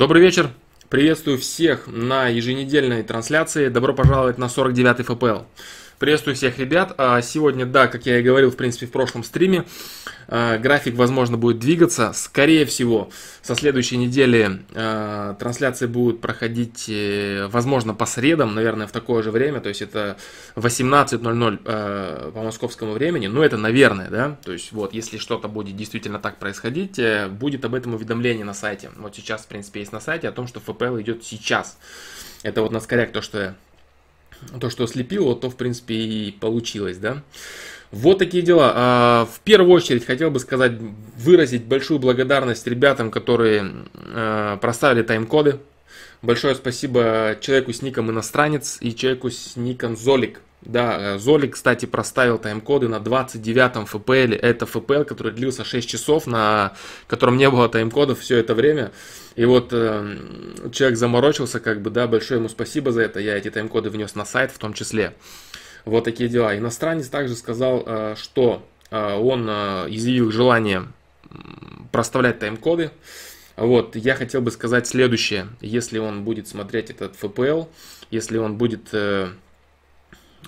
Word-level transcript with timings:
Добрый 0.00 0.22
вечер. 0.22 0.48
Приветствую 0.88 1.36
всех 1.36 1.86
на 1.86 2.26
еженедельной 2.28 3.02
трансляции. 3.02 3.68
Добро 3.68 3.92
пожаловать 3.92 4.38
на 4.38 4.46
49-й 4.46 5.02
ФПЛ. 5.02 5.44
Приветствую 6.00 6.34
всех 6.34 6.58
ребят. 6.58 6.94
А, 6.96 7.20
сегодня, 7.20 7.66
да, 7.66 7.86
как 7.86 8.06
я 8.06 8.20
и 8.20 8.22
говорил, 8.22 8.50
в 8.50 8.56
принципе, 8.56 8.86
в 8.86 8.90
прошлом 8.90 9.22
стриме, 9.22 9.66
а, 10.28 10.56
график, 10.56 10.94
возможно, 10.94 11.36
будет 11.36 11.58
двигаться. 11.58 12.12
Скорее 12.14 12.64
всего, 12.64 13.10
со 13.42 13.54
следующей 13.54 13.98
недели 13.98 14.62
а, 14.74 15.34
трансляции 15.34 15.84
будут 15.84 16.22
проходить, 16.22 16.86
э, 16.88 17.48
возможно, 17.48 17.92
по 17.92 18.06
средам, 18.06 18.54
наверное, 18.54 18.86
в 18.86 18.92
такое 18.92 19.22
же 19.22 19.30
время. 19.30 19.60
То 19.60 19.68
есть 19.68 19.82
это 19.82 20.16
18.00 20.56 22.32
по 22.32 22.42
московскому 22.44 22.92
времени. 22.92 23.26
Но 23.26 23.44
это, 23.44 23.58
наверное, 23.58 24.08
да. 24.08 24.38
То 24.42 24.52
есть 24.52 24.72
вот, 24.72 24.94
если 24.94 25.18
что-то 25.18 25.48
будет 25.48 25.76
действительно 25.76 26.18
так 26.18 26.38
происходить, 26.38 26.98
э, 26.98 27.28
будет 27.28 27.66
об 27.66 27.74
этом 27.74 27.92
уведомление 27.92 28.46
на 28.46 28.54
сайте. 28.54 28.90
Вот 28.96 29.14
сейчас, 29.16 29.42
в 29.42 29.48
принципе, 29.48 29.80
есть 29.80 29.92
на 29.92 30.00
сайте 30.00 30.30
о 30.30 30.32
том, 30.32 30.46
что 30.46 30.60
ФПЛ 30.60 30.98
идет 30.98 31.24
сейчас. 31.24 31.76
Это 32.42 32.62
вот 32.62 32.72
на 32.72 32.80
скоряк 32.80 33.12
то, 33.12 33.20
что 33.20 33.38
я 33.38 33.54
то, 34.60 34.70
что 34.70 34.86
слепил, 34.86 35.24
вот 35.24 35.40
то, 35.40 35.50
в 35.50 35.56
принципе, 35.56 35.94
и 35.94 36.32
получилось, 36.32 36.98
да. 36.98 37.22
Вот 37.90 38.18
такие 38.18 38.42
дела. 38.42 38.72
А, 38.74 39.28
в 39.32 39.40
первую 39.40 39.72
очередь 39.72 40.06
хотел 40.06 40.30
бы 40.30 40.38
сказать, 40.38 40.72
выразить 41.16 41.64
большую 41.64 41.98
благодарность 41.98 42.66
ребятам, 42.66 43.10
которые 43.10 43.72
а, 43.94 44.56
проставили 44.58 45.02
тайм-коды. 45.02 45.58
Большое 46.22 46.54
спасибо 46.54 47.38
человеку 47.40 47.72
с 47.72 47.80
ником 47.80 48.10
иностранец 48.10 48.76
и 48.80 48.94
человеку 48.94 49.30
с 49.30 49.56
ником 49.56 49.96
Золик. 49.96 50.42
Да, 50.60 51.16
Золик, 51.16 51.54
кстати, 51.54 51.86
проставил 51.86 52.36
тайм-коды 52.36 52.88
на 52.88 52.96
29-м 52.96 53.84
FPL. 53.84 54.34
Это 54.34 54.66
FPL, 54.66 55.04
который 55.04 55.32
длился 55.32 55.64
6 55.64 55.88
часов, 55.88 56.26
на 56.26 56.74
котором 57.06 57.38
не 57.38 57.48
было 57.48 57.70
тайм-кодов 57.70 58.20
все 58.20 58.36
это 58.36 58.54
время. 58.54 58.92
И 59.36 59.46
вот 59.46 59.68
э, 59.72 60.18
человек 60.72 60.98
заморочился, 60.98 61.60
как 61.60 61.80
бы, 61.80 61.88
да, 61.88 62.06
большое 62.06 62.38
ему 62.38 62.50
спасибо 62.50 62.92
за 62.92 63.00
это. 63.00 63.20
Я 63.20 63.38
эти 63.38 63.50
тайм-коды 63.50 63.88
внес 63.88 64.14
на 64.14 64.26
сайт 64.26 64.50
в 64.50 64.58
том 64.58 64.74
числе. 64.74 65.14
Вот 65.86 66.04
такие 66.04 66.28
дела. 66.28 66.54
Иностранец 66.54 67.08
также 67.08 67.36
сказал, 67.36 67.82
э, 67.86 68.14
что 68.18 68.62
э, 68.90 69.14
он 69.14 69.46
э, 69.48 69.86
изъявил 69.88 70.30
желание 70.30 70.88
проставлять 71.90 72.38
тайм-коды. 72.38 72.90
Вот, 73.60 73.94
я 73.94 74.14
хотел 74.14 74.40
бы 74.40 74.50
сказать 74.50 74.86
следующее. 74.86 75.48
Если 75.60 75.98
он 75.98 76.24
будет 76.24 76.48
смотреть 76.48 76.90
этот 76.90 77.14
FPL, 77.20 77.68
если 78.10 78.38
он 78.38 78.56
будет... 78.56 78.88
Э, 78.92 79.28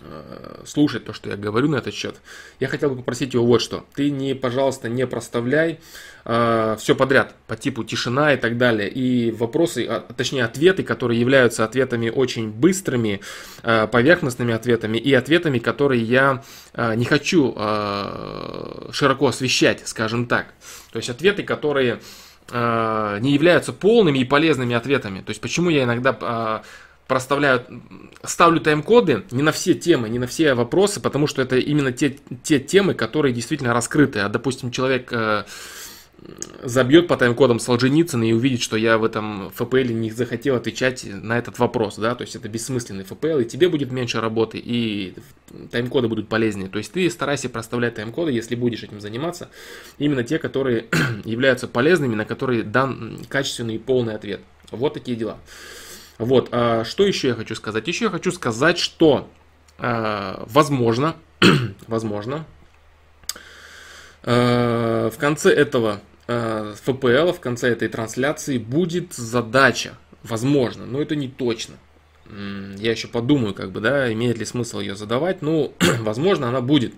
Э, 0.01 0.63
слушать 0.65 1.05
то, 1.05 1.13
что 1.13 1.31
я 1.31 1.37
говорю 1.37 1.69
на 1.69 1.77
этот 1.77 1.93
счет, 1.93 2.17
я 2.61 2.67
хотел 2.67 2.91
бы 2.91 2.97
попросить 2.97 3.35
его 3.35 3.45
вот 3.45 3.61
что. 3.61 3.85
Ты 3.95 4.11
не, 4.11 4.35
пожалуйста, 4.35 4.89
не 4.89 5.07
проставляй 5.07 5.81
э, 6.25 6.77
все 6.79 6.97
подряд 6.97 7.35
по 7.47 7.57
типу 7.57 7.85
тишина 7.85 8.33
и 8.33 8.37
так 8.37 8.57
далее. 8.57 8.89
И 8.89 9.31
вопросы, 9.31 9.87
а, 9.87 10.01
точнее 10.01 10.45
ответы, 10.45 10.83
которые 10.83 11.21
являются 11.21 11.65
ответами 11.65 12.09
очень 12.09 12.51
быстрыми, 12.51 13.21
э, 13.63 13.87
поверхностными 13.87 14.55
ответами 14.55 14.97
и 14.99 15.13
ответами, 15.13 15.59
которые 15.59 16.03
я 16.03 16.43
э, 16.73 16.95
не 16.95 17.05
хочу 17.05 17.55
э, 17.55 18.89
широко 18.93 19.27
освещать, 19.29 19.83
скажем 19.85 20.27
так. 20.27 20.47
То 20.91 20.97
есть 20.97 21.11
ответы, 21.11 21.43
которые 21.43 22.01
э, 22.51 23.19
не 23.21 23.33
являются 23.33 23.73
полными 23.73 24.19
и 24.19 24.25
полезными 24.25 24.75
ответами. 24.75 25.21
То 25.21 25.31
есть 25.31 25.41
почему 25.41 25.71
я 25.71 25.85
иногда 25.85 26.17
э, 26.21 26.61
проставляю, 27.07 27.65
ставлю 28.23 28.61
тайм-коды 28.61 29.25
не 29.31 29.43
на 29.43 29.53
все 29.53 29.75
темы, 29.75 30.09
не 30.09 30.19
на 30.19 30.27
все 30.27 30.55
вопросы, 30.55 31.01
потому 31.01 31.27
что 31.27 31.43
это 31.43 31.57
именно 31.57 31.93
те, 31.93 32.17
те 32.43 32.59
темы, 32.59 32.95
которые 32.95 33.35
действительно 33.35 33.75
раскрыты. 33.75 34.21
А, 34.21 34.29
допустим, 34.29 34.71
человек 34.71 35.13
э, 35.13 35.45
забьет 36.63 37.09
по 37.09 37.17
тайм-кодам 37.17 37.59
Солженицына 37.59 38.25
и 38.25 38.33
увидит, 38.33 38.63
что 38.63 38.77
я 38.77 38.99
в 38.99 39.05
этом 39.05 39.51
ФПЛ 39.51 39.93
не 39.93 40.11
захотел 40.11 40.57
отвечать 40.57 41.05
на 41.05 41.39
этот 41.39 41.59
вопрос, 41.59 41.97
да, 41.97 42.15
то 42.15 42.23
есть 42.23 42.37
это 42.37 42.49
бессмысленный 42.49 43.05
ФПЛ, 43.05 43.39
и 43.39 43.45
тебе 43.45 43.69
будет 43.69 43.91
меньше 43.91 44.21
работы, 44.21 44.59
и 44.59 45.15
тайм-коды 45.71 46.09
будут 46.09 46.29
полезнее. 46.29 46.69
То 46.69 46.79
есть 46.79 46.93
ты 46.93 47.09
старайся 47.11 47.49
проставлять 47.49 47.97
тайм-коды, 47.97 48.33
если 48.33 48.55
будешь 48.55 48.83
этим 48.83 49.01
заниматься, 49.01 49.51
именно 49.99 50.23
те, 50.23 50.39
которые 50.39 50.87
являются 51.25 51.67
полезными, 51.67 52.15
на 52.15 52.25
которые 52.25 52.63
дан 52.63 53.19
качественный 53.29 53.77
и 53.77 53.79
полный 53.79 54.15
ответ. 54.15 54.41
Вот 54.71 54.95
такие 54.95 55.17
дела. 55.17 55.39
Вот, 56.19 56.49
а 56.53 56.85
что 56.85 57.05
еще 57.05 57.29
я 57.29 57.35
хочу 57.35 57.55
сказать? 57.55 57.87
Еще 57.89 58.05
я 58.05 58.11
хочу 58.11 58.31
сказать, 58.31 58.79
что 58.79 59.29
э, 59.79 60.45
возможно, 60.47 61.17
возможно, 61.89 62.47
э, 64.23 65.11
в 65.13 65.19
конце 65.19 65.53
этого 65.53 66.01
э, 66.27 66.75
в 66.85 67.41
конце 67.41 67.69
этой 67.71 67.89
трансляции 67.89 68.59
будет 68.59 69.13
задача, 69.15 69.99
возможно, 70.23 70.87
но 70.87 71.01
это 71.01 71.17
не 71.17 71.29
точно. 71.29 71.75
Я 72.79 72.93
еще 72.93 73.09
подумаю, 73.09 73.53
как 73.53 73.73
бы, 73.73 73.81
да, 73.81 74.13
имеет 74.13 74.39
ли 74.39 74.45
смысл 74.45 74.81
ее 74.81 74.97
задавать, 74.97 75.43
ну, 75.43 75.75
возможно, 76.01 76.49
она 76.49 76.61
будет. 76.61 76.95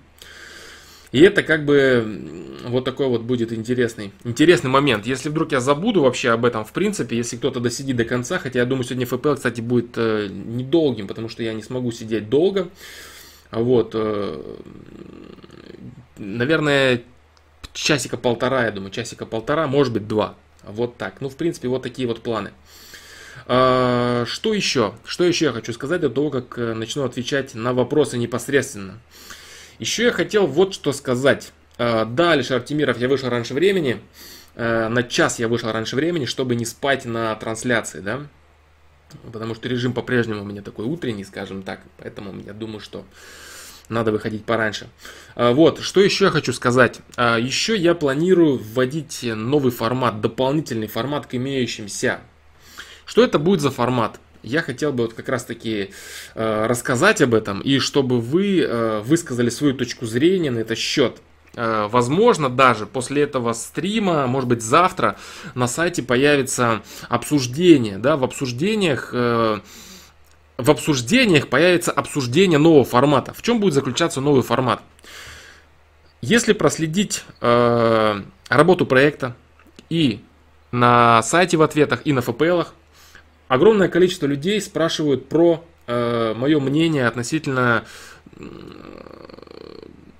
И 1.14 1.20
это 1.20 1.44
как 1.44 1.64
бы 1.64 2.52
вот 2.66 2.84
такой 2.84 3.06
вот 3.06 3.22
будет 3.22 3.52
интересный, 3.52 4.12
интересный 4.24 4.68
момент. 4.68 5.06
Если 5.06 5.28
вдруг 5.28 5.52
я 5.52 5.60
забуду 5.60 6.02
вообще 6.02 6.30
об 6.30 6.44
этом, 6.44 6.64
в 6.64 6.72
принципе, 6.72 7.16
если 7.16 7.36
кто-то 7.36 7.60
досидит 7.60 7.94
до 7.94 8.04
конца, 8.04 8.38
хотя 8.38 8.58
я 8.58 8.64
думаю, 8.64 8.82
сегодня 8.82 9.06
ФПЛ, 9.06 9.34
кстати, 9.34 9.60
будет 9.60 9.92
э, 9.94 10.26
недолгим, 10.28 11.06
потому 11.06 11.28
что 11.28 11.44
я 11.44 11.52
не 11.52 11.62
смогу 11.62 11.92
сидеть 11.92 12.28
долго. 12.28 12.68
Вот, 13.52 13.92
э, 13.94 14.42
наверное, 16.18 17.02
часика 17.74 18.16
полтора, 18.16 18.64
я 18.64 18.70
думаю, 18.70 18.90
часика 18.90 19.26
полтора, 19.26 19.66
может 19.66 19.92
быть 19.92 20.08
два. 20.08 20.36
Вот 20.62 20.96
так. 20.96 21.20
Ну, 21.20 21.28
в 21.28 21.36
принципе, 21.36 21.68
вот 21.68 21.82
такие 21.82 22.08
вот 22.08 22.22
планы. 22.22 22.52
А, 23.46 24.24
что 24.26 24.54
еще? 24.54 24.94
Что 25.04 25.24
еще 25.24 25.46
я 25.46 25.52
хочу 25.52 25.72
сказать 25.74 26.00
до 26.00 26.08
того, 26.08 26.30
как 26.30 26.56
э, 26.56 26.72
начну 26.72 27.04
отвечать 27.04 27.54
на 27.54 27.74
вопросы 27.74 28.16
непосредственно? 28.16 28.98
Еще 29.78 30.04
я 30.04 30.12
хотел 30.12 30.46
вот 30.46 30.72
что 30.72 30.92
сказать. 30.92 31.52
Э, 31.76 32.06
да, 32.06 32.32
Алишер 32.32 32.56
Артемиров, 32.56 32.98
я 32.98 33.08
вышел 33.08 33.28
раньше 33.28 33.52
времени. 33.52 34.00
Э, 34.54 34.88
на 34.88 35.02
час 35.02 35.38
я 35.38 35.48
вышел 35.48 35.70
раньше 35.70 35.96
времени, 35.96 36.24
чтобы 36.24 36.54
не 36.54 36.64
спать 36.64 37.04
на 37.04 37.34
трансляции, 37.34 38.00
да. 38.00 38.26
Потому 39.30 39.54
что 39.54 39.68
режим 39.68 39.92
по-прежнему 39.92 40.42
у 40.42 40.44
меня 40.44 40.62
такой 40.62 40.86
утренний, 40.86 41.24
скажем 41.24 41.62
так. 41.62 41.80
Поэтому 41.98 42.40
я 42.40 42.52
думаю, 42.52 42.80
что 42.80 43.04
надо 43.88 44.12
выходить 44.12 44.44
пораньше. 44.44 44.88
Э, 45.36 45.52
вот, 45.52 45.80
что 45.80 46.00
еще 46.00 46.26
я 46.26 46.30
хочу 46.30 46.52
сказать. 46.52 47.00
Еще 47.16 47.76
я 47.76 47.94
планирую 47.94 48.58
вводить 48.58 49.20
новый 49.22 49.72
формат, 49.72 50.20
дополнительный 50.20 50.86
формат 50.86 51.26
к 51.26 51.34
имеющимся. 51.34 52.20
Что 53.04 53.22
это 53.22 53.38
будет 53.38 53.60
за 53.60 53.70
формат? 53.70 54.20
я 54.46 54.60
хотел 54.60 54.92
бы 54.92 55.04
вот 55.04 55.14
как 55.14 55.30
раз 55.30 55.44
таки 55.44 55.88
э, 56.34 56.66
рассказать 56.66 57.22
об 57.22 57.32
этом, 57.32 57.60
и 57.60 57.78
чтобы 57.78 58.20
вы 58.20 59.00
высказали 59.02 59.48
свою 59.48 59.72
точку 59.72 60.04
зрения 60.04 60.50
на 60.50 60.58
этот 60.58 60.76
счет. 60.76 61.22
Возможно, 61.54 62.50
даже 62.50 62.84
после 62.84 63.22
этого 63.22 63.54
стрима, 63.54 64.26
может 64.26 64.48
быть, 64.48 64.60
завтра 64.60 65.16
на 65.54 65.66
сайте 65.66 66.02
появится 66.02 66.82
обсуждение, 67.08 67.96
да, 67.96 68.16
в 68.16 68.24
обсуждениях 68.24 69.14
в 70.56 70.70
обсуждениях 70.70 71.48
появится 71.48 71.90
обсуждение 71.90 72.58
нового 72.58 72.84
формата. 72.84 73.34
В 73.34 73.42
чем 73.42 73.60
будет 73.60 73.74
заключаться 73.74 74.20
новый 74.20 74.42
формат? 74.42 74.82
Если 76.20 76.52
проследить 76.52 77.24
э, 77.40 78.22
работу 78.48 78.86
проекта 78.86 79.36
и 79.90 80.20
на 80.70 81.22
сайте 81.22 81.56
в 81.56 81.62
ответах, 81.62 82.02
и 82.04 82.12
на 82.12 82.20
FPL, 82.20 82.66
огромное 83.48 83.88
количество 83.88 84.26
людей 84.26 84.60
спрашивают 84.60 85.28
про 85.28 85.64
э, 85.86 86.34
мое 86.34 86.60
мнение 86.60 87.06
относительно 87.06 87.84
э, 88.36 88.44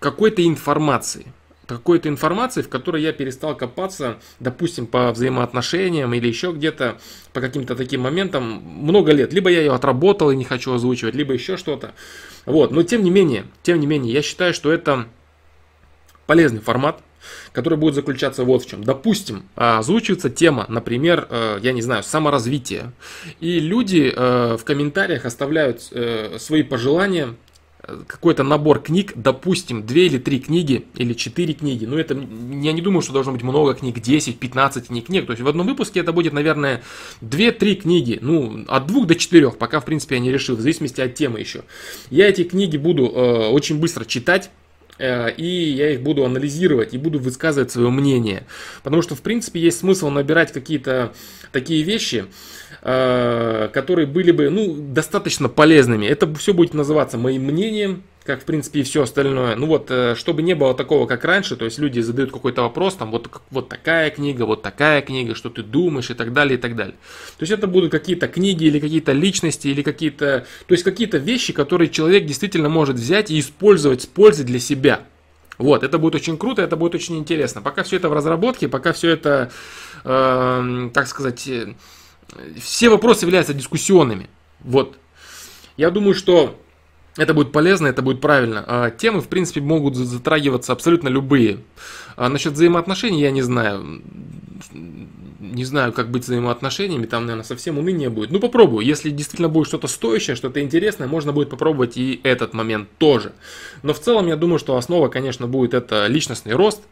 какой-то 0.00 0.46
информации. 0.46 1.26
Какой-то 1.66 2.08
информации, 2.08 2.62
в 2.62 2.68
которой 2.68 3.02
я 3.02 3.12
перестал 3.12 3.56
копаться, 3.56 4.18
допустим, 4.40 4.86
по 4.86 5.10
взаимоотношениям 5.12 6.12
или 6.14 6.28
еще 6.28 6.52
где-то 6.52 6.98
по 7.32 7.40
каким-то 7.40 7.74
таким 7.74 8.02
моментам 8.02 8.62
много 8.62 9.12
лет. 9.12 9.32
Либо 9.32 9.50
я 9.50 9.60
ее 9.60 9.72
отработал 9.72 10.30
и 10.30 10.36
не 10.36 10.44
хочу 10.44 10.74
озвучивать, 10.74 11.14
либо 11.14 11.32
еще 11.32 11.56
что-то. 11.56 11.94
Вот. 12.46 12.70
Но 12.70 12.82
тем 12.82 13.02
не 13.02 13.10
менее, 13.10 13.46
тем 13.62 13.80
не 13.80 13.86
менее, 13.86 14.12
я 14.12 14.22
считаю, 14.22 14.52
что 14.52 14.72
это 14.72 15.06
полезный 16.26 16.60
формат, 16.60 17.00
который 17.52 17.78
будет 17.78 17.94
заключаться 17.94 18.44
вот 18.44 18.64
в 18.64 18.68
чем. 18.68 18.84
Допустим, 18.84 19.44
а, 19.56 19.78
озвучивается 19.78 20.30
тема, 20.30 20.66
например, 20.68 21.26
э, 21.30 21.58
я 21.62 21.72
не 21.72 21.82
знаю, 21.82 22.02
саморазвитие. 22.02 22.92
И 23.40 23.60
люди 23.60 24.12
э, 24.14 24.56
в 24.58 24.64
комментариях 24.64 25.24
оставляют 25.24 25.88
э, 25.92 26.36
свои 26.38 26.62
пожелания, 26.62 27.34
какой-то 28.06 28.42
набор 28.42 28.80
книг, 28.80 29.12
допустим, 29.14 29.84
две 29.86 30.06
или 30.06 30.18
три 30.18 30.40
книги, 30.40 30.86
или 30.94 31.12
четыре 31.12 31.54
книги. 31.54 31.84
Ну, 31.84 31.98
это, 31.98 32.14
я 32.14 32.72
не 32.72 32.80
думаю, 32.80 33.02
что 33.02 33.12
должно 33.12 33.32
быть 33.32 33.42
много 33.42 33.74
книг, 33.74 34.00
10, 34.00 34.38
15 34.38 34.88
книг. 35.04 35.26
То 35.26 35.32
есть 35.32 35.42
в 35.42 35.48
одном 35.48 35.66
выпуске 35.66 36.00
это 36.00 36.12
будет, 36.12 36.32
наверное, 36.32 36.82
2-3 37.22 37.74
книги. 37.76 38.18
Ну, 38.20 38.64
от 38.68 38.86
двух 38.86 39.06
до 39.06 39.14
четырех, 39.14 39.58
пока, 39.58 39.80
в 39.80 39.84
принципе, 39.84 40.16
я 40.16 40.20
не 40.20 40.32
решил, 40.32 40.56
в 40.56 40.60
зависимости 40.60 41.00
от 41.00 41.14
темы 41.14 41.40
еще. 41.40 41.64
Я 42.10 42.28
эти 42.28 42.44
книги 42.44 42.76
буду 42.76 43.04
э, 43.04 43.48
очень 43.48 43.78
быстро 43.78 44.04
читать, 44.04 44.50
Э, 44.98 45.30
и 45.32 45.44
я 45.44 45.90
их 45.90 46.02
буду 46.02 46.24
анализировать 46.24 46.94
и 46.94 46.98
буду 46.98 47.18
высказывать 47.18 47.70
свое 47.70 47.90
мнение. 47.90 48.44
Потому 48.82 49.02
что, 49.02 49.14
в 49.14 49.22
принципе, 49.22 49.60
есть 49.60 49.78
смысл 49.78 50.10
набирать 50.10 50.52
какие-то 50.52 51.12
такие 51.52 51.82
вещи, 51.82 52.26
которые 52.84 54.06
были 54.06 54.30
бы 54.30 54.50
ну, 54.50 54.74
достаточно 54.76 55.48
полезными. 55.48 56.04
Это 56.04 56.32
все 56.34 56.52
будет 56.52 56.74
называться 56.74 57.16
моим 57.16 57.44
мнением, 57.44 58.02
как 58.24 58.40
в 58.40 58.44
принципе 58.44 58.80
и 58.80 58.82
все 58.82 59.02
остальное. 59.02 59.54
Ну 59.56 59.66
вот, 59.66 59.90
э, 59.90 60.14
чтобы 60.16 60.42
не 60.42 60.54
было 60.54 60.74
такого, 60.74 61.06
как 61.06 61.24
раньше, 61.24 61.56
то 61.56 61.64
есть 61.64 61.78
люди 61.78 62.00
задают 62.00 62.32
какой-то 62.32 62.62
вопрос, 62.62 62.94
там 62.94 63.10
вот, 63.10 63.30
вот 63.50 63.68
такая 63.68 64.10
книга, 64.10 64.44
вот 64.44 64.62
такая 64.62 65.02
книга, 65.02 65.34
что 65.34 65.50
ты 65.50 65.62
думаешь 65.62 66.10
и 66.10 66.14
так 66.14 66.32
далее, 66.32 66.58
и 66.58 66.60
так 66.60 66.74
далее. 66.74 66.94
То 67.38 67.42
есть 67.42 67.52
это 67.52 67.66
будут 67.66 67.90
какие-то 67.90 68.26
книги 68.28 68.64
или 68.64 68.80
какие-то 68.80 69.12
личности, 69.12 69.68
или 69.68 69.82
какие-то, 69.82 70.46
то 70.66 70.72
есть 70.72 70.84
какие-то 70.84 71.18
вещи, 71.18 71.52
которые 71.52 71.90
человек 71.90 72.24
действительно 72.24 72.68
может 72.68 72.96
взять 72.96 73.30
и 73.30 73.38
использовать 73.38 74.02
с 74.02 74.06
пользой 74.06 74.46
для 74.46 74.58
себя. 74.58 75.00
Вот, 75.58 75.84
это 75.84 75.98
будет 75.98 76.14
очень 76.16 76.36
круто, 76.36 76.62
это 76.62 76.76
будет 76.76 76.94
очень 76.94 77.16
интересно. 77.16 77.60
Пока 77.62 77.84
все 77.84 77.96
это 77.96 78.08
в 78.08 78.12
разработке, 78.12 78.68
пока 78.68 78.92
все 78.92 79.10
это, 79.10 79.52
э, 80.02 80.90
так 80.92 81.06
сказать, 81.06 81.46
э, 81.46 81.74
все 82.60 82.88
вопросы 82.88 83.24
являются 83.24 83.54
дискуссионными. 83.54 84.28
Вот. 84.60 84.96
Я 85.76 85.90
думаю, 85.90 86.14
что 86.14 86.58
это 87.16 87.32
будет 87.32 87.52
полезно, 87.52 87.86
это 87.86 88.02
будет 88.02 88.20
правильно. 88.20 88.64
А, 88.66 88.90
темы, 88.90 89.20
в 89.20 89.28
принципе, 89.28 89.60
могут 89.60 89.94
затрагиваться 89.94 90.72
абсолютно 90.72 91.08
любые. 91.08 91.60
А 92.16 92.28
насчет 92.28 92.54
взаимоотношений 92.54 93.20
я 93.20 93.30
не 93.30 93.42
знаю. 93.42 94.02
Не 95.40 95.64
знаю, 95.64 95.92
как 95.92 96.10
быть 96.10 96.24
взаимоотношениями, 96.24 97.06
там, 97.06 97.26
наверное, 97.26 97.44
совсем 97.44 97.78
уныние 97.78 98.08
будет. 98.08 98.30
Ну, 98.30 98.40
попробую. 98.40 98.84
Если 98.84 99.10
действительно 99.10 99.48
будет 99.48 99.68
что-то 99.68 99.86
стоящее, 99.86 100.36
что-то 100.36 100.60
интересное, 100.60 101.06
можно 101.06 101.32
будет 101.32 101.50
попробовать 101.50 101.96
и 101.96 102.20
этот 102.24 102.54
момент 102.54 102.88
тоже. 102.98 103.32
Но 103.82 103.92
в 103.92 104.00
целом, 104.00 104.26
я 104.26 104.36
думаю, 104.36 104.58
что 104.58 104.76
основа, 104.76 105.08
конечно, 105.08 105.46
будет 105.46 105.74
это 105.74 106.06
личностный 106.06 106.54
рост. 106.54 106.82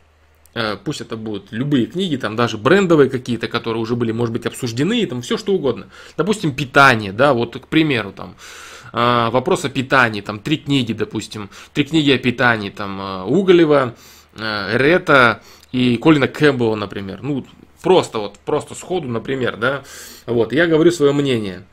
Э, 0.54 0.76
пусть 0.82 1.00
это 1.00 1.16
будут 1.16 1.50
любые 1.50 1.86
книги, 1.86 2.16
там 2.16 2.36
даже 2.36 2.58
брендовые 2.58 3.08
какие-то, 3.08 3.48
которые 3.48 3.82
уже 3.82 3.96
были, 3.96 4.12
может 4.12 4.32
быть, 4.34 4.44
обсуждены, 4.44 5.06
там 5.06 5.22
все 5.22 5.38
что 5.38 5.54
угодно. 5.54 5.86
Допустим, 6.16 6.54
питание, 6.54 7.12
да, 7.12 7.32
вот, 7.32 7.56
к 7.56 7.68
примеру, 7.68 8.12
там, 8.12 8.36
а, 8.92 9.30
вопрос 9.30 9.64
о 9.64 9.70
питании, 9.70 10.20
там 10.20 10.38
три 10.38 10.58
книги, 10.58 10.92
допустим, 10.92 11.48
три 11.72 11.84
книги 11.84 12.10
о 12.10 12.18
питании, 12.18 12.68
там 12.68 12.98
а, 13.00 13.24
Уголева, 13.24 13.94
Рета 14.34 15.42
и 15.72 15.98
Колина 15.98 16.26
Кэмпбелла, 16.26 16.74
например. 16.74 17.20
Ну, 17.22 17.46
просто 17.82 18.18
вот, 18.18 18.38
просто 18.38 18.74
сходу, 18.74 19.08
например, 19.08 19.58
да. 19.58 19.82
Вот, 20.24 20.54
я 20.54 20.66
говорю 20.66 20.90
свое 20.90 21.12
мнение. 21.12 21.64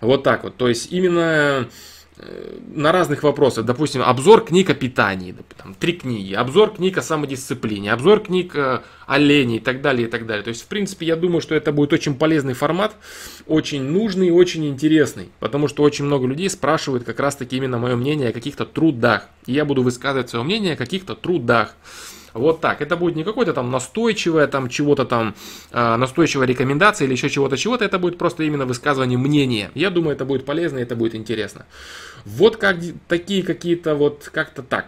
Вот 0.00 0.24
так 0.24 0.42
вот. 0.42 0.56
То 0.56 0.68
есть 0.68 0.90
именно 0.92 1.68
на 2.74 2.92
разных 2.92 3.22
вопросах. 3.22 3.64
Допустим, 3.64 4.02
обзор 4.02 4.44
книг 4.44 4.70
о 4.70 4.74
питании, 4.74 5.34
там, 5.56 5.74
три 5.74 5.94
книги, 5.94 6.34
обзор 6.34 6.74
книг 6.74 6.98
о 6.98 7.02
самодисциплине, 7.02 7.92
обзор 7.92 8.20
книг 8.20 8.54
о 8.56 8.82
оленей 9.06 9.56
и 9.56 9.60
так 9.60 9.80
далее, 9.80 10.06
и 10.06 10.10
так 10.10 10.26
далее. 10.26 10.42
То 10.42 10.50
есть, 10.50 10.62
в 10.62 10.66
принципе, 10.66 11.06
я 11.06 11.16
думаю, 11.16 11.40
что 11.40 11.54
это 11.54 11.72
будет 11.72 11.92
очень 11.92 12.14
полезный 12.14 12.54
формат, 12.54 12.94
очень 13.46 13.82
нужный 13.82 14.30
очень 14.30 14.66
интересный, 14.66 15.30
потому 15.40 15.68
что 15.68 15.82
очень 15.82 16.04
много 16.04 16.26
людей 16.26 16.48
спрашивают 16.48 17.04
как 17.04 17.20
раз-таки 17.20 17.56
именно 17.56 17.78
мое 17.78 17.96
мнение 17.96 18.30
о 18.30 18.32
каких-то 18.32 18.64
трудах. 18.64 19.28
И 19.46 19.52
я 19.52 19.64
буду 19.64 19.82
высказывать 19.82 20.30
свое 20.30 20.44
мнение 20.44 20.74
о 20.74 20.76
каких-то 20.76 21.14
трудах. 21.14 21.74
Вот 22.34 22.60
так. 22.60 22.80
Это 22.80 22.96
будет 22.96 23.16
не 23.16 23.24
какое-то 23.24 23.52
там 23.52 23.70
настойчивое, 23.70 24.46
там 24.46 24.68
чего-то 24.68 25.04
там, 25.04 25.34
э, 25.72 25.96
настойчивая 25.96 26.46
рекомендация 26.46 27.06
или 27.06 27.12
еще 27.12 27.28
чего-то, 27.28 27.56
чего-то. 27.56 27.84
Это 27.84 27.98
будет 27.98 28.18
просто 28.18 28.44
именно 28.44 28.66
высказывание 28.66 29.18
мнения. 29.18 29.70
Я 29.74 29.90
думаю, 29.90 30.14
это 30.14 30.24
будет 30.24 30.44
полезно 30.44 30.78
это 30.78 30.96
будет 30.96 31.14
интересно. 31.14 31.66
Вот 32.24 32.56
как 32.56 32.76
такие 33.08 33.42
какие-то 33.42 33.94
вот 33.94 34.30
как-то 34.32 34.62
так. 34.62 34.86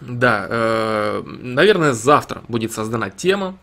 Да, 0.00 0.46
э, 0.48 1.22
наверное, 1.24 1.92
завтра 1.92 2.42
будет 2.48 2.72
создана 2.72 3.10
тема, 3.10 3.58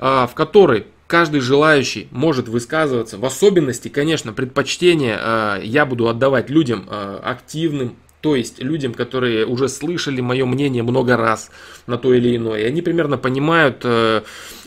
э, 0.00 0.26
в 0.26 0.34
которой 0.34 0.86
каждый 1.06 1.40
желающий 1.40 2.08
может 2.10 2.48
высказываться. 2.48 3.18
В 3.18 3.24
особенности, 3.24 3.88
конечно, 3.88 4.32
предпочтение 4.32 5.18
э, 5.20 5.60
я 5.64 5.86
буду 5.86 6.08
отдавать 6.08 6.50
людям 6.50 6.86
э, 6.88 7.20
активным, 7.22 7.96
то 8.28 8.36
есть 8.36 8.62
людям, 8.62 8.92
которые 8.92 9.46
уже 9.46 9.70
слышали 9.70 10.20
мое 10.20 10.44
мнение 10.44 10.82
много 10.82 11.16
раз 11.16 11.50
на 11.86 11.96
то 11.96 12.12
или 12.12 12.36
иное, 12.36 12.60
и 12.60 12.64
они 12.64 12.82
примерно 12.82 13.16
понимают 13.16 13.80
э, 13.84 14.20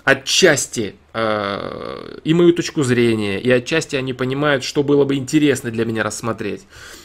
отчасти 0.04 0.96
и 1.14 2.34
мою 2.34 2.54
точку 2.54 2.84
зрения, 2.84 3.40
и 3.40 3.52
отчасти 3.52 3.98
они 3.98 4.14
понимают, 4.14 4.64
что 4.64 4.82
было 4.82 5.04
бы 5.04 5.16
интересно 5.16 5.70
для 5.70 5.84
меня 5.84 6.04
рассмотреть. 6.04 6.62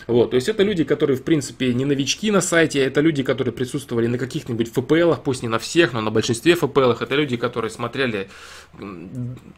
Вот, 0.06 0.30
то 0.30 0.36
есть 0.36 0.48
это 0.48 0.62
люди, 0.62 0.84
которые 0.84 1.16
в 1.16 1.24
принципе 1.24 1.74
не 1.74 1.84
новички 1.84 2.30
на 2.30 2.40
сайте, 2.40 2.78
это 2.78 3.00
люди, 3.00 3.24
которые 3.24 3.52
присутствовали 3.52 4.06
на 4.06 4.16
каких-нибудь 4.16 4.72
ФПЛах, 4.72 5.24
пусть 5.24 5.42
не 5.42 5.48
на 5.48 5.58
всех, 5.58 5.92
но 5.92 6.00
на 6.00 6.12
большинстве 6.12 6.54
ФПЛах, 6.54 7.02
это 7.02 7.16
люди, 7.16 7.36
которые 7.36 7.72
смотрели 7.72 8.28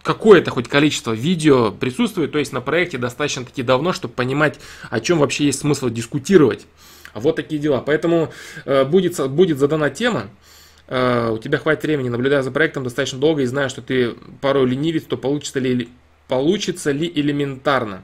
какое-то 0.03 0.51
хоть 0.51 0.69
количество 0.69 1.13
видео, 1.13 1.71
присутствуют, 1.71 2.33
то 2.33 2.39
есть 2.39 2.55
на 2.55 2.63
проекте 2.63 2.97
достаточно 2.97 3.45
таки 3.45 3.63
давно, 3.63 3.93
чтобы 3.93 4.15
понимать, 4.15 4.59
о 4.89 5.01
чем 5.01 5.19
вообще 5.19 5.45
есть 5.45 5.61
смысл 5.61 5.91
дискутировать. 5.91 6.67
Вот 7.15 7.37
такие 7.37 7.61
дела. 7.61 7.81
Поэтому 7.81 8.33
э, 8.65 8.85
будет, 8.85 9.31
будет 9.31 9.59
задана 9.59 9.91
тема, 9.91 10.23
э, 10.23 10.48
у 10.89 11.39
тебя 11.39 11.59
хватит 11.59 11.83
времени, 11.83 12.09
наблюдая 12.09 12.43
за 12.43 12.51
проектом 12.51 12.83
достаточно 12.83 13.19
долго 13.19 13.43
и 13.43 13.47
зная, 13.47 13.69
что 13.69 13.83
ты 13.83 14.15
порой 14.41 14.67
ленивец, 14.69 15.05
то 15.05 15.19
получится 15.19 15.59
ли, 15.61 15.89
получится 16.29 16.93
ли 16.93 17.11
элементарно. 17.15 18.03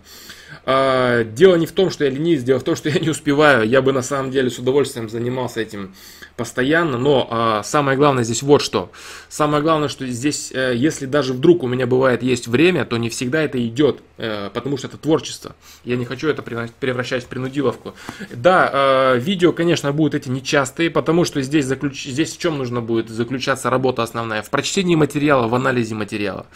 А, 0.67 1.25
дело 1.25 1.57
не 1.57 1.67
в 1.67 1.73
том, 1.73 1.91
что 1.91 2.05
я 2.05 2.11
ленивец, 2.11 2.43
дело 2.43 2.59
в 2.59 2.65
том, 2.65 2.77
что 2.77 2.89
я 2.89 2.99
не 2.99 3.11
успеваю. 3.11 3.69
Я 3.69 3.83
бы 3.83 3.93
на 3.93 4.03
самом 4.03 4.31
деле 4.31 4.51
с 4.51 4.59
удовольствием 4.59 5.09
занимался 5.09 5.61
этим 5.61 5.95
постоянно, 6.37 6.99
но 6.99 7.29
а, 7.31 7.63
самое 7.63 7.97
главное 7.97 8.25
здесь 8.25 8.43
вот 8.43 8.61
что. 8.61 8.91
Самое 9.29 9.63
главное, 9.63 9.89
что 9.89 10.07
здесь, 10.07 10.51
э, 10.53 10.75
если 10.75 11.07
даже 11.07 11.33
вдруг 11.33 11.63
у 11.63 11.67
меня 11.67 11.87
бывает 11.87 12.23
есть 12.23 12.49
время, 12.49 12.85
то 12.85 12.97
не 12.97 13.09
всегда 13.09 13.43
это 13.43 13.65
идет, 13.65 14.01
э, 14.19 14.51
потому 14.53 14.77
что 14.77 14.89
это 14.89 14.97
творчество. 14.97 15.55
Я 15.85 15.97
не 15.97 16.05
хочу 16.05 16.29
это 16.29 16.43
превращать 16.43 17.25
в 17.25 17.27
принудиловку. 17.29 17.95
Да, 18.33 19.15
э, 19.15 19.19
видео, 19.19 19.53
конечно, 19.53 19.93
будут 19.93 20.15
эти 20.15 20.29
нечастые, 20.29 20.91
потому 20.91 21.25
что 21.25 21.41
здесь, 21.43 21.67
заключ... 21.67 22.05
здесь 22.05 22.37
в 22.37 22.39
чем 22.39 22.59
нужно 22.59 22.81
будет 22.81 23.09
заключаться 23.09 23.71
работа 23.71 24.03
основная? 24.03 24.43
В 24.43 24.51
прочтении 24.51 24.97
материала, 24.97 25.47
в 25.47 25.55
анализе 25.55 25.95
материала. 25.95 26.47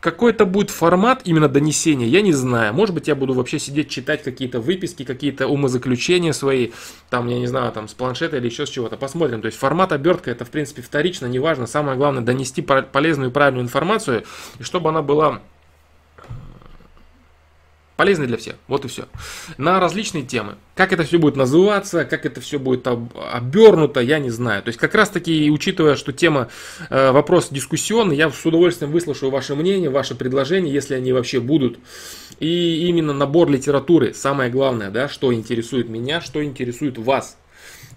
Какой-то 0.00 0.44
будет 0.44 0.70
формат 0.70 1.22
именно 1.24 1.48
донесения, 1.48 2.06
я 2.06 2.22
не 2.22 2.32
знаю. 2.32 2.74
Может 2.74 2.94
быть, 2.94 3.08
я 3.08 3.14
буду 3.14 3.34
вообще 3.34 3.58
сидеть 3.58 3.88
читать 3.88 4.22
какие-то 4.22 4.60
выписки, 4.60 5.04
какие-то 5.04 5.46
умозаключения 5.46 6.32
свои, 6.32 6.72
там, 7.08 7.28
я 7.28 7.38
не 7.38 7.46
знаю, 7.46 7.72
там, 7.72 7.88
с 7.88 7.94
планшета 7.94 8.36
или 8.36 8.46
еще 8.46 8.66
с 8.66 8.68
чего-то. 8.68 8.91
Посмотрим. 8.96 9.40
То 9.40 9.46
есть 9.46 9.58
формат 9.58 9.92
обертка 9.92 10.30
это, 10.30 10.44
в 10.44 10.50
принципе, 10.50 10.82
вторично, 10.82 11.26
неважно. 11.26 11.66
Самое 11.66 11.96
главное 11.96 12.22
донести 12.22 12.62
полезную 12.62 13.30
и 13.30 13.32
правильную 13.32 13.64
информацию, 13.64 14.24
и 14.58 14.62
чтобы 14.62 14.90
она 14.90 15.02
была 15.02 15.40
полезный 18.02 18.26
для 18.26 18.36
всех. 18.36 18.56
Вот 18.66 18.84
и 18.84 18.88
все. 18.88 19.04
На 19.58 19.78
различные 19.78 20.24
темы. 20.24 20.56
Как 20.74 20.92
это 20.92 21.04
все 21.04 21.18
будет 21.18 21.36
называться, 21.36 22.04
как 22.04 22.26
это 22.26 22.40
все 22.40 22.58
будет 22.58 22.84
обернуто, 22.86 24.00
я 24.00 24.18
не 24.18 24.30
знаю. 24.30 24.62
То 24.64 24.70
есть 24.70 24.78
как 24.80 24.96
раз 24.96 25.10
таки, 25.10 25.48
учитывая, 25.52 25.94
что 25.94 26.12
тема, 26.12 26.48
э, 26.90 27.12
вопрос 27.12 27.50
дискуссионный, 27.50 28.16
я 28.16 28.28
с 28.28 28.44
удовольствием 28.44 28.90
выслушаю 28.90 29.30
ваше 29.30 29.54
мнение, 29.54 29.88
ваши 29.88 30.16
предложения, 30.16 30.72
если 30.72 30.94
они 30.94 31.12
вообще 31.12 31.38
будут. 31.38 31.78
И 32.40 32.88
именно 32.88 33.12
набор 33.12 33.48
литературы, 33.48 34.14
самое 34.14 34.50
главное, 34.50 34.90
да, 34.90 35.08
что 35.08 35.32
интересует 35.32 35.88
меня, 35.88 36.20
что 36.20 36.42
интересует 36.42 36.98
вас. 36.98 37.36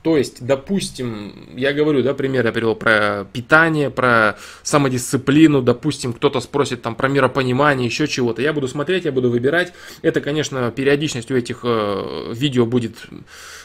То 0.06 0.18
есть, 0.18 0.46
допустим, 0.46 1.34
я 1.58 1.74
говорю, 1.74 2.04
да, 2.04 2.14
пример 2.14 2.46
я 2.46 2.52
привел 2.52 2.76
про 2.76 3.26
питание, 3.34 3.90
про 3.90 4.38
самодисциплину, 4.62 5.64
допустим, 5.64 6.14
кто-то 6.14 6.42
спросит 6.42 6.84
там 6.84 6.94
про 6.94 7.08
миропонимание, 7.08 7.88
еще 7.88 8.08
чего-то. 8.08 8.44
Я 8.44 8.54
буду 8.54 8.68
смотреть, 8.68 9.06
я 9.06 9.12
буду 9.12 9.32
выбирать. 9.32 9.74
Это, 10.04 10.22
конечно, 10.22 10.70
периодичность 10.70 11.32
у 11.32 11.36
этих 11.36 11.62
э, 11.64 12.34
видео 12.36 12.68
будет 12.68 12.98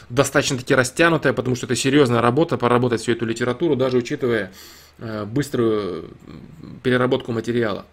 достаточно 0.09 0.57
таки 0.57 0.73
растянутая, 0.73 1.33
потому 1.33 1.55
что 1.55 1.67
это 1.67 1.75
серьезная 1.75 2.21
работа, 2.21 2.57
поработать 2.57 3.01
всю 3.01 3.11
эту 3.11 3.27
литературу, 3.27 3.75
даже 3.75 3.97
учитывая 3.97 4.51
э, 4.97 5.25
быструю 5.25 6.09
переработку 6.81 7.33
материала. 7.33 7.85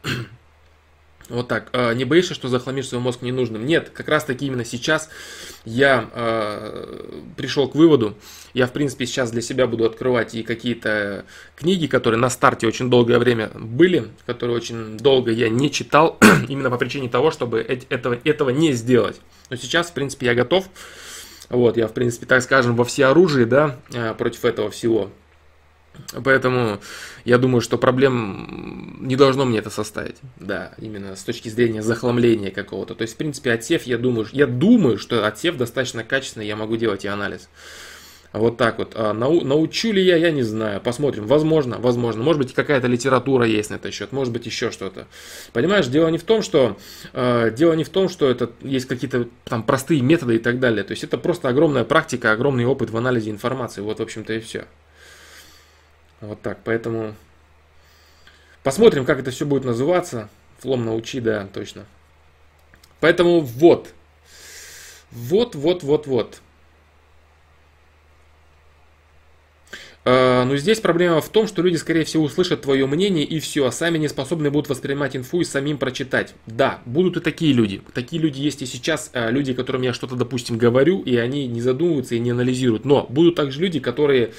Вот 1.28 1.46
так. 1.46 1.68
А, 1.72 1.92
не 1.92 2.04
боишься, 2.04 2.34
что 2.34 2.48
захламишь 2.48 2.88
свой 2.88 3.00
мозг 3.00 3.22
ненужным? 3.22 3.66
Нет, 3.66 3.90
как 3.90 4.08
раз 4.08 4.24
таки 4.24 4.46
именно 4.46 4.64
сейчас 4.64 5.10
я 5.64 6.08
э, 6.12 7.20
пришел 7.36 7.68
к 7.68 7.74
выводу, 7.74 8.16
я 8.54 8.66
в 8.66 8.72
принципе 8.72 9.04
сейчас 9.04 9.30
для 9.30 9.42
себя 9.42 9.66
буду 9.66 9.84
открывать 9.84 10.34
и 10.34 10.42
какие-то 10.42 11.26
книги, 11.54 11.86
которые 11.86 12.18
на 12.18 12.30
старте 12.30 12.66
очень 12.66 12.88
долгое 12.88 13.18
время 13.18 13.50
были, 13.54 14.08
которые 14.24 14.56
очень 14.56 14.96
долго 14.96 15.30
я 15.30 15.50
не 15.50 15.70
читал, 15.70 16.18
именно 16.48 16.70
по 16.70 16.78
причине 16.78 17.10
того, 17.10 17.30
чтобы 17.30 17.60
этого, 17.60 18.18
этого 18.24 18.50
не 18.50 18.72
сделать. 18.72 19.20
Но 19.50 19.56
сейчас, 19.56 19.88
в 19.88 19.92
принципе, 19.92 20.26
я 20.26 20.34
готов. 20.34 20.68
Вот, 21.50 21.76
я, 21.76 21.88
в 21.88 21.92
принципе, 21.92 22.26
так 22.26 22.42
скажем, 22.42 22.76
во 22.76 22.84
все 22.84 23.06
оружие, 23.06 23.46
да, 23.46 23.76
а, 23.94 24.14
против 24.14 24.44
этого 24.44 24.70
всего. 24.70 25.10
Поэтому 26.24 26.80
я 27.24 27.38
думаю, 27.38 27.60
что 27.60 27.78
проблем 27.78 28.98
не 29.00 29.16
должно 29.16 29.44
мне 29.44 29.58
это 29.58 29.70
составить. 29.70 30.16
Да, 30.36 30.72
именно 30.78 31.16
с 31.16 31.22
точки 31.22 31.48
зрения 31.48 31.82
захламления 31.82 32.50
какого-то. 32.50 32.94
То 32.94 33.02
есть, 33.02 33.14
в 33.14 33.16
принципе, 33.16 33.52
отсев, 33.52 33.84
я 33.84 33.98
думаю, 33.98 34.26
я 34.32 34.46
думаю, 34.46 34.98
что 34.98 35.26
отсев 35.26 35.56
достаточно 35.56 36.04
качественный, 36.04 36.46
я 36.46 36.56
могу 36.56 36.76
делать 36.76 37.04
и 37.04 37.08
анализ. 37.08 37.48
Вот 38.32 38.58
так 38.58 38.78
вот. 38.78 38.92
А, 38.94 39.12
нау, 39.14 39.42
научу 39.42 39.90
ли 39.90 40.02
я, 40.02 40.16
я 40.16 40.30
не 40.30 40.42
знаю. 40.42 40.80
Посмотрим. 40.80 41.26
Возможно, 41.26 41.78
возможно. 41.78 42.22
Может 42.22 42.42
быть, 42.42 42.54
какая-то 42.54 42.86
литература 42.86 43.46
есть 43.46 43.70
на 43.70 43.76
этот 43.76 43.94
счет. 43.94 44.12
Может 44.12 44.32
быть, 44.32 44.44
еще 44.44 44.70
что-то. 44.70 45.06
Понимаешь, 45.52 45.86
дело 45.86 46.08
не 46.08 46.18
в 46.18 46.24
том, 46.24 46.42
что 46.42 46.76
э, 47.14 47.50
дело 47.56 47.72
не 47.72 47.84
в 47.84 47.88
том, 47.88 48.08
что 48.08 48.28
это 48.28 48.50
есть 48.60 48.86
какие-то 48.86 49.28
там 49.44 49.62
простые 49.62 50.02
методы 50.02 50.36
и 50.36 50.38
так 50.38 50.60
далее. 50.60 50.84
То 50.84 50.92
есть 50.92 51.04
это 51.04 51.16
просто 51.16 51.48
огромная 51.48 51.84
практика, 51.84 52.32
огромный 52.32 52.66
опыт 52.66 52.90
в 52.90 52.96
анализе 52.96 53.30
информации. 53.30 53.80
Вот, 53.80 53.98
в 53.98 54.02
общем-то, 54.02 54.34
и 54.34 54.40
все. 54.40 54.66
Вот 56.20 56.40
так. 56.42 56.58
Поэтому 56.64 57.14
посмотрим, 58.62 59.04
как 59.04 59.20
это 59.20 59.30
все 59.30 59.46
будет 59.46 59.64
называться. 59.64 60.28
Флом 60.58 60.84
научи, 60.84 61.20
да, 61.20 61.46
точно. 61.52 61.86
Поэтому 63.00 63.40
вот. 63.40 63.92
Вот, 65.10 65.54
вот, 65.54 65.82
вот, 65.82 66.06
вот. 66.06 66.40
А, 70.04 70.44
но 70.44 70.56
здесь 70.56 70.80
проблема 70.80 71.20
в 71.20 71.28
том, 71.28 71.46
что 71.46 71.60
люди, 71.60 71.76
скорее 71.76 72.04
всего, 72.04 72.24
услышат 72.24 72.62
твое 72.62 72.86
мнение 72.86 73.24
и 73.24 73.40
все, 73.40 73.66
а 73.66 73.72
сами 73.72 73.98
не 73.98 74.08
способны 74.08 74.50
будут 74.50 74.70
воспринимать 74.70 75.14
инфу 75.14 75.42
и 75.42 75.44
самим 75.44 75.76
прочитать. 75.76 76.34
Да, 76.46 76.80
будут 76.86 77.18
и 77.18 77.20
такие 77.20 77.52
люди. 77.52 77.82
Такие 77.92 78.20
люди 78.20 78.40
есть 78.40 78.62
и 78.62 78.66
сейчас, 78.66 79.10
а, 79.12 79.30
люди, 79.30 79.52
которым 79.52 79.82
я 79.82 79.92
что-то, 79.92 80.16
допустим, 80.16 80.56
говорю, 80.56 81.02
и 81.02 81.16
они 81.16 81.46
не 81.46 81.60
задумываются 81.60 82.14
и 82.14 82.20
не 82.20 82.30
анализируют. 82.30 82.84
Но 82.84 83.06
будут 83.08 83.34
также 83.34 83.60
люди, 83.60 83.80
которые 83.80 84.32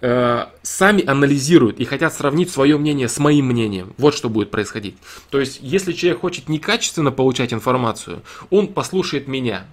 сами 0.00 1.06
анализируют 1.06 1.80
и 1.80 1.84
хотят 1.84 2.12
сравнить 2.12 2.50
свое 2.50 2.76
мнение 2.76 3.08
с 3.08 3.18
моим 3.18 3.46
мнением. 3.46 3.94
Вот 3.96 4.14
что 4.14 4.28
будет 4.28 4.50
происходить. 4.50 4.96
То 5.30 5.40
есть, 5.40 5.58
если 5.62 5.92
человек 5.92 6.20
хочет 6.20 6.48
некачественно 6.48 7.10
получать 7.10 7.52
информацию, 7.54 8.22
он 8.50 8.68
послушает 8.68 9.26
меня 9.26 9.66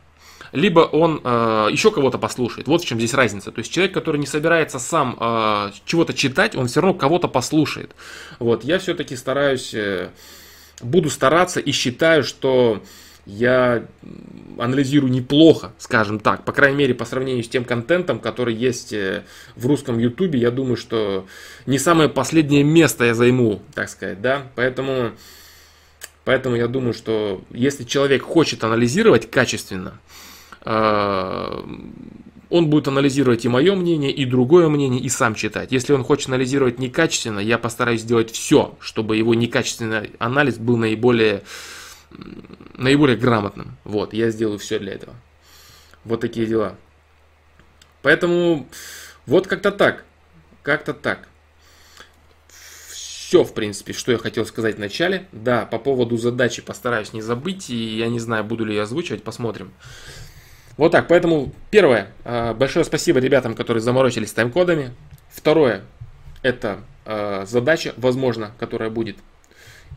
либо 0.54 0.82
он 0.82 1.20
э, 1.24 1.68
еще 1.72 1.92
кого-то 1.92 2.18
послушает. 2.18 2.68
Вот 2.68 2.84
в 2.84 2.86
чем 2.86 3.00
здесь 3.00 3.14
разница. 3.14 3.52
То 3.52 3.60
есть 3.60 3.72
человек, 3.72 3.94
который 3.94 4.18
не 4.20 4.28
собирается 4.28 4.80
сам 4.80 5.18
э, 5.20 5.72
чего-то 5.84 6.14
читать, 6.14 6.56
он 6.56 6.68
все 6.68 6.80
равно 6.80 6.94
кого-то 6.98 7.28
послушает. 7.28 7.92
Вот, 8.40 8.64
я 8.64 8.78
все-таки 8.78 9.16
стараюсь, 9.16 9.74
э, 9.74 10.10
буду 10.80 11.10
стараться 11.10 11.60
и 11.60 11.72
считаю, 11.72 12.24
что 12.24 12.84
я 13.26 13.86
анализирую 14.58 15.12
неплохо, 15.12 15.72
скажем 15.78 16.20
так, 16.20 16.44
по 16.44 16.52
крайней 16.52 16.78
мере 16.78 16.94
по 16.94 17.06
сравнению 17.06 17.44
с 17.44 17.50
тем 17.50 17.64
контентом, 17.64 18.20
который 18.20 18.54
есть 18.54 18.94
э, 18.94 19.24
в 19.56 19.66
русском 19.66 19.98
ютубе, 19.98 20.40
я 20.40 20.52
думаю, 20.52 20.76
что 20.76 21.26
не 21.66 21.80
самое 21.80 22.10
последнее 22.10 22.64
место 22.64 23.06
я 23.06 23.14
займу, 23.16 23.62
так 23.74 23.90
сказать, 23.90 24.22
да, 24.22 24.44
поэтому, 24.56 25.12
поэтому 26.26 26.56
я 26.56 26.68
думаю, 26.68 26.94
что 26.94 27.44
если 27.52 27.84
человек 27.84 28.24
хочет 28.24 28.64
анализировать 28.64 29.32
качественно, 29.32 30.00
а, 30.66 31.66
он 32.50 32.68
будет 32.70 32.88
анализировать 32.88 33.46
и 33.46 33.50
мое 33.50 33.74
мнение, 33.74 34.12
и 34.12 34.26
другое 34.26 34.70
мнение, 34.70 35.02
и 35.02 35.10
сам 35.10 35.34
читать. 35.34 35.72
Если 35.72 35.92
он 35.92 36.04
хочет 36.04 36.28
анализировать 36.28 36.78
некачественно, 36.78 37.40
я 37.40 37.58
постараюсь 37.58 38.02
сделать 38.02 38.30
все, 38.32 38.76
чтобы 38.80 39.18
его 39.18 39.34
некачественный 39.34 40.12
анализ 40.20 40.58
был 40.58 40.78
наиболее, 40.78 41.42
наиболее 42.78 43.18
грамотным. 43.18 43.78
Вот, 43.84 44.14
я 44.14 44.30
сделаю 44.30 44.60
все 44.60 44.80
для 44.80 44.94
этого. 44.94 45.16
Вот 46.04 46.22
такие 46.22 46.46
дела. 46.46 46.76
Поэтому 48.02 48.68
вот 49.26 49.48
как-то 49.48 49.72
так. 49.72 50.04
Как-то 50.62 50.94
так. 50.94 51.28
Все, 52.90 53.44
в 53.44 53.54
принципе, 53.54 53.94
что 53.94 54.12
я 54.12 54.18
хотел 54.18 54.46
сказать 54.46 54.76
в 54.76 54.80
начале. 54.80 55.28
Да, 55.32 55.66
по 55.66 55.80
поводу 55.80 56.18
задачи 56.18 56.62
постараюсь 56.62 57.14
не 57.14 57.22
забыть. 57.22 57.70
И 57.70 57.98
я 57.98 58.08
не 58.08 58.20
знаю, 58.20 58.44
буду 58.44 58.66
ли 58.66 58.76
я 58.76 58.84
озвучивать, 58.84 59.24
посмотрим. 59.24 59.74
Вот 60.78 60.92
так, 60.92 61.08
поэтому 61.08 61.54
первое, 61.70 62.12
а, 62.26 62.54
большое 62.54 62.84
спасибо 62.84 63.20
ребятам, 63.20 63.56
которые 63.56 63.82
заморочились 63.82 64.34
тайм-кодами. 64.34 64.94
Второе, 65.30 65.84
это 66.42 66.80
а, 67.06 67.46
задача, 67.46 67.94
возможно, 67.98 68.54
которая 68.60 68.90
будет. 68.90 69.18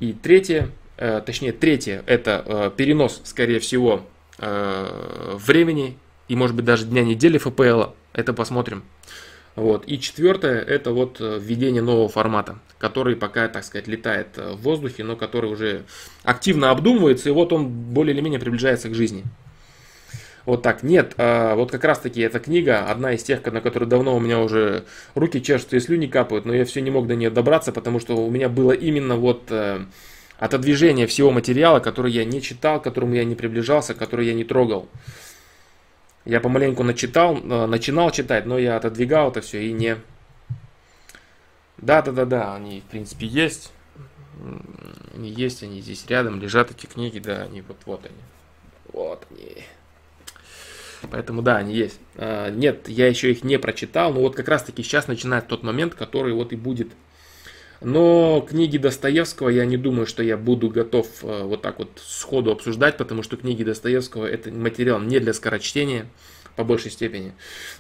И 0.01 0.13
третье, 0.13 0.71
точнее 0.97 1.53
третье, 1.53 2.03
это 2.07 2.43
э, 2.45 2.71
перенос, 2.77 3.21
скорее 3.25 3.61
всего, 3.61 4.07
э, 4.39 5.35
времени 5.37 5.97
и, 6.29 6.37
может 6.37 6.57
быть, 6.57 6.65
даже 6.65 6.87
дня 6.87 7.03
недели 7.03 7.39
ФПЛ. 7.39 7.91
Это 8.13 8.33
посмотрим. 8.33 8.83
Вот. 9.55 9.85
И 9.87 9.99
четвертое, 9.99 10.61
это 10.61 10.93
вот 10.93 11.19
введение 11.21 11.83
нового 11.83 12.09
формата, 12.09 12.59
который 12.79 13.17
пока, 13.17 13.49
так 13.49 13.65
сказать, 13.65 13.87
летает 13.87 14.37
в 14.37 14.57
воздухе, 14.57 15.05
но 15.05 15.17
который 15.17 15.51
уже 15.51 15.85
активно 16.23 16.71
обдумывается, 16.71 17.29
и 17.29 17.33
вот 17.33 17.53
он 17.53 17.69
более 17.69 18.15
или 18.15 18.21
менее 18.21 18.41
приближается 18.41 18.89
к 18.89 18.95
жизни. 18.95 19.25
Вот 20.47 20.63
так. 20.63 20.85
Нет, 20.85 21.15
а, 21.19 21.57
вот 21.57 21.73
как 21.73 21.85
раз 21.85 21.99
таки 21.99 22.21
эта 22.21 22.39
книга, 22.39 22.89
одна 22.89 23.13
из 23.13 23.23
тех, 23.25 23.45
на 23.45 23.61
которую 23.61 23.89
давно 23.89 24.17
у 24.17 24.21
меня 24.21 24.39
уже 24.39 24.85
руки 25.15 25.43
чешутся 25.43 25.77
и 25.77 25.81
слюни 25.81 26.07
капают, 26.07 26.47
но 26.47 26.55
я 26.55 26.65
все 26.65 26.81
не 26.81 26.91
мог 26.91 27.09
до 27.09 27.17
нее 27.17 27.31
добраться, 27.31 27.73
потому 27.73 27.99
что 27.99 28.17
у 28.17 28.31
меня 28.31 28.49
было 28.49 28.71
именно 28.71 29.17
вот 29.17 29.51
э, 29.51 29.81
отодвижение 30.39 31.07
всего 31.07 31.31
материала, 31.31 31.81
который 31.81 32.13
я 32.13 32.25
не 32.25 32.43
читал, 32.43 32.81
к 32.81 32.85
которому 32.85 33.15
я 33.15 33.25
не 33.25 33.35
приближался, 33.35 33.95
который 33.95 34.27
я 34.27 34.35
не 34.35 34.45
трогал. 34.45 34.89
Я 36.25 36.41
помаленьку 36.41 36.83
начитал, 36.83 37.37
э, 37.37 37.67
начинал 37.67 38.11
читать, 38.11 38.47
но 38.47 38.59
я 38.59 38.77
отодвигал 38.77 39.31
это 39.31 39.41
все 39.41 39.63
и 39.63 39.73
не... 39.73 39.97
Да-да-да-да, 41.79 42.55
они 42.57 42.81
в 42.81 42.85
принципе 42.85 43.27
есть. 43.27 43.73
Они 45.15 45.31
есть, 45.31 45.63
они 45.63 45.81
здесь 45.81 46.05
рядом 46.09 46.41
лежат, 46.41 46.71
эти 46.71 46.87
книги, 46.87 47.19
да, 47.19 47.43
они 47.43 47.63
вот-вот 47.63 48.05
они. 48.05 48.17
Вот 48.93 49.27
они. 49.31 49.63
Поэтому 51.11 51.43
да, 51.43 51.57
они 51.59 51.75
есть. 51.75 52.01
А, 52.17 52.51
нет, 52.51 52.89
я 52.89 53.07
еще 53.07 53.31
их 53.31 53.45
не 53.45 53.59
прочитал, 53.59 54.13
но 54.13 54.21
вот 54.21 54.35
как 54.35 54.49
раз 54.49 54.65
таки 54.65 54.83
сейчас 54.83 55.09
начинает 55.09 55.47
тот 55.47 55.63
момент, 55.63 55.95
который 55.95 56.33
вот 56.33 56.53
и 56.53 56.57
будет. 56.57 56.89
Но 57.81 58.47
книги 58.49 58.79
Достоевского 58.79 59.49
я 59.49 59.65
не 59.67 59.77
думаю, 59.77 60.07
что 60.07 60.23
я 60.23 60.37
буду 60.37 60.69
готов 60.69 61.07
а, 61.23 61.45
вот 61.45 61.63
так 61.63 61.79
вот 61.79 61.91
сходу 62.05 62.51
обсуждать, 62.51 62.97
потому 62.97 63.23
что 63.23 63.37
книги 63.37 63.65
Достоевского 63.65 64.27
это 64.27 64.51
материал 64.51 65.01
не 65.01 65.21
для 65.21 65.33
скорочтения 65.33 66.07
по 66.57 66.65
большей 66.65 66.91
степени. 66.91 67.33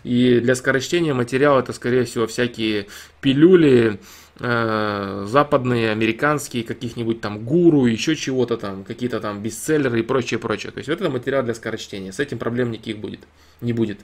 И 0.04 0.40
для 0.40 0.54
скорочтения 0.54 1.14
материал 1.14 1.58
это 1.58 1.72
скорее 1.72 2.04
всего 2.04 2.26
всякие 2.26 2.86
пилюли, 3.20 3.98
Э, 4.38 5.24
западные, 5.26 5.92
американские, 5.92 6.62
каких-нибудь 6.62 7.22
там 7.22 7.42
гуру, 7.46 7.86
еще 7.86 8.14
чего-то 8.14 8.58
там, 8.58 8.84
какие-то 8.84 9.18
там 9.18 9.42
бестселлеры 9.42 10.00
и 10.00 10.02
прочее, 10.02 10.38
прочее. 10.38 10.72
То 10.72 10.78
есть 10.78 10.90
вот 10.90 11.00
это 11.00 11.08
материал 11.08 11.42
для 11.42 11.54
скорочтения. 11.54 12.12
С 12.12 12.20
этим 12.20 12.38
проблем 12.38 12.70
никаких 12.70 12.98
будет. 12.98 13.20
Не 13.62 13.72
будет. 13.72 14.00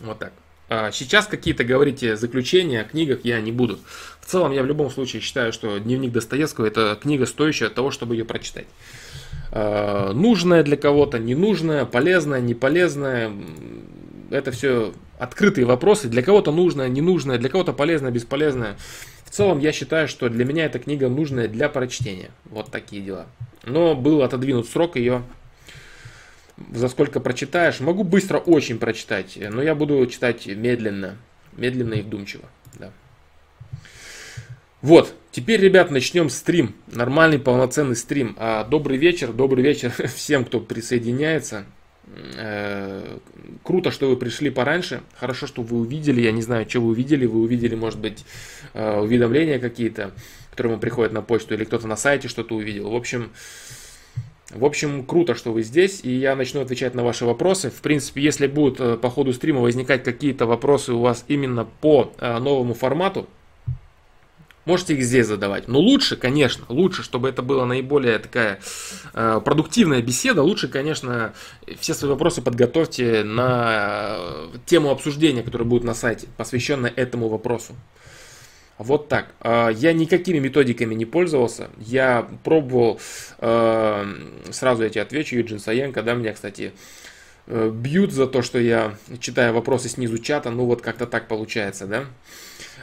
Вот 0.00 0.18
так. 0.18 0.32
А 0.68 0.90
сейчас 0.92 1.26
какие-то 1.26 1.64
говорите 1.64 2.16
заключения 2.16 2.82
о 2.82 2.84
книгах 2.84 3.20
я 3.24 3.40
не 3.40 3.52
буду. 3.52 3.78
В 4.20 4.26
целом 4.26 4.52
я 4.52 4.62
в 4.62 4.66
любом 4.66 4.90
случае 4.90 5.22
считаю, 5.22 5.52
что 5.52 5.78
дневник 5.78 6.12
Достоевского 6.12 6.66
это 6.66 6.98
книга 7.00 7.24
стоящая 7.24 7.70
того, 7.70 7.90
чтобы 7.90 8.14
ее 8.14 8.26
прочитать. 8.26 8.66
А, 9.50 10.12
нужная 10.12 10.62
для 10.62 10.76
кого-то, 10.76 11.18
ненужная, 11.18 11.86
полезная, 11.86 12.40
не 12.40 12.54
полезная. 12.54 13.32
Это 14.30 14.52
все 14.52 14.92
открытые 15.18 15.64
вопросы. 15.64 16.08
Для 16.08 16.22
кого-то 16.22 16.52
нужная, 16.52 16.88
ненужная, 16.88 17.38
для 17.38 17.48
кого-то 17.48 17.72
полезная, 17.72 18.10
бесполезная. 18.10 18.76
В 19.24 19.30
целом, 19.30 19.58
я 19.58 19.72
считаю, 19.72 20.08
что 20.08 20.28
для 20.28 20.44
меня 20.44 20.66
эта 20.66 20.78
книга 20.78 21.08
нужная 21.08 21.48
для 21.48 21.68
прочтения. 21.68 22.30
Вот 22.46 22.70
такие 22.70 23.02
дела. 23.02 23.26
Но 23.64 23.94
был 23.94 24.22
отодвинут 24.22 24.68
срок 24.68 24.96
ее. 24.96 25.22
За 26.72 26.88
сколько 26.88 27.20
прочитаешь? 27.20 27.80
Могу 27.80 28.04
быстро 28.04 28.38
очень 28.38 28.78
прочитать, 28.78 29.38
но 29.40 29.62
я 29.62 29.74
буду 29.74 30.04
читать 30.06 30.46
медленно. 30.46 31.16
Медленно 31.56 31.94
и 31.94 32.02
вдумчиво. 32.02 32.44
Да. 32.74 32.92
Вот, 34.80 35.12
теперь, 35.32 35.60
ребят, 35.60 35.90
начнем 35.90 36.30
стрим. 36.30 36.74
Нормальный, 36.86 37.38
полноценный 37.38 37.96
стрим. 37.96 38.36
А, 38.38 38.64
добрый 38.64 38.96
вечер, 38.96 39.32
добрый 39.32 39.64
вечер 39.64 39.92
всем, 40.14 40.44
кто 40.44 40.60
присоединяется. 40.60 41.64
Э, 42.36 43.18
круто, 43.62 43.90
что 43.90 44.08
вы 44.08 44.16
пришли 44.16 44.50
пораньше. 44.50 45.02
Хорошо, 45.16 45.46
что 45.46 45.62
вы 45.62 45.78
увидели. 45.78 46.20
Я 46.20 46.32
не 46.32 46.42
знаю, 46.42 46.68
что 46.68 46.80
вы 46.80 46.88
увидели. 46.88 47.26
Вы 47.26 47.40
увидели, 47.40 47.74
может 47.74 47.98
быть, 47.98 48.24
э, 48.74 49.00
уведомления 49.00 49.58
какие-то, 49.58 50.12
которые 50.50 50.72
вам 50.72 50.80
приходят 50.80 51.12
на 51.12 51.22
почту, 51.22 51.54
или 51.54 51.64
кто-то 51.64 51.86
на 51.86 51.96
сайте 51.96 52.28
что-то 52.28 52.54
увидел. 52.54 52.90
В 52.90 52.96
общем, 52.96 53.32
в 54.50 54.64
общем, 54.64 55.04
круто, 55.04 55.34
что 55.34 55.52
вы 55.52 55.62
здесь, 55.62 56.00
и 56.02 56.10
я 56.10 56.34
начну 56.34 56.60
отвечать 56.60 56.94
на 56.94 57.04
ваши 57.04 57.24
вопросы. 57.24 57.70
В 57.70 57.80
принципе, 57.82 58.22
если 58.22 58.46
будут 58.46 58.80
э, 58.80 58.96
по 58.96 59.10
ходу 59.10 59.32
стрима 59.32 59.60
возникать 59.60 60.04
какие-то 60.04 60.46
вопросы 60.46 60.92
у 60.92 61.00
вас 61.00 61.24
именно 61.28 61.66
по 61.80 62.12
новому 62.20 62.74
формату, 62.74 63.28
Можете 64.68 64.92
их 64.92 65.02
здесь 65.02 65.26
задавать. 65.26 65.66
Но 65.66 65.80
лучше, 65.80 66.14
конечно, 66.16 66.66
лучше, 66.68 67.02
чтобы 67.02 67.30
это 67.30 67.40
была 67.40 67.64
наиболее 67.64 68.18
такая 68.18 68.60
э, 69.14 69.40
продуктивная 69.42 70.02
беседа, 70.02 70.42
лучше, 70.42 70.68
конечно, 70.68 71.32
все 71.80 71.94
свои 71.94 72.10
вопросы 72.10 72.42
подготовьте 72.42 73.24
на 73.24 74.16
э, 74.18 74.48
тему 74.66 74.90
обсуждения, 74.90 75.42
которая 75.42 75.66
будет 75.66 75.84
на 75.84 75.94
сайте, 75.94 76.28
посвященная 76.36 76.92
этому 76.94 77.30
вопросу. 77.30 77.76
Вот 78.78 79.08
так. 79.08 79.34
Э, 79.40 79.70
я 79.74 79.92
никакими 79.92 80.38
методиками 80.38 80.94
не 80.94 81.04
пользовался. 81.04 81.68
Я 81.78 82.28
пробовал, 82.44 83.00
э, 83.38 84.04
сразу 84.50 84.84
я 84.84 84.88
тебе 84.88 85.02
отвечу, 85.02 85.36
Юджин 85.36 85.58
Саенко, 85.58 86.02
да, 86.02 86.14
меня, 86.14 86.32
кстати, 86.32 86.72
э, 87.46 87.70
бьют 87.74 88.12
за 88.12 88.26
то, 88.26 88.42
что 88.42 88.58
я 88.58 88.94
читаю 89.20 89.52
вопросы 89.52 89.88
снизу 89.88 90.18
чата, 90.18 90.50
ну 90.50 90.64
вот 90.64 90.80
как-то 90.80 91.06
так 91.06 91.28
получается, 91.28 91.86
да. 91.86 92.04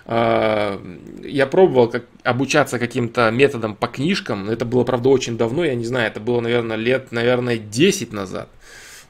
А, 0.08 0.79
я 1.23 1.47
пробовал 1.47 1.89
как, 1.89 2.05
обучаться 2.23 2.77
каким-то 2.77 3.31
методом 3.31 3.75
по 3.75 3.88
книжкам, 3.88 4.49
это 4.51 4.63
было, 4.63 4.84
правда, 4.84 5.10
очень 5.10 5.36
давно, 5.36 5.65
я 5.65 5.73
не 5.73 5.86
знаю, 5.86 6.08
это 6.08 6.19
было, 6.19 6.41
наверное, 6.41 6.77
лет, 6.77 7.12
наверное, 7.12 7.58
10 7.58 8.13
назад 8.13 8.49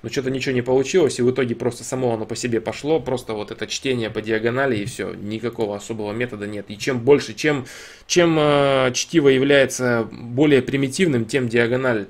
но 0.05 0.11
что-то 0.11 0.29
ничего 0.29 0.53
не 0.53 0.61
получилось, 0.61 1.17
и 1.17 1.23
в 1.23 1.31
итоге 1.31 1.55
просто 1.55 1.83
само 1.83 2.13
оно 2.13 2.27
по 2.27 2.35
себе 2.35 2.61
пошло, 2.61 2.99
просто 2.99 3.33
вот 3.33 3.49
это 3.49 3.65
чтение 3.65 4.11
по 4.11 4.21
диагонали 4.21 4.77
и 4.77 4.85
все, 4.85 5.15
никакого 5.15 5.75
особого 5.75 6.11
метода 6.11 6.45
нет. 6.45 6.65
И 6.67 6.77
чем 6.77 6.99
больше, 6.99 7.33
чем, 7.33 7.65
чем 8.05 8.37
э, 8.37 8.91
чтиво 8.93 9.29
является 9.29 10.07
более 10.11 10.61
примитивным, 10.61 11.25
тем 11.25 11.49
диагональ 11.49 12.05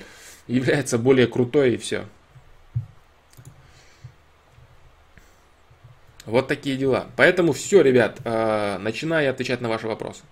является 0.45 0.97
более 0.97 1.27
крутой 1.27 1.75
и 1.75 1.77
все. 1.77 2.03
Вот 6.25 6.49
такие 6.49 6.75
дела. 6.75 7.07
Поэтому 7.15 7.53
все, 7.53 7.81
ребят, 7.81 8.19
э, 8.25 8.77
начинаю 8.77 9.29
отвечать 9.29 9.61
на 9.61 9.69
ваши 9.69 9.87
вопросы. 9.87 10.23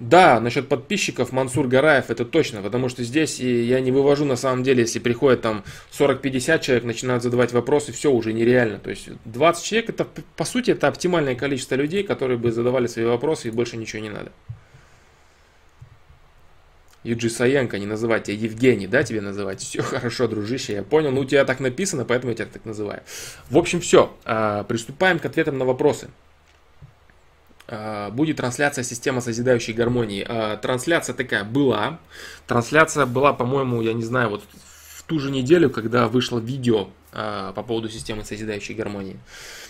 Да, 0.00 0.40
насчет 0.40 0.66
подписчиков 0.66 1.30
Мансур 1.30 1.68
Гараев 1.68 2.08
это 2.08 2.24
точно, 2.24 2.62
потому 2.62 2.88
что 2.88 3.04
здесь 3.04 3.38
я 3.38 3.80
не 3.80 3.92
вывожу 3.92 4.24
на 4.24 4.36
самом 4.36 4.62
деле, 4.62 4.80
если 4.80 4.98
приходит 4.98 5.42
там 5.42 5.62
40-50 5.92 6.60
человек, 6.60 6.84
начинают 6.84 7.22
задавать 7.22 7.52
вопросы, 7.52 7.92
все 7.92 8.10
уже 8.10 8.32
нереально. 8.32 8.78
То 8.78 8.88
есть 8.88 9.10
20 9.26 9.62
человек 9.62 9.90
это 9.90 10.06
по 10.36 10.44
сути 10.46 10.70
это 10.70 10.88
оптимальное 10.88 11.34
количество 11.34 11.74
людей, 11.74 12.02
которые 12.02 12.38
бы 12.38 12.50
задавали 12.50 12.86
свои 12.86 13.04
вопросы 13.04 13.48
и 13.48 13.50
больше 13.50 13.76
ничего 13.76 14.00
не 14.02 14.08
надо. 14.08 14.32
Юджи 17.02 17.28
Саенко, 17.28 17.78
не 17.78 17.86
называть 17.86 18.24
тебя 18.24 18.36
Евгений, 18.36 18.86
да, 18.86 19.02
тебе 19.02 19.20
называть? 19.20 19.60
Все 19.60 19.82
хорошо, 19.82 20.28
дружище, 20.28 20.74
я 20.74 20.82
понял. 20.82 21.10
Ну, 21.10 21.20
у 21.20 21.24
тебя 21.26 21.44
так 21.44 21.60
написано, 21.60 22.06
поэтому 22.06 22.30
я 22.30 22.36
тебя 22.36 22.48
так 22.50 22.64
называю. 22.64 23.02
В 23.50 23.58
общем, 23.58 23.80
все. 23.80 24.14
А, 24.24 24.64
приступаем 24.64 25.18
к 25.18 25.24
ответам 25.26 25.58
на 25.58 25.64
вопросы. 25.64 26.08
А, 27.72 28.10
будет 28.10 28.38
трансляция 28.38 28.82
системы 28.82 29.20
созидающей 29.20 29.72
гармонии. 29.72 30.26
А, 30.28 30.56
трансляция 30.56 31.14
такая 31.14 31.44
была. 31.44 32.00
Трансляция 32.48 33.06
была, 33.06 33.32
по-моему, 33.32 33.80
я 33.80 33.92
не 33.92 34.02
знаю, 34.02 34.30
вот 34.30 34.42
в 34.52 35.04
ту 35.04 35.20
же 35.20 35.30
неделю, 35.30 35.70
когда 35.70 36.08
вышло 36.08 36.40
видео 36.40 36.88
а, 37.12 37.52
по 37.52 37.62
поводу 37.62 37.88
системы 37.88 38.24
созидающей 38.24 38.74
гармонии. 38.74 39.20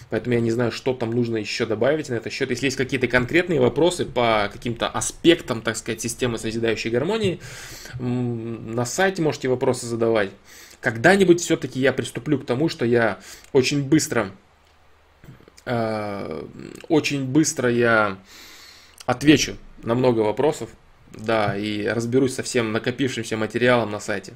Поэтому 0.09 0.35
я 0.35 0.41
не 0.41 0.51
знаю, 0.51 0.73
что 0.73 0.95
там 0.95 1.11
нужно 1.11 1.37
еще 1.37 1.67
добавить 1.67 2.09
на 2.09 2.15
этот 2.15 2.33
счет. 2.33 2.49
Если 2.49 2.67
есть 2.67 2.77
какие-то 2.79 3.07
конкретные 3.07 3.61
вопросы 3.61 4.07
по 4.07 4.49
каким-то 4.51 4.89
аспектам, 4.89 5.61
так 5.61 5.77
сказать, 5.77 6.01
системы 6.01 6.39
созидающей 6.39 6.91
гармонии, 6.91 7.39
на 7.99 8.87
сайте 8.87 9.21
можете 9.21 9.49
вопросы 9.49 9.87
задавать. 9.87 10.31
Когда-нибудь 10.81 11.41
все-таки 11.41 11.79
я 11.79 11.93
приступлю 11.93 12.39
к 12.39 12.47
тому, 12.47 12.71
что 12.71 12.87
я 12.87 13.21
очень 13.53 13.85
быстро 13.85 14.33
очень 15.65 17.25
быстро 17.25 17.71
я 17.71 18.19
отвечу 19.07 19.57
на 19.83 19.95
много 19.95 20.21
вопросов, 20.21 20.71
да, 21.13 21.57
и 21.57 21.87
разберусь 21.87 22.35
со 22.35 22.43
всем 22.43 22.73
накопившимся 22.73 23.37
материалом 23.37 23.91
на 23.91 24.01
сайте. 24.01 24.35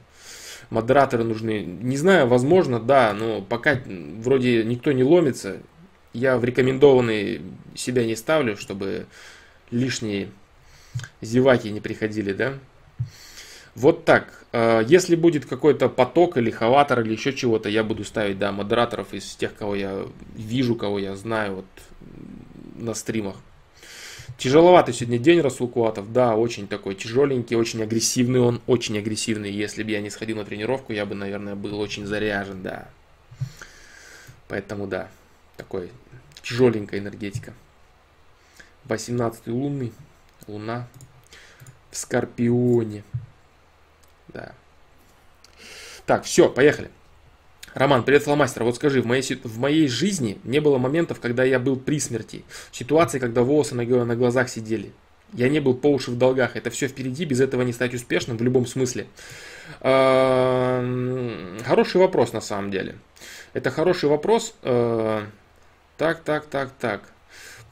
Модераторы 0.71 1.25
нужны. 1.25 1.65
Не 1.65 1.97
знаю, 1.97 2.27
возможно, 2.27 2.81
да, 2.81 3.13
но 3.13 3.43
пока 3.43 3.81
вроде 3.87 4.65
никто 4.65 4.93
не 4.93 5.05
ломится. 5.05 5.59
Я 6.13 6.39
в 6.39 6.45
рекомендованные 6.45 7.43
себя 7.75 8.05
не 8.05 8.17
ставлю, 8.17 8.57
чтобы 8.57 9.07
лишние 9.71 10.31
зеваки 11.21 11.71
не 11.71 11.81
приходили, 11.81 12.33
да. 12.33 12.55
Вот 13.75 14.05
так. 14.05 14.45
А, 14.53 14.81
если 14.81 15.17
будет 15.17 15.47
какой-то 15.47 15.89
поток 15.89 16.37
или 16.37 16.51
хаватор 16.51 17.01
или 17.01 17.13
еще 17.13 17.33
чего-то, 17.33 17.69
я 17.69 17.83
буду 17.83 18.05
ставить, 18.05 18.39
да, 18.39 18.53
модераторов 18.53 19.13
из 19.13 19.35
тех, 19.35 19.55
кого 19.55 19.75
я 19.75 20.07
вижу, 20.37 20.77
кого 20.77 20.99
я 20.99 21.17
знаю 21.17 21.57
вот 21.57 21.67
на 22.77 22.95
стримах. 22.95 23.37
Тяжеловатый 24.39 24.95
сегодня 24.95 25.19
день 25.19 25.41
Расул 25.41 25.69
Куатов, 25.69 26.13
да, 26.13 26.35
очень 26.35 26.67
такой 26.67 26.95
тяжеленький, 26.95 27.57
очень 27.57 27.83
агрессивный 27.83 28.41
он, 28.41 28.61
очень 28.67 28.99
агрессивный. 28.99 29.51
Если 29.51 29.83
бы 29.83 29.91
я 29.91 30.01
не 30.01 30.11
сходил 30.11 30.39
на 30.39 30.45
тренировку, 30.45 30.93
я 30.93 31.07
бы, 31.07 31.15
наверное, 31.15 31.55
был 31.55 31.79
очень 31.79 32.05
заряжен, 32.05 32.63
да. 32.63 32.89
Поэтому, 34.49 34.87
да, 34.87 35.09
такой 35.57 35.91
тяжеленькая 36.43 37.01
энергетика. 37.01 37.55
18 38.85 39.47
лунный, 39.47 39.93
луна 40.47 40.89
в 41.91 41.97
Скорпионе. 41.97 43.05
Да. 44.35 44.53
Так, 46.05 46.25
все, 46.25 46.51
поехали. 46.51 46.91
Роман, 47.73 48.05
привет, 48.05 48.25
фломастер. 48.25 48.65
Вот 48.65 48.77
скажи, 48.77 49.01
в 49.01 49.07
моей, 49.07 49.23
в 49.43 49.59
моей 49.59 49.89
жизни 49.89 50.39
не 50.45 50.61
было 50.61 50.79
моментов, 50.79 51.19
когда 51.19 51.45
я 51.45 51.59
был 51.59 51.77
при 51.77 51.99
смерти. 51.99 52.45
Ситуации, 52.71 53.19
когда 53.19 53.43
волосы 53.43 53.75
на, 53.75 53.85
на 54.05 54.15
глазах 54.15 54.49
сидели. 54.49 54.93
Я 55.33 55.49
не 55.49 55.59
был 55.59 55.75
по 55.75 55.89
уши 55.89 56.13
в 56.13 56.19
долгах. 56.19 56.57
Это 56.57 56.71
все 56.71 56.87
впереди, 56.87 57.25
без 57.25 57.41
этого 57.41 57.63
не 57.63 57.73
стать 57.73 57.95
успешным 57.95 58.37
в 58.37 58.43
любом 58.43 58.67
смысле. 58.67 59.09
Хороший 59.81 61.97
вопрос 61.97 62.33
на 62.33 62.41
самом 62.41 62.71
деле. 62.71 62.97
Это 63.55 63.71
хороший 63.71 64.09
вопрос. 64.09 64.55
Так, 64.61 66.23
так, 66.25 66.47
так, 66.47 66.71
так. 66.79 67.14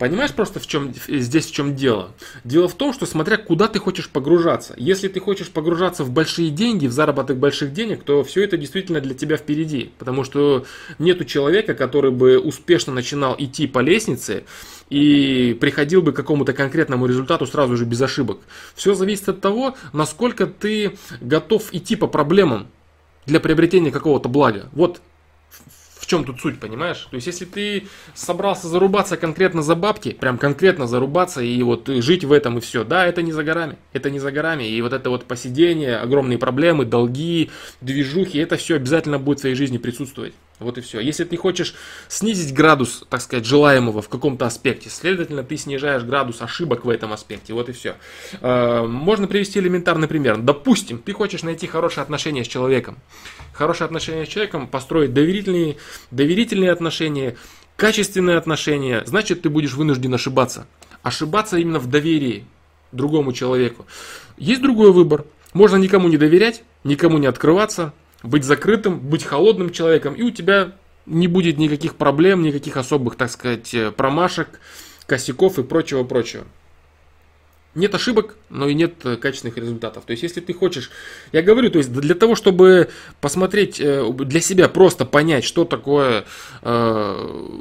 Понимаешь 0.02 0.32
просто 0.32 0.58
в 0.58 0.66
чем, 0.66 0.92
здесь 1.06 1.46
в 1.46 1.54
чем 1.54 1.76
дело? 1.76 2.10
Дело 2.42 2.66
в 2.66 2.74
том, 2.74 2.92
что 2.92 3.06
смотря 3.06 3.36
куда 3.36 3.68
ты 3.68 3.78
хочешь 3.78 4.08
погружаться. 4.08 4.74
Если 4.76 5.06
ты 5.06 5.20
хочешь 5.20 5.48
погружаться 5.48 6.02
в 6.02 6.10
большие 6.10 6.50
деньги, 6.50 6.88
в 6.88 6.92
заработок 6.92 7.36
больших 7.36 7.72
денег, 7.72 8.02
то 8.02 8.24
все 8.24 8.42
это 8.42 8.56
действительно 8.56 9.00
для 9.00 9.14
тебя 9.14 9.36
впереди. 9.36 9.92
Потому 10.00 10.24
что 10.24 10.64
нету 10.98 11.24
человека, 11.24 11.74
который 11.74 12.10
бы 12.10 12.40
успешно 12.40 12.92
начинал 12.92 13.36
идти 13.38 13.68
по 13.68 13.78
лестнице 13.78 14.42
и 14.90 15.56
приходил 15.60 16.02
бы 16.02 16.10
к 16.10 16.16
какому-то 16.16 16.52
конкретному 16.52 17.06
результату 17.06 17.46
сразу 17.46 17.76
же 17.76 17.84
без 17.84 18.02
ошибок. 18.02 18.40
Все 18.74 18.94
зависит 18.94 19.28
от 19.28 19.40
того, 19.40 19.76
насколько 19.92 20.48
ты 20.48 20.98
готов 21.20 21.72
идти 21.72 21.94
по 21.94 22.08
проблемам 22.08 22.66
для 23.26 23.38
приобретения 23.38 23.92
какого-то 23.92 24.28
блага. 24.28 24.68
Вот 24.72 25.00
в 26.02 26.06
чем 26.08 26.24
тут 26.24 26.40
суть, 26.40 26.58
понимаешь? 26.58 27.06
То 27.10 27.14
есть, 27.14 27.28
если 27.28 27.44
ты 27.44 27.86
собрался 28.12 28.66
зарубаться 28.66 29.16
конкретно 29.16 29.62
за 29.62 29.76
бабки, 29.76 30.10
прям 30.10 30.36
конкретно 30.36 30.88
зарубаться 30.88 31.40
и 31.40 31.62
вот 31.62 31.86
жить 31.86 32.24
в 32.24 32.32
этом 32.32 32.58
и 32.58 32.60
все, 32.60 32.82
да, 32.82 33.06
это 33.06 33.22
не 33.22 33.30
за 33.30 33.44
горами, 33.44 33.76
это 33.92 34.10
не 34.10 34.18
за 34.18 34.32
горами. 34.32 34.64
И 34.64 34.82
вот 34.82 34.92
это 34.92 35.10
вот 35.10 35.26
посидение, 35.26 35.98
огромные 35.98 36.38
проблемы, 36.38 36.84
долги, 36.84 37.50
движухи, 37.80 38.38
это 38.38 38.56
все 38.56 38.74
обязательно 38.74 39.20
будет 39.20 39.38
в 39.38 39.40
твоей 39.42 39.54
жизни 39.54 39.78
присутствовать. 39.78 40.34
Вот 40.62 40.78
и 40.78 40.80
все. 40.80 41.00
Если 41.00 41.24
ты 41.24 41.36
хочешь 41.36 41.74
снизить 42.08 42.54
градус, 42.54 43.04
так 43.08 43.20
сказать, 43.20 43.44
желаемого 43.44 44.02
в 44.02 44.08
каком-то 44.08 44.46
аспекте, 44.46 44.88
следовательно, 44.88 45.42
ты 45.42 45.56
снижаешь 45.56 46.02
градус 46.02 46.40
ошибок 46.40 46.84
в 46.84 46.88
этом 46.88 47.12
аспекте. 47.12 47.52
Вот 47.52 47.68
и 47.68 47.72
все. 47.72 47.96
А, 48.40 48.86
можно 48.86 49.26
привести 49.26 49.58
элементарный 49.58 50.08
пример. 50.08 50.38
Допустим, 50.38 50.98
ты 50.98 51.12
хочешь 51.12 51.42
найти 51.42 51.66
хорошие 51.66 52.02
отношения 52.02 52.44
с 52.44 52.48
человеком. 52.48 52.98
Хорошие 53.52 53.86
отношения 53.86 54.24
с 54.24 54.28
человеком, 54.28 54.66
построить 54.66 55.12
доверительные, 55.12 55.76
доверительные 56.10 56.72
отношения, 56.72 57.36
качественные 57.76 58.36
отношения, 58.36 59.02
значит, 59.06 59.42
ты 59.42 59.48
будешь 59.48 59.74
вынужден 59.74 60.14
ошибаться. 60.14 60.66
Ошибаться 61.02 61.58
именно 61.58 61.78
в 61.78 61.88
доверии 61.88 62.46
другому 62.92 63.32
человеку. 63.32 63.86
Есть 64.36 64.62
другой 64.62 64.92
выбор. 64.92 65.24
Можно 65.52 65.76
никому 65.76 66.08
не 66.08 66.16
доверять, 66.16 66.62
никому 66.84 67.18
не 67.18 67.26
открываться, 67.26 67.92
быть 68.22 68.44
закрытым, 68.44 68.98
быть 68.98 69.24
холодным 69.24 69.70
человеком, 69.70 70.14
и 70.14 70.22
у 70.22 70.30
тебя 70.30 70.72
не 71.06 71.26
будет 71.28 71.58
никаких 71.58 71.96
проблем, 71.96 72.42
никаких 72.42 72.76
особых, 72.76 73.16
так 73.16 73.30
сказать, 73.30 73.74
э, 73.74 73.90
промашек, 73.90 74.60
косяков 75.06 75.58
и 75.58 75.62
прочего-прочего. 75.62 76.44
Нет 77.74 77.94
ошибок, 77.94 78.36
но 78.50 78.68
и 78.68 78.74
нет 78.74 78.96
э, 79.04 79.16
качественных 79.16 79.56
результатов. 79.56 80.04
То 80.04 80.10
есть, 80.10 80.22
если 80.22 80.40
ты 80.40 80.52
хочешь, 80.52 80.90
я 81.32 81.40
говорю, 81.40 81.70
то 81.70 81.78
есть 81.78 81.90
для 81.90 82.14
того, 82.14 82.34
чтобы 82.34 82.90
посмотреть 83.22 83.80
э, 83.80 84.06
для 84.12 84.40
себя, 84.42 84.68
просто 84.68 85.06
понять, 85.06 85.44
что 85.44 85.64
такое 85.64 86.26
э, 86.60 87.52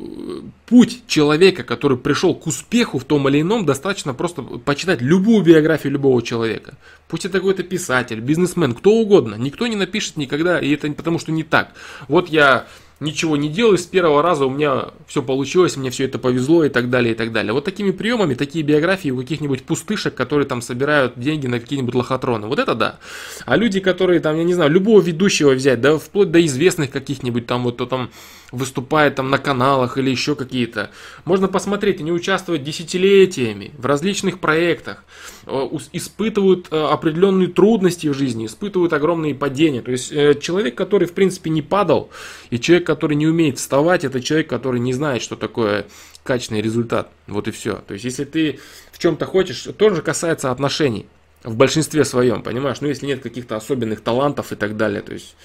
путь 0.66 1.04
человека, 1.08 1.64
который 1.64 1.98
пришел 1.98 2.36
к 2.36 2.46
успеху 2.46 3.00
в 3.00 3.06
том 3.06 3.30
или 3.30 3.40
ином, 3.40 3.66
достаточно 3.66 4.14
просто 4.14 4.42
почитать 4.42 5.02
любую 5.02 5.46
биографию 5.46 5.94
любого 5.94 6.22
человека. 6.22 6.74
Пусть 7.08 7.24
это 7.24 7.38
какой-то 7.38 7.64
писатель, 7.64 8.20
бизнесмен, 8.20 8.74
кто 8.74 8.92
угодно. 8.92 9.36
Никто 9.36 9.66
не 9.68 9.78
напишет 9.78 10.18
никогда, 10.18 10.60
и 10.60 10.74
это 10.74 10.92
потому 10.92 11.20
что 11.20 11.32
не 11.32 11.44
так. 11.44 11.72
Вот 12.10 12.28
я 12.28 12.68
ничего 13.02 13.36
не 13.36 13.50
делаю, 13.50 13.78
с 13.78 13.86
первого 13.86 14.22
раза 14.22 14.46
у 14.46 14.50
меня 14.50 14.90
все 15.08 15.22
получилось, 15.22 15.76
мне 15.76 15.90
все 15.90 16.06
это 16.06 16.20
повезло 16.20 16.64
и 16.64 16.70
так 16.70 16.90
далее, 16.90 17.14
и 17.14 17.18
так 17.18 17.34
далее. 17.34 17.52
Вот 17.52 17.66
такими 17.66 17.92
приемами, 17.92 18.36
такие 18.36 18.64
биографии 18.64 19.10
у 19.10 19.18
каких-нибудь 19.18 19.64
пустышек, 19.64 20.14
которые 20.14 20.48
там 20.48 20.62
собирают 20.62 21.14
деньги 21.18 21.48
на 21.48 21.60
какие-нибудь 21.60 21.96
лохотроны. 21.96 22.48
Вот 22.48 22.60
это 22.60 22.76
да. 22.76 23.00
А 23.46 23.58
люди, 23.58 23.80
которые 23.80 24.20
там, 24.20 24.38
я 24.38 24.44
не 24.44 24.54
знаю, 24.54 24.72
любого 24.72 25.02
ведущего 25.02 25.52
взять, 25.52 25.82
да, 25.82 25.98
вплоть 25.98 26.32
до 26.32 26.46
известных 26.46 26.92
каких-нибудь 26.92 27.48
там, 27.48 27.64
вот 27.64 27.78
то 27.78 27.88
там 27.88 28.12
выступает 28.52 29.16
там 29.16 29.30
на 29.30 29.38
каналах 29.38 29.98
или 29.98 30.10
еще 30.10 30.36
какие-то. 30.36 30.92
Можно 31.26 31.48
посмотреть, 31.48 32.02
они 32.02 32.12
участвуют 32.12 32.64
десятилетиями 32.64 33.72
в 33.78 33.86
различных 33.86 34.40
проектах, 34.40 35.04
э, 35.48 35.70
испытывают 35.94 36.68
э, 36.70 36.78
определенные 36.78 37.48
трудности 37.48 38.08
в 38.08 38.14
жизни, 38.14 38.46
испытывают 38.46 38.94
огромные 38.94 39.34
падения. 39.34 39.82
То 39.82 39.92
есть 39.92 40.12
э, 40.12 40.36
человек, 40.36 40.76
который 40.76 41.08
в 41.08 41.14
принципе 41.14 41.50
не 41.50 41.62
падал, 41.62 42.10
и 42.50 42.60
человек, 42.60 42.86
который 42.92 43.16
не 43.16 43.26
умеет 43.26 43.58
вставать, 43.58 44.04
это 44.04 44.22
человек, 44.22 44.50
который 44.50 44.80
не 44.80 44.94
знает, 44.94 45.22
что 45.22 45.36
такое 45.36 45.86
качественный 46.24 46.62
результат. 46.62 47.10
Вот 47.28 47.48
и 47.48 47.52
все. 47.52 47.76
То 47.88 47.94
есть 47.94 48.04
если 48.04 48.26
ты 48.26 48.60
в 48.92 49.00
чем-то 49.00 49.26
хочешь, 49.26 49.64
тоже 49.78 50.02
касается 50.02 50.52
отношений. 50.52 51.08
В 51.44 51.56
большинстве 51.56 52.06
своем, 52.06 52.44
понимаешь? 52.44 52.82
Ну, 52.82 52.88
если 52.88 53.08
нет 53.08 53.24
каких-то 53.24 53.56
особенных 53.56 54.02
талантов 54.02 54.52
и 54.52 54.56
так 54.56 54.78
далее. 54.78 55.02
То 55.02 55.14
есть 55.14 55.36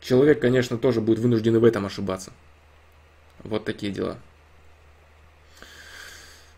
человек, 0.00 0.40
конечно, 0.40 0.78
тоже 0.78 1.00
будет 1.00 1.18
вынужден 1.18 1.58
в 1.58 1.64
этом 1.64 1.86
ошибаться. 1.86 2.32
Вот 3.44 3.64
такие 3.64 3.92
дела. 3.92 4.16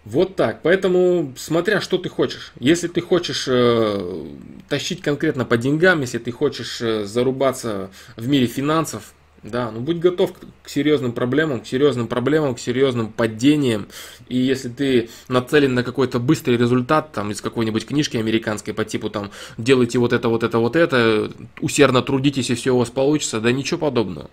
Вот 0.05 0.37
так. 0.37 0.63
Поэтому, 0.63 1.35
смотря 1.37 1.81
что 1.81 1.99
ты 1.99 2.09
хочешь. 2.09 2.53
Если 2.59 2.89
ты 2.89 3.01
хочешь 3.01 3.47
э, 3.49 4.27
тащить 4.69 5.03
конкретно 5.03 5.45
по 5.45 5.57
деньгам, 5.57 6.01
если 6.01 6.19
ты 6.19 6.33
хочешь 6.33 6.81
э, 6.81 7.05
зарубаться 7.05 7.91
в 8.17 8.29
мире 8.29 8.47
финансов, 8.47 9.13
да, 9.43 9.73
ну 9.73 9.81
будь 9.81 9.99
готов 9.99 10.33
к 10.63 10.69
серьезным 10.69 11.13
проблемам, 11.13 11.61
к 11.61 11.67
серьезным 11.67 12.07
проблемам, 12.07 12.55
к 12.55 12.61
серьезным 12.61 13.13
падениям. 13.13 13.89
И 14.29 14.39
если 14.39 14.69
ты 14.69 15.11
нацелен 15.29 15.75
на 15.75 15.83
какой-то 15.83 16.21
быстрый 16.21 16.57
результат, 16.57 17.13
там, 17.13 17.31
из 17.33 17.41
какой-нибудь 17.41 17.87
книжки 17.87 18.17
американской 18.17 18.73
по 18.73 18.85
типу, 18.85 19.11
там, 19.11 19.33
делайте 19.59 19.99
вот 19.99 20.13
это, 20.13 20.29
вот 20.29 20.45
это, 20.45 20.59
вот 20.59 20.77
это, 20.77 21.33
усердно 21.61 22.03
трудитесь, 22.03 22.51
и 22.51 22.55
все 22.55 22.73
у 22.73 22.79
вас 22.79 22.91
получится, 22.91 23.41
да 23.41 23.51
ничего 23.51 23.81
подобного. 23.81 24.31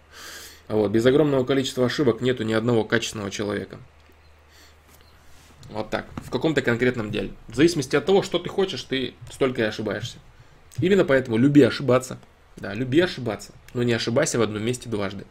Вот, 0.67 0.91
без 0.91 1.06
огромного 1.06 1.43
количества 1.43 1.86
ошибок 1.86 2.22
нету 2.22 2.43
ни 2.43 2.54
одного 2.54 2.84
качественного 2.84 3.32
человека. 3.32 3.80
Вот 5.72 5.89
так, 5.89 6.06
в 6.17 6.30
каком-то 6.30 6.62
конкретном 6.62 7.12
деле. 7.12 7.32
В 7.48 7.56
зависимости 7.56 7.95
от 7.95 8.06
того, 8.06 8.22
что 8.22 8.38
ты 8.38 8.50
хочешь, 8.50 8.84
ты 8.84 9.15
столько 9.32 9.62
и 9.62 9.65
ошибаешься. 9.65 10.17
Именно 10.80 11.06
поэтому 11.06 11.38
люби 11.38 11.63
ошибаться. 11.63 12.19
Да, 12.58 12.74
люби 12.74 13.00
ошибаться, 13.00 13.54
но 13.73 13.84
не 13.84 13.93
ошибайся 13.93 14.39
в 14.39 14.41
одном 14.41 14.63
месте 14.63 14.89
дважды. 14.89 15.25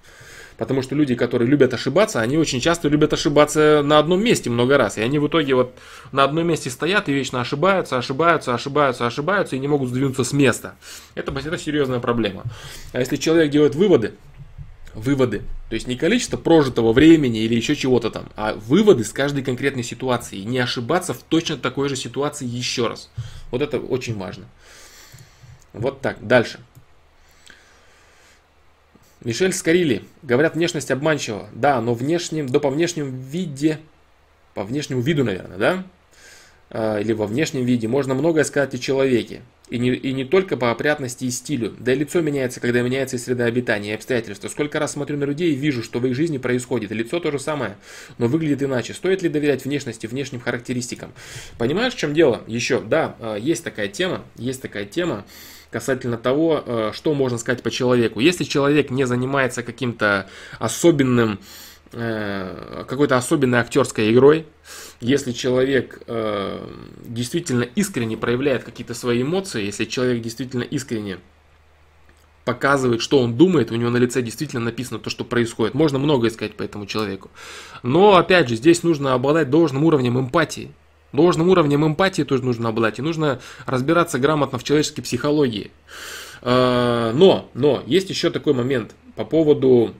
Потому 0.58 0.82
что 0.82 0.96
люди, 0.96 1.14
которые 1.14 1.48
любят 1.48 1.72
ошибаться, 1.72 2.20
они 2.20 2.36
очень 2.36 2.60
часто 2.60 2.88
любят 2.88 3.12
ошибаться 3.12 3.80
на 3.84 4.00
одном 4.00 4.22
месте 4.22 4.50
много 4.50 4.76
раз. 4.76 4.98
И 4.98 5.00
они 5.00 5.20
в 5.20 5.28
итоге 5.28 5.54
вот 5.54 5.72
на 6.10 6.24
одном 6.24 6.48
месте 6.48 6.68
стоят 6.68 7.08
и 7.08 7.12
вечно 7.12 7.40
ошибаются, 7.40 7.96
ошибаются, 7.96 8.54
ошибаются, 8.54 9.06
ошибаются 9.06 9.54
и 9.54 9.60
не 9.60 9.68
могут 9.68 9.90
сдвинуться 9.90 10.24
с 10.24 10.32
места. 10.32 10.74
Это, 11.14 11.32
это 11.32 11.58
серьезная 11.58 12.00
проблема. 12.00 12.42
А 12.92 12.98
если 12.98 13.14
человек 13.14 13.52
делает 13.52 13.76
выводы, 13.76 14.14
выводы, 14.94 15.42
то 15.68 15.74
есть 15.74 15.86
не 15.86 15.94
количество 15.94 16.36
прожитого 16.36 16.92
времени 16.92 17.44
или 17.44 17.54
еще 17.54 17.76
чего-то 17.76 18.10
там, 18.10 18.28
а 18.34 18.54
выводы 18.54 19.04
с 19.04 19.10
каждой 19.10 19.44
конкретной 19.44 19.84
ситуации. 19.84 20.38
И 20.38 20.44
не 20.44 20.58
ошибаться 20.58 21.14
в 21.14 21.22
точно 21.22 21.56
такой 21.56 21.88
же 21.88 21.94
ситуации 21.94 22.46
еще 22.46 22.88
раз. 22.88 23.10
Вот 23.52 23.62
это 23.62 23.78
очень 23.78 24.18
важно. 24.18 24.46
Вот 25.72 26.00
так. 26.00 26.26
Дальше. 26.26 26.58
Мишель 29.24 29.52
Скорили. 29.52 30.02
Говорят, 30.22 30.54
внешность 30.54 30.90
обманчива. 30.90 31.48
Да, 31.52 31.80
но 31.80 31.94
внешним, 31.94 32.46
да 32.46 32.60
по 32.60 32.70
внешнему 32.70 33.10
виде, 33.10 33.78
по 34.54 34.64
внешнему 34.64 35.00
виду, 35.00 35.24
наверное, 35.24 35.58
да? 35.58 35.84
А, 36.70 37.00
или 37.00 37.12
во 37.12 37.26
внешнем 37.26 37.64
виде 37.64 37.88
можно 37.88 38.14
многое 38.14 38.44
сказать 38.44 38.74
о 38.74 38.78
человеке. 38.78 39.42
И 39.70 39.78
не, 39.78 39.90
и 39.90 40.12
не 40.12 40.24
только 40.24 40.56
по 40.56 40.70
опрятности 40.70 41.24
и 41.24 41.30
стилю. 41.30 41.74
Да 41.78 41.92
и 41.92 41.96
лицо 41.96 42.20
меняется, 42.20 42.60
когда 42.60 42.80
меняется 42.80 43.16
и 43.16 43.18
среда 43.18 43.44
обитания, 43.46 43.90
и 43.90 43.94
обстоятельства. 43.94 44.48
Сколько 44.48 44.78
раз 44.78 44.92
смотрю 44.92 45.18
на 45.18 45.24
людей 45.24 45.52
и 45.52 45.56
вижу, 45.56 45.82
что 45.82 45.98
в 45.98 46.06
их 46.06 46.14
жизни 46.14 46.38
происходит. 46.38 46.90
Лицо 46.90 47.20
то 47.20 47.30
же 47.30 47.38
самое, 47.38 47.76
но 48.18 48.28
выглядит 48.28 48.62
иначе. 48.62 48.94
Стоит 48.94 49.22
ли 49.22 49.28
доверять 49.28 49.64
внешности, 49.64 50.06
внешним 50.06 50.40
характеристикам? 50.40 51.12
Понимаешь, 51.58 51.94
в 51.94 51.98
чем 51.98 52.14
дело? 52.14 52.42
Еще, 52.46 52.80
да, 52.80 53.16
а, 53.20 53.36
есть 53.36 53.64
такая 53.64 53.88
тема, 53.88 54.24
есть 54.36 54.62
такая 54.62 54.84
тема 54.84 55.26
касательно 55.70 56.16
того, 56.16 56.62
э, 56.64 56.90
что 56.94 57.14
можно 57.14 57.38
сказать 57.38 57.62
по 57.62 57.70
человеку. 57.70 58.20
Если 58.20 58.44
человек 58.44 58.90
не 58.90 59.04
занимается 59.04 59.62
каким-то 59.62 60.28
особенным, 60.58 61.38
э, 61.92 62.84
какой-то 62.88 63.16
особенной 63.16 63.58
актерской 63.58 64.12
игрой, 64.12 64.46
если 65.00 65.32
человек 65.32 66.02
э, 66.06 66.66
действительно 67.04 67.62
искренне 67.62 68.16
проявляет 68.16 68.64
какие-то 68.64 68.94
свои 68.94 69.22
эмоции, 69.22 69.64
если 69.64 69.84
человек 69.84 70.22
действительно 70.22 70.62
искренне 70.62 71.18
показывает, 72.44 73.02
что 73.02 73.20
он 73.20 73.36
думает, 73.36 73.70
у 73.70 73.76
него 73.76 73.90
на 73.90 73.98
лице 73.98 74.22
действительно 74.22 74.64
написано 74.64 74.98
то, 74.98 75.10
что 75.10 75.22
происходит. 75.22 75.74
Можно 75.74 75.98
многое 75.98 76.30
сказать 76.30 76.54
по 76.54 76.62
этому 76.62 76.86
человеку. 76.86 77.30
Но, 77.82 78.16
опять 78.16 78.48
же, 78.48 78.56
здесь 78.56 78.82
нужно 78.82 79.12
обладать 79.12 79.50
должным 79.50 79.84
уровнем 79.84 80.18
эмпатии. 80.18 80.72
Должным 81.12 81.48
уровнем 81.48 81.86
эмпатии 81.86 82.22
тоже 82.22 82.44
нужно 82.44 82.68
обладать, 82.68 82.98
и 82.98 83.02
нужно 83.02 83.40
разбираться 83.64 84.18
грамотно 84.18 84.58
в 84.58 84.64
человеческой 84.64 85.02
психологии. 85.02 85.70
А, 86.42 87.12
но, 87.12 87.50
но, 87.54 87.82
есть 87.86 88.10
еще 88.10 88.30
такой 88.30 88.52
момент 88.52 88.94
по 89.16 89.24
поводу 89.24 89.94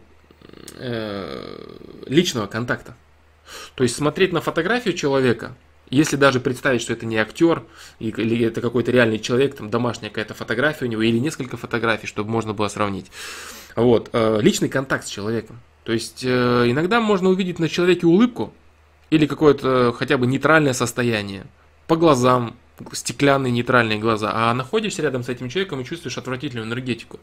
э, 0.77 1.67
личного 2.07 2.47
контакта. 2.47 2.95
То 3.75 3.83
есть 3.85 3.97
смотреть 3.97 4.33
на 4.33 4.41
фотографию 4.41 4.95
человека, 4.95 5.55
если 5.91 6.17
даже 6.17 6.41
представить, 6.41 6.83
что 6.83 6.93
это 6.93 7.07
не 7.07 7.17
актер, 7.17 7.63
или 7.99 8.45
это 8.45 8.61
какой-то 8.61 8.91
реальный 8.91 9.19
человек, 9.19 9.57
там 9.57 9.71
домашняя 9.71 10.11
какая-то 10.11 10.35
фотография 10.35 10.85
у 10.85 10.89
него, 10.89 11.03
или 11.03 11.19
несколько 11.19 11.57
фотографий, 11.57 12.07
чтобы 12.07 12.31
можно 12.31 12.53
было 12.53 12.69
сравнить. 12.69 13.07
Вот, 13.75 14.11
э, 14.13 14.41
личный 14.43 14.69
контакт 14.69 15.07
с 15.07 15.11
человеком. 15.11 15.61
То 15.85 15.93
есть 15.93 16.23
э, 16.23 16.65
иногда 16.67 17.01
можно 17.01 17.31
увидеть 17.31 17.59
на 17.59 17.69
человеке 17.69 18.07
улыбку, 18.07 18.53
или 19.11 19.27
какое-то 19.27 19.95
хотя 19.97 20.19
бы 20.19 20.27
нейтральное 20.27 20.73
состояние. 20.73 21.47
По 21.87 21.97
глазам, 21.97 22.55
стеклянные 22.93 23.51
нейтральные 23.51 23.99
глаза, 23.99 24.31
а 24.35 24.55
находишься 24.55 25.03
рядом 25.03 25.23
с 25.23 25.29
этим 25.29 25.49
человеком 25.49 25.81
и 25.81 25.85
чувствуешь 25.85 26.19
отвратительную 26.19 26.67
энергетику. 26.67 27.19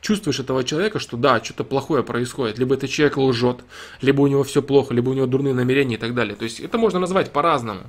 Чувствуешь 0.00 0.40
этого 0.40 0.64
человека, 0.64 0.98
что 0.98 1.16
да, 1.16 1.42
что-то 1.42 1.64
плохое 1.64 2.02
происходит. 2.02 2.58
Либо 2.58 2.74
этот 2.74 2.90
человек 2.90 3.16
лжет, 3.16 3.60
либо 4.00 4.20
у 4.22 4.26
него 4.26 4.42
все 4.44 4.62
плохо, 4.62 4.92
либо 4.94 5.10
у 5.10 5.12
него 5.12 5.26
дурные 5.26 5.54
намерения 5.54 5.94
и 5.94 5.98
так 5.98 6.14
далее. 6.14 6.36
То 6.36 6.44
есть 6.44 6.60
это 6.60 6.78
можно 6.78 6.98
назвать 6.98 7.32
по-разному. 7.32 7.82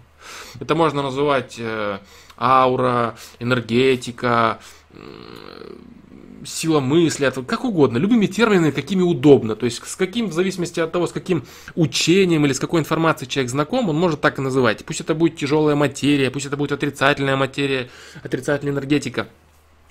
Это 0.60 0.76
можно 0.76 1.02
называть 1.02 1.56
э, 1.58 2.00
аура, 2.38 3.16
энергетика, 3.40 4.60
сила 6.46 6.80
мысли, 6.80 7.32
как 7.48 7.64
угодно, 7.64 7.98
любыми 7.98 8.26
терминами, 8.26 8.72
какими 8.72 9.02
удобно. 9.02 9.56
То 9.56 9.66
есть 9.66 9.86
с 9.86 9.96
каким, 9.96 10.28
в 10.28 10.34
зависимости 10.34 10.80
от 10.80 10.92
того, 10.92 11.08
с 11.08 11.12
каким 11.12 11.46
учением 11.76 12.46
или 12.46 12.54
с 12.54 12.60
какой 12.60 12.82
информацией 12.82 13.30
человек 13.30 13.52
знаком, 13.52 13.90
он 13.90 13.98
может 13.98 14.22
так 14.22 14.40
и 14.40 14.42
называть. 14.42 14.86
Пусть 14.86 15.02
это 15.02 15.14
будет 15.16 15.38
тяжелая 15.38 15.76
материя, 15.76 16.32
пусть 16.32 16.46
это 16.46 16.58
будет 16.58 16.72
отрицательная 16.72 17.36
материя, 17.36 17.90
отрицательная 18.24 18.74
энергетика. 18.74 19.28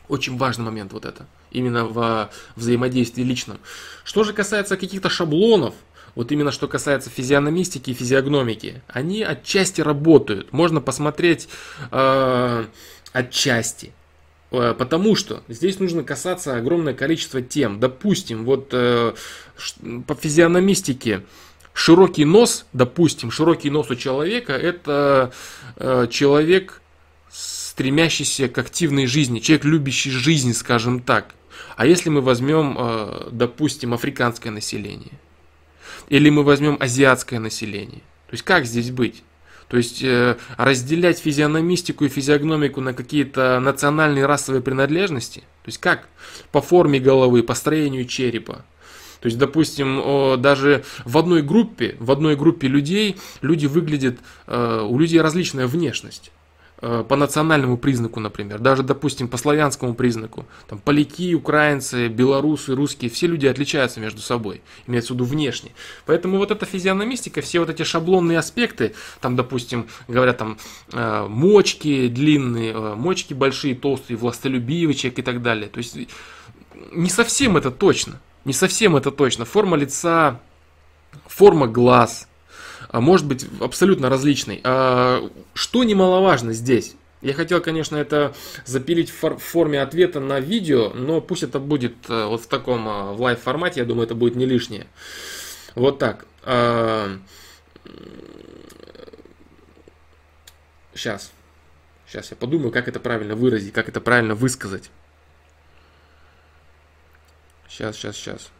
Очень 0.08 0.36
важный 0.36 0.64
момент 0.64 0.92
вот 0.92 1.04
это, 1.04 1.26
именно 1.52 1.84
в 1.84 2.30
взаимодействии 2.56 3.22
личном. 3.22 3.58
Что 4.02 4.24
же 4.24 4.32
касается 4.32 4.76
каких-то 4.76 5.08
шаблонов, 5.08 5.74
вот 6.16 6.32
именно 6.32 6.50
что 6.50 6.66
касается 6.66 7.10
физиономистики 7.10 7.90
и 7.90 7.94
физиогномики, 7.94 8.82
они 8.88 9.22
отчасти 9.22 9.80
работают. 9.80 10.52
Можно 10.52 10.80
посмотреть 10.80 11.48
э, 11.92 12.64
отчасти. 13.12 13.92
Э, 14.50 14.74
потому 14.76 15.16
что 15.16 15.42
здесь 15.48 15.78
нужно 15.78 16.02
касаться 16.02 16.56
огромное 16.56 16.94
количество 16.94 17.40
тем. 17.40 17.80
Допустим, 17.80 18.44
вот 18.44 18.68
э, 18.72 19.14
по 20.06 20.14
физиономистике 20.14 21.22
широкий 21.72 22.24
нос, 22.24 22.66
допустим, 22.72 23.30
широкий 23.30 23.70
нос 23.70 23.90
у 23.90 23.94
человека 23.94 24.52
это 24.52 25.32
э, 25.76 26.06
человек, 26.10 26.82
стремящийся 27.30 28.48
к 28.48 28.58
активной 28.58 29.06
жизни, 29.06 29.38
человек, 29.38 29.64
любящий 29.64 30.10
жизнь, 30.10 30.52
скажем 30.52 31.00
так. 31.00 31.34
А 31.76 31.86
если 31.86 32.10
мы 32.10 32.20
возьмем, 32.20 32.76
допустим, 33.30 33.94
африканское 33.94 34.52
население, 34.52 35.12
или 36.08 36.28
мы 36.28 36.42
возьмем 36.42 36.76
азиатское 36.80 37.38
население, 37.38 38.00
то 38.26 38.32
есть 38.32 38.42
как 38.42 38.66
здесь 38.66 38.90
быть? 38.90 39.22
То 39.70 39.76
есть 39.76 40.02
э, 40.02 40.36
разделять 40.56 41.20
физиономистику 41.20 42.04
и 42.04 42.08
физиогномику 42.08 42.80
на 42.80 42.92
какие-то 42.92 43.60
национальные 43.60 44.26
расовые 44.26 44.62
принадлежности, 44.62 45.40
то 45.40 45.68
есть 45.68 45.78
как 45.78 46.08
по 46.50 46.60
форме 46.60 46.98
головы, 46.98 47.44
по 47.44 47.54
строению 47.54 48.04
черепа. 48.04 48.64
То 49.20 49.26
есть, 49.26 49.38
допустим, 49.38 50.40
даже 50.40 50.82
в 51.04 51.16
одной 51.18 51.42
группе, 51.42 51.94
в 52.00 52.10
одной 52.10 52.36
группе 52.36 52.66
людей 52.68 53.16
люди 53.42 53.66
выглядят, 53.66 54.18
э, 54.46 54.86
у 54.88 54.98
людей 54.98 55.20
различная 55.20 55.68
внешность. 55.68 56.32
Э, 56.82 57.04
по 57.08 57.16
национальному 57.16 57.76
признаку, 57.76 58.20
например, 58.20 58.58
даже, 58.58 58.82
допустим, 58.82 59.28
по 59.28 59.36
славянскому 59.36 59.94
признаку. 59.94 60.46
Там 60.68 60.78
поляки, 60.78 61.34
украинцы, 61.34 62.08
белорусы, 62.08 62.74
русские, 62.74 63.10
все 63.10 63.26
люди 63.26 63.46
отличаются 63.46 64.00
между 64.00 64.20
собой, 64.20 64.62
имеется 64.86 65.12
в 65.12 65.16
виду 65.16 65.24
внешне. 65.24 65.72
Поэтому 66.06 66.38
вот 66.38 66.50
эта 66.50 66.66
физиономистика, 66.66 67.40
все 67.40 67.60
вот 67.60 67.70
эти 67.70 67.82
шаблонные 67.82 68.38
аспекты, 68.38 68.94
там, 69.20 69.36
допустим, 69.36 69.86
говорят 70.08 70.38
там 70.38 70.58
э, 70.92 71.26
мочки 71.28 72.08
длинные, 72.08 72.72
э, 72.72 72.94
мочки 72.94 73.34
большие, 73.34 73.74
толстые, 73.74 74.16
властолюбивый 74.16 74.94
человек 74.94 75.18
и 75.18 75.22
так 75.22 75.42
далее. 75.42 75.68
То 75.68 75.78
есть 75.78 75.96
не 76.92 77.10
совсем 77.10 77.56
это 77.56 77.70
точно. 77.70 78.20
Не 78.44 78.52
совсем 78.52 78.96
это 78.96 79.10
точно. 79.10 79.44
Форма 79.44 79.76
лица, 79.76 80.40
форма 81.26 81.66
глаз, 81.66 82.28
а 82.90 83.00
может 83.00 83.26
быть 83.26 83.46
абсолютно 83.60 84.08
различной. 84.08 84.60
А 84.64 85.28
что 85.54 85.84
немаловажно 85.84 86.52
здесь? 86.52 86.96
Я 87.22 87.34
хотел, 87.34 87.60
конечно, 87.60 87.96
это 87.96 88.34
запилить 88.64 89.10
в 89.10 89.36
форме 89.38 89.80
ответа 89.80 90.20
на 90.20 90.40
видео, 90.40 90.90
но 90.94 91.20
пусть 91.20 91.42
это 91.42 91.60
будет 91.60 91.94
э, 92.08 92.24
вот 92.24 92.40
в 92.42 92.46
таком 92.46 92.88
э, 92.88 93.12
в 93.12 93.20
live 93.20 93.38
формате, 93.40 93.80
я 93.80 93.86
думаю, 93.86 94.06
это 94.06 94.14
будет 94.14 94.36
не 94.36 94.46
лишнее. 94.46 94.86
Вот 95.74 95.98
так. 95.98 96.26
Сейчас. 100.94 101.30
Сейчас 102.06 102.30
я 102.30 102.36
подумаю, 102.36 102.72
как 102.72 102.88
это 102.88 102.98
правильно 102.98 103.36
выразить, 103.36 103.72
как 103.72 103.88
это 103.88 104.00
правильно 104.00 104.34
высказать. 104.34 104.90
Сейчас, 107.68 107.96
сейчас, 107.96 108.16
сейчас. 108.16 108.50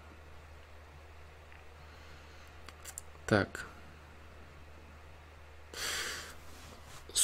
Так. 3.27 3.67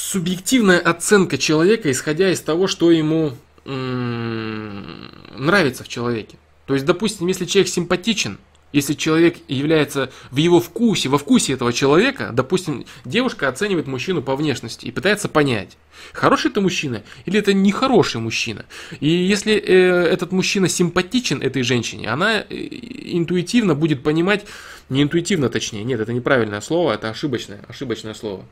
Субъективная 0.08 0.78
оценка 0.78 1.36
человека, 1.36 1.90
исходя 1.90 2.30
из 2.30 2.40
того, 2.40 2.68
что 2.68 2.92
ему 2.92 3.32
нравится 3.64 5.82
в 5.82 5.88
человеке. 5.88 6.38
То 6.66 6.74
есть, 6.74 6.86
допустим, 6.86 7.26
если 7.26 7.44
человек 7.44 7.68
симпатичен, 7.68 8.38
если 8.72 8.94
человек 8.94 9.38
является 9.48 10.12
в 10.30 10.36
его 10.36 10.60
вкусе, 10.60 11.08
во 11.08 11.18
вкусе 11.18 11.54
этого 11.54 11.72
человека, 11.72 12.30
допустим, 12.32 12.84
девушка 13.04 13.48
оценивает 13.48 13.88
мужчину 13.88 14.22
по 14.22 14.36
внешности 14.36 14.86
и 14.86 14.92
пытается 14.92 15.28
понять, 15.28 15.76
хороший 16.12 16.52
это 16.52 16.60
мужчина 16.60 17.02
или 17.24 17.40
это 17.40 17.52
нехороший 17.52 18.20
мужчина. 18.20 18.64
И 19.00 19.08
если 19.08 19.54
э, 19.54 20.04
этот 20.04 20.30
мужчина 20.30 20.68
симпатичен 20.68 21.42
этой 21.42 21.64
женщине, 21.64 22.10
она 22.10 22.42
э, 22.42 22.44
интуитивно 22.48 23.74
будет 23.74 24.04
понимать, 24.04 24.46
не 24.88 25.02
интуитивно 25.02 25.48
точнее, 25.48 25.82
нет, 25.82 25.98
это 25.98 26.12
неправильное 26.12 26.60
слово, 26.60 26.92
это 26.92 27.10
ошибочное, 27.10 27.64
ошибочное 27.66 28.14
слово. 28.14 28.44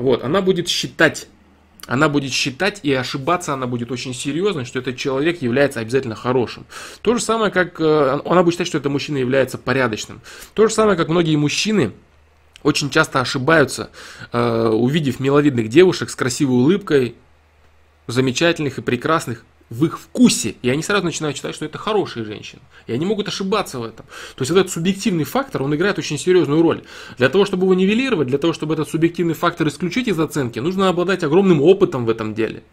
Вот, 0.00 0.24
она 0.24 0.40
будет 0.40 0.68
считать 0.68 1.28
она 1.86 2.08
будет 2.08 2.30
считать 2.30 2.80
и 2.84 2.92
ошибаться 2.92 3.52
она 3.52 3.66
будет 3.66 3.90
очень 3.90 4.14
серьезно, 4.14 4.64
что 4.64 4.78
этот 4.78 4.96
человек 4.96 5.42
является 5.42 5.80
обязательно 5.80 6.14
хорошим. 6.14 6.66
То 7.02 7.16
же 7.16 7.20
самое, 7.20 7.50
как 7.50 7.80
э, 7.80 8.20
она 8.24 8.42
будет 8.42 8.54
считать, 8.54 8.68
что 8.68 8.78
этот 8.78 8.92
мужчина 8.92 9.16
является 9.16 9.58
порядочным. 9.58 10.20
То 10.54 10.68
же 10.68 10.74
самое, 10.74 10.96
как 10.96 11.08
многие 11.08 11.34
мужчины 11.34 11.92
очень 12.62 12.90
часто 12.90 13.20
ошибаются, 13.20 13.90
э, 14.30 14.68
увидев 14.68 15.18
миловидных 15.18 15.68
девушек 15.68 16.10
с 16.10 16.14
красивой 16.14 16.58
улыбкой, 16.58 17.16
замечательных 18.06 18.78
и 18.78 18.82
прекрасных, 18.82 19.44
в 19.70 19.84
их 19.84 20.00
вкусе, 20.00 20.56
и 20.62 20.68
они 20.68 20.82
сразу 20.82 21.04
начинают 21.04 21.36
считать, 21.36 21.54
что 21.54 21.64
это 21.64 21.78
хорошие 21.78 22.24
женщины. 22.24 22.60
И 22.88 22.92
они 22.92 23.06
могут 23.06 23.28
ошибаться 23.28 23.78
в 23.78 23.84
этом. 23.84 24.04
То 24.34 24.42
есть 24.42 24.50
этот 24.50 24.70
субъективный 24.70 25.22
фактор, 25.22 25.62
он 25.62 25.74
играет 25.74 25.98
очень 25.98 26.18
серьезную 26.18 26.60
роль. 26.60 26.82
Для 27.18 27.28
того, 27.28 27.44
чтобы 27.44 27.64
его 27.64 27.74
нивелировать, 27.74 28.26
для 28.26 28.38
того, 28.38 28.52
чтобы 28.52 28.74
этот 28.74 28.88
субъективный 28.88 29.34
фактор 29.34 29.68
исключить 29.68 30.08
из 30.08 30.18
оценки, 30.18 30.58
нужно 30.58 30.88
обладать 30.88 31.22
огромным 31.22 31.62
опытом 31.62 32.04
в 32.04 32.10
этом 32.10 32.34
деле. 32.34 32.64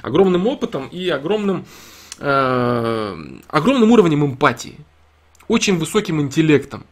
Огромным 0.00 0.46
опытом 0.46 0.86
и 0.86 1.08
огромным, 1.08 1.64
э, 2.20 3.16
огромным 3.48 3.90
уровнем 3.90 4.24
эмпатии. 4.24 4.76
Очень 5.48 5.76
высоким 5.78 6.20
интеллектом 6.20 6.84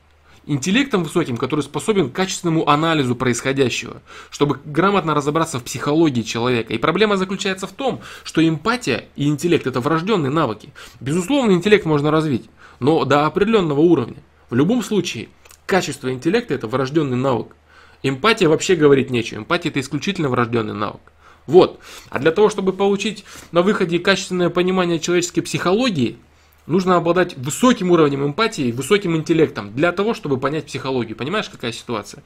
интеллектом 0.46 1.04
высоким, 1.04 1.36
который 1.36 1.60
способен 1.60 2.10
к 2.10 2.14
качественному 2.14 2.68
анализу 2.68 3.14
происходящего, 3.14 4.02
чтобы 4.30 4.58
грамотно 4.64 5.14
разобраться 5.14 5.58
в 5.58 5.64
психологии 5.64 6.22
человека. 6.22 6.72
И 6.74 6.78
проблема 6.78 7.16
заключается 7.16 7.66
в 7.66 7.72
том, 7.72 8.00
что 8.24 8.46
эмпатия 8.46 9.04
и 9.16 9.28
интеллект 9.28 9.66
это 9.66 9.80
врожденные 9.80 10.30
навыки. 10.30 10.72
Безусловно, 11.00 11.52
интеллект 11.52 11.84
можно 11.84 12.10
развить, 12.10 12.48
но 12.80 13.04
до 13.04 13.26
определенного 13.26 13.80
уровня. 13.80 14.22
В 14.50 14.54
любом 14.54 14.82
случае, 14.82 15.28
качество 15.66 16.12
интеллекта 16.12 16.54
это 16.54 16.66
врожденный 16.66 17.16
навык. 17.16 17.56
Эмпатия 18.02 18.48
вообще 18.48 18.74
говорить 18.74 19.10
нечего. 19.10 19.38
Эмпатия 19.38 19.70
это 19.70 19.80
исключительно 19.80 20.28
врожденный 20.28 20.74
навык. 20.74 21.00
Вот. 21.46 21.80
А 22.10 22.18
для 22.18 22.30
того, 22.30 22.48
чтобы 22.50 22.72
получить 22.72 23.24
на 23.52 23.62
выходе 23.62 23.98
качественное 23.98 24.50
понимание 24.50 25.00
человеческой 25.00 25.42
психологии, 25.42 26.18
Нужно 26.66 26.96
обладать 26.96 27.36
высоким 27.36 27.90
уровнем 27.90 28.24
эмпатии, 28.24 28.70
высоким 28.70 29.16
интеллектом 29.16 29.74
для 29.74 29.90
того, 29.90 30.14
чтобы 30.14 30.38
понять 30.38 30.66
психологию. 30.66 31.16
Понимаешь, 31.16 31.48
какая 31.48 31.72
ситуация? 31.72 32.22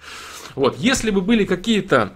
Вот, 0.55 0.77
если 0.79 1.11
бы 1.11 1.23
были 1.23 1.45
какие-то 1.45 2.13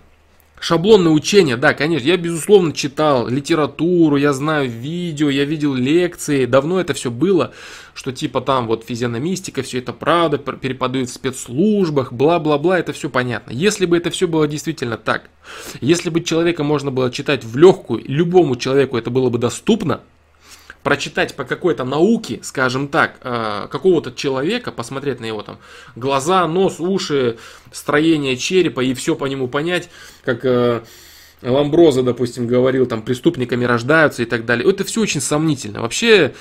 шаблонные 0.60 1.12
учения, 1.12 1.56
да, 1.56 1.72
конечно, 1.72 2.06
я 2.06 2.18
безусловно 2.18 2.74
читал 2.74 3.26
литературу, 3.26 4.16
я 4.16 4.34
знаю 4.34 4.68
видео, 4.68 5.30
я 5.30 5.46
видел 5.46 5.74
лекции, 5.74 6.44
давно 6.44 6.78
это 6.78 6.92
все 6.92 7.10
было, 7.10 7.54
что 7.94 8.12
типа 8.12 8.42
там 8.42 8.66
вот 8.66 8.84
физиономистика, 8.84 9.62
все 9.62 9.78
это 9.78 9.94
правда, 9.94 10.36
перепадает 10.36 11.08
в 11.08 11.14
спецслужбах, 11.14 12.12
бла-бла-бла, 12.12 12.78
это 12.78 12.92
все 12.92 13.08
понятно. 13.08 13.50
Если 13.50 13.86
бы 13.86 13.96
это 13.96 14.10
все 14.10 14.28
было 14.28 14.46
действительно 14.46 14.98
так, 14.98 15.30
если 15.80 16.10
бы 16.10 16.20
человека 16.20 16.62
можно 16.62 16.90
было 16.90 17.10
читать 17.10 17.44
в 17.44 17.56
легкую, 17.56 18.04
любому 18.06 18.56
человеку 18.56 18.98
это 18.98 19.10
было 19.10 19.30
бы 19.30 19.38
доступно, 19.38 20.02
прочитать 20.82 21.36
по 21.36 21.44
какой-то 21.44 21.84
науке, 21.84 22.40
скажем 22.42 22.88
так, 22.88 23.18
э, 23.22 23.68
какого-то 23.70 24.12
человека, 24.12 24.72
посмотреть 24.72 25.20
на 25.20 25.26
его 25.26 25.42
там 25.42 25.58
глаза, 25.96 26.46
нос, 26.46 26.80
уши, 26.80 27.38
строение 27.72 28.36
черепа 28.36 28.80
и 28.80 28.94
все 28.94 29.14
по 29.14 29.26
нему 29.26 29.48
понять, 29.48 29.90
как 30.24 30.44
э, 30.44 30.82
Ламброза, 31.42 32.02
допустим, 32.02 32.46
говорил, 32.46 32.86
там 32.86 33.02
преступниками 33.02 33.64
рождаются 33.64 34.22
и 34.22 34.26
так 34.26 34.44
далее. 34.44 34.68
Это 34.68 34.84
все 34.84 35.00
очень 35.00 35.20
сомнительно. 35.20 35.80
Вообще, 35.80 36.34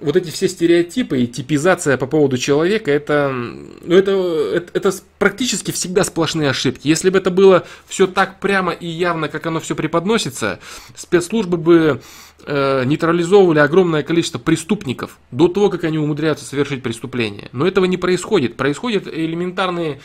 вот 0.00 0.16
эти 0.16 0.30
все 0.30 0.48
стереотипы 0.48 1.20
и 1.20 1.26
типизация 1.26 1.96
по 1.96 2.06
поводу 2.06 2.36
человека, 2.38 2.90
это, 2.90 3.30
ну, 3.32 3.96
это, 3.96 4.12
это, 4.54 4.70
это 4.72 4.92
практически 5.18 5.70
всегда 5.70 6.04
сплошные 6.04 6.50
ошибки. 6.50 6.88
Если 6.88 7.10
бы 7.10 7.18
это 7.18 7.30
было 7.30 7.66
все 7.86 8.06
так 8.06 8.40
прямо 8.40 8.72
и 8.72 8.86
явно, 8.86 9.28
как 9.28 9.46
оно 9.46 9.60
все 9.60 9.74
преподносится, 9.74 10.60
спецслужбы 10.96 11.56
бы 11.56 12.00
э, 12.46 12.84
нейтрализовывали 12.84 13.58
огромное 13.58 14.02
количество 14.02 14.38
преступников 14.38 15.18
до 15.30 15.48
того, 15.48 15.70
как 15.70 15.84
они 15.84 15.98
умудряются 15.98 16.44
совершить 16.44 16.82
преступление. 16.82 17.48
Но 17.52 17.66
этого 17.66 17.84
не 17.84 17.96
происходит. 17.96 18.56
Происходит 18.56 19.06
элементарная, 19.06 19.98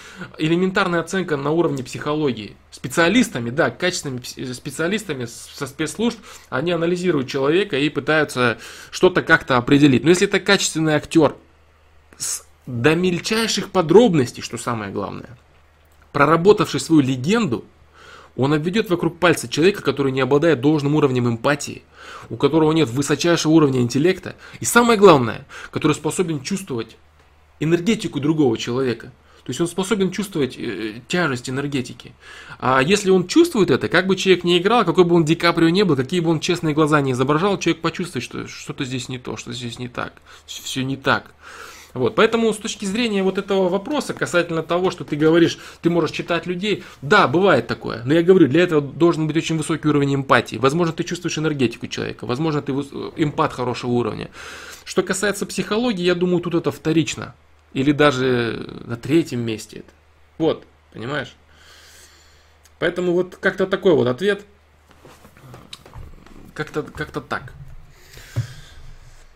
оценка 0.99 1.37
на 1.37 1.51
уровне 1.51 1.83
психологии. 1.83 2.55
Специалистами, 2.71 3.49
да, 3.49 3.69
качественными 3.69 4.21
специалистами 4.53 5.25
со 5.25 5.67
спецслужб, 5.67 6.19
они 6.49 6.71
анализируют 6.71 7.27
человека 7.27 7.77
и 7.77 7.89
пытаются 7.89 8.57
что-то 8.91 9.21
как-то 9.21 9.57
определить. 9.57 10.03
Но 10.03 10.09
если 10.09 10.27
это 10.27 10.39
качественный 10.39 10.93
актер 10.93 11.35
с, 12.17 12.45
до 12.65 12.95
мельчайших 12.95 13.69
подробностей, 13.69 14.43
что 14.43 14.57
самое 14.57 14.91
главное, 14.91 15.37
проработавший 16.11 16.79
свою 16.79 17.01
легенду, 17.01 17.65
он 18.35 18.53
обведет 18.53 18.89
вокруг 18.89 19.19
пальца 19.19 19.47
человека, 19.47 19.81
который 19.81 20.11
не 20.11 20.21
обладает 20.21 20.61
должным 20.61 20.95
уровнем 20.95 21.27
эмпатии, 21.27 21.83
у 22.29 22.37
которого 22.37 22.71
нет 22.71 22.89
высочайшего 22.89 23.51
уровня 23.53 23.81
интеллекта, 23.81 24.35
и 24.59 24.65
самое 24.65 24.97
главное, 24.97 25.45
который 25.71 25.93
способен 25.93 26.41
чувствовать 26.41 26.97
энергетику 27.59 28.19
другого 28.19 28.57
человека. 28.57 29.11
То 29.43 29.51
есть 29.51 29.61
он 29.61 29.67
способен 29.67 30.11
чувствовать 30.11 30.55
э, 30.59 31.01
тяжесть 31.07 31.49
энергетики. 31.49 32.13
А 32.59 32.81
если 32.83 33.09
он 33.09 33.27
чувствует 33.27 33.71
это, 33.71 33.87
как 33.87 34.05
бы 34.05 34.15
человек 34.15 34.43
не 34.43 34.59
играл, 34.59 34.85
какой 34.85 35.05
бы 35.05 35.15
он 35.15 35.25
Ди 35.25 35.33
Каприо 35.33 35.69
не 35.69 35.83
был, 35.83 35.95
какие 35.95 36.19
бы 36.19 36.29
он 36.29 36.39
честные 36.39 36.75
глаза 36.75 37.01
не 37.01 37.13
изображал, 37.13 37.57
человек 37.57 37.81
почувствует, 37.81 38.23
что 38.23 38.47
что-то 38.47 38.85
здесь 38.85 39.09
не 39.09 39.17
то, 39.17 39.37
что 39.37 39.51
здесь 39.51 39.79
не 39.79 39.87
так, 39.87 40.13
все 40.45 40.83
не 40.83 40.97
так. 40.97 41.31
Вот, 41.93 42.13
поэтому 42.15 42.53
с 42.53 42.57
точки 42.57 42.85
зрения 42.85 43.23
вот 43.23 43.39
этого 43.39 43.67
вопроса 43.67 44.13
касательно 44.13 44.61
того, 44.61 44.91
что 44.91 45.03
ты 45.03 45.15
говоришь, 45.15 45.57
ты 45.81 45.89
можешь 45.89 46.11
читать 46.11 46.45
людей, 46.45 46.83
да, 47.01 47.27
бывает 47.27 47.65
такое, 47.65 48.03
но 48.05 48.13
я 48.13 48.21
говорю, 48.21 48.47
для 48.47 48.61
этого 48.61 48.79
должен 48.79 49.25
быть 49.25 49.35
очень 49.37 49.57
высокий 49.57 49.87
уровень 49.87 50.15
эмпатии. 50.15 50.57
Возможно, 50.57 50.93
ты 50.93 51.03
чувствуешь 51.03 51.39
энергетику 51.39 51.87
человека, 51.87 52.27
возможно, 52.27 52.61
ты 52.61 52.73
эмпат 52.73 53.53
хорошего 53.53 53.91
уровня. 53.91 54.29
Что 54.85 55.01
касается 55.01 55.47
психологии, 55.47 56.03
я 56.03 56.13
думаю, 56.13 56.41
тут 56.41 56.53
это 56.53 56.71
вторично. 56.71 57.33
Или 57.73 57.91
даже 57.91 58.67
на 58.85 58.95
третьем 58.95 59.41
месте 59.41 59.77
это. 59.77 59.89
Вот, 60.37 60.65
понимаешь? 60.93 61.35
Поэтому 62.79 63.13
вот 63.13 63.35
как-то 63.35 63.67
такой 63.67 63.93
вот 63.93 64.07
ответ. 64.07 64.45
Как-то 66.53 66.83
как 66.83 67.11
так. 67.11 67.53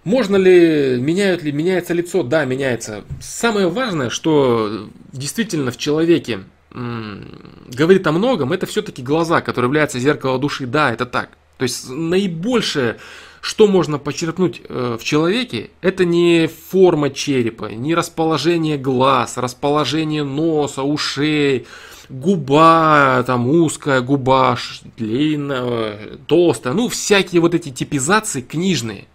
Можно 0.03 0.35
ли, 0.35 0.97
меняют 0.99 1.43
ли, 1.43 1.51
меняется 1.51 1.93
лицо? 1.93 2.23
Да, 2.23 2.45
меняется. 2.45 3.03
Самое 3.21 3.69
важное, 3.69 4.09
что 4.09 4.89
действительно 5.11 5.71
в 5.71 5.77
человеке 5.77 6.41
говорит 6.71 8.07
о 8.07 8.11
многом, 8.11 8.51
это 8.51 8.65
все-таки 8.65 9.01
глаза, 9.01 9.41
которые 9.41 9.69
являются 9.69 9.99
зеркалом 9.99 10.41
души. 10.41 10.65
Да, 10.65 10.91
это 10.91 11.05
так. 11.05 11.29
То 11.57 11.63
есть 11.63 11.89
наибольшее, 11.89 12.97
что 13.41 13.67
можно 13.67 13.99
почерпнуть 13.99 14.61
э, 14.67 14.97
в 14.99 15.03
человеке, 15.03 15.69
это 15.81 16.03
не 16.03 16.47
форма 16.47 17.09
черепа, 17.11 17.65
не 17.65 17.93
расположение 17.93 18.77
глаз, 18.77 19.37
расположение 19.37 20.23
носа, 20.23 20.81
ушей, 20.81 21.67
губа, 22.09 23.23
там 23.27 23.47
узкая 23.47 24.01
губа, 24.01 24.57
длинная, 24.97 26.17
толстая, 26.25 26.73
ну 26.73 26.87
всякие 26.87 27.39
вот 27.41 27.53
эти 27.53 27.69
типизации 27.69 28.41
книжные. 28.41 29.05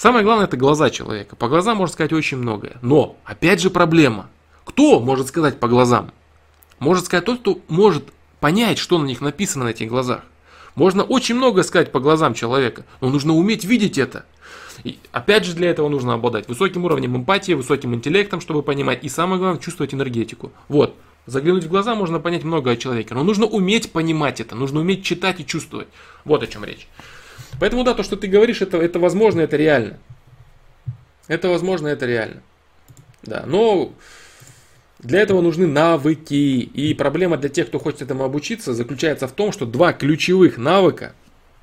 Самое 0.00 0.24
главное 0.24 0.46
это 0.46 0.56
глаза 0.56 0.88
человека. 0.88 1.36
По 1.36 1.46
глазам 1.46 1.76
можно 1.76 1.92
сказать 1.92 2.14
очень 2.14 2.38
многое. 2.38 2.78
Но, 2.80 3.18
опять 3.22 3.60
же 3.60 3.68
проблема. 3.68 4.30
Кто 4.64 4.98
может 4.98 5.28
сказать 5.28 5.60
по 5.60 5.68
глазам? 5.68 6.12
Может 6.78 7.04
сказать 7.04 7.26
тот, 7.26 7.40
кто 7.40 7.60
может 7.68 8.04
понять, 8.40 8.78
что 8.78 8.96
на 8.96 9.04
них 9.04 9.20
написано 9.20 9.66
на 9.66 9.68
этих 9.68 9.88
глазах. 9.90 10.22
Можно 10.74 11.02
очень 11.02 11.34
много 11.34 11.62
сказать 11.64 11.92
по 11.92 12.00
глазам 12.00 12.32
человека, 12.32 12.86
но 13.02 13.10
нужно 13.10 13.34
уметь 13.34 13.66
видеть 13.66 13.98
это. 13.98 14.24
И 14.84 14.98
опять 15.12 15.44
же 15.44 15.52
для 15.52 15.68
этого 15.68 15.90
нужно 15.90 16.14
обладать 16.14 16.48
высоким 16.48 16.86
уровнем 16.86 17.18
эмпатии, 17.18 17.52
высоким 17.52 17.94
интеллектом, 17.94 18.40
чтобы 18.40 18.62
понимать, 18.62 19.04
и 19.04 19.10
самое 19.10 19.38
главное, 19.38 19.60
чувствовать 19.60 19.92
энергетику. 19.92 20.50
Вот, 20.68 20.96
заглянуть 21.26 21.64
в 21.64 21.68
глаза 21.68 21.94
можно 21.94 22.20
понять 22.20 22.42
много 22.42 22.70
о 22.70 22.76
человеке, 22.76 23.12
но 23.12 23.22
нужно 23.22 23.44
уметь 23.44 23.92
понимать 23.92 24.40
это, 24.40 24.54
нужно 24.54 24.80
уметь 24.80 25.04
читать 25.04 25.40
и 25.40 25.46
чувствовать. 25.46 25.88
Вот 26.24 26.42
о 26.42 26.46
чем 26.46 26.64
речь. 26.64 26.88
Поэтому 27.60 27.84
да, 27.84 27.94
то, 27.94 28.02
что 28.02 28.16
ты 28.16 28.26
говоришь, 28.26 28.62
это, 28.62 28.78
это 28.78 28.98
возможно, 28.98 29.42
это 29.42 29.56
реально. 29.56 29.98
Это 31.28 31.48
возможно, 31.48 31.88
это 31.88 32.06
реально. 32.06 32.42
Да, 33.22 33.44
но 33.46 33.92
для 34.98 35.20
этого 35.20 35.42
нужны 35.42 35.66
навыки. 35.66 36.34
И 36.34 36.94
проблема 36.94 37.36
для 37.36 37.50
тех, 37.50 37.68
кто 37.68 37.78
хочет 37.78 38.02
этому 38.02 38.24
обучиться, 38.24 38.72
заключается 38.72 39.28
в 39.28 39.32
том, 39.32 39.52
что 39.52 39.66
два 39.66 39.92
ключевых 39.92 40.56
навыка, 40.56 41.12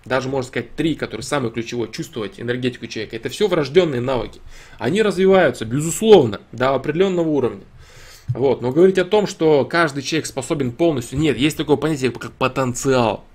даже 0.06 0.30
можно 0.30 0.48
сказать 0.48 0.76
три, 0.76 0.94
которые 0.94 1.24
самые 1.24 1.52
ключевые, 1.52 1.92
чувствовать 1.92 2.40
энергетику 2.40 2.86
человека, 2.86 3.16
это 3.16 3.30
все 3.30 3.48
врожденные 3.48 4.00
навыки. 4.00 4.40
Они 4.78 5.02
развиваются, 5.02 5.66
безусловно, 5.66 6.42
до 6.52 6.76
определенного 6.76 7.28
уровня. 7.28 7.64
Вот. 8.30 8.62
Но 8.62 8.72
говорить 8.72 9.00
о 9.00 9.06
том, 9.06 9.26
что 9.26 9.66
каждый 9.66 10.04
человек 10.04 10.28
способен 10.28 10.74
полностью, 10.74 11.18
нет, 11.18 11.38
есть 11.38 11.58
такое 11.58 11.76
понятие, 11.76 12.12
как 12.12 12.34
потенциал. 12.34 13.26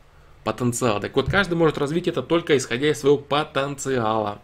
Потенциал. 0.45 1.01
Так 1.01 1.15
вот, 1.15 1.31
каждый 1.31 1.55
может 1.55 1.79
развить 1.79 2.09
это 2.09 2.23
только 2.23 2.57
исходя 2.57 2.91
из 2.91 3.01
своего 3.01 3.19
потенциала. 3.19 4.41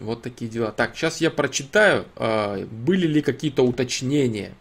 Вот 0.00 0.22
такие 0.22 0.50
дела. 0.50 0.72
Так, 0.72 0.96
сейчас 0.96 1.20
я 1.20 1.30
прочитаю, 1.30 2.06
а, 2.16 2.64
были 2.64 3.06
ли 3.06 3.20
какие-то 3.20 3.62
уточнения 3.62 4.54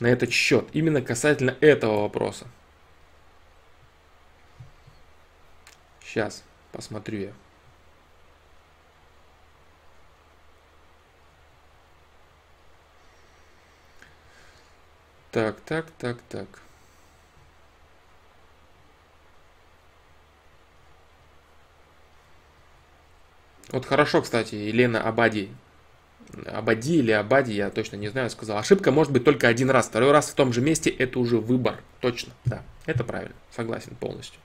на 0.00 0.06
этот 0.06 0.32
счет, 0.32 0.66
именно 0.72 1.02
касательно 1.02 1.54
этого 1.60 2.02
вопроса. 2.02 2.46
Сейчас 6.02 6.42
посмотрю 6.72 7.20
я. 7.20 7.32
Так, 15.36 15.60
так, 15.66 15.84
так, 15.98 16.16
так. 16.30 16.46
Вот 23.68 23.84
хорошо, 23.84 24.22
кстати, 24.22 24.54
Елена 24.54 25.02
Абади. 25.02 25.50
Абади 26.46 27.00
или 27.00 27.10
Абади, 27.10 27.52
я 27.52 27.68
точно 27.68 27.96
не 27.96 28.08
знаю, 28.08 28.30
сказал. 28.30 28.56
Ошибка 28.56 28.90
может 28.90 29.12
быть 29.12 29.24
только 29.24 29.46
один 29.46 29.68
раз. 29.68 29.88
Второй 29.88 30.10
раз 30.10 30.30
в 30.30 30.34
том 30.34 30.54
же 30.54 30.62
месте 30.62 30.88
это 30.88 31.18
уже 31.18 31.36
выбор. 31.36 31.82
Точно, 32.00 32.32
да. 32.46 32.62
Это 32.86 33.04
правильно. 33.04 33.34
Согласен 33.54 33.94
полностью. 33.94 34.40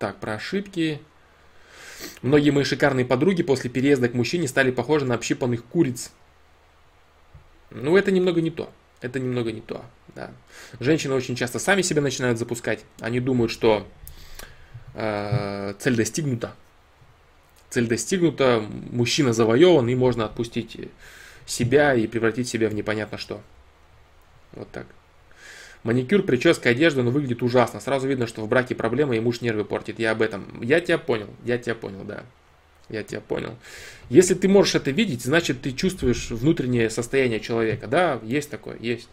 Так, 0.00 0.16
про 0.16 0.34
ошибки. 0.34 1.00
Многие 2.22 2.50
мои 2.50 2.64
шикарные 2.64 3.06
подруги 3.06 3.44
после 3.44 3.70
переезда 3.70 4.08
к 4.08 4.14
мужчине 4.14 4.48
стали 4.48 4.72
похожи 4.72 5.04
на 5.04 5.14
общипанных 5.14 5.64
куриц. 5.64 6.10
Ну, 7.70 7.96
это 7.96 8.10
немного 8.10 8.40
не 8.40 8.50
то. 8.50 8.70
Это 9.00 9.18
немного 9.18 9.50
не 9.52 9.60
то, 9.60 9.84
да. 10.14 10.30
Женщины 10.78 11.14
очень 11.14 11.36
часто 11.36 11.58
сами 11.58 11.82
себя 11.82 12.02
начинают 12.02 12.38
запускать. 12.38 12.80
Они 13.00 13.18
думают, 13.18 13.50
что 13.50 13.86
Э, 14.94 15.74
цель 15.78 15.96
достигнута. 15.96 16.54
Цель 17.68 17.86
достигнута, 17.86 18.64
мужчина 18.90 19.32
завоеван, 19.32 19.88
и 19.88 19.94
можно 19.94 20.24
отпустить 20.24 20.76
себя 21.46 21.94
и 21.94 22.06
превратить 22.06 22.48
себя 22.48 22.68
в 22.68 22.74
непонятно 22.74 23.16
что. 23.16 23.40
Вот 24.52 24.70
так. 24.70 24.86
Маникюр, 25.84 26.22
прическа, 26.22 26.70
одежда, 26.70 27.02
ну 27.02 27.10
выглядит 27.10 27.42
ужасно. 27.42 27.80
Сразу 27.80 28.08
видно, 28.08 28.26
что 28.26 28.42
в 28.42 28.48
браке 28.48 28.74
проблема, 28.74 29.16
и 29.16 29.20
муж 29.20 29.40
нервы 29.40 29.64
портит. 29.64 29.98
Я 29.98 30.10
об 30.10 30.20
этом. 30.20 30.60
Я 30.62 30.80
тебя 30.80 30.98
понял, 30.98 31.28
я 31.44 31.56
тебя 31.58 31.74
понял, 31.74 32.02
да. 32.04 32.24
Я 32.90 33.02
тебя 33.04 33.20
понял. 33.20 33.56
Если 34.08 34.34
ты 34.34 34.48
можешь 34.48 34.74
это 34.74 34.90
видеть, 34.90 35.22
значит 35.22 35.62
ты 35.62 35.72
чувствуешь 35.72 36.30
внутреннее 36.30 36.90
состояние 36.90 37.40
человека. 37.40 37.86
Да, 37.86 38.20
есть 38.22 38.50
такое, 38.50 38.76
есть. 38.80 39.08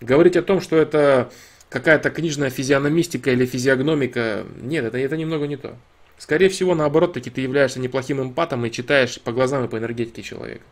Говорить 0.00 0.36
о 0.36 0.42
том, 0.42 0.60
что 0.60 0.76
это 0.76 1.30
какая-то 1.68 2.10
книжная 2.10 2.50
физиономистика 2.50 3.30
или 3.30 3.44
физиогномика. 3.44 4.46
Нет, 4.62 4.84
это, 4.84 4.98
это 4.98 5.16
немного 5.16 5.46
не 5.46 5.56
то. 5.56 5.76
Скорее 6.16 6.48
всего, 6.48 6.74
наоборот, 6.74 7.12
таки 7.12 7.30
ты 7.30 7.42
являешься 7.42 7.78
неплохим 7.78 8.22
эмпатом 8.22 8.64
и 8.64 8.70
читаешь 8.70 9.20
по 9.20 9.32
глазам 9.32 9.64
и 9.64 9.68
по 9.68 9.76
энергетике 9.76 10.22
человека. 10.22 10.64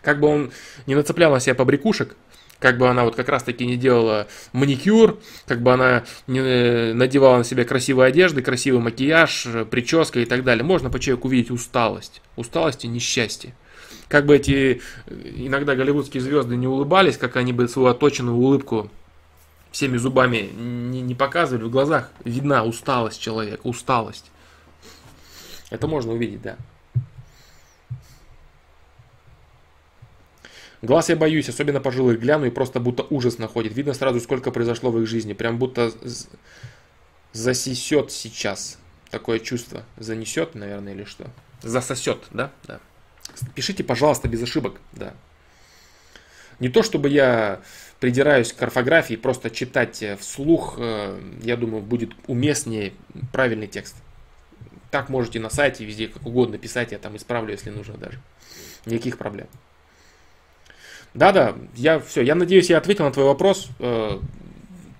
Как 0.00 0.20
бы 0.20 0.28
он 0.28 0.52
не 0.86 0.94
нацеплял 0.94 1.32
на 1.32 1.40
себя 1.40 1.54
побрякушек, 1.54 2.16
как 2.60 2.78
бы 2.78 2.88
она 2.88 3.04
вот 3.04 3.14
как 3.14 3.28
раз 3.28 3.42
таки 3.42 3.64
не 3.66 3.76
делала 3.76 4.26
маникюр, 4.52 5.18
как 5.46 5.62
бы 5.62 5.72
она 5.72 6.04
не 6.26 6.40
э, 6.40 6.92
надевала 6.92 7.38
на 7.38 7.44
себя 7.44 7.64
красивые 7.64 8.08
одежды, 8.08 8.42
красивый 8.42 8.80
макияж, 8.80 9.46
прическа 9.70 10.20
и 10.20 10.24
так 10.24 10.44
далее. 10.44 10.64
Можно 10.64 10.90
по 10.90 10.98
человеку 10.98 11.28
увидеть 11.28 11.50
усталость. 11.50 12.20
Усталость 12.36 12.84
и 12.84 12.88
несчастье. 12.88 13.54
Как 14.08 14.26
бы 14.26 14.36
эти 14.36 14.80
э, 15.06 15.32
иногда 15.36 15.76
голливудские 15.76 16.20
звезды 16.20 16.56
не 16.56 16.66
улыбались, 16.66 17.16
как 17.16 17.36
они 17.36 17.52
бы 17.52 17.68
свою 17.68 17.88
оточенную 17.88 18.36
улыбку 18.36 18.90
всеми 19.70 19.96
зубами 19.96 20.50
не, 20.54 21.02
не 21.02 21.14
показывали, 21.14 21.64
в 21.64 21.70
глазах 21.70 22.10
видна 22.24 22.64
усталость 22.64 23.20
человека, 23.20 23.60
усталость. 23.64 24.30
Это 25.70 25.86
можно 25.86 26.12
увидеть, 26.12 26.42
да. 26.42 26.56
Глаз 30.80 31.08
я 31.08 31.16
боюсь, 31.16 31.48
особенно 31.48 31.80
пожилых 31.80 32.20
гляну 32.20 32.46
и 32.46 32.50
просто 32.50 32.78
будто 32.78 33.02
ужас 33.10 33.38
находит. 33.38 33.74
Видно 33.74 33.94
сразу, 33.94 34.20
сколько 34.20 34.50
произошло 34.50 34.90
в 34.90 35.00
их 35.00 35.08
жизни. 35.08 35.32
Прям 35.32 35.58
будто 35.58 35.92
засисет 37.32 38.12
сейчас. 38.12 38.78
Такое 39.10 39.40
чувство. 39.40 39.84
Занесет, 39.96 40.54
наверное, 40.54 40.94
или 40.94 41.04
что? 41.04 41.26
Засосет, 41.62 42.24
да? 42.30 42.52
Да. 42.64 42.80
Пишите, 43.54 43.82
пожалуйста, 43.82 44.28
без 44.28 44.42
ошибок, 44.42 44.80
да. 44.92 45.14
Не 46.60 46.68
то, 46.68 46.82
чтобы 46.82 47.08
я 47.08 47.60
придираюсь 48.00 48.52
к 48.52 48.62
орфографии, 48.62 49.14
просто 49.14 49.50
читать 49.50 50.02
э, 50.02 50.16
вслух, 50.16 50.74
э, 50.78 51.20
я 51.42 51.56
думаю, 51.56 51.82
будет 51.82 52.10
уместнее 52.26 52.92
правильный 53.32 53.66
текст. 53.66 53.96
Так 54.90 55.08
можете 55.08 55.40
на 55.40 55.50
сайте, 55.50 55.84
везде, 55.84 56.08
как 56.08 56.26
угодно 56.26 56.58
писать, 56.58 56.92
я 56.92 56.98
там 56.98 57.16
исправлю, 57.16 57.52
если 57.52 57.70
нужно 57.70 57.96
даже. 57.96 58.20
Никаких 58.86 59.18
проблем. 59.18 59.48
Да-да, 61.14 61.56
я 61.74 61.98
все, 61.98 62.22
я 62.22 62.34
надеюсь, 62.34 62.70
я 62.70 62.78
ответил 62.78 63.04
на 63.04 63.12
твой 63.12 63.26
вопрос. 63.26 63.68
Э, 63.78 64.18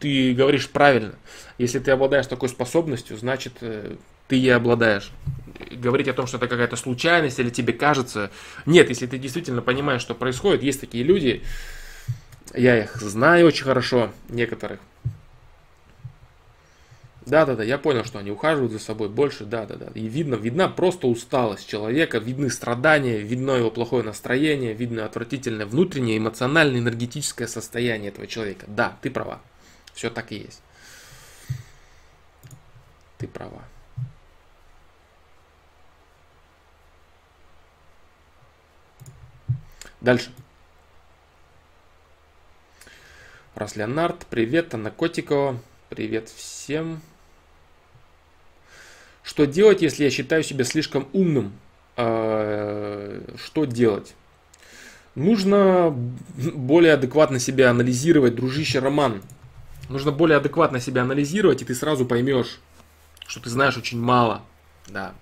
ты 0.01 0.35
говоришь 0.35 0.69
правильно. 0.69 1.15
Если 1.59 1.79
ты 1.79 1.91
обладаешь 1.91 2.27
такой 2.27 2.49
способностью, 2.49 3.17
значит, 3.17 3.55
ты 4.29 4.37
ей 4.37 4.55
обладаешь. 4.55 5.11
Говорить 5.73 6.09
о 6.09 6.13
том, 6.13 6.27
что 6.27 6.37
это 6.37 6.47
какая-то 6.47 6.77
случайность 6.77 7.39
или 7.41 7.51
тебе 7.51 7.73
кажется. 7.73 8.31
Нет, 8.65 8.89
если 8.91 9.07
ты 9.07 9.19
действительно 9.19 9.61
понимаешь, 9.61 10.03
что 10.03 10.15
происходит, 10.15 10.63
есть 10.63 10.81
такие 10.81 11.03
люди, 11.03 11.43
я 12.55 12.79
их 12.79 12.97
знаю 12.97 13.47
очень 13.47 13.65
хорошо, 13.65 14.13
некоторых. 14.29 14.79
Да-да-да, 17.29 17.63
я 17.63 17.77
понял, 17.77 18.05
что 18.05 18.19
они 18.19 18.31
ухаживают 18.31 18.73
за 18.73 18.79
собой 18.79 19.11
больше, 19.11 19.45
да-да-да. 19.45 19.89
И 19.95 20.09
видно, 20.09 20.37
видна 20.37 20.69
просто 20.69 21.09
усталость 21.09 21.69
человека, 21.69 22.19
видны 22.19 22.49
страдания, 22.49 23.19
видно 23.19 23.51
его 23.51 23.71
плохое 23.71 24.03
настроение, 24.03 24.73
видно 24.73 25.05
отвратительное 25.05 25.67
внутреннее, 25.67 26.17
эмоциональное, 26.17 26.81
энергетическое 26.81 27.47
состояние 27.47 28.09
этого 28.11 28.27
человека. 28.27 28.65
Да, 28.67 28.97
ты 29.03 29.11
права. 29.11 29.43
Все 29.93 30.09
так 30.09 30.33
и 30.33 30.37
есть. 30.37 30.63
Ты 33.19 33.29
права. 33.29 33.63
Дальше. 40.01 40.31
Раз 43.55 43.77
Леонард, 43.77 44.25
привет, 44.31 44.73
Анна 44.73 44.91
Котикова, 44.91 45.61
привет 45.91 46.31
всем. 46.31 47.03
Что 49.29 49.45
делать, 49.45 49.83
если 49.83 50.05
я 50.05 50.11
считаю 50.11 50.43
себя 50.43 50.65
слишком 50.65 51.07
умным, 51.13 51.53
э, 51.99 53.21
что 53.37 53.67
делать? 53.67 54.15
Нужно 55.15 55.91
более 56.35 56.95
адекватно 56.95 57.39
себя 57.39 57.69
анализировать, 57.69 58.35
дружище 58.35 58.79
Роман. 58.79 59.23
Нужно 59.91 60.13
более 60.13 60.39
адекватно 60.39 60.81
себя 60.81 61.03
анализировать, 61.03 61.61
и 61.61 61.67
ты 61.67 61.75
сразу 61.75 62.07
поймешь, 62.07 62.59
что 63.27 63.43
ты 63.43 63.51
знаешь 63.51 63.77
очень 63.77 64.01
мало. 64.01 64.41
Да. 64.87 65.13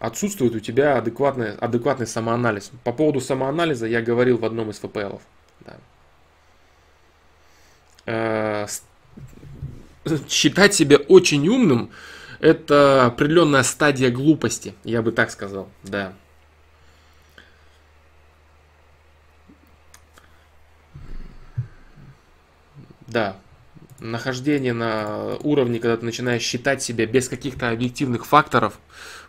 Отсутствует 0.00 0.56
у 0.56 0.60
тебя 0.60 0.98
адекватный, 0.98 1.54
адекватный 1.54 2.08
самоанализ. 2.08 2.72
По 2.82 2.92
поводу 2.92 3.20
самоанализа 3.20 3.86
я 3.86 4.02
говорил 4.02 4.38
в 4.38 4.44
одном 4.44 4.70
из 4.70 4.80
ФПЛов. 4.80 5.22
Да. 5.60 5.76
Э, 8.06 8.66
считать 10.28 10.74
себя 10.74 10.96
очень 10.96 11.48
умным 11.48 11.90
это 12.40 13.06
определенная 13.06 13.62
стадия 13.62 14.10
глупости, 14.10 14.74
я 14.84 15.02
бы 15.02 15.12
так 15.12 15.30
сказал, 15.30 15.68
да. 15.82 16.12
Да, 23.06 23.36
нахождение 24.00 24.72
на 24.72 25.36
уровне, 25.42 25.78
когда 25.78 25.96
ты 25.96 26.04
начинаешь 26.04 26.42
считать 26.42 26.82
себя 26.82 27.06
без 27.06 27.28
каких-то 27.28 27.70
объективных 27.70 28.26
факторов, 28.26 28.78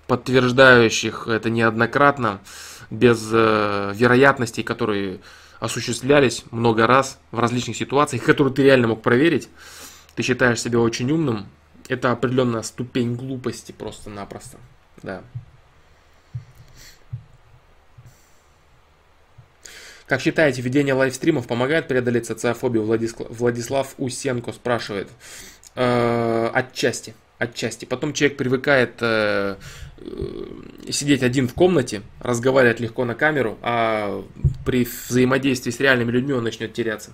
подтверждающих 0.07 1.27
это 1.27 1.49
неоднократно, 1.49 2.41
без 2.89 3.29
э, 3.31 3.93
вероятностей, 3.95 4.63
которые 4.63 5.19
осуществлялись 5.59 6.43
много 6.51 6.85
раз 6.85 7.19
в 7.31 7.39
различных 7.39 7.77
ситуациях, 7.77 8.23
которые 8.23 8.53
ты 8.53 8.63
реально 8.63 8.89
мог 8.89 9.01
проверить, 9.01 9.49
ты 10.15 10.23
считаешь 10.23 10.61
себя 10.61 10.79
очень 10.79 11.11
умным, 11.11 11.47
это 11.87 12.11
определенная 12.11 12.63
ступень 12.63 13.15
глупости 13.15 13.71
просто-напросто. 13.71 14.57
Да. 15.03 15.21
Как 20.07 20.21
считаете, 20.21 20.61
ведение 20.61 20.93
лайвстримов 20.93 21.47
помогает 21.47 21.87
преодолеть 21.87 22.27
социофобию? 22.27 22.83
Владислав, 22.83 23.27
Владислав 23.29 23.95
Усенко 23.97 24.51
спрашивает. 24.51 25.09
Э, 25.75 26.49
отчасти. 26.53 27.15
Отчасти. 27.39 27.85
Потом 27.85 28.13
человек 28.13 28.37
привыкает 28.37 28.93
э, 29.01 29.55
э, 29.97 30.91
сидеть 30.91 31.23
один 31.23 31.47
в 31.47 31.55
комнате, 31.55 32.03
разговаривать 32.19 32.79
легко 32.79 33.03
на 33.03 33.15
камеру, 33.15 33.57
а 33.61 34.23
при 34.63 34.85
взаимодействии 34.85 35.71
с 35.71 35.79
реальными 35.79 36.11
людьми 36.11 36.33
он 36.33 36.43
начнет 36.43 36.71
теряться. 36.73 37.11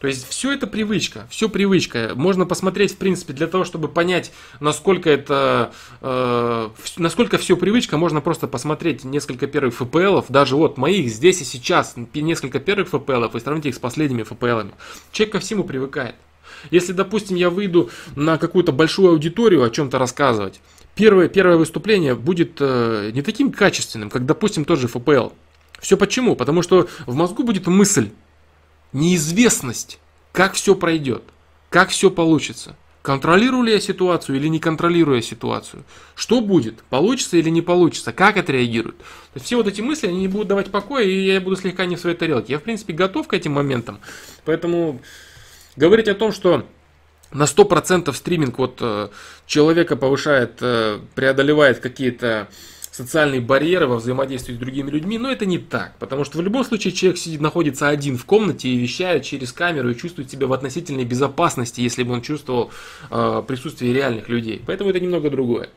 То 0.00 0.08
есть 0.08 0.28
все 0.28 0.52
это 0.52 0.66
привычка, 0.66 1.26
все 1.30 1.48
привычка. 1.48 2.12
Можно 2.14 2.44
посмотреть, 2.44 2.92
в 2.92 2.96
принципе, 2.96 3.32
для 3.32 3.46
того, 3.46 3.64
чтобы 3.64 3.88
понять, 3.88 4.32
насколько 4.60 5.08
это, 5.08 5.72
э, 6.02 6.68
насколько 6.98 7.38
все 7.38 7.56
привычка, 7.56 7.96
можно 7.96 8.20
просто 8.20 8.46
посмотреть 8.46 9.04
несколько 9.04 9.46
первых 9.46 9.74
ФПЛов, 9.74 10.26
даже 10.28 10.56
вот 10.56 10.76
моих 10.76 11.08
здесь 11.08 11.40
и 11.40 11.44
сейчас, 11.44 11.94
несколько 12.12 12.58
первых 12.58 12.88
ФПЛов 12.88 13.34
и 13.34 13.40
сравнить 13.40 13.66
их 13.66 13.74
с 13.74 13.78
последними 13.78 14.24
ФПЛами. 14.24 14.72
Человек 15.12 15.32
ко 15.32 15.38
всему 15.40 15.64
привыкает. 15.64 16.16
Если, 16.70 16.92
допустим, 16.92 17.36
я 17.36 17.50
выйду 17.50 17.90
на 18.16 18.38
какую-то 18.38 18.72
большую 18.72 19.10
аудиторию 19.10 19.62
о 19.62 19.70
чем-то 19.70 19.98
рассказывать, 19.98 20.60
первое, 20.94 21.28
первое 21.28 21.56
выступление 21.56 22.14
будет 22.14 22.56
э, 22.60 23.10
не 23.12 23.22
таким 23.22 23.52
качественным, 23.52 24.10
как, 24.10 24.26
допустим, 24.26 24.64
тот 24.64 24.78
же 24.78 24.88
ФПЛ. 24.88 25.30
Все 25.80 25.96
почему? 25.96 26.36
Потому 26.36 26.62
что 26.62 26.88
в 27.06 27.14
мозгу 27.14 27.42
будет 27.42 27.66
мысль, 27.66 28.10
неизвестность, 28.94 29.98
как 30.32 30.54
все 30.54 30.74
пройдет, 30.74 31.22
как 31.68 31.90
все 31.90 32.10
получится. 32.10 32.76
Контролирую 33.02 33.64
ли 33.64 33.72
я 33.72 33.80
ситуацию 33.80 34.36
или 34.36 34.48
не 34.48 34.58
контролирую 34.58 35.16
я 35.16 35.22
ситуацию? 35.22 35.84
Что 36.14 36.40
будет? 36.40 36.82
Получится 36.84 37.36
или 37.36 37.50
не 37.50 37.60
получится? 37.60 38.14
Как 38.14 38.38
отреагируют? 38.38 38.96
То 38.96 39.04
есть 39.34 39.44
все 39.44 39.56
вот 39.56 39.66
эти 39.66 39.82
мысли, 39.82 40.06
они 40.06 40.20
не 40.20 40.28
будут 40.28 40.48
давать 40.48 40.70
покоя, 40.70 41.04
и 41.04 41.26
я 41.26 41.38
буду 41.42 41.56
слегка 41.56 41.84
не 41.84 41.96
в 41.96 42.00
своей 42.00 42.16
тарелке. 42.16 42.54
Я, 42.54 42.58
в 42.58 42.62
принципе, 42.62 42.94
готов 42.94 43.28
к 43.28 43.34
этим 43.34 43.52
моментам. 43.52 44.00
Поэтому 44.46 45.02
говорить 45.76 46.08
о 46.08 46.14
том, 46.14 46.32
что 46.32 46.66
на 47.30 47.42
100% 47.42 48.10
стриминг 48.14 48.56
вот 48.56 48.78
э, 48.80 49.08
человека 49.46 49.96
повышает, 49.96 50.58
э, 50.62 51.00
преодолевает 51.14 51.80
какие-то 51.80 52.48
социальные 52.94 53.40
барьеры 53.40 53.88
во 53.88 53.96
взаимодействии 53.96 54.54
с 54.54 54.56
другими 54.56 54.88
людьми, 54.88 55.18
но 55.18 55.28
это 55.28 55.46
не 55.46 55.58
так, 55.58 55.96
потому 55.98 56.22
что 56.22 56.38
в 56.38 56.42
любом 56.42 56.62
случае 56.62 56.92
человек 56.92 57.18
сидит, 57.18 57.40
находится 57.40 57.88
один 57.88 58.16
в 58.16 58.24
комнате 58.24 58.68
и 58.68 58.76
вещает 58.76 59.24
через 59.24 59.52
камеру 59.52 59.90
и 59.90 59.96
чувствует 59.96 60.30
себя 60.30 60.46
в 60.46 60.52
относительной 60.52 61.04
безопасности, 61.04 61.80
если 61.80 62.04
бы 62.04 62.12
он 62.12 62.22
чувствовал 62.22 62.70
э, 63.10 63.42
присутствие 63.48 63.92
реальных 63.92 64.28
людей. 64.28 64.62
Поэтому 64.64 64.90
это 64.90 65.00
немного 65.00 65.28
другое. 65.28 65.70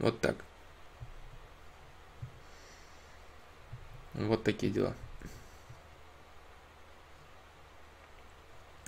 Вот 0.00 0.20
так. 0.20 0.36
Вот 4.12 4.42
такие 4.42 4.70
дела. 4.70 4.92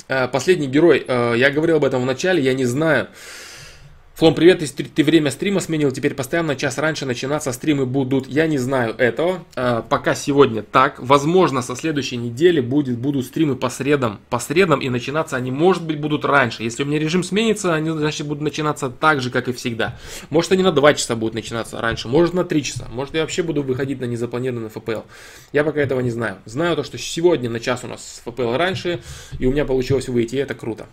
Э, 0.08 0.28
последний 0.28 0.66
герой. 0.66 1.02
Э, 1.08 1.32
я 1.38 1.50
говорил 1.50 1.76
об 1.76 1.86
этом 1.86 2.02
в 2.02 2.04
начале, 2.04 2.42
я 2.42 2.52
не 2.52 2.66
знаю. 2.66 3.08
Флом, 4.20 4.34
привет, 4.34 4.58
ты, 4.58 4.84
ты 4.84 5.02
время 5.02 5.30
стрима 5.30 5.60
сменил, 5.60 5.92
теперь 5.92 6.12
постоянно 6.12 6.54
час 6.54 6.76
раньше 6.76 7.06
начинаться 7.06 7.52
стримы 7.52 7.86
будут. 7.86 8.26
Я 8.26 8.46
не 8.48 8.58
знаю 8.58 8.94
этого, 8.98 9.46
э, 9.56 9.82
пока 9.88 10.14
сегодня 10.14 10.62
так. 10.62 10.96
Возможно, 10.98 11.62
со 11.62 11.74
следующей 11.74 12.18
недели 12.18 12.60
будет, 12.60 12.98
будут 12.98 13.24
стримы 13.24 13.56
по 13.56 13.70
средам, 13.70 14.20
по 14.28 14.38
средам, 14.38 14.80
и 14.80 14.90
начинаться 14.90 15.36
они, 15.36 15.50
может 15.50 15.86
быть, 15.86 15.98
будут 15.98 16.26
раньше. 16.26 16.62
Если 16.62 16.82
у 16.82 16.86
меня 16.86 16.98
режим 16.98 17.22
сменится, 17.22 17.72
они, 17.72 17.88
значит, 17.92 18.26
будут 18.26 18.42
начинаться 18.42 18.90
так 18.90 19.22
же, 19.22 19.30
как 19.30 19.48
и 19.48 19.54
всегда. 19.54 19.98
Может, 20.28 20.52
они 20.52 20.64
на 20.64 20.72
2 20.72 20.92
часа 20.92 21.16
будут 21.16 21.32
начинаться 21.32 21.80
раньше, 21.80 22.06
может, 22.06 22.34
на 22.34 22.44
3 22.44 22.62
часа. 22.62 22.88
Может, 22.92 23.14
я 23.14 23.22
вообще 23.22 23.42
буду 23.42 23.62
выходить 23.62 24.02
на 24.02 24.04
незапланированный 24.04 24.68
ФПЛ. 24.68 25.00
Я 25.54 25.64
пока 25.64 25.80
этого 25.80 26.00
не 26.00 26.10
знаю. 26.10 26.36
Знаю 26.44 26.76
то, 26.76 26.84
что 26.84 26.98
сегодня 26.98 27.48
на 27.48 27.58
час 27.58 27.84
у 27.84 27.86
нас 27.86 28.20
ФПЛ 28.26 28.56
раньше, 28.56 29.00
и 29.38 29.46
у 29.46 29.50
меня 29.50 29.64
получилось 29.64 30.10
выйти, 30.10 30.36
и 30.36 30.40
это 30.40 30.52
круто. 30.52 30.88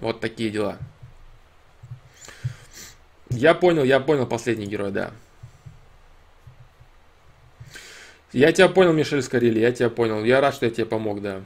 Вот 0.00 0.20
такие 0.20 0.50
дела. 0.50 0.78
Я 3.30 3.54
понял, 3.54 3.84
я 3.84 4.00
понял 4.00 4.26
последний 4.26 4.66
герой, 4.66 4.90
да. 4.90 5.12
Я 8.32 8.52
тебя 8.52 8.68
понял, 8.68 8.92
Мишель 8.92 9.22
Скорили, 9.22 9.58
я 9.58 9.72
тебя 9.72 9.90
понял. 9.90 10.24
Я 10.24 10.40
рад, 10.40 10.54
что 10.54 10.66
я 10.66 10.70
тебе 10.70 10.86
помог, 10.86 11.20
да. 11.20 11.42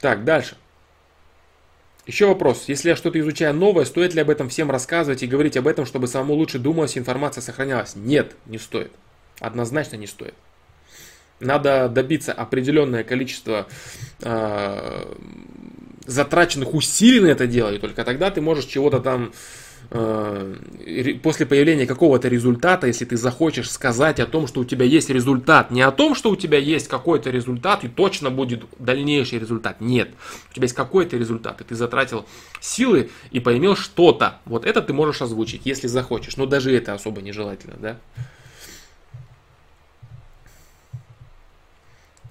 Так, 0.00 0.24
дальше. 0.24 0.56
Еще 2.06 2.26
вопрос. 2.26 2.64
Если 2.66 2.88
я 2.88 2.96
что-то 2.96 3.20
изучаю 3.20 3.54
новое, 3.54 3.84
стоит 3.84 4.14
ли 4.14 4.20
об 4.20 4.30
этом 4.30 4.48
всем 4.48 4.70
рассказывать 4.70 5.22
и 5.22 5.28
говорить 5.28 5.56
об 5.56 5.68
этом, 5.68 5.86
чтобы 5.86 6.08
самому 6.08 6.34
лучше 6.34 6.58
думалось, 6.58 6.98
информация 6.98 7.42
сохранялась? 7.42 7.94
Нет, 7.94 8.34
не 8.46 8.58
стоит. 8.58 8.90
Однозначно 9.38 9.96
не 9.96 10.08
стоит. 10.08 10.34
Надо 11.38 11.88
добиться 11.88 12.32
определенное 12.32 13.04
количество 13.04 13.68
э, 14.20 15.14
затраченных 16.06 16.74
усилий 16.74 17.20
на 17.20 17.28
это 17.28 17.46
дело, 17.46 17.72
и 17.74 17.78
только 17.78 18.04
тогда 18.04 18.30
ты 18.30 18.40
можешь 18.40 18.66
чего-то 18.66 19.00
там 19.00 19.32
э, 19.90 20.54
после 21.22 21.46
появления 21.46 21.86
какого-то 21.86 22.28
результата, 22.28 22.86
если 22.86 23.04
ты 23.04 23.16
захочешь 23.16 23.70
сказать 23.70 24.20
о 24.20 24.26
том, 24.26 24.46
что 24.46 24.60
у 24.60 24.64
тебя 24.64 24.84
есть 24.84 25.10
результат, 25.10 25.70
не 25.70 25.82
о 25.82 25.90
том, 25.90 26.14
что 26.14 26.30
у 26.30 26.36
тебя 26.36 26.58
есть 26.58 26.88
какой-то 26.88 27.30
результат 27.30 27.84
и 27.84 27.88
точно 27.88 28.30
будет 28.30 28.64
дальнейший 28.78 29.38
результат. 29.38 29.80
Нет, 29.80 30.10
у 30.50 30.54
тебя 30.54 30.64
есть 30.64 30.74
какой-то 30.74 31.16
результат, 31.16 31.60
и 31.60 31.64
ты 31.64 31.74
затратил 31.74 32.26
силы 32.60 33.10
и 33.30 33.40
поимел 33.40 33.76
что-то. 33.76 34.38
Вот 34.44 34.64
это 34.64 34.82
ты 34.82 34.92
можешь 34.92 35.22
озвучить, 35.22 35.62
если 35.64 35.86
захочешь. 35.86 36.36
Но 36.36 36.46
даже 36.46 36.74
это 36.74 36.94
особо 36.94 37.20
нежелательно, 37.20 37.76
да? 37.78 37.98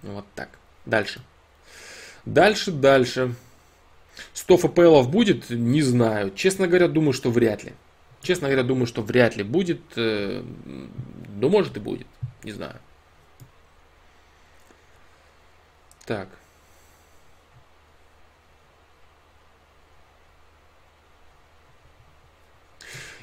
Вот 0.03 0.25
так. 0.35 0.49
Дальше. 0.85 1.21
Дальше, 2.25 2.71
дальше. 2.71 3.35
100 4.33 4.57
ФПЛов 4.57 5.09
будет? 5.09 5.49
Не 5.49 5.81
знаю. 5.81 6.31
Честно 6.35 6.67
говоря, 6.67 6.87
думаю, 6.87 7.13
что 7.13 7.31
вряд 7.31 7.63
ли. 7.63 7.73
Честно 8.21 8.47
говоря, 8.47 8.63
думаю, 8.63 8.85
что 8.85 9.01
вряд 9.01 9.35
ли 9.35 9.43
будет. 9.43 9.81
Э, 9.95 10.43
ну, 11.35 11.49
может 11.49 11.77
и 11.77 11.79
будет. 11.79 12.07
Не 12.43 12.51
знаю. 12.51 12.75
Так. 16.05 16.27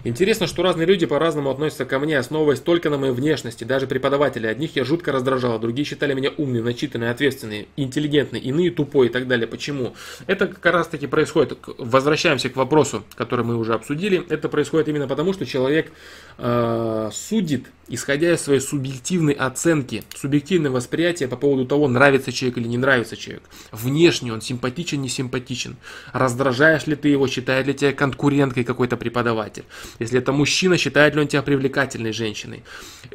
Интересно, 0.09 0.47
что 0.47 0.63
разные 0.63 0.87
люди 0.87 1.05
по-разному 1.05 1.51
относятся 1.51 1.85
ко 1.85 1.99
мне, 1.99 2.19
основываясь 2.19 2.61
только 2.61 2.89
на 2.89 2.97
моей 2.97 3.13
внешности. 3.13 3.65
Даже 3.65 3.87
преподаватели. 3.87 4.47
Одних 4.47 4.75
я 4.75 4.83
жутко 4.83 5.13
раздражал, 5.13 5.59
другие 5.59 5.85
считали 5.85 6.15
меня 6.15 6.31
умным, 6.39 6.65
начитанным, 6.65 7.11
ответственным, 7.11 7.67
интеллигентным, 7.77 8.41
иные 8.41 8.71
тупой 8.71 9.09
и 9.09 9.11
так 9.11 9.29
далее. 9.29 9.47
Почему? 9.47 9.95
Это 10.27 10.47
как 10.47 10.73
раз 10.73 10.89
таки 10.89 11.07
происходит. 11.07 11.59
Возвращаемся 11.77 12.49
к 12.49 12.57
вопросу, 12.57 13.05
который 13.17 13.45
мы 13.45 13.57
уже 13.57 13.75
обсудили. 13.75 14.25
Это 14.31 14.49
происходит 14.49 14.89
именно 14.89 15.07
потому, 15.07 15.35
что 15.35 15.45
человек 15.45 15.93
э, 16.39 17.11
судит, 17.12 17.66
исходя 17.89 18.32
из 18.32 18.41
своей 18.41 18.61
субъективной 18.61 19.34
оценки, 19.34 20.05
субъективное 20.14 20.70
восприятие 20.70 21.28
по 21.28 21.36
поводу 21.36 21.66
того, 21.66 21.89
нравится 21.89 22.32
человек 22.32 22.59
или 22.59 22.68
не 22.68 22.78
нравится 22.78 23.16
человек. 23.16 23.43
Внешне 23.72 24.32
он 24.32 24.41
симпатичен, 24.41 25.03
не 25.03 25.09
симпатичен. 25.09 25.76
Раздражаешь 26.12 26.86
ли 26.86 26.97
ты 26.97 27.09
его, 27.09 27.26
считает 27.26 27.66
ли 27.66 27.74
тебя 27.74 27.93
конкуренткой 27.93 28.64
какой-то 28.64 28.97
преподаватель. 28.97 29.64
Если 29.99 30.18
это 30.18 30.32
мужчина, 30.32 30.78
считает 30.78 31.14
ли 31.14 31.20
он 31.20 31.28
тебя 31.28 31.43
привлекательной 31.43 32.12
женщиной. 32.12 32.62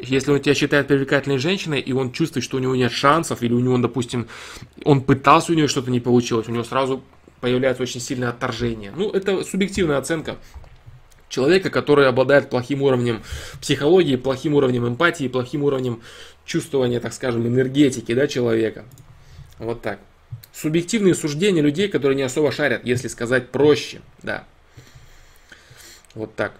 Если 0.01 0.31
он 0.31 0.39
тебя 0.39 0.53
считает 0.53 0.87
привлекательной 0.87 1.37
женщиной, 1.37 1.79
и 1.79 1.93
он 1.93 2.11
чувствует, 2.11 2.43
что 2.43 2.57
у 2.57 2.59
него 2.59 2.75
нет 2.75 2.91
шансов, 2.91 3.41
или 3.41 3.53
у 3.53 3.59
него, 3.59 3.77
допустим, 3.77 4.27
он 4.83 5.01
пытался, 5.01 5.53
у 5.53 5.55
него 5.55 5.67
что-то 5.67 5.91
не 5.91 5.99
получилось, 5.99 6.47
у 6.49 6.51
него 6.51 6.63
сразу 6.63 7.03
появляется 7.43 7.83
очень 7.83 7.99
сильное 7.99 8.29
отторжение. 8.29 8.93
Ну, 8.95 9.09
это 9.11 9.43
субъективная 9.43 9.97
оценка 9.97 10.37
человека, 11.33 11.71
который 11.71 12.07
обладает 12.07 12.51
плохим 12.51 12.83
уровнем 12.83 13.23
психологии, 13.59 14.17
плохим 14.17 14.53
уровнем 14.53 14.87
эмпатии, 14.87 15.27
плохим 15.27 15.63
уровнем 15.63 16.03
чувствования, 16.45 16.99
так 16.99 17.11
скажем, 17.11 17.47
энергетики 17.47 18.13
да, 18.13 18.27
человека. 18.27 18.85
Вот 19.57 19.81
так. 19.81 19.99
Субъективные 20.53 21.15
суждения 21.15 21.63
людей, 21.63 21.87
которые 21.87 22.15
не 22.15 22.21
особо 22.21 22.51
шарят, 22.51 22.85
если 22.85 23.07
сказать 23.07 23.49
проще. 23.49 24.01
Да. 24.21 24.43
Вот 26.13 26.35
так. 26.35 26.53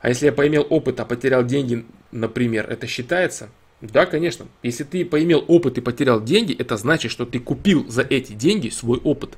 А 0.00 0.08
если 0.08 0.24
я 0.24 0.32
поимел 0.32 0.66
опыт, 0.70 1.00
а 1.00 1.04
потерял 1.04 1.44
деньги, 1.44 1.84
например, 2.12 2.64
это 2.70 2.86
считается? 2.86 3.50
Да, 3.82 4.06
конечно. 4.06 4.46
Если 4.62 4.84
ты 4.84 5.04
поимел 5.04 5.44
опыт 5.46 5.76
и 5.76 5.82
потерял 5.82 6.22
деньги, 6.22 6.54
это 6.58 6.78
значит, 6.78 7.12
что 7.12 7.26
ты 7.26 7.38
купил 7.38 7.86
за 7.90 8.00
эти 8.00 8.32
деньги 8.32 8.70
свой 8.70 8.98
опыт. 8.98 9.36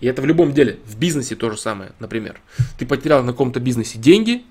И 0.00 0.06
это 0.06 0.22
в 0.22 0.26
любом 0.26 0.52
деле. 0.52 0.78
В 0.86 0.98
бизнесе 0.98 1.36
то 1.36 1.50
же 1.50 1.56
самое, 1.56 1.92
например. 1.98 2.40
Ты 2.78 2.86
потерял 2.86 3.22
на 3.22 3.32
каком-то 3.32 3.60
бизнесе 3.60 3.98
деньги, 3.98 4.44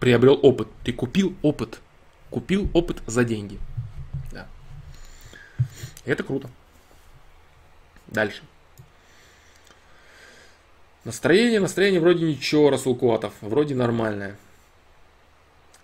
приобрел 0.00 0.38
опыт. 0.42 0.68
Ты 0.84 0.92
купил 0.92 1.34
опыт. 1.42 1.80
Купил 2.30 2.68
опыт 2.74 3.02
за 3.06 3.24
деньги. 3.24 3.58
Да. 4.32 4.46
И 6.04 6.10
это 6.10 6.22
круто. 6.22 6.50
Дальше. 8.06 8.42
Настроение, 11.04 11.60
настроение 11.60 12.00
вроде 12.00 12.24
ничего, 12.24 12.68
Расул 12.68 12.96
Куатов, 12.96 13.32
вроде 13.40 13.76
нормальное. 13.76 14.36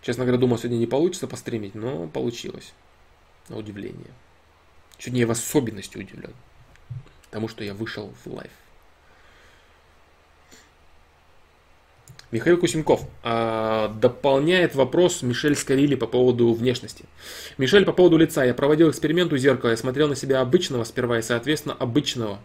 Честно 0.03 0.25
говоря, 0.25 0.41
думал, 0.41 0.59
сегодня 0.59 0.79
не 0.79 0.89
получится 0.89 1.29
постримить, 1.29 1.77
но 1.77 2.09
получилось. 2.09 2.73
На 3.49 3.57
удивление. 3.57 4.11
Сегодня 4.99 5.21
я 5.21 5.27
в 5.29 5.31
особенности 5.31 5.97
удивлен. 5.97 6.33
Потому 7.33 7.49
что 7.49 7.64
я 7.64 7.72
вышел 7.72 8.12
в 8.22 8.30
live. 8.31 8.51
Михаил 12.30 12.59
Кусенков 12.59 13.07
э, 13.24 13.89
дополняет 13.99 14.74
вопрос 14.74 15.22
Мишель 15.22 15.57
Скорили 15.57 15.95
по 15.95 16.07
поводу 16.07 16.53
внешности. 16.53 17.07
Мишель, 17.57 17.87
по 17.87 17.93
поводу 17.93 18.18
лица. 18.18 18.45
Я 18.45 18.53
проводил 18.53 18.91
эксперимент 18.91 19.33
у 19.33 19.39
зеркала. 19.39 19.70
Я 19.70 19.78
смотрел 19.78 20.09
на 20.09 20.14
себя 20.14 20.43
обычного 20.43 20.85
сперва 20.85 21.20
и, 21.20 21.22
соответственно, 21.22 21.74
обычного 21.74 22.39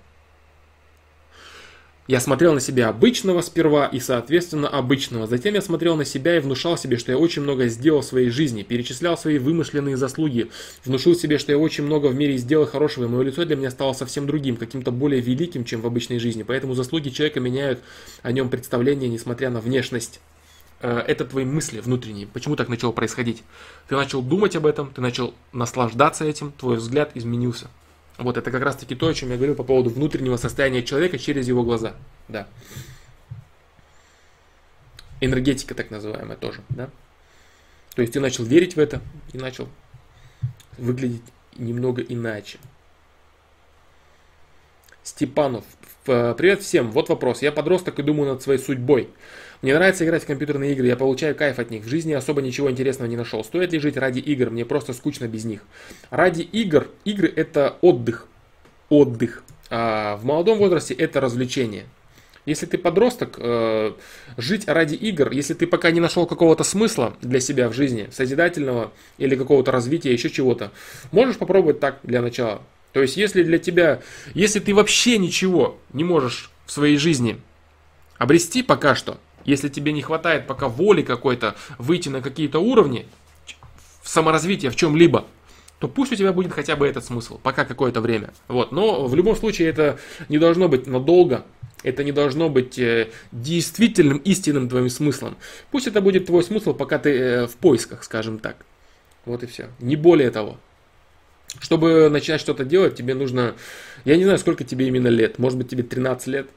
я 2.07 2.21
смотрел 2.21 2.53
на 2.53 2.61
себя 2.61 2.87
обычного 2.87 3.41
сперва 3.41 3.85
и, 3.87 3.99
соответственно, 3.99 4.69
обычного. 4.69 5.27
Затем 5.27 5.53
я 5.53 5.61
смотрел 5.61 5.97
на 5.97 6.05
себя 6.05 6.37
и 6.37 6.39
внушал 6.39 6.77
себе, 6.77 6.97
что 6.97 7.11
я 7.11 7.17
очень 7.17 7.41
много 7.41 7.67
сделал 7.67 8.01
в 8.01 8.05
своей 8.05 8.29
жизни, 8.29 8.63
перечислял 8.63 9.17
свои 9.17 9.37
вымышленные 9.37 9.97
заслуги, 9.97 10.49
внушил 10.85 11.15
себе, 11.15 11.37
что 11.37 11.51
я 11.51 11.57
очень 11.57 11.83
много 11.83 12.07
в 12.07 12.15
мире 12.15 12.37
сделал 12.37 12.65
хорошего, 12.65 13.05
и 13.05 13.07
мое 13.07 13.23
лицо 13.23 13.43
для 13.43 13.57
меня 13.57 13.71
стало 13.71 13.91
совсем 13.91 14.25
другим, 14.25 14.55
каким-то 14.55 14.91
более 14.91 15.19
великим, 15.19 15.65
чем 15.65 15.81
в 15.81 15.87
обычной 15.87 16.19
жизни. 16.19 16.43
Поэтому 16.43 16.75
заслуги 16.75 17.09
человека 17.09 17.41
меняют 17.41 17.81
о 18.21 18.31
нем 18.31 18.49
представление, 18.49 19.09
несмотря 19.09 19.49
на 19.49 19.59
внешность 19.59 20.21
э, 20.79 20.99
это 21.07 21.25
твои 21.25 21.43
мысли 21.43 21.81
внутренние. 21.81 22.27
Почему 22.27 22.55
так 22.55 22.69
начало 22.69 22.93
происходить? 22.93 23.43
Ты 23.89 23.95
начал 23.95 24.21
думать 24.21 24.55
об 24.55 24.65
этом, 24.65 24.93
ты 24.93 25.01
начал 25.01 25.33
наслаждаться 25.51 26.23
этим, 26.23 26.53
твой 26.53 26.77
взгляд 26.77 27.11
изменился. 27.15 27.67
Вот 28.17 28.35
это 28.35 28.49
как 28.49 28.63
раз 28.63 28.75
таки 28.75 28.95
то, 28.95 29.07
о 29.07 29.13
чем 29.13 29.29
я 29.29 29.35
говорил 29.35 29.55
по 29.55 29.63
поводу 29.63 29.89
внутреннего 29.89 30.37
состояния 30.37 30.83
человека 30.83 31.19
через 31.19 31.47
его 31.47 31.63
глаза. 31.63 31.95
Да. 32.27 32.47
Энергетика 35.21 35.75
так 35.75 35.91
называемая 35.91 36.37
тоже, 36.37 36.61
да. 36.69 36.89
То 37.95 38.01
есть 38.01 38.13
ты 38.13 38.19
начал 38.19 38.43
верить 38.43 38.75
в 38.75 38.79
это 38.79 39.01
и 39.33 39.37
начал 39.37 39.69
выглядеть 40.77 41.23
немного 41.55 42.01
иначе. 42.01 42.59
Степанов. 45.03 45.63
Привет 46.05 46.61
всем. 46.61 46.91
Вот 46.91 47.09
вопрос. 47.09 47.41
Я 47.41 47.51
подросток 47.51 47.99
и 47.99 48.03
думаю 48.03 48.33
над 48.33 48.41
своей 48.41 48.59
судьбой. 48.59 49.09
Мне 49.61 49.73
нравится 49.73 50.05
играть 50.05 50.23
в 50.23 50.27
компьютерные 50.27 50.73
игры, 50.73 50.87
я 50.87 50.95
получаю 50.95 51.35
кайф 51.35 51.57
от 51.57 51.71
них. 51.71 51.83
В 51.83 51.87
жизни 51.87 52.13
особо 52.13 52.41
ничего 52.41 52.69
интересного 52.69 53.09
не 53.09 53.15
нашел. 53.15 53.43
Стоит 53.43 53.73
ли 53.73 53.79
жить 53.79 53.97
ради 53.97 54.19
игр? 54.19 54.51
Мне 54.51 54.65
просто 54.65 54.93
скучно 54.93 55.27
без 55.27 55.45
них. 55.45 55.61
Ради 56.11 56.41
игр, 56.41 56.87
игры 57.05 57.31
это 57.35 57.77
отдых. 57.81 58.27
Отдых. 58.89 59.43
А 59.69 60.15
в 60.17 60.25
молодом 60.25 60.59
возрасте 60.59 60.93
это 60.93 61.19
развлечение. 61.19 61.85
Если 62.45 62.65
ты 62.65 62.77
подросток, 62.77 63.35
э, 63.39 63.91
жить 64.37 64.67
ради 64.69 64.95
игр, 64.95 65.31
если 65.31 65.53
ты 65.53 65.67
пока 65.67 65.91
не 65.91 65.99
нашел 65.99 66.25
какого-то 66.25 66.63
смысла 66.63 67.17
для 67.21 67.41
себя 67.41 67.67
в 67.67 67.73
жизни, 67.73 68.07
созидательного 68.11 68.93
или 69.17 69.35
какого-то 69.35 69.71
развития, 69.71 70.13
еще 70.13 70.29
чего-то, 70.29 70.71
можешь 71.11 71.37
попробовать 71.37 71.81
так 71.81 71.99
для 72.03 72.21
начала. 72.21 72.61
То 72.93 73.01
есть, 73.01 73.17
если 73.17 73.43
для 73.43 73.57
тебя, 73.57 74.01
если 74.33 74.59
ты 74.59 74.73
вообще 74.73 75.17
ничего 75.17 75.77
не 75.91 76.05
можешь 76.05 76.49
в 76.65 76.71
своей 76.71 76.95
жизни 76.95 77.37
обрести 78.17 78.63
пока 78.63 78.95
что, 78.95 79.19
если 79.47 79.69
тебе 79.69 79.93
не 79.93 80.03
хватает 80.03 80.45
пока 80.45 80.67
воли 80.67 81.01
какой-то 81.01 81.55
выйти 81.79 82.09
на 82.09 82.21
какие-то 82.21 82.59
уровни 82.59 83.07
в 84.03 84.09
саморазвитие 84.09 84.69
в 84.69 84.75
чем-либо, 84.75 85.25
то 85.79 85.87
пусть 85.87 86.11
у 86.11 86.15
тебя 86.15 86.33
будет 86.33 86.51
хотя 86.53 86.75
бы 86.75 86.85
этот 86.85 87.05
смысл, 87.05 87.39
пока 87.41 87.65
какое-то 87.65 88.01
время. 88.01 88.33
Вот. 88.47 88.71
Но 88.71 89.07
в 89.07 89.15
любом 89.15 89.35
случае 89.35 89.69
это 89.69 89.99
не 90.27 90.37
должно 90.37 90.67
быть 90.67 90.85
надолго, 90.85 91.45
это 91.83 92.03
не 92.03 92.11
должно 92.11 92.49
быть 92.49 92.77
э, 92.77 93.09
действительным, 93.31 94.17
истинным 94.19 94.67
твоим 94.67 94.89
смыслом. 94.89 95.37
Пусть 95.71 95.87
это 95.87 96.01
будет 96.01 96.25
твой 96.25 96.43
смысл, 96.43 96.73
пока 96.73 96.99
ты 96.99 97.09
э, 97.09 97.47
в 97.47 97.55
поисках, 97.55 98.03
скажем 98.03 98.39
так. 98.39 98.57
Вот 99.25 99.43
и 99.43 99.45
все. 99.45 99.69
Не 99.79 99.95
более 99.95 100.31
того. 100.31 100.57
Чтобы 101.59 102.09
начать 102.09 102.41
что-то 102.41 102.65
делать, 102.65 102.95
тебе 102.95 103.13
нужно... 103.13 103.55
Я 104.03 104.17
не 104.17 104.23
знаю, 104.23 104.39
сколько 104.39 104.63
тебе 104.63 104.87
именно 104.87 105.07
лет. 105.07 105.39
Может 105.39 105.57
быть, 105.57 105.69
тебе 105.69 105.83
13 105.83 106.27
лет. 106.27 106.49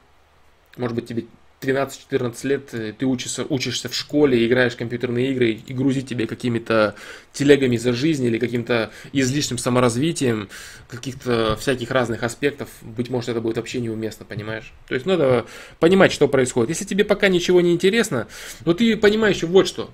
Может 0.77 0.95
быть, 0.95 1.05
тебе 1.05 1.25
13-14 1.61 2.47
лет 2.47 2.73
э, 2.73 2.93
ты 2.97 3.05
учишься, 3.05 3.45
учишься 3.47 3.87
в 3.87 3.95
школе, 3.95 4.45
играешь 4.45 4.73
в 4.73 4.77
компьютерные 4.77 5.31
игры 5.31 5.51
и 5.51 5.73
грузить 5.73 6.07
тебе 6.07 6.27
какими-то 6.27 6.95
телегами 7.31 7.77
за 7.77 7.93
жизнь 7.93 8.25
или 8.25 8.39
каким-то 8.39 8.91
излишним 9.13 9.57
саморазвитием 9.57 10.49
каких-то 10.89 11.55
всяких 11.55 11.91
разных 11.91 12.23
аспектов, 12.23 12.69
быть 12.81 13.09
может, 13.09 13.29
это 13.29 13.41
будет 13.41 13.57
вообще 13.57 13.79
неуместно, 13.79 14.25
понимаешь? 14.25 14.73
То 14.87 14.95
есть 14.95 15.05
надо 15.05 15.45
понимать, 15.79 16.11
что 16.11 16.27
происходит. 16.27 16.69
Если 16.69 16.85
тебе 16.85 17.05
пока 17.05 17.27
ничего 17.27 17.61
не 17.61 17.73
интересно, 17.73 18.27
но 18.65 18.73
ты 18.73 18.97
понимаешь 18.97 19.43
вот 19.43 19.67
что, 19.67 19.91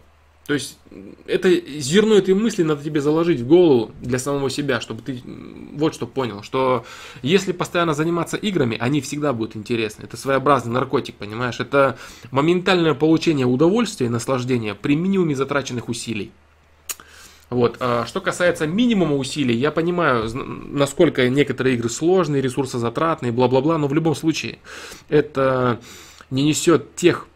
то 0.47 0.53
есть 0.53 0.79
это 1.25 1.49
зерно 1.79 2.15
этой 2.15 2.33
мысли 2.33 2.63
надо 2.63 2.81
тебе 2.81 3.01
заложить 3.01 3.41
в 3.41 3.47
голову 3.47 3.91
для 4.01 4.17
самого 4.17 4.49
себя, 4.49 4.79
чтобы 4.79 5.01
ты 5.01 5.21
вот 5.73 5.93
что 5.93 6.07
понял, 6.07 6.41
что 6.41 6.85
если 7.21 7.51
постоянно 7.51 7.93
заниматься 7.93 8.37
играми, 8.37 8.77
они 8.79 9.01
всегда 9.01 9.33
будут 9.33 9.57
интересны. 9.57 10.03
Это 10.05 10.15
своеобразный 10.15 10.71
наркотик, 10.71 11.15
понимаешь? 11.15 11.59
Это 11.59 11.97
моментальное 12.31 12.93
получение 12.93 13.45
удовольствия 13.45 14.07
и 14.07 14.09
наслаждения 14.09 14.73
при 14.73 14.95
минимуме 14.95 15.35
затраченных 15.35 15.89
усилий. 15.89 16.31
Вот. 17.49 17.75
А 17.81 18.05
что 18.05 18.21
касается 18.21 18.67
минимума 18.67 19.17
усилий, 19.17 19.55
я 19.55 19.71
понимаю, 19.71 20.29
насколько 20.33 21.27
некоторые 21.27 21.75
игры 21.75 21.89
сложные, 21.89 22.41
ресурсозатратные, 22.41 23.33
бла-бла-бла, 23.33 23.77
но 23.77 23.87
в 23.87 23.93
любом 23.93 24.15
случае 24.15 24.59
это 25.09 25.81
не 26.29 26.43
несет 26.43 26.95
тех 26.95 27.27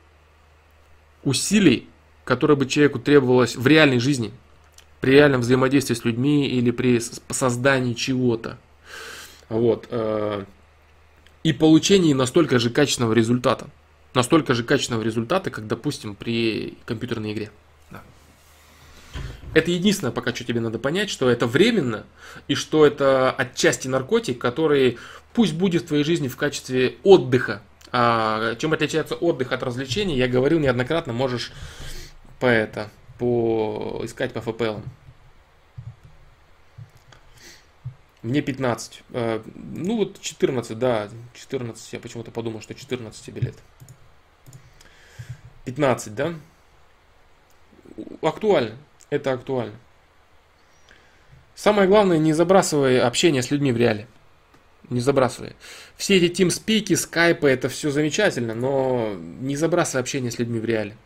усилий, 1.25 1.89
которое 2.23 2.55
бы 2.55 2.65
человеку 2.65 2.99
требовалось 2.99 3.55
в 3.55 3.65
реальной 3.67 3.99
жизни, 3.99 4.31
при 4.99 5.11
реальном 5.11 5.41
взаимодействии 5.41 5.95
с 5.95 6.05
людьми 6.05 6.47
или 6.47 6.71
при 6.71 6.99
создании 7.29 7.93
чего-то. 7.93 8.57
Вот. 9.49 9.87
Э, 9.89 10.45
и 11.43 11.53
получении 11.53 12.13
настолько 12.13 12.59
же 12.59 12.69
качественного 12.69 13.13
результата. 13.13 13.67
Настолько 14.13 14.53
же 14.53 14.63
качественного 14.63 15.03
результата, 15.03 15.49
как, 15.49 15.67
допустим, 15.67 16.15
при 16.15 16.77
компьютерной 16.85 17.33
игре. 17.33 17.51
Да. 17.89 18.01
Это 19.53 19.71
единственное, 19.71 20.11
пока 20.11 20.35
что 20.35 20.43
тебе 20.43 20.59
надо 20.59 20.77
понять, 20.77 21.09
что 21.09 21.29
это 21.29 21.47
временно, 21.47 22.05
и 22.47 22.55
что 22.55 22.85
это 22.85 23.31
отчасти 23.31 23.87
наркотик, 23.87 24.37
который 24.37 24.99
пусть 25.33 25.53
будет 25.53 25.83
в 25.83 25.87
твоей 25.87 26.03
жизни 26.03 26.27
в 26.27 26.37
качестве 26.37 26.97
отдыха 27.03 27.61
А, 27.93 28.55
чем 28.55 28.71
отличается 28.71 29.15
отдых 29.15 29.51
от 29.51 29.63
развлечений, 29.63 30.17
я 30.17 30.27
говорил 30.27 30.59
неоднократно, 30.59 31.11
можешь 31.11 31.51
по 32.41 32.47
это, 32.47 32.89
по 33.19 34.01
искать 34.03 34.33
по 34.33 34.39
FPL. 34.39 34.81
Мне 38.23 38.41
15. 38.41 39.03
А, 39.13 39.43
ну 39.55 39.97
вот 39.97 40.19
14, 40.19 40.77
да, 40.77 41.09
14. 41.35 41.93
Я 41.93 41.99
почему-то 41.99 42.31
подумал, 42.31 42.61
что 42.61 42.73
14 42.73 43.23
тебе 43.23 43.41
лет. 43.41 43.55
15, 45.65 46.15
да? 46.15 46.33
Актуально. 48.23 48.75
Это 49.11 49.33
актуально. 49.33 49.75
Самое 51.53 51.87
главное, 51.87 52.17
не 52.17 52.33
забрасывай 52.33 52.99
общение 52.99 53.43
с 53.43 53.51
людьми 53.51 53.71
в 53.71 53.77
реале. 53.77 54.07
Не 54.89 54.99
забрасывай. 54.99 55.55
Все 55.95 56.17
эти 56.17 56.33
тимспики, 56.33 56.95
скайпы, 56.95 57.47
это 57.47 57.69
все 57.69 57.91
замечательно, 57.91 58.55
но 58.55 59.13
не 59.13 59.55
забрасывай 59.55 60.01
общение 60.01 60.31
с 60.31 60.39
людьми 60.39 60.59
в 60.59 60.65
реале. 60.65 60.97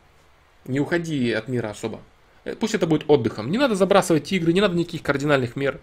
Не 0.65 0.79
уходи 0.79 1.31
от 1.31 1.47
мира 1.47 1.69
особо. 1.69 2.01
Э, 2.43 2.55
пусть 2.55 2.75
это 2.75 2.87
будет 2.87 3.05
отдыхом. 3.07 3.51
Не 3.51 3.57
надо 3.57 3.75
забрасывать 3.75 4.31
игры, 4.31 4.53
не 4.53 4.61
надо 4.61 4.75
никаких 4.75 5.03
кардинальных 5.03 5.55
мер. 5.55 5.79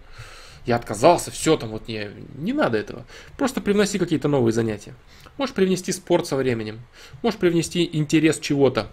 Я 0.64 0.76
отказался, 0.76 1.30
все 1.30 1.56
там 1.56 1.70
вот 1.70 1.88
не, 1.88 2.10
не 2.36 2.52
надо 2.52 2.78
этого. 2.78 3.04
Просто 3.36 3.60
привноси 3.60 3.98
какие-то 3.98 4.28
новые 4.28 4.52
занятия. 4.52 4.94
Можешь 5.36 5.54
привнести 5.54 5.90
спорт 5.92 6.26
со 6.26 6.36
временем. 6.36 6.80
Можешь 7.22 7.38
привнести 7.38 7.88
интерес 7.92 8.38
чего-то. 8.38 8.88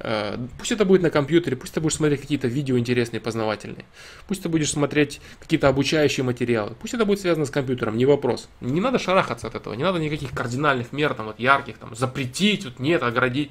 Э, 0.00 0.36
пусть 0.58 0.72
это 0.72 0.84
будет 0.84 1.02
на 1.02 1.10
компьютере, 1.10 1.56
пусть 1.56 1.72
ты 1.72 1.80
будешь 1.80 1.94
смотреть 1.94 2.20
какие-то 2.20 2.48
видео 2.48 2.78
интересные, 2.78 3.20
познавательные. 3.20 3.84
Пусть 4.26 4.42
ты 4.42 4.48
будешь 4.48 4.70
смотреть 4.70 5.20
какие-то 5.40 5.68
обучающие 5.68 6.24
материалы. 6.24 6.74
Пусть 6.80 6.94
это 6.94 7.04
будет 7.04 7.20
связано 7.20 7.46
с 7.46 7.50
компьютером, 7.50 7.96
не 7.96 8.04
вопрос. 8.04 8.48
Не 8.60 8.80
надо 8.80 8.98
шарахаться 8.98 9.46
от 9.46 9.54
этого, 9.54 9.74
не 9.74 9.82
надо 9.82 9.98
никаких 9.98 10.32
кардинальных 10.32 10.92
мер, 10.92 11.14
там, 11.14 11.26
вот, 11.26 11.38
ярких, 11.38 11.78
там, 11.78 11.94
запретить, 11.94 12.64
вот, 12.64 12.78
нет, 12.78 13.02
оградить. 13.02 13.50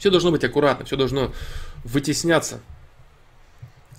Все 0.00 0.10
должно 0.10 0.32
быть 0.32 0.42
аккуратно, 0.42 0.84
все 0.86 0.96
должно 0.96 1.32
вытесняться 1.84 2.60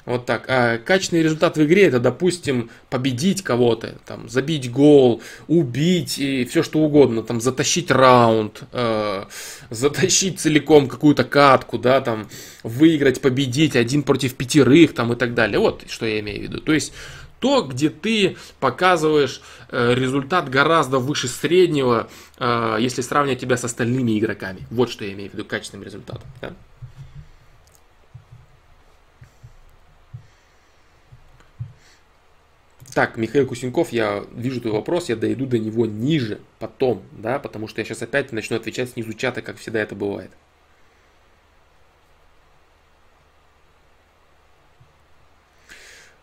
вот 0.05 0.25
так. 0.25 0.45
А 0.47 0.77
качественный 0.79 1.23
результат 1.23 1.57
в 1.57 1.63
игре 1.63 1.83
это, 1.83 1.99
допустим, 1.99 2.71
победить 2.89 3.43
кого-то, 3.43 3.95
там, 4.05 4.29
забить 4.29 4.71
гол, 4.71 5.21
убить 5.47 6.17
и 6.17 6.45
все 6.45 6.63
что 6.63 6.79
угодно, 6.79 7.21
там, 7.21 7.39
затащить 7.39 7.91
раунд, 7.91 8.63
э, 8.71 9.25
затащить 9.69 10.39
целиком 10.39 10.87
какую-то 10.87 11.23
катку, 11.23 11.77
да, 11.77 12.01
там, 12.01 12.27
выиграть, 12.63 13.21
победить 13.21 13.75
один 13.75 14.03
против 14.03 14.35
пятерых, 14.35 14.93
там, 14.93 15.13
и 15.13 15.15
так 15.15 15.33
далее. 15.35 15.59
Вот 15.59 15.83
что 15.87 16.05
я 16.05 16.19
имею 16.19 16.39
в 16.39 16.43
виду. 16.43 16.61
То 16.61 16.73
есть 16.73 16.93
то, 17.41 17.63
где 17.63 17.89
ты 17.89 18.37
показываешь 18.59 19.41
э, 19.69 19.95
результат 19.95 20.47
гораздо 20.47 20.99
выше 20.99 21.27
среднего, 21.27 22.07
э, 22.37 22.77
если 22.79 23.01
сравнивать 23.01 23.39
тебя 23.39 23.57
с 23.57 23.63
остальными 23.63 24.17
игроками. 24.17 24.59
Вот 24.69 24.91
что 24.91 25.03
я 25.03 25.13
имею 25.13 25.31
в 25.31 25.33
виду 25.33 25.43
качественным 25.43 25.83
результатом. 25.83 26.29
Да? 26.39 26.53
Так, 32.93 33.17
Михаил 33.17 33.47
Кусенков, 33.47 33.91
я 33.91 34.23
вижу 34.35 34.61
твой 34.61 34.73
вопрос, 34.73 35.09
я 35.09 35.15
дойду 35.15 35.47
до 35.47 35.57
него 35.57 35.87
ниже, 35.87 36.41
потом, 36.59 37.01
да, 37.11 37.39
потому 37.39 37.67
что 37.67 37.81
я 37.81 37.85
сейчас 37.85 38.03
опять 38.03 38.31
начну 38.31 38.57
отвечать 38.57 38.91
снизу 38.91 39.13
чата, 39.13 39.41
как 39.41 39.57
всегда 39.57 39.79
это 39.79 39.95
бывает. 39.95 40.29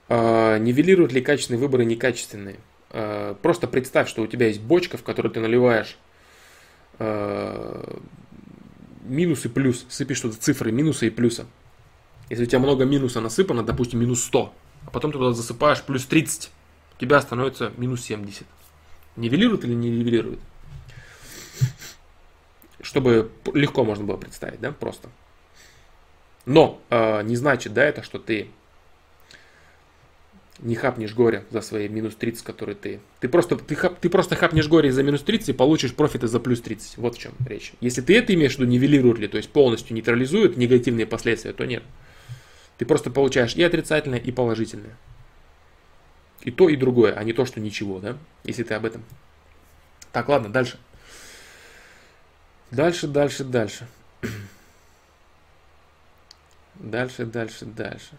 Нивелируют 0.08 1.12
ли 1.12 1.20
качественные 1.20 1.60
выборы 1.60 1.84
некачественные? 1.84 2.56
А, 2.90 3.34
просто 3.34 3.66
представь, 3.66 4.08
что 4.08 4.22
у 4.22 4.26
тебя 4.26 4.46
есть 4.46 4.60
бочка, 4.60 4.96
в 4.96 5.02
которую 5.02 5.32
ты 5.32 5.40
наливаешь 5.40 5.96
а, 6.98 8.00
минус 9.04 9.44
и 9.44 9.48
плюс, 9.48 9.86
сыпешь 9.88 10.20
туда 10.20 10.36
цифры 10.38 10.72
минуса 10.72 11.06
и 11.06 11.10
плюса. 11.10 11.46
Если 12.30 12.44
у 12.44 12.46
тебя 12.46 12.58
много 12.58 12.84
минуса 12.84 13.20
насыпано, 13.20 13.62
допустим, 13.62 14.00
минус 14.00 14.24
100, 14.24 14.52
а 14.86 14.90
потом 14.90 15.12
ты 15.12 15.18
туда 15.18 15.32
засыпаешь 15.32 15.82
плюс 15.82 16.04
30, 16.04 16.50
у 16.96 17.00
тебя 17.00 17.20
становится 17.20 17.72
минус 17.76 18.02
70. 18.02 18.46
Нивелирует 19.16 19.64
или 19.64 19.74
не 19.74 19.90
нивелирует? 19.90 20.40
Чтобы 22.80 23.30
легко 23.54 23.84
можно 23.84 24.04
было 24.04 24.16
представить, 24.16 24.60
да, 24.60 24.72
просто. 24.72 25.08
Но 26.44 26.80
э, 26.90 27.22
не 27.22 27.36
значит, 27.36 27.72
да, 27.72 27.84
это, 27.84 28.02
что 28.02 28.18
ты 28.18 28.48
не 30.60 30.74
хапнешь 30.74 31.14
горе 31.14 31.44
за 31.50 31.60
свои 31.60 31.88
минус 31.88 32.14
30, 32.16 32.44
которые 32.44 32.74
ты... 32.74 33.00
Ты 33.20 33.28
просто, 33.28 33.56
ты, 33.56 33.74
хап, 33.74 33.98
ты 34.00 34.08
просто 34.10 34.36
хапнешь 34.36 34.68
горе 34.68 34.92
за 34.92 35.02
минус 35.02 35.22
30 35.22 35.50
и 35.50 35.52
получишь 35.52 35.94
профиты 35.94 36.26
за 36.26 36.40
плюс 36.40 36.60
30. 36.60 36.98
Вот 36.98 37.16
в 37.16 37.18
чем 37.18 37.32
речь. 37.46 37.72
Если 37.80 38.00
ты 38.00 38.16
это 38.16 38.34
имеешь 38.34 38.56
в 38.56 38.58
виду, 38.58 38.70
нивелирует 38.70 39.18
ли, 39.18 39.28
то 39.28 39.36
есть 39.36 39.50
полностью 39.50 39.94
нейтрализует 39.94 40.56
негативные 40.56 41.06
последствия, 41.06 41.52
то 41.52 41.64
нет. 41.64 41.82
Ты 42.76 42.86
просто 42.86 43.10
получаешь 43.10 43.54
и 43.54 43.62
отрицательное, 43.62 44.18
и 44.18 44.32
положительное. 44.32 44.96
И 46.42 46.50
то, 46.50 46.68
и 46.68 46.76
другое, 46.76 47.12
а 47.12 47.24
не 47.24 47.32
то, 47.32 47.44
что 47.44 47.60
ничего, 47.60 47.98
да? 47.98 48.16
Если 48.44 48.62
ты 48.62 48.74
об 48.74 48.84
этом. 48.84 49.04
Так, 50.12 50.28
ладно, 50.28 50.48
дальше. 50.48 50.78
Дальше, 52.70 53.06
дальше, 53.06 53.44
дальше. 53.44 53.86
Дальше, 56.74 57.26
дальше, 57.26 57.64
дальше. 57.64 58.10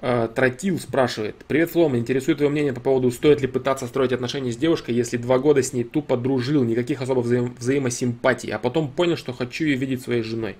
А, 0.00 0.28
Тротил 0.28 0.78
спрашивает. 0.78 1.34
Привет, 1.48 1.72
Флом, 1.72 1.96
интересует 1.96 2.38
твое 2.38 2.50
мнение 2.50 2.72
по 2.72 2.80
поводу, 2.80 3.10
стоит 3.10 3.40
ли 3.40 3.48
пытаться 3.48 3.86
строить 3.86 4.12
отношения 4.12 4.52
с 4.52 4.56
девушкой, 4.56 4.94
если 4.94 5.16
два 5.16 5.38
года 5.38 5.62
с 5.62 5.72
ней 5.72 5.82
тупо 5.82 6.16
дружил, 6.16 6.62
никаких 6.62 7.02
особо 7.02 7.20
взаим- 7.20 7.56
взаимосимпатий, 7.58 8.50
а 8.50 8.58
потом 8.60 8.90
понял, 8.92 9.16
что 9.16 9.32
хочу 9.32 9.64
ее 9.64 9.76
видеть 9.76 10.02
своей 10.02 10.22
женой. 10.22 10.56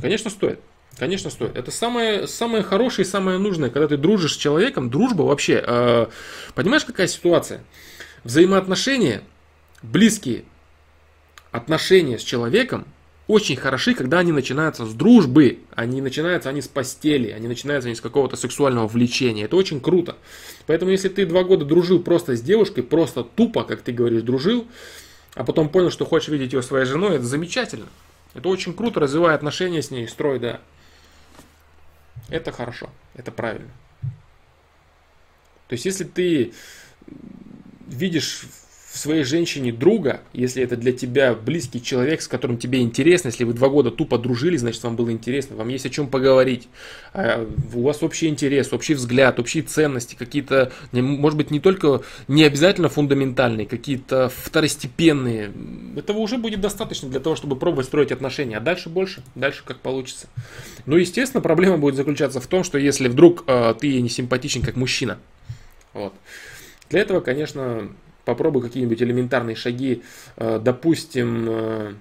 Конечно, 0.00 0.28
стоит. 0.30 0.60
Конечно, 0.98 1.30
стоит. 1.30 1.56
Это 1.56 1.70
самое, 1.70 2.26
самое 2.26 2.62
хорошее 2.62 3.06
и 3.06 3.08
самое 3.08 3.38
нужное, 3.38 3.70
когда 3.70 3.88
ты 3.88 3.96
дружишь 3.96 4.34
с 4.34 4.36
человеком. 4.36 4.90
Дружба 4.90 5.22
вообще. 5.22 5.64
Э, 5.66 6.06
понимаешь, 6.54 6.84
какая 6.84 7.06
ситуация? 7.06 7.64
Взаимоотношения, 8.24 9.22
близкие 9.82 10.44
отношения 11.50 12.18
с 12.18 12.22
человеком 12.22 12.86
очень 13.32 13.56
хороши, 13.56 13.94
когда 13.94 14.18
они 14.18 14.30
начинаются 14.30 14.84
с 14.84 14.92
дружбы, 14.92 15.60
они 15.74 16.02
начинаются 16.02 16.50
они 16.50 16.60
с 16.60 16.68
постели, 16.68 17.30
они 17.30 17.48
начинаются 17.48 17.88
они 17.88 17.96
с 17.96 18.00
какого-то 18.02 18.36
сексуального 18.36 18.86
влечения. 18.86 19.46
Это 19.46 19.56
очень 19.56 19.80
круто. 19.80 20.16
Поэтому 20.66 20.90
если 20.90 21.08
ты 21.08 21.24
два 21.24 21.42
года 21.42 21.64
дружил 21.64 22.02
просто 22.02 22.36
с 22.36 22.42
девушкой, 22.42 22.82
просто 22.82 23.24
тупо, 23.24 23.64
как 23.64 23.80
ты 23.80 23.90
говоришь, 23.92 24.20
дружил, 24.20 24.68
а 25.34 25.44
потом 25.44 25.70
понял, 25.70 25.90
что 25.90 26.04
хочешь 26.04 26.28
видеть 26.28 26.52
ее 26.52 26.60
своей 26.60 26.84
женой, 26.84 27.16
это 27.16 27.24
замечательно. 27.24 27.86
Это 28.34 28.50
очень 28.50 28.74
круто, 28.74 29.00
развивая 29.00 29.34
отношения 29.34 29.80
с 29.80 29.90
ней, 29.90 30.06
строй, 30.08 30.38
да. 30.38 30.60
Это 32.28 32.52
хорошо, 32.52 32.90
это 33.14 33.32
правильно. 33.32 33.70
То 35.68 35.74
есть, 35.74 35.86
если 35.86 36.04
ты 36.04 36.52
видишь 37.86 38.44
в 38.92 38.98
своей 38.98 39.24
женщине 39.24 39.72
друга, 39.72 40.20
если 40.34 40.62
это 40.62 40.76
для 40.76 40.92
тебя 40.92 41.32
близкий 41.34 41.82
человек, 41.82 42.20
с 42.20 42.28
которым 42.28 42.58
тебе 42.58 42.82
интересно, 42.82 43.28
если 43.28 43.44
вы 43.44 43.54
два 43.54 43.70
года 43.70 43.90
тупо 43.90 44.18
дружили, 44.18 44.58
значит 44.58 44.82
вам 44.82 44.96
было 44.96 45.10
интересно, 45.10 45.56
вам 45.56 45.68
есть 45.68 45.86
о 45.86 45.88
чем 45.88 46.08
поговорить, 46.08 46.68
а 47.14 47.48
у 47.72 47.82
вас 47.84 48.02
общий 48.02 48.26
интерес, 48.26 48.70
общий 48.70 48.92
взгляд, 48.92 49.40
общие 49.40 49.62
ценности, 49.62 50.14
какие-то, 50.14 50.72
может 50.92 51.38
быть, 51.38 51.50
не 51.50 51.58
только, 51.58 52.02
не 52.28 52.44
обязательно 52.44 52.90
фундаментальные, 52.90 53.66
какие-то 53.66 54.28
второстепенные. 54.28 55.52
Этого 55.96 56.18
уже 56.18 56.36
будет 56.36 56.60
достаточно 56.60 57.08
для 57.08 57.20
того, 57.20 57.34
чтобы 57.34 57.56
пробовать 57.56 57.86
строить 57.86 58.12
отношения, 58.12 58.58
а 58.58 58.60
дальше 58.60 58.90
больше, 58.90 59.22
дальше 59.34 59.62
как 59.64 59.78
получится. 59.78 60.26
Но, 60.84 60.98
естественно, 60.98 61.40
проблема 61.40 61.78
будет 61.78 61.94
заключаться 61.94 62.42
в 62.42 62.46
том, 62.46 62.62
что 62.62 62.76
если 62.76 63.08
вдруг 63.08 63.44
э, 63.46 63.74
ты 63.80 64.02
не 64.02 64.10
симпатичен 64.10 64.60
как 64.60 64.76
мужчина, 64.76 65.18
вот, 65.94 66.12
для 66.90 67.00
этого, 67.00 67.20
конечно, 67.20 67.88
попробуй 68.24 68.62
какие-нибудь 68.62 69.02
элементарные 69.02 69.56
шаги, 69.56 70.02
э, 70.36 70.60
допустим, 70.62 71.46
э, 71.48 71.94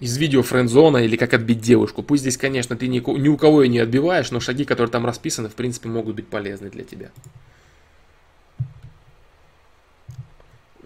из 0.00 0.16
видео 0.16 0.42
френдзона 0.42 0.98
или 0.98 1.16
как 1.16 1.32
отбить 1.32 1.60
девушку. 1.60 2.02
Пусть 2.02 2.22
здесь, 2.22 2.36
конечно, 2.36 2.76
ты 2.76 2.88
ни, 2.88 2.98
у 3.00 3.36
кого 3.36 3.62
ее 3.62 3.68
не 3.68 3.78
отбиваешь, 3.78 4.32
но 4.32 4.40
шаги, 4.40 4.64
которые 4.64 4.90
там 4.90 5.06
расписаны, 5.06 5.48
в 5.48 5.54
принципе, 5.54 5.88
могут 5.88 6.16
быть 6.16 6.26
полезны 6.26 6.70
для 6.70 6.82
тебя. 6.82 7.10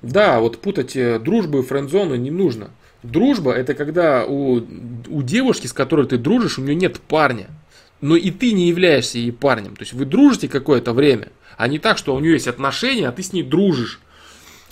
Да, 0.03 0.41
вот 0.41 0.61
путать 0.61 0.95
э, 0.97 1.19
дружбу 1.19 1.61
и 1.61 1.63
френдзону 1.63 2.15
не 2.15 2.31
нужно. 2.31 2.71
Дружба 3.03 3.53
это 3.53 3.75
когда 3.75 4.27
у, 4.27 4.57
у 4.57 5.23
девушки, 5.23 5.67
с 5.67 5.73
которой 5.73 6.07
ты 6.07 6.19
дружишь, 6.19 6.59
у 6.59 6.63
нее 6.63 6.75
нет 6.75 7.01
парня. 7.01 7.49
Но 8.01 8.17
и 8.17 8.31
ты 8.31 8.53
не 8.53 8.69
являешься 8.69 9.19
ей 9.19 9.33
парнем. 9.33 9.75
То 9.77 9.83
есть 9.83 9.93
вы 9.93 10.05
дружите 10.05 10.49
какое-то 10.49 10.93
время– 10.93 11.33
а 11.57 11.69
не 11.69 11.79
так, 11.79 11.99
что 11.99 12.15
у 12.15 12.21
нее 12.21 12.35
есть 12.35 12.49
отношения, 12.49 13.09
а 13.09 13.13
ты 13.13 13.23
с 13.23 13.33
ней 13.33 13.43
дружишь. 13.43 14.01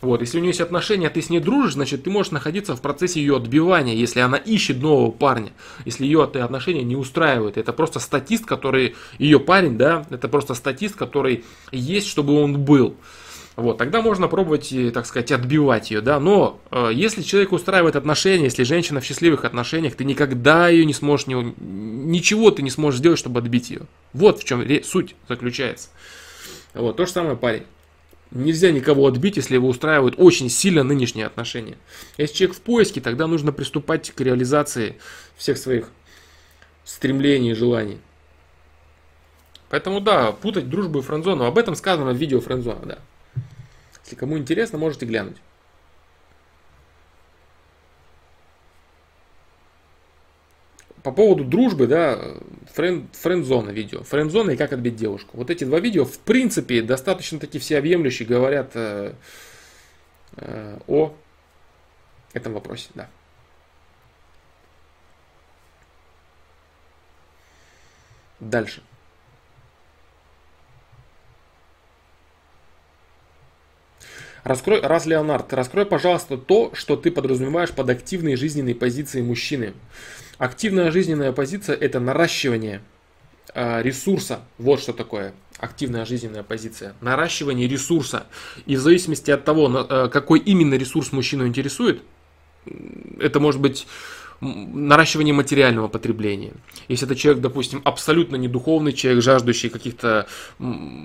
Вот, 0.03 0.21
если 0.21 0.37
у 0.37 0.41
нее 0.41 0.51
есть 0.51 0.61
отношения, 0.61 1.07
а 1.07 1.11
ты 1.11 1.23
с 1.23 1.31
ней 1.31 1.41
дружишь, 1.41 1.75
значит, 1.75 2.03
ты 2.03 2.11
можешь 2.11 2.31
находиться 2.31 2.77
в 2.77 2.83
процессе 2.83 3.21
ее 3.21 3.37
отбивания, 3.37 3.95
если 3.95 4.21
она 4.21 4.37
ищет 4.37 4.83
нового 4.83 5.11
парня, 5.11 5.53
если 5.87 6.05
ее 6.05 6.23
отношения 6.23 6.83
не 6.83 6.95
устраивают. 6.95 7.57
Это 7.57 7.73
просто 7.73 8.01
статист, 8.01 8.45
который, 8.45 8.97
ее 9.19 9.41
парень, 9.41 9.79
да, 9.79 10.05
это 10.11 10.29
просто 10.29 10.53
статист, 10.53 10.95
который 10.95 11.45
есть, 11.73 12.09
чтобы 12.09 12.35
он 12.35 12.59
был. 12.61 12.97
Вот, 13.57 13.79
тогда 13.79 14.03
можно 14.03 14.27
пробовать, 14.27 14.75
так 14.93 15.07
сказать, 15.07 15.31
отбивать 15.31 15.93
ее, 15.93 16.01
да. 16.01 16.19
Но 16.19 16.61
э, 16.73 16.91
если 16.93 17.23
человек 17.23 17.53
устраивает 17.53 17.95
отношения, 17.95 18.45
если 18.45 18.65
женщина 18.65 19.01
в 19.01 19.05
счастливых 19.05 19.45
отношениях, 19.45 19.95
ты 19.95 20.05
никогда 20.05 20.69
ее 20.69 20.85
не 20.85 20.93
сможешь, 20.93 21.29
не, 21.29 21.35
ничего 21.35 22.51
ты 22.51 22.63
не 22.63 22.71
сможешь 22.71 22.99
сделать, 22.99 23.19
чтобы 23.19 23.39
отбить 23.39 23.71
ее. 23.71 23.83
Вот 24.13 24.41
в 24.41 24.45
чем 24.45 24.65
суть 24.83 25.15
заключается. 25.29 25.91
Вот, 26.75 26.97
то 26.97 27.07
же 27.07 27.13
самое 27.13 27.37
парень. 27.37 27.63
Нельзя 28.33 28.73
никого 28.73 29.07
отбить, 29.07 29.37
если 29.37 29.55
его 29.55 29.69
устраивают 29.69 30.17
очень 30.19 30.51
сильно 30.51 30.83
нынешние 30.83 31.27
отношения. 31.27 31.77
Если 32.19 32.35
человек 32.35 32.57
в 32.57 32.61
поиске, 32.61 33.01
тогда 33.01 33.29
нужно 33.29 33.53
приступать 33.53 34.11
к 34.11 34.21
реализации 34.21 34.97
всех 35.37 35.59
своих 35.59 35.91
стремлений 36.85 37.53
и 37.53 37.55
желаний. 37.55 37.99
Поэтому 39.71 40.01
да, 40.01 40.33
путать 40.33 40.69
дружбу 40.69 40.99
и 40.99 41.03
френдзону. 41.03 41.45
Об 41.45 41.57
этом 41.57 41.77
сказано 41.77 42.13
в 42.13 42.17
видео 42.17 42.41
френдзона, 42.41 42.85
да. 42.85 42.99
Если 44.05 44.17
кому 44.17 44.37
интересно, 44.37 44.79
можете 44.79 45.07
глянуть. 45.07 45.39
По 51.03 51.11
поводу 51.13 51.45
дружбы, 51.45 51.87
да, 51.87 52.19
френд, 52.73 53.15
френдзона 53.15 53.71
видео. 53.71 54.03
Френдзона 54.03 54.53
и 54.53 54.57
как 54.57 54.73
отбить 54.73 54.97
девушку. 54.97 55.37
Вот 55.37 55.51
эти 55.51 55.65
два 55.65 55.81
видео, 55.81 56.05
в 56.05 56.19
принципе, 56.19 56.83
достаточно 56.83 57.39
таки 57.39 57.59
всеобъемлющие, 57.59 58.27
говорят 58.27 58.73
э, 58.75 59.15
э, 60.37 60.79
о 60.87 61.15
этом 62.33 62.55
вопросе, 62.55 62.89
да. 62.95 63.09
Дальше. 68.41 68.83
Раскрой, 74.45 74.81
раз 74.81 75.07
Леонард, 75.07 75.55
раскрой, 75.55 75.87
пожалуйста, 75.87 76.37
то, 76.37 76.71
что 76.75 76.97
ты 76.97 77.11
подразумеваешь 77.11 77.71
под 77.71 77.89
активной 77.89 78.37
жизненной 78.37 78.75
позицией 78.75 79.25
мужчины. 79.25 79.73
Активная 80.37 80.91
жизненная 80.91 81.33
позиция– 81.33 81.75
это 81.81 81.99
наращивание 81.99 82.83
э, 83.55 83.81
ресурса. 83.83 84.41
Вот 84.59 84.81
что 84.81 84.93
такое 84.93 85.33
активная 85.59 86.05
жизненная 86.05 86.43
позиция. 86.43 86.95
Наращивание 87.01 87.67
ресурса. 87.67 88.27
И 88.67 88.77
в 88.77 88.81
зависимости 88.81 89.31
от 89.31 89.47
того, 89.47 89.87
э, 89.89 90.09
какой 90.13 90.41
именно 90.41 90.75
ресурс 90.75 91.13
мужчину 91.13 91.47
интересует, 91.47 92.03
это 93.19 93.41
может 93.41 93.63
быть 93.63 93.87
наращивание 94.41 95.35
материального 95.35 95.89
потребления. 95.89 96.53
Если 96.89 97.07
это 97.07 97.17
человек, 97.17 97.43
допустим, 97.43 97.81
абсолютно 97.85 98.37
не 98.37 98.49
духовный 98.49 98.93
человек, 98.93 99.23
жаждущий 99.23 99.71
каких-то 99.71 100.27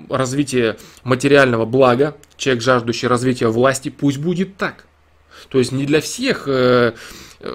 развития 0.08 0.76
материального 1.04 1.64
блага, 1.64 2.16
человек, 2.36 2.62
жаждущий 2.62 3.08
развития 3.08 3.48
власти, 3.48 3.88
пусть 3.88 4.18
будет 4.18 4.56
так. 4.56 4.86
То 5.48 5.58
есть 5.58 5.72
не 5.72 5.86
для 5.86 6.00
всех 6.00 6.44
э, 6.46 6.94
э, 7.40 7.54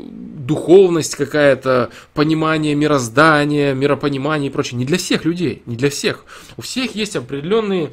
духовность 0.00 1.14
какая-то, 1.14 1.90
понимание 2.12 2.74
мироздания, 2.74 3.74
миропонимание 3.74 4.50
и 4.50 4.52
прочее. 4.52 4.78
Не 4.78 4.84
для 4.84 4.98
всех 4.98 5.24
людей, 5.24 5.62
не 5.66 5.76
для 5.76 5.90
всех. 5.90 6.24
У 6.56 6.62
всех 6.62 6.94
есть 6.94 7.16
определенный, 7.16 7.90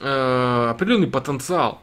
э, 0.00 0.66
определенный 0.70 1.06
потенциал 1.06 1.80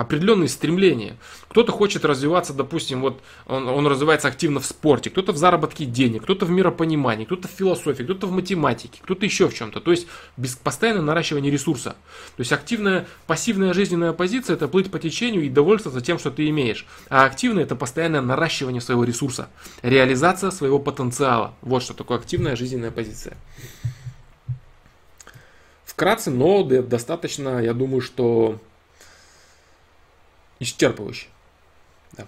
определенные 0.00 0.48
стремления. 0.48 1.16
Кто-то 1.48 1.72
хочет 1.72 2.04
развиваться, 2.04 2.54
допустим, 2.54 3.02
вот 3.02 3.20
он, 3.46 3.68
он 3.68 3.86
развивается 3.86 4.28
активно 4.28 4.58
в 4.60 4.64
спорте, 4.64 5.10
кто-то 5.10 5.32
в 5.32 5.36
заработке 5.36 5.84
денег, 5.84 6.22
кто-то 6.22 6.46
в 6.46 6.50
миропонимании, 6.50 7.26
кто-то 7.26 7.48
в 7.48 7.50
философии, 7.50 8.02
кто-то 8.02 8.26
в 8.26 8.32
математике, 8.32 9.00
кто-то 9.02 9.26
еще 9.26 9.48
в 9.48 9.54
чем-то. 9.54 9.80
То 9.80 9.90
есть 9.90 10.06
без 10.36 10.56
постоянного 10.56 11.04
наращивания 11.04 11.50
ресурса. 11.50 11.96
То 12.36 12.40
есть 12.40 12.52
активная, 12.52 13.06
пассивная 13.26 13.74
жизненная 13.74 14.12
позиция 14.12 14.56
это 14.56 14.68
плыть 14.68 14.90
по 14.90 14.98
течению 14.98 15.44
и 15.44 15.50
довольствоваться 15.50 16.04
тем, 16.04 16.18
что 16.18 16.30
ты 16.30 16.48
имеешь. 16.48 16.86
А 17.10 17.24
активная 17.24 17.64
это 17.64 17.76
постоянное 17.76 18.22
наращивание 18.22 18.80
своего 18.80 19.04
ресурса, 19.04 19.50
реализация 19.82 20.50
своего 20.50 20.78
потенциала. 20.78 21.54
Вот 21.60 21.82
что 21.82 21.92
такое 21.92 22.18
активная 22.18 22.56
жизненная 22.56 22.90
позиция. 22.90 23.36
Вкратце, 25.84 26.30
но 26.30 26.62
достаточно, 26.62 27.60
я 27.62 27.74
думаю, 27.74 28.00
что 28.00 28.58
исчерпывающе. 30.60 31.26
Да. 32.12 32.26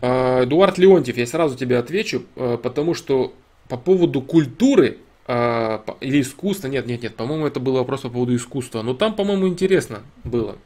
А, 0.00 0.44
Эдуард 0.44 0.78
Леонтьев, 0.78 1.16
я 1.16 1.26
сразу 1.26 1.56
тебе 1.56 1.78
отвечу, 1.78 2.24
а, 2.36 2.56
потому 2.56 2.94
что 2.94 3.34
по 3.68 3.76
поводу 3.76 4.22
культуры 4.22 4.98
а, 5.26 5.84
или 6.00 6.22
искусства, 6.22 6.68
нет, 6.68 6.86
нет, 6.86 7.02
нет, 7.02 7.16
по-моему, 7.16 7.46
это 7.46 7.60
был 7.60 7.74
вопрос 7.74 8.00
по 8.00 8.08
поводу 8.08 8.34
искусства, 8.34 8.82
но 8.82 8.94
там, 8.94 9.14
по-моему, 9.14 9.46
интересно 9.48 10.02
было. 10.24 10.56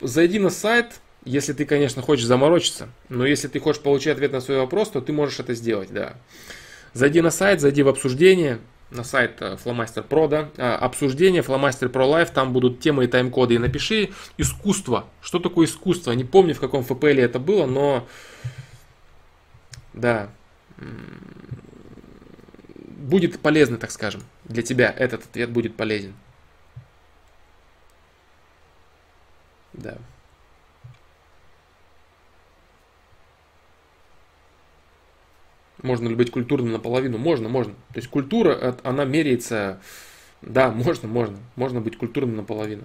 Зайди 0.00 0.38
на 0.38 0.50
сайт, 0.50 1.00
если 1.24 1.52
ты, 1.52 1.64
конечно, 1.64 2.02
хочешь 2.02 2.26
заморочиться, 2.26 2.88
но 3.08 3.26
если 3.26 3.48
ты 3.48 3.60
хочешь 3.60 3.82
получить 3.82 4.12
ответ 4.12 4.32
на 4.32 4.40
свой 4.40 4.58
вопрос, 4.58 4.90
то 4.90 5.00
ты 5.00 5.12
можешь 5.12 5.40
это 5.40 5.54
сделать, 5.54 5.90
да. 5.92 6.14
Зайди 6.94 7.20
на 7.20 7.30
сайт, 7.30 7.60
зайди 7.60 7.82
в 7.82 7.88
обсуждение, 7.88 8.60
на 8.90 9.04
сайт 9.04 9.40
э, 9.40 9.56
Flowmaster 9.62 10.06
Pro, 10.06 10.28
да, 10.28 10.48
а, 10.56 10.76
обсуждение 10.76 11.42
Flowmaster 11.42 11.90
Pro 11.90 12.10
Live, 12.10 12.32
там 12.32 12.52
будут 12.52 12.80
темы 12.80 13.04
и 13.04 13.06
тайм-коды. 13.06 13.54
И 13.54 13.58
напиши 13.58 14.10
искусство. 14.38 15.06
Что 15.20 15.38
такое 15.38 15.66
искусство? 15.66 16.12
Не 16.12 16.24
помню, 16.24 16.54
в 16.54 16.60
каком 16.60 16.82
FPL 16.82 17.20
это 17.20 17.38
было, 17.38 17.66
но 17.66 18.06
да, 19.92 20.30
будет 22.98 23.40
полезно, 23.40 23.78
так 23.78 23.90
скажем. 23.90 24.22
Для 24.44 24.62
тебя 24.62 24.94
этот 24.96 25.24
ответ 25.24 25.50
будет 25.50 25.76
полезен. 25.76 26.14
Да. 29.72 29.98
Можно 35.82 36.08
ли 36.08 36.14
быть 36.14 36.30
культурным 36.30 36.72
наполовину? 36.72 37.18
Можно, 37.18 37.48
можно. 37.48 37.74
То 37.92 37.96
есть 37.96 38.08
культура, 38.08 38.76
она 38.82 39.04
меряется, 39.04 39.80
да, 40.42 40.70
можно, 40.70 41.08
можно. 41.08 41.36
Можно 41.56 41.80
быть 41.80 41.96
культурным 41.96 42.36
наполовину. 42.36 42.84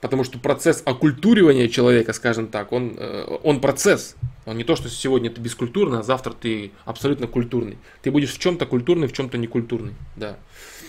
Потому 0.00 0.22
что 0.22 0.38
процесс 0.38 0.82
окультуривания 0.84 1.66
человека, 1.68 2.12
скажем 2.12 2.48
так, 2.48 2.72
он, 2.72 2.94
э, 2.98 3.38
он 3.42 3.62
процесс. 3.62 4.16
Он 4.44 4.54
не 4.58 4.62
то, 4.62 4.76
что 4.76 4.90
сегодня 4.90 5.30
ты 5.30 5.40
бескультурный, 5.40 6.00
а 6.00 6.02
завтра 6.02 6.34
ты 6.34 6.72
абсолютно 6.84 7.26
культурный. 7.26 7.78
Ты 8.02 8.10
будешь 8.10 8.34
в 8.34 8.38
чем-то 8.38 8.66
культурный, 8.66 9.08
в 9.08 9.14
чем-то 9.14 9.38
некультурный. 9.38 9.94
Да. 10.16 10.36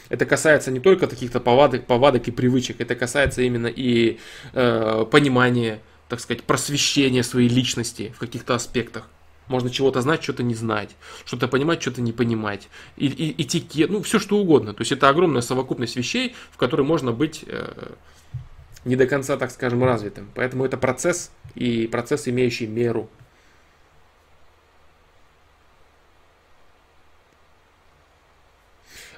Это 0.09 0.25
касается 0.25 0.69
не 0.69 0.81
только 0.81 1.07
каких-то 1.07 1.39
повадок, 1.39 1.85
повадок 1.85 2.27
и 2.27 2.31
привычек, 2.31 2.81
это 2.81 2.95
касается 2.95 3.41
именно 3.41 3.67
и 3.67 4.19
э, 4.51 5.05
понимания 5.09 5.79
так 6.09 6.19
сказать, 6.19 6.43
просвещение 6.43 7.23
своей 7.23 7.49
личности 7.49 8.13
в 8.15 8.19
каких-то 8.19 8.55
аспектах. 8.55 9.09
Можно 9.47 9.69
чего-то 9.69 10.01
знать, 10.01 10.23
что-то 10.23 10.43
не 10.43 10.55
знать, 10.55 10.95
что-то 11.23 11.47
понимать, 11.47 11.81
что-то 11.81 12.01
не 12.01 12.11
понимать. 12.11 12.67
И, 12.97 13.07
и, 13.07 13.41
этикет, 13.41 13.91
ну, 13.91 14.01
все 14.01 14.17
что 14.17 14.37
угодно. 14.37 14.73
То 14.73 14.81
есть 14.81 14.91
это 14.91 15.07
огромная 15.07 15.41
совокупность 15.41 15.95
вещей, 15.95 16.35
в 16.51 16.57
которой 16.57 16.81
можно 16.81 17.11
быть 17.11 17.43
э, 17.45 17.93
не 18.85 18.95
до 18.95 19.05
конца, 19.05 19.37
так 19.37 19.51
скажем, 19.51 19.83
развитым. 19.83 20.29
Поэтому 20.33 20.65
это 20.65 20.77
процесс 20.77 21.31
и 21.53 21.87
процесс, 21.87 22.27
имеющий 22.27 22.65
меру. 22.65 23.07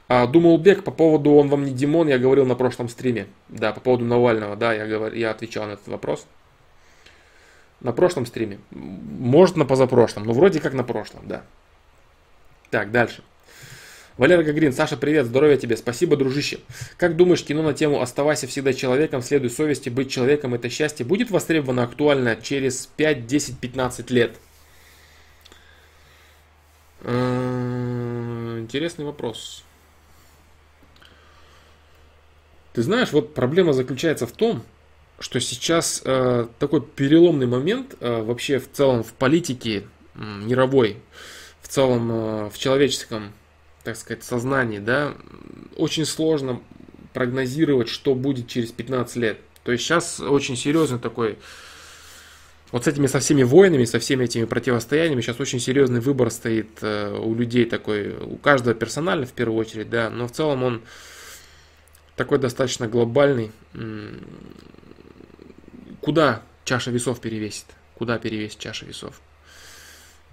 А, 0.10 0.26
думал 0.26 0.58
Бек 0.58 0.84
по 0.84 0.92
поводу 0.92 1.32
«Он 1.32 1.50
вам 1.50 1.66
не 1.66 1.72
Димон», 1.72 2.08
я 2.08 2.18
говорил 2.18 2.46
на 2.46 2.56
прошлом 2.56 2.88
стриме. 2.88 3.28
Да, 3.50 3.74
по 3.74 3.82
поводу 3.82 4.06
Навального, 4.06 4.56
да, 4.56 4.74
я, 4.74 4.88
говор... 4.88 5.14
я 5.14 5.32
отвечал 5.32 5.68
на 5.68 5.74
этот 5.74 5.88
вопрос. 5.88 6.26
На 7.82 7.92
прошлом 7.92 8.26
стриме. 8.26 8.60
Может, 8.72 9.56
на 9.56 9.66
позапрошлом. 9.66 10.26
Но 10.26 10.34
вроде 10.34 10.60
как 10.60 10.74
на 10.74 10.84
прошлом, 10.84 11.28
да. 11.28 11.44
Так, 12.70 12.92
дальше. 12.92 13.24
Валера 14.18 14.42
Гагрин, 14.42 14.74
Саша, 14.74 14.98
привет, 14.98 15.28
здоровья 15.28 15.58
тебе, 15.58 15.78
спасибо, 15.78 16.18
дружище. 16.18 16.60
Как 16.98 17.16
думаешь, 17.16 17.44
кино 17.44 17.62
на 17.62 17.74
тему 17.74 18.02
«Оставайся 18.02 18.48
всегда 18.48 18.74
человеком, 18.74 19.22
следуй 19.22 19.52
совести, 19.52 19.90
быть 19.90 20.10
человеком– 20.10 20.54
это 20.56 20.70
счастье» 20.70 21.06
будет 21.06 21.30
востребовано 21.30 21.84
актуально 21.84 22.36
через 22.36 22.88
5, 22.98 23.28
10, 23.28 23.60
15 23.60 24.10
лет? 24.10 24.38
Э, 27.02 28.58
интересный 28.60 29.06
вопрос. 29.06 29.64
Ты 32.74 32.82
знаешь, 32.82 33.12
вот 33.12 33.36
проблема 33.36 33.74
заключается 33.74 34.26
в 34.26 34.32
том, 34.32 34.64
что 35.20 35.40
сейчас 35.40 36.02
э, 36.06 36.48
такой 36.60 36.82
переломный 36.82 37.48
момент 37.48 37.96
э, 38.00 38.22
вообще 38.22 38.60
в 38.60 38.72
целом 38.72 39.04
в 39.04 39.14
политике 39.14 39.84
э, 40.16 40.20
мировой, 40.20 40.98
в 41.62 41.68
целом 41.68 42.12
э, 42.12 42.50
в 42.50 42.58
человеческом, 42.58 43.34
так 43.84 43.96
сказать, 43.96 44.24
сознании, 44.24 44.80
да, 44.80 45.16
очень 45.76 46.06
сложно 46.06 46.62
прогнозировать, 47.14 47.90
что 47.90 48.14
будет 48.14 48.48
через 48.48 48.72
15 48.72 49.16
лет. 49.18 49.40
То 49.64 49.72
есть 49.72 49.84
сейчас 49.84 50.20
очень 50.20 50.56
серьезный 50.56 51.00
такой 51.00 51.38
вот 52.72 52.84
с 52.84 52.88
этими 52.88 53.08
со 53.08 53.20
всеми 53.20 53.44
войнами, 53.44 53.86
со 53.86 54.00
всеми 54.00 54.26
этими 54.26 54.46
противостояниями 54.46 55.22
сейчас 55.22 55.40
очень 55.40 55.60
серьезный 55.60 56.02
выбор 56.02 56.30
стоит 56.32 56.70
э, 56.82 57.18
у 57.18 57.34
людей 57.34 57.66
такой, 57.66 58.16
у 58.18 58.36
каждого 58.36 58.76
персонально 58.76 59.26
в 59.26 59.32
первую 59.32 59.58
очередь, 59.58 59.90
да, 59.90 60.10
но 60.10 60.28
в 60.28 60.32
целом 60.32 60.64
он 60.64 60.82
такой 62.16 62.40
достаточно 62.40 62.88
глобальный. 62.88 63.52
Куда 66.08 66.42
чаша 66.64 66.90
весов 66.90 67.20
перевесит? 67.20 67.66
Куда 67.96 68.18
перевесит 68.18 68.60
чаша 68.60 68.86
весов? 68.86 69.20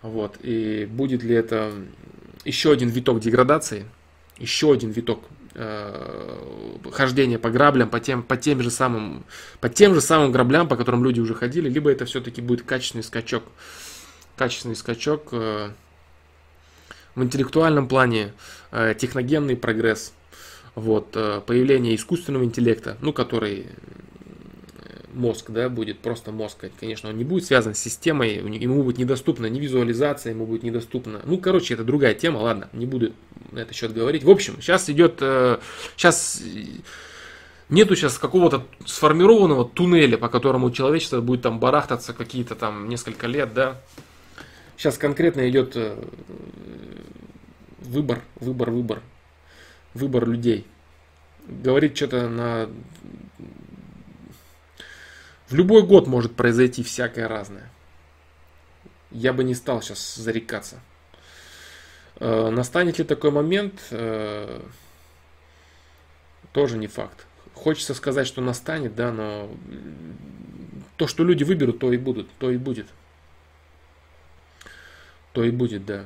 Вот. 0.03 0.37
И 0.41 0.87
будет 0.89 1.25
ли 1.25 1.35
это 1.35 1.72
еще 2.45 2.70
один 2.70 2.91
виток 2.91 3.18
деградации, 3.18 3.85
еще 4.39 4.72
один 4.72 4.93
виток 4.93 5.25
э, 5.55 6.79
хождения 6.93 7.41
по 7.41 7.51
граблям, 7.51 7.91
по 7.91 7.99
тем, 7.99 8.22
по 8.22 8.37
тем 8.37 8.62
же 8.62 8.70
самым, 8.70 9.25
по 9.59 9.68
тем 9.68 9.95
же 9.95 10.01
самым 10.01 10.31
граблям, 10.31 10.68
по 10.68 10.77
которым 10.77 11.03
люди 11.03 11.18
уже 11.18 11.35
ходили, 11.35 11.68
либо 11.68 11.91
это 11.91 12.05
все-таки 12.05 12.41
будет 12.41 12.62
качественный 12.62 13.03
скачок, 13.03 13.43
качественный 14.37 14.77
скачок 14.77 15.31
э, 15.33 15.70
в 17.16 17.25
интеллектуальном 17.25 17.89
плане, 17.89 18.33
э, 18.70 18.95
техногенный 18.97 19.57
прогресс, 19.57 20.12
вот, 20.77 21.16
э, 21.16 21.41
появление 21.45 21.97
искусственного 21.97 22.45
интеллекта, 22.45 22.97
ну, 23.01 23.12
который 23.12 23.66
мозг, 25.15 25.51
да, 25.51 25.69
будет 25.69 25.99
просто 26.01 26.33
мозг. 26.33 26.65
Конечно, 26.79 27.09
он 27.09 27.17
не 27.17 27.25
будет 27.25 27.45
связан 27.45 27.75
с 27.75 27.79
системой, 27.79 28.37
ему 28.37 28.83
будет 28.83 28.99
недоступна 28.99 29.47
ни 29.47 29.61
визуализация, 29.61 30.33
ему 30.33 30.47
будет 30.47 30.62
недоступна. 30.62 31.21
Ну, 31.25 31.39
короче, 31.39 31.75
это 31.75 31.85
другая 31.85 32.15
тема, 32.15 32.39
ладно, 32.39 32.69
не 32.73 32.87
буду 32.87 33.12
на 33.53 33.61
этот 33.61 33.75
счет 33.75 33.93
говорить. 33.93 34.25
В 34.25 34.31
общем, 34.31 34.61
сейчас 34.61 34.91
идет, 34.91 35.21
сейчас 35.97 36.43
э, 36.45 36.81
нету 37.69 37.97
сейчас 37.97 38.19
какого-то 38.19 38.67
сформированного 38.85 39.65
туннеля, 39.65 40.19
по 40.19 40.29
которому 40.29 40.71
человечество 40.71 41.21
будет 41.21 41.43
там 41.43 41.61
барахтаться 41.61 42.12
какие-то 42.12 42.55
там 42.55 42.89
несколько 42.89 43.27
лет, 43.27 43.55
да. 43.55 43.81
Сейчас 44.77 44.99
конкретно 44.99 45.49
идет 45.49 45.77
э, 45.77 45.97
выбор, 47.81 48.23
выбор, 48.37 48.71
выбор, 48.71 49.03
выбор 49.95 50.29
людей. 50.29 50.67
Говорить 51.47 51.97
что-то 51.97 52.29
на 52.29 52.69
в 55.49 55.55
любой 55.55 55.82
год 55.82 56.07
может 56.07 56.34
произойти 56.34 56.82
всякое 56.82 57.28
разное. 57.28 57.70
Я 59.11 59.32
бы 59.32 59.45
не 59.45 59.55
стал 59.55 59.82
сейчас 59.82 60.14
зарекаться. 60.16 60.80
Э, 62.16 62.51
настанет 62.51 62.99
ли 62.99 63.05
такой 63.05 63.30
момент, 63.30 63.80
э, 63.90 64.61
тоже 66.53 66.78
не 66.78 66.86
факт. 66.86 67.26
Хочется 67.53 67.95
сказать, 67.95 68.26
что 68.26 68.40
настанет, 68.40 68.95
да, 68.95 69.12
но 69.12 69.51
то, 70.97 71.07
что 71.07 71.24
люди 71.24 71.45
выберут, 71.45 71.78
то 71.78 71.92
и 71.92 71.97
будут, 71.97 72.28
то 72.38 72.51
и 72.51 72.57
будет. 72.57 72.86
То 75.32 75.45
и 75.45 75.51
будет, 75.51 75.84
да. 75.84 76.05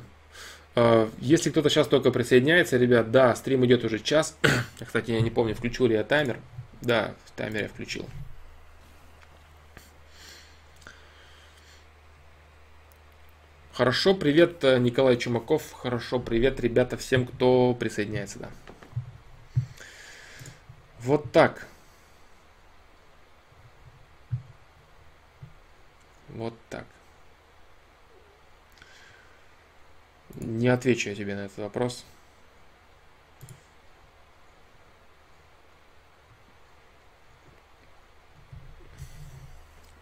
Э, 0.74 1.08
если 1.18 1.50
кто-то 1.50 1.68
сейчас 1.70 1.86
только 1.86 2.10
присоединяется, 2.10 2.76
ребят, 2.76 3.10
да, 3.10 3.34
стрим 3.34 3.64
идет 3.66 3.84
уже 3.84 3.98
час. 3.98 4.36
Кстати, 4.84 5.10
я 5.10 5.20
не 5.20 5.30
помню, 5.30 5.54
включил 5.54 5.86
ли 5.86 5.94
я 5.94 6.04
таймер. 6.04 6.38
Да, 6.80 7.14
таймер 7.36 7.62
я 7.62 7.68
включил. 7.68 8.06
Хорошо, 13.78 14.12
привет, 14.12 14.64
э, 14.64 14.76
Николай 14.80 15.16
Чумаков. 15.16 15.72
Хорошо, 15.72 16.18
привет, 16.18 16.58
ребята, 16.58 16.96
всем, 16.96 17.24
кто 17.24 17.74
присоединяется, 17.74 18.40
да. 18.40 18.50
Вот 20.98 21.30
так. 21.30 21.68
Вот 26.30 26.54
так. 26.68 26.86
Не 30.34 30.66
отвечу 30.66 31.10
я 31.10 31.14
тебе 31.14 31.36
на 31.36 31.44
этот 31.44 31.58
вопрос. 31.58 32.04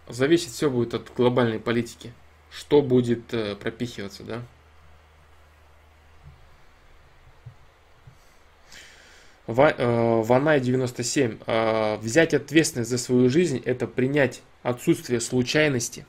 Зависит 0.09 0.53
все 0.53 0.70
будет 0.70 0.95
от 0.95 1.14
глобальной 1.14 1.61
политики 1.61 2.14
что 2.57 2.81
будет 2.81 3.35
э, 3.35 3.55
пропихиваться, 3.55 4.23
да? 4.23 4.43
Ванай 9.47 10.61
97. 10.61 11.39
Э, 11.47 11.97
взять 11.99 12.35
ответственность 12.35 12.91
за 12.91 12.99
свою 12.99 13.29
жизнь– 13.29 13.63
это 13.65 13.87
принять 13.87 14.41
отсутствие 14.63 15.21
случайности 15.21 16.07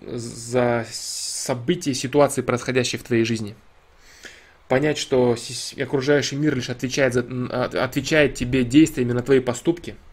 за 0.00 0.86
события, 0.90 1.92
ситуации, 1.92 2.42
происходящие 2.42 3.00
в 3.00 3.02
твоей 3.02 3.24
жизни. 3.24 3.56
Понять, 4.68 4.96
что 4.96 5.36
окружающий 5.78 6.36
мир 6.36 6.54
лишь 6.54 6.70
отвечает, 6.70 7.14
за, 7.14 7.24
отвечает 7.84 8.34
тебе 8.34 8.64
действиями 8.64 9.12
на 9.12 9.22
твои 9.22 9.40
поступки– 9.40 9.96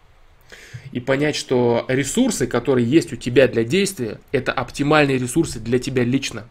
и 0.91 0.99
понять, 0.99 1.35
что 1.35 1.85
ресурсы, 1.87 2.47
которые 2.47 2.89
есть 2.89 3.13
у 3.13 3.15
тебя 3.15 3.47
для 3.47 3.63
действия, 3.63 4.19
это 4.31 4.51
оптимальные 4.51 5.17
ресурсы 5.17 5.59
для 5.59 5.79
тебя 5.79 6.03
лично. 6.03 6.45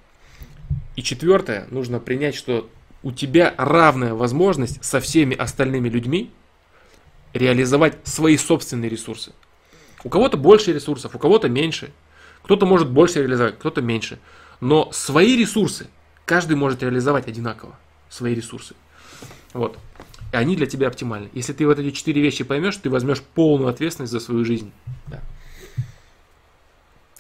И 0.96 1.02
четвертое, 1.02 1.66
нужно 1.70 2.00
принять, 2.00 2.34
что 2.34 2.68
у 3.02 3.12
тебя 3.12 3.54
равная 3.56 4.14
возможность 4.14 4.84
со 4.84 5.00
всеми 5.00 5.36
остальными 5.36 5.88
людьми 5.88 6.30
реализовать 7.32 7.96
свои 8.04 8.36
собственные 8.36 8.90
ресурсы. 8.90 9.32
У 10.04 10.08
кого-то 10.08 10.36
больше 10.36 10.72
ресурсов, 10.72 11.14
у 11.14 11.18
кого-то 11.18 11.48
меньше. 11.48 11.92
Кто-то 12.42 12.66
может 12.66 12.90
больше 12.90 13.20
реализовать, 13.20 13.58
кто-то 13.58 13.82
меньше. 13.82 14.18
Но 14.60 14.90
свои 14.92 15.36
ресурсы 15.36 15.88
каждый 16.24 16.56
может 16.56 16.82
реализовать 16.82 17.28
одинаково. 17.28 17.78
Свои 18.08 18.34
ресурсы. 18.34 18.74
Вот. 19.52 19.78
И 20.32 20.36
они 20.36 20.56
для 20.56 20.66
тебя 20.66 20.88
оптимальны. 20.88 21.30
Если 21.32 21.52
ты 21.52 21.66
вот 21.66 21.78
эти 21.78 21.94
четыре 21.94 22.20
вещи 22.20 22.44
поймешь, 22.44 22.76
ты 22.76 22.90
возьмешь 22.90 23.22
полную 23.22 23.68
ответственность 23.70 24.12
за 24.12 24.20
свою 24.20 24.44
жизнь. 24.44 24.70
Да. 25.06 25.20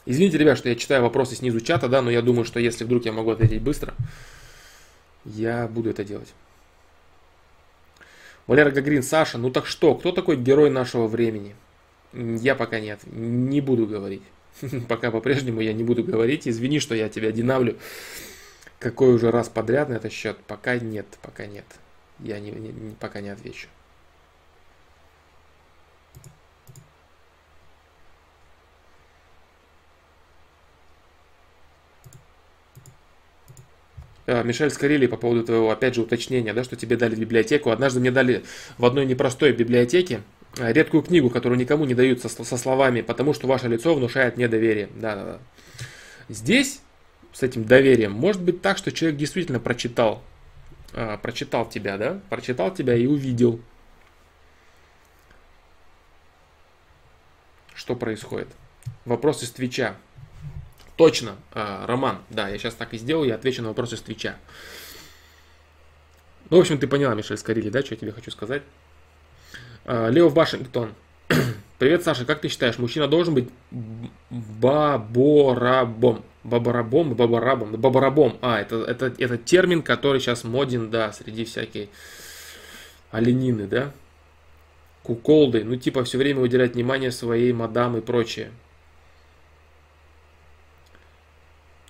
Извините, 0.04 0.38
ребят, 0.38 0.58
что 0.58 0.68
я 0.68 0.74
читаю 0.74 1.02
вопросы 1.02 1.34
снизу 1.34 1.60
чата, 1.60 1.88
да, 1.88 2.02
но 2.02 2.10
я 2.10 2.22
думаю, 2.22 2.44
что 2.44 2.60
если 2.60 2.84
вдруг 2.84 3.04
я 3.04 3.12
могу 3.12 3.30
ответить 3.30 3.62
быстро, 3.62 3.94
я 5.24 5.68
буду 5.68 5.90
это 5.90 6.04
делать. 6.04 6.32
Валера 8.46 8.70
Гагрин, 8.70 9.02
Саша, 9.02 9.36
ну 9.36 9.50
так 9.50 9.66
что, 9.66 9.94
кто 9.94 10.12
такой 10.12 10.36
герой 10.36 10.70
нашего 10.70 11.06
времени? 11.06 11.54
Я 12.14 12.54
пока 12.54 12.80
нет, 12.80 13.00
не 13.04 13.60
буду 13.60 13.86
говорить. 13.86 14.22
Пока 14.88 15.10
по-прежнему 15.10 15.60
я 15.60 15.72
не 15.74 15.84
буду 15.84 16.02
говорить. 16.02 16.48
Извини, 16.48 16.80
что 16.80 16.94
я 16.94 17.10
тебя 17.10 17.30
динамлю. 17.30 17.76
Какой 18.80 19.14
уже 19.14 19.30
раз 19.30 19.48
подряд 19.48 19.90
на 19.90 19.94
этот 19.94 20.10
счет? 20.10 20.38
Пока 20.46 20.78
нет, 20.78 21.06
пока 21.22 21.46
нет 21.46 21.66
я 22.20 22.40
не, 22.40 22.50
не, 22.50 22.94
пока 22.94 23.20
не 23.20 23.28
отвечу. 23.28 23.68
А, 34.28 34.42
Мишель 34.42 34.70
Скорелли 34.70 35.06
по 35.06 35.16
поводу 35.16 35.42
твоего, 35.42 35.70
опять 35.70 35.94
же, 35.94 36.02
уточнения, 36.02 36.52
да, 36.52 36.62
что 36.62 36.76
тебе 36.76 36.96
дали 36.96 37.14
библиотеку. 37.14 37.70
Однажды 37.70 38.00
мне 38.00 38.10
дали 38.10 38.44
в 38.76 38.84
одной 38.84 39.06
непростой 39.06 39.52
библиотеке 39.52 40.20
а, 40.58 40.70
редкую 40.70 41.02
книгу, 41.02 41.30
которую 41.30 41.58
никому 41.58 41.86
не 41.86 41.94
дают 41.94 42.20
со, 42.20 42.28
со 42.28 42.56
словами, 42.58 43.00
потому 43.00 43.32
что 43.32 43.46
ваше 43.46 43.68
лицо 43.68 43.94
внушает 43.94 44.36
мне 44.36 44.46
доверие. 44.46 44.90
Да, 44.96 45.14
да, 45.14 45.24
да. 45.24 45.38
Здесь 46.28 46.80
с 47.32 47.42
этим 47.42 47.64
доверием 47.64 48.12
может 48.12 48.42
быть 48.42 48.60
так, 48.60 48.76
что 48.76 48.92
человек 48.92 49.18
действительно 49.18 49.60
прочитал 49.60 50.22
а, 50.92 51.16
прочитал 51.18 51.68
тебя, 51.68 51.96
да? 51.98 52.20
Прочитал 52.30 52.72
тебя 52.72 52.94
и 52.94 53.06
увидел, 53.06 53.60
что 57.74 57.94
происходит. 57.94 58.48
Вопрос 59.04 59.42
из 59.42 59.50
Твича. 59.50 59.96
Точно, 60.96 61.36
а, 61.52 61.86
Роман, 61.86 62.18
да, 62.28 62.48
я 62.48 62.58
сейчас 62.58 62.74
так 62.74 62.92
и 62.92 62.98
сделаю, 62.98 63.28
я 63.28 63.36
отвечу 63.36 63.62
на 63.62 63.68
вопрос 63.68 63.92
из 63.92 64.00
Твича. 64.00 64.36
Ну, 66.50 66.56
в 66.56 66.60
общем, 66.60 66.78
ты 66.78 66.88
поняла, 66.88 67.14
Мишель 67.14 67.36
Скорили, 67.36 67.70
да, 67.70 67.82
что 67.82 67.94
я 67.94 68.00
тебе 68.00 68.12
хочу 68.12 68.30
сказать? 68.30 68.62
А, 69.84 70.08
Лео 70.08 70.28
Вашингтон. 70.28 70.94
Привет, 71.78 72.02
Саша, 72.02 72.24
как 72.24 72.40
ты 72.40 72.48
считаешь, 72.48 72.78
мужчина 72.78 73.06
должен 73.06 73.34
быть 73.34 73.48
баборабом? 74.30 76.24
Бабарабом, 76.48 77.14
бабарабом, 77.14 77.72
бабарабом. 77.72 78.38
А, 78.40 78.60
это, 78.60 78.76
это, 78.76 79.12
это 79.18 79.36
термин, 79.38 79.82
который 79.82 80.20
сейчас 80.20 80.44
моден, 80.44 80.90
да, 80.90 81.12
среди 81.12 81.44
всякой 81.44 81.90
оленины, 83.10 83.66
да? 83.66 83.92
Куколды, 85.02 85.64
ну 85.64 85.76
типа 85.76 86.04
все 86.04 86.18
время 86.18 86.40
уделять 86.40 86.74
внимание 86.74 87.10
своей 87.10 87.52
мадам 87.52 87.96
и 87.96 88.00
прочее. 88.00 88.50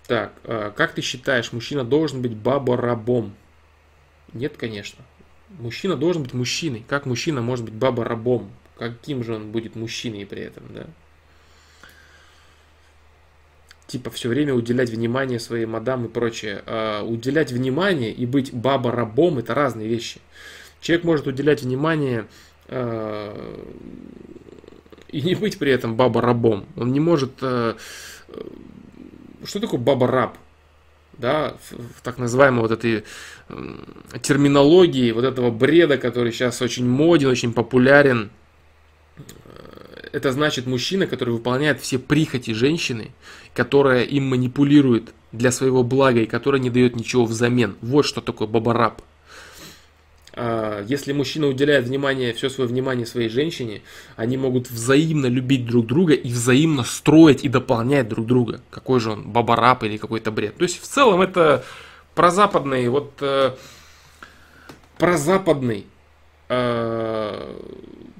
Так, 0.06 0.32
а, 0.44 0.70
как 0.70 0.92
ты 0.92 1.02
считаешь, 1.02 1.52
мужчина 1.52 1.84
должен 1.84 2.22
быть 2.22 2.34
бабарабом? 2.34 3.34
Нет, 4.32 4.56
конечно. 4.56 5.04
Мужчина 5.58 5.96
должен 5.96 6.22
быть 6.22 6.34
мужчиной. 6.34 6.84
Как 6.86 7.06
мужчина 7.06 7.42
может 7.42 7.64
быть 7.64 7.74
бабарабом? 7.74 8.50
Каким 8.76 9.24
же 9.24 9.34
он 9.34 9.50
будет 9.50 9.76
мужчиной 9.76 10.24
при 10.26 10.42
этом, 10.42 10.64
да? 10.70 10.86
Типа 13.88 14.10
все 14.10 14.28
время 14.28 14.54
уделять 14.54 14.90
внимание 14.90 15.40
своей 15.40 15.66
мадам 15.66 16.04
и 16.04 16.08
прочее. 16.08 16.62
А 16.66 17.02
уделять 17.02 17.50
внимание 17.50 18.12
и 18.12 18.26
быть 18.26 18.52
баба-рабом 18.54 19.38
это 19.38 19.54
разные 19.54 19.88
вещи. 19.88 20.20
Человек 20.80 21.04
может 21.04 21.26
уделять 21.26 21.62
внимание 21.62 22.26
э, 22.68 23.56
и 25.08 25.22
не 25.22 25.34
быть 25.34 25.58
при 25.58 25.72
этом 25.72 25.96
баба-рабом. 25.96 26.66
Он 26.76 26.92
не 26.92 27.00
может... 27.00 27.32
Э, 27.40 27.74
что 29.44 29.60
такое 29.60 29.80
баба-раб? 29.80 30.36
Да, 31.14 31.56
в, 31.70 31.98
в 31.98 32.02
так 32.02 32.18
называемой 32.18 32.60
вот 32.60 32.70
этой 32.70 33.04
э, 33.48 33.74
терминологии, 34.22 35.10
вот 35.12 35.24
этого 35.24 35.50
бреда, 35.50 35.96
который 35.96 36.30
сейчас 36.30 36.60
очень 36.62 36.86
моден, 36.86 37.28
очень 37.28 37.54
популярен. 37.54 38.30
Это 40.12 40.30
значит 40.32 40.66
мужчина, 40.66 41.06
который 41.06 41.30
выполняет 41.30 41.80
все 41.80 41.98
прихоти 41.98 42.52
женщины, 42.52 43.10
которая 43.58 44.04
им 44.04 44.28
манипулирует 44.28 45.12
для 45.32 45.50
своего 45.50 45.82
блага 45.82 46.20
и 46.20 46.26
которая 46.26 46.60
не 46.60 46.70
дает 46.70 46.94
ничего 46.94 47.24
взамен. 47.24 47.74
Вот 47.80 48.06
что 48.06 48.20
такое 48.20 48.46
бабараб. 48.46 49.02
А, 50.32 50.84
если 50.84 51.12
мужчина 51.12 51.48
уделяет 51.48 51.86
внимание, 51.86 52.32
все 52.34 52.50
свое 52.50 52.70
внимание 52.70 53.04
своей 53.04 53.28
женщине, 53.28 53.82
они 54.14 54.36
могут 54.36 54.70
взаимно 54.70 55.26
любить 55.26 55.66
друг 55.66 55.86
друга 55.86 56.14
и 56.14 56.28
взаимно 56.32 56.84
строить 56.84 57.42
и 57.42 57.48
дополнять 57.48 58.08
друг 58.08 58.26
друга. 58.26 58.60
Какой 58.70 59.00
же 59.00 59.10
он, 59.10 59.24
бабарап 59.24 59.82
или 59.82 59.96
какой-то 59.96 60.30
бред. 60.30 60.54
То 60.56 60.62
есть 60.62 60.80
в 60.80 60.86
целом 60.86 61.20
это 61.20 61.64
прозападный, 62.14 62.88
вот 62.88 63.10
э, 63.22 63.56
прозападный, 64.98 65.84
э, 66.48 67.56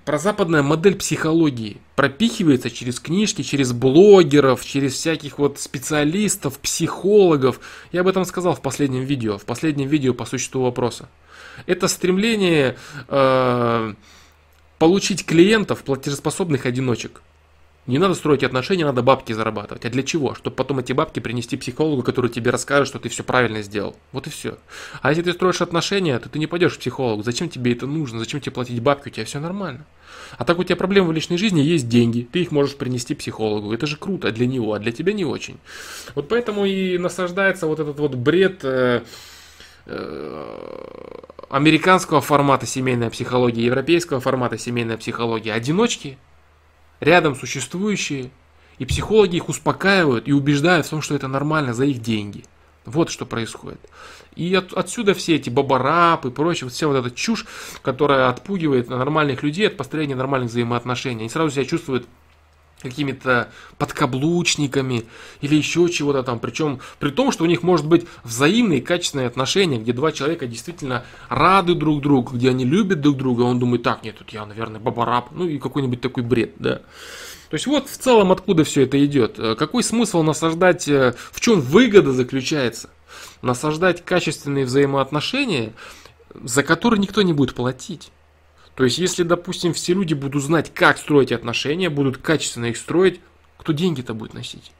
прозападная 0.08 0.62
модель 0.62 0.94
психологии 0.94 1.82
пропихивается 1.94 2.70
через 2.70 2.98
книжки, 2.98 3.42
через 3.42 3.74
блогеров, 3.74 4.64
через 4.64 4.94
всяких 4.94 5.38
вот 5.38 5.58
специалистов, 5.58 6.58
психологов. 6.60 7.60
Я 7.92 8.00
об 8.00 8.08
этом 8.08 8.24
сказал 8.24 8.54
в 8.54 8.62
последнем 8.62 9.02
видео, 9.02 9.36
в 9.36 9.44
последнем 9.44 9.86
видео 9.86 10.14
по 10.14 10.24
существу 10.24 10.62
вопроса. 10.62 11.10
Это 11.66 11.88
стремление 11.88 12.78
э, 13.08 13.94
получить 14.78 15.26
клиентов, 15.26 15.82
платежеспособных 15.82 16.64
одиночек. 16.64 17.20
Не 17.88 17.98
надо 17.98 18.14
строить 18.14 18.44
отношения, 18.44 18.84
надо 18.84 19.02
бабки 19.02 19.32
зарабатывать. 19.32 19.86
А 19.86 19.88
для 19.88 20.02
чего? 20.02 20.34
Чтобы 20.34 20.54
потом 20.54 20.78
эти 20.78 20.92
бабки 20.92 21.20
принести 21.20 21.56
психологу, 21.56 22.02
который 22.02 22.30
тебе 22.30 22.50
расскажет, 22.50 22.86
что 22.86 22.98
ты 22.98 23.08
все 23.08 23.24
правильно 23.24 23.62
сделал. 23.62 23.96
Вот 24.12 24.26
и 24.26 24.30
все. 24.30 24.58
А 25.00 25.08
если 25.08 25.22
ты 25.22 25.32
строишь 25.32 25.62
отношения, 25.62 26.18
то 26.18 26.28
ты 26.28 26.38
не 26.38 26.46
пойдешь 26.46 26.74
к 26.74 26.80
психологу. 26.80 27.22
Зачем 27.22 27.48
тебе 27.48 27.72
это 27.72 27.86
нужно? 27.86 28.18
Зачем 28.18 28.42
тебе 28.42 28.52
платить 28.52 28.82
бабки? 28.82 29.08
У 29.08 29.10
тебя 29.10 29.24
все 29.24 29.40
нормально. 29.40 29.86
А 30.36 30.44
так 30.44 30.58
у 30.58 30.64
тебя 30.64 30.76
проблемы 30.76 31.08
в 31.08 31.12
личной 31.12 31.38
жизни, 31.38 31.60
есть 31.62 31.88
деньги, 31.88 32.28
ты 32.30 32.42
их 32.42 32.50
можешь 32.50 32.76
принести 32.76 33.14
психологу. 33.14 33.72
Это 33.72 33.86
же 33.86 33.96
круто 33.96 34.30
для 34.32 34.46
него, 34.46 34.74
а 34.74 34.78
для 34.78 34.92
тебя 34.92 35.14
не 35.14 35.24
очень. 35.24 35.58
Вот 36.14 36.28
поэтому 36.28 36.66
и 36.66 36.98
насаждается 36.98 37.66
вот 37.66 37.80
этот 37.80 37.98
вот 37.98 38.14
бред 38.16 38.60
э, 38.64 39.02
э, 39.86 40.56
американского 41.48 42.20
формата 42.20 42.66
семейная 42.66 43.08
психология, 43.08 43.64
европейского 43.64 44.20
формата 44.20 44.58
семейная 44.58 44.98
психология, 44.98 45.54
одиночки, 45.54 46.18
рядом 47.00 47.34
существующие, 47.34 48.30
и 48.78 48.84
психологи 48.84 49.36
их 49.36 49.48
успокаивают 49.48 50.28
и 50.28 50.32
убеждают 50.32 50.86
в 50.86 50.90
том, 50.90 51.02
что 51.02 51.14
это 51.14 51.28
нормально 51.28 51.74
за 51.74 51.84
их 51.84 52.00
деньги. 52.00 52.44
Вот 52.84 53.10
что 53.10 53.26
происходит. 53.26 53.80
И 54.34 54.54
от, 54.54 54.72
отсюда 54.72 55.14
все 55.14 55.34
эти 55.34 55.50
бабарап 55.50 56.24
и 56.24 56.30
прочее, 56.30 56.66
вот 56.66 56.72
вся 56.72 56.86
вот 56.86 56.96
эта 56.96 57.10
чушь, 57.10 57.44
которая 57.82 58.28
отпугивает 58.28 58.88
нормальных 58.88 59.42
людей 59.42 59.66
от 59.66 59.76
построения 59.76 60.14
нормальных 60.14 60.50
взаимоотношений. 60.50 61.22
Они 61.22 61.28
сразу 61.28 61.50
себя 61.50 61.64
чувствуют 61.64 62.06
какими-то 62.82 63.50
подкаблучниками 63.76 65.04
или 65.40 65.56
еще 65.56 65.88
чего-то 65.88 66.22
там. 66.22 66.38
Причем 66.38 66.80
при 66.98 67.10
том, 67.10 67.32
что 67.32 67.44
у 67.44 67.46
них 67.46 67.62
может 67.62 67.86
быть 67.86 68.06
взаимные 68.24 68.80
качественные 68.80 69.26
отношения, 69.26 69.78
где 69.78 69.92
два 69.92 70.12
человека 70.12 70.46
действительно 70.46 71.04
рады 71.28 71.74
друг 71.74 72.00
другу, 72.00 72.36
где 72.36 72.50
они 72.50 72.64
любят 72.64 73.00
друг 73.00 73.16
друга, 73.16 73.42
он 73.42 73.58
думает, 73.58 73.82
так, 73.82 74.02
нет, 74.02 74.16
тут 74.18 74.30
я, 74.30 74.46
наверное, 74.46 74.80
бабараб, 74.80 75.30
ну 75.32 75.46
и 75.46 75.58
какой-нибудь 75.58 76.00
такой 76.00 76.22
бред, 76.22 76.52
да. 76.58 76.82
То 77.50 77.54
есть 77.54 77.66
вот 77.66 77.88
в 77.88 77.96
целом 77.96 78.30
откуда 78.30 78.64
все 78.64 78.82
это 78.82 79.02
идет. 79.04 79.38
Э, 79.38 79.54
какой 79.54 79.82
смысл 79.82 80.22
насаждать, 80.22 80.86
э, 80.86 81.14
в 81.32 81.40
чем 81.40 81.60
выгода 81.60 82.12
заключается? 82.12 82.90
Насаждать 83.40 84.04
качественные 84.04 84.66
взаимоотношения, 84.66 85.72
за 86.34 86.62
которые 86.62 87.00
никто 87.00 87.22
не 87.22 87.32
будет 87.32 87.54
платить. 87.54 88.10
То 88.78 88.84
есть, 88.84 88.98
если, 88.98 89.24
допустим, 89.24 89.74
все 89.74 89.92
люди 89.92 90.14
будут 90.14 90.40
знать, 90.40 90.72
как 90.72 90.98
строить 90.98 91.32
отношения, 91.32 91.90
будут 91.90 92.18
качественно 92.18 92.66
их 92.66 92.76
строить, 92.76 93.20
кто 93.56 93.72
деньги-то 93.72 94.14
будет 94.14 94.34
носить? 94.34 94.70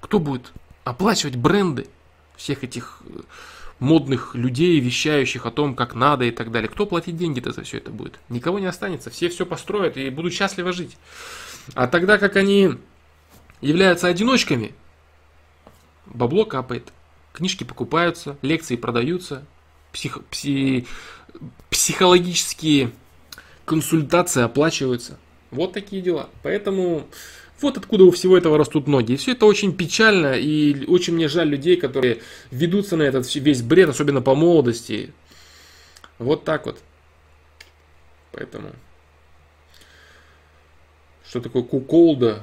Кто 0.00 0.18
будет 0.18 0.50
оплачивать 0.82 1.36
бренды 1.36 1.86
всех 2.34 2.64
этих 2.64 3.00
э, 3.06 3.20
модных 3.78 4.34
людей, 4.34 4.80
вещающих 4.80 5.46
о 5.46 5.52
том, 5.52 5.76
как 5.76 5.94
надо 5.94 6.24
и 6.24 6.32
так 6.32 6.50
далее? 6.50 6.68
Кто 6.68 6.84
платить 6.84 7.16
деньги-то 7.16 7.52
за 7.52 7.62
все 7.62 7.76
это 7.76 7.92
будет? 7.92 8.18
Никого 8.28 8.58
не 8.58 8.66
останется, 8.66 9.08
все 9.08 9.28
все 9.28 9.46
построят 9.46 9.96
и 9.96 10.10
будут 10.10 10.32
счастливо 10.32 10.72
жить. 10.72 10.96
А 11.74 11.86
тогда 11.86 12.18
как 12.18 12.34
они 12.34 12.72
являются 13.60 14.08
одиночками, 14.08 14.74
бабло 16.06 16.44
капает, 16.44 16.92
книжки 17.32 17.62
покупаются, 17.62 18.36
лекции 18.42 18.74
продаются, 18.74 19.44
псих, 19.92 20.24
пси, 20.24 20.88
психологические 21.70 22.90
консультации 23.68 24.42
оплачиваются. 24.42 25.18
Вот 25.50 25.72
такие 25.72 26.02
дела. 26.02 26.28
Поэтому 26.42 27.06
вот 27.60 27.76
откуда 27.76 28.04
у 28.04 28.10
всего 28.10 28.36
этого 28.36 28.58
растут 28.58 28.86
ноги. 28.86 29.12
И 29.12 29.16
все 29.16 29.32
это 29.32 29.46
очень 29.46 29.76
печально, 29.76 30.34
и 30.34 30.86
очень 30.86 31.14
мне 31.14 31.28
жаль 31.28 31.48
людей, 31.48 31.76
которые 31.76 32.20
ведутся 32.50 32.96
на 32.96 33.02
этот 33.02 33.32
весь 33.34 33.62
бред, 33.62 33.88
особенно 33.88 34.22
по 34.22 34.34
молодости. 34.34 35.12
Вот 36.18 36.44
так 36.44 36.66
вот. 36.66 36.78
Поэтому... 38.32 38.70
Что 41.28 41.40
такое 41.40 41.62
куколда? 41.62 42.42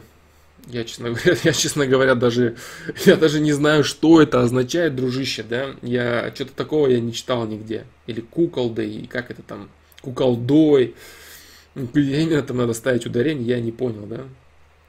Я, 0.67 0.83
честно 0.83 1.09
говоря, 1.09 1.35
я, 1.43 1.53
честно 1.53 1.87
говоря, 1.87 2.15
даже, 2.15 2.55
я 3.05 3.15
даже 3.15 3.39
не 3.39 3.51
знаю, 3.51 3.83
что 3.83 4.21
это 4.21 4.41
означает, 4.41 4.95
дружище, 4.95 5.43
да? 5.43 5.75
Я 5.81 6.31
что-то 6.35 6.53
такого 6.53 6.87
я 6.87 6.99
не 6.99 7.13
читал 7.13 7.47
нигде. 7.47 7.85
Или 8.05 8.21
куколдой, 8.21 8.91
и 8.91 9.07
как 9.07 9.31
это 9.31 9.41
там, 9.41 9.69
куколдой. 10.05 10.95
Где 11.75 12.21
именно 12.21 12.41
там 12.41 12.57
надо 12.57 12.73
ставить 12.73 13.05
ударение, 13.05 13.47
я 13.47 13.59
не 13.59 13.71
понял, 13.71 14.05
да? 14.05 14.21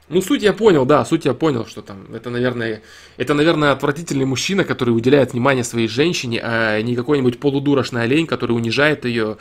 Ну, 0.09 0.21
суть 0.21 0.41
я 0.41 0.53
понял, 0.53 0.85
да, 0.85 1.03
суть 1.03 1.25
я 1.25 1.33
понял, 1.33 1.65
что 1.65 1.81
там, 1.81 2.07
это, 2.13 2.29
наверное, 2.29 2.81
это, 3.17 3.33
наверное, 3.33 3.73
отвратительный 3.73 4.23
мужчина, 4.23 4.63
который 4.63 4.91
уделяет 4.91 5.33
внимание 5.33 5.65
своей 5.65 5.89
женщине, 5.89 6.39
а 6.41 6.81
не 6.81 6.95
какой-нибудь 6.95 7.41
полудурочный 7.41 8.03
олень, 8.03 8.25
который 8.25 8.53
унижает 8.53 9.03
ее, 9.03 9.35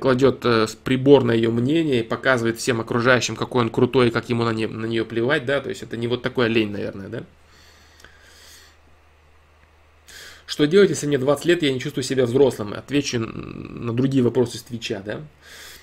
кладет 0.00 0.40
э, 0.44 0.66
прибор 0.84 1.24
на 1.24 1.32
ее 1.32 1.50
мнение 1.50 2.00
и 2.00 2.02
показывает 2.02 2.58
всем 2.58 2.82
окружающим, 2.82 3.34
какой 3.34 3.62
он 3.62 3.70
крутой, 3.70 4.08
и 4.08 4.10
как 4.10 4.28
ему 4.28 4.44
на, 4.44 4.50
не, 4.50 4.66
на 4.66 4.84
нее 4.84 5.06
плевать, 5.06 5.46
да, 5.46 5.62
то 5.62 5.70
есть 5.70 5.82
это 5.82 5.96
не 5.96 6.06
вот 6.06 6.20
такой 6.20 6.46
олень, 6.46 6.70
наверное, 6.70 7.08
да. 7.08 7.22
Что 10.54 10.68
делать, 10.68 10.88
если 10.88 11.08
мне 11.08 11.18
20 11.18 11.46
лет, 11.46 11.64
я 11.64 11.72
не 11.72 11.80
чувствую 11.80 12.04
себя 12.04 12.26
взрослым? 12.26 12.74
Отвечу 12.74 13.18
на 13.18 13.92
другие 13.92 14.22
вопросы 14.22 14.56
с 14.56 14.62
Твича, 14.62 15.02
да. 15.04 15.20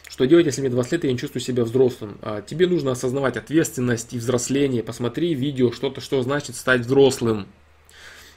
Что 0.08 0.24
делать, 0.24 0.46
если 0.46 0.62
мне 0.62 0.70
20 0.70 0.94
лет, 0.94 1.04
я 1.04 1.12
не 1.12 1.18
чувствую 1.18 1.42
себя 1.42 1.66
взрослым? 1.66 2.18
А, 2.22 2.42
тебе 2.42 2.68
нужно 2.68 2.92
осознавать 2.92 3.36
ответственность 3.36 4.14
и 4.14 4.18
взросление. 4.18 4.82
Посмотри 4.82 5.34
видео, 5.34 5.74
что-то, 5.74 6.00
что 6.00 6.22
значит 6.24 6.56
стать 6.56 6.86
взрослым. 6.86 7.48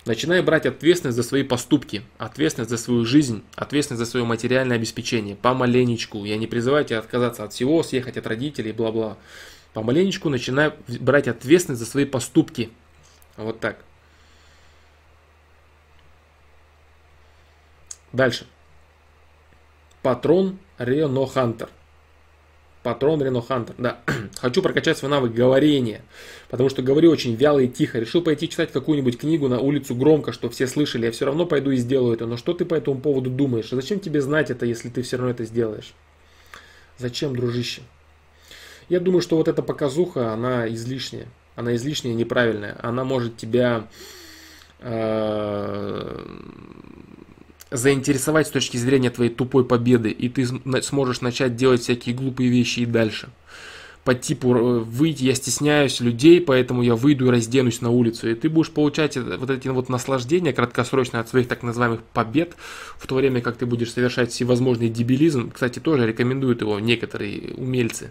Начинай 0.06 0.43
брать 0.43 0.66
ответственность 0.66 1.15
за 1.15 1.23
свои 1.23 1.44
поступки, 1.44 2.02
ответственность 2.19 2.70
за 2.70 2.78
свою 2.78 3.05
жизнь, 3.05 3.44
ответственность 3.55 4.05
за 4.05 4.11
свое 4.11 4.27
материальное 4.27 4.77
обеспечение. 4.77 5.36
Помаленечку. 5.36 6.24
Я 6.24 6.36
не 6.36 6.48
призываю 6.48 6.85
тебя 6.85 6.98
отказаться 6.98 7.44
от 7.44 7.52
всего, 7.52 7.81
съехать 7.85 8.16
от 8.16 8.27
родителей, 8.27 8.73
бла-бла. 8.73 9.19
Помаленечку 9.73 10.31
начинай 10.31 10.73
брать 10.89 11.28
ответственность 11.28 11.78
за 11.81 11.89
свои 11.89 12.06
поступки. 12.06 12.70
Вот 13.36 13.61
так. 13.61 13.85
Дальше. 18.15 18.47
Патрон 20.03 20.59
Рено 20.78 21.27
Хантер. 21.27 21.69
Патрон 22.85 23.20
Рено 23.20 23.43
Хантер. 23.43 23.74
Да. 23.77 23.99
Хочу 24.41 24.62
прокачать 24.62 24.97
свой 24.97 25.11
навык 25.11 25.32
говорения. 25.32 26.03
Потому 26.49 26.69
что 26.69 26.81
говорю 26.81 27.11
очень 27.11 27.35
вяло 27.35 27.59
и 27.59 27.66
тихо. 27.66 27.99
Решил 27.99 28.23
пойти 28.23 28.49
читать 28.49 28.70
какую-нибудь 28.70 29.19
книгу 29.19 29.49
на 29.49 29.59
улицу 29.59 29.97
громко, 29.97 30.31
что 30.31 30.49
все 30.49 30.69
слышали. 30.69 31.07
Я 31.07 31.11
все 31.11 31.24
равно 31.24 31.45
пойду 31.45 31.73
и 31.73 31.77
сделаю 31.77 32.15
это. 32.15 32.27
Но 32.27 32.36
что 32.36 32.53
ты 32.55 32.65
по 32.65 32.74
этому 32.74 33.01
поводу 33.01 33.31
думаешь? 33.31 33.73
А 33.73 33.77
зачем 33.77 33.99
тебе 33.99 34.20
знать 34.20 34.49
это, 34.49 34.65
если 34.65 34.91
ты 34.91 35.03
все 35.03 35.16
равно 35.16 35.32
это 35.32 35.45
сделаешь? 35.45 35.93
Зачем, 36.99 37.35
дружище? 37.35 37.82
Я 38.89 39.01
думаю, 39.01 39.23
что 39.23 39.36
вот 39.36 39.49
эта 39.49 39.61
показуха, 39.61 40.32
она 40.32 40.69
излишняя. 40.69 41.27
Она 41.57 41.74
излишняя, 41.74 42.15
неправильная. 42.15 42.78
Она 42.81 43.03
может 43.03 43.36
тебя 43.36 43.89
э, 44.78 46.24
заинтересовать 47.75 48.47
с 48.47 48.51
точки 48.51 48.77
зрения 48.77 49.11
твоей 49.11 49.31
тупой 49.31 49.65
победы, 49.65 50.11
и 50.11 50.29
ты 50.29 50.47
сможешь 50.83 51.21
начать 51.21 51.57
делать 51.57 51.83
всякие 51.83 52.15
глупые 52.15 52.49
вещи 52.49 52.81
и 52.81 52.87
дальше. 52.87 53.29
по 54.05 54.15
типу 54.15 54.55
э, 54.55 54.79
выйти, 54.79 55.25
я 55.25 55.35
стесняюсь 55.35 55.99
людей, 56.01 56.41
поэтому 56.41 56.83
я 56.83 56.95
выйду 56.95 57.27
и 57.27 57.31
разденусь 57.31 57.81
на 57.81 57.91
улицу. 57.91 58.31
И 58.31 58.35
ты 58.35 58.49
будешь 58.49 58.71
получать 58.71 59.17
вот 59.17 59.51
эти 59.51 59.67
вот 59.69 59.89
наслаждения 59.89 60.53
краткосрочные 60.53 61.21
от 61.21 61.29
своих 61.29 61.49
так 61.49 61.63
называемых 61.63 62.03
побед, 62.13 62.55
в 62.97 63.07
то 63.07 63.17
время 63.17 63.41
как 63.41 63.57
ты 63.57 63.67
будешь 63.67 63.93
совершать 63.93 64.31
всевозможный 64.31 64.89
дебилизм. 64.89 65.51
Кстати, 65.51 65.81
тоже 65.81 66.07
рекомендуют 66.07 66.61
его 66.61 66.79
некоторые 66.79 67.55
умельцы. 67.55 68.11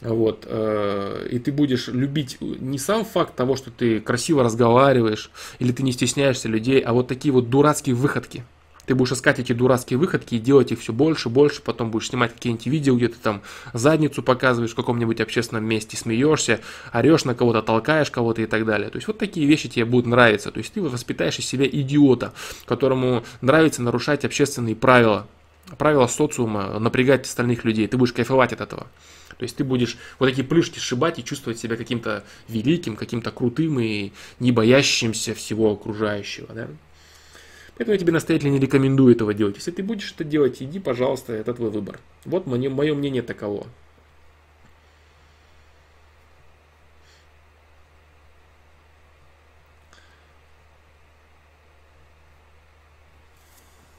Вот, 0.00 0.44
э, 0.46 1.28
и 1.30 1.38
ты 1.38 1.52
будешь 1.52 1.88
любить 1.88 2.38
не 2.40 2.78
сам 2.78 3.04
факт 3.04 3.34
того, 3.36 3.56
что 3.56 3.70
ты 3.70 4.00
красиво 4.00 4.42
разговариваешь, 4.42 5.30
или 5.58 5.72
ты 5.72 5.82
не 5.82 5.92
стесняешься 5.92 6.48
людей, 6.48 6.80
а 6.80 6.92
вот 6.92 7.06
такие 7.08 7.32
вот 7.32 7.48
дурацкие 7.48 7.94
выходки. 7.94 8.44
Ты 8.86 8.94
будешь 8.94 9.12
искать 9.12 9.38
эти 9.38 9.52
дурацкие 9.52 9.98
выходки 9.98 10.36
и 10.36 10.38
делать 10.38 10.72
их 10.72 10.80
все 10.80 10.92
больше, 10.92 11.28
больше, 11.28 11.60
потом 11.60 11.90
будешь 11.90 12.08
снимать 12.08 12.32
какие-нибудь 12.32 12.66
видео, 12.66 12.96
где 12.96 13.08
ты 13.08 13.16
там 13.20 13.42
задницу 13.72 14.22
показываешь 14.22 14.72
в 14.72 14.76
каком-нибудь 14.76 15.20
общественном 15.20 15.64
месте, 15.64 15.96
смеешься, 15.96 16.60
орешь 16.92 17.24
на 17.24 17.34
кого-то, 17.34 17.62
толкаешь 17.62 18.10
кого-то 18.10 18.42
и 18.42 18.46
так 18.46 18.64
далее. 18.64 18.88
То 18.90 18.96
есть 18.96 19.08
вот 19.08 19.18
такие 19.18 19.46
вещи 19.46 19.68
тебе 19.68 19.84
будут 19.84 20.06
нравиться. 20.06 20.52
То 20.52 20.58
есть 20.58 20.72
ты 20.72 20.80
воспитаешь 20.80 21.38
из 21.38 21.46
себя 21.46 21.66
идиота, 21.66 22.32
которому 22.64 23.24
нравится 23.40 23.82
нарушать 23.82 24.24
общественные 24.24 24.76
правила, 24.76 25.26
правила 25.78 26.06
социума, 26.06 26.78
напрягать 26.78 27.26
остальных 27.26 27.64
людей. 27.64 27.88
Ты 27.88 27.96
будешь 27.96 28.12
кайфовать 28.12 28.52
от 28.52 28.60
этого. 28.60 28.86
То 29.36 29.42
есть 29.42 29.56
ты 29.56 29.64
будешь 29.64 29.98
вот 30.18 30.28
такие 30.30 30.46
плюшки 30.46 30.78
сшибать 30.78 31.18
и 31.18 31.24
чувствовать 31.24 31.58
себя 31.58 31.76
каким-то 31.76 32.24
великим, 32.48 32.96
каким-то 32.96 33.30
крутым 33.30 33.80
и 33.80 34.12
не 34.38 34.52
боящимся 34.52 35.34
всего 35.34 35.72
окружающего. 35.72 36.54
Да? 36.54 36.68
Поэтому 37.76 37.92
я 37.92 37.98
тебе 37.98 38.12
настоятельно 38.12 38.52
не 38.52 38.58
рекомендую 38.58 39.14
этого 39.14 39.34
делать. 39.34 39.56
Если 39.56 39.70
ты 39.70 39.82
будешь 39.82 40.12
это 40.12 40.24
делать, 40.24 40.62
иди, 40.62 40.78
пожалуйста, 40.78 41.34
это 41.34 41.52
твой 41.52 41.70
выбор. 41.70 42.00
Вот 42.24 42.46
мое, 42.46 42.70
мое 42.70 42.94
мнение 42.94 43.22
таково. 43.22 43.66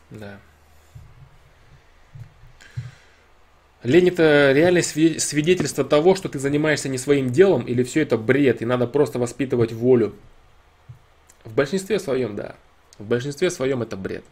Да. 0.10 0.40
Лень 3.84 4.10
это 4.10 4.54
реальное 4.54 4.82
свидетельство 4.82 5.84
того, 5.84 6.16
что 6.16 6.30
ты 6.30 6.40
занимаешься 6.40 6.90
не 6.90 6.98
своим 6.98 7.30
делом 7.30 7.64
или 7.64 7.84
все 7.84 8.02
это 8.02 8.18
бред, 8.18 8.64
и 8.64 8.66
надо 8.66 8.88
просто 8.88 9.20
воспитывать 9.20 9.72
волю. 9.72 10.16
В 11.44 11.54
большинстве 11.54 12.00
своем, 12.00 12.36
да. 12.36 12.56
В 13.00 13.06
большинстве 13.06 13.50
своем 13.52 13.82
это 13.82 13.96
бред. 13.96 14.24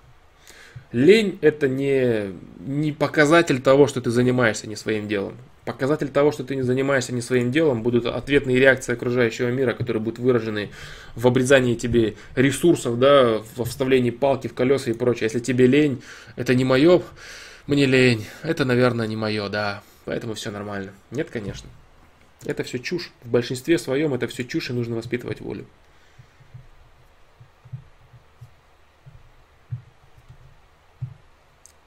Лень 0.92 1.38
это 1.42 1.68
не, 1.68 2.34
не 2.60 2.92
показатель 2.92 3.62
того, 3.62 3.88
что 3.88 4.02
ты 4.02 4.12
занимаешься 4.12 4.68
не 4.68 4.76
своим 4.76 5.08
делом. 5.08 5.36
Показатель 5.66 6.10
того, 6.10 6.32
что 6.32 6.44
ты 6.44 6.56
не 6.56 6.62
занимаешься 6.62 7.12
не 7.12 7.22
своим 7.22 7.52
делом, 7.52 7.82
будут 7.82 8.06
ответные 8.06 8.60
реакции 8.60 8.94
окружающего 8.94 9.50
мира, 9.50 9.74
которые 9.74 10.02
будут 10.02 10.20
выражены 10.20 10.70
в 11.16 11.28
обрезании 11.28 11.76
тебе 11.76 12.16
ресурсов, 12.36 13.00
да, 13.00 13.42
во 13.56 13.66
вставлении 13.66 14.12
палки 14.12 14.48
в 14.48 14.54
колеса 14.54 14.92
и 14.92 14.94
прочее. 14.94 15.26
Если 15.26 15.40
тебе 15.40 15.66
лень, 15.66 16.04
это 16.36 16.54
не 16.54 16.64
мое, 16.64 17.02
мне 17.66 17.86
лень, 17.86 18.26
это, 18.44 18.64
наверное, 18.64 19.08
не 19.08 19.16
мое, 19.16 19.50
да, 19.50 19.82
поэтому 20.06 20.36
все 20.36 20.52
нормально. 20.52 20.92
Нет, 21.10 21.30
конечно. 21.32 21.68
Это 22.46 22.64
все 22.64 22.78
чушь. 22.78 23.12
В 23.24 23.30
большинстве 23.30 23.80
своем 23.80 24.14
это 24.14 24.28
все 24.28 24.44
чушь, 24.44 24.70
и 24.70 24.74
нужно 24.74 24.96
воспитывать 24.96 25.42
волю. 25.42 25.66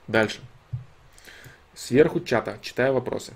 Дальше. 0.09 0.41
Сверху 1.75 2.21
чата. 2.21 2.59
Читаю 2.63 2.95
вопросы. 2.95 3.35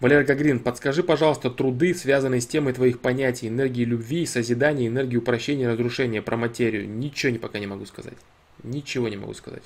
Валерий 0.00 0.24
Гагрин, 0.24 0.60
подскажи, 0.60 1.02
пожалуйста, 1.02 1.50
труды, 1.50 1.92
связанные 1.92 2.40
с 2.40 2.46
темой 2.46 2.72
твоих 2.72 3.00
понятий, 3.00 3.48
энергии 3.48 3.84
любви, 3.84 4.26
созидания, 4.26 4.86
энергии 4.86 5.16
упрощения, 5.16 5.68
разрушения, 5.68 6.22
про 6.22 6.36
материю. 6.36 6.88
Ничего 6.88 7.32
не 7.32 7.38
пока 7.38 7.58
не 7.58 7.66
могу 7.66 7.84
сказать. 7.84 8.18
Ничего 8.62 9.08
не 9.08 9.16
могу 9.16 9.34
сказать. 9.34 9.64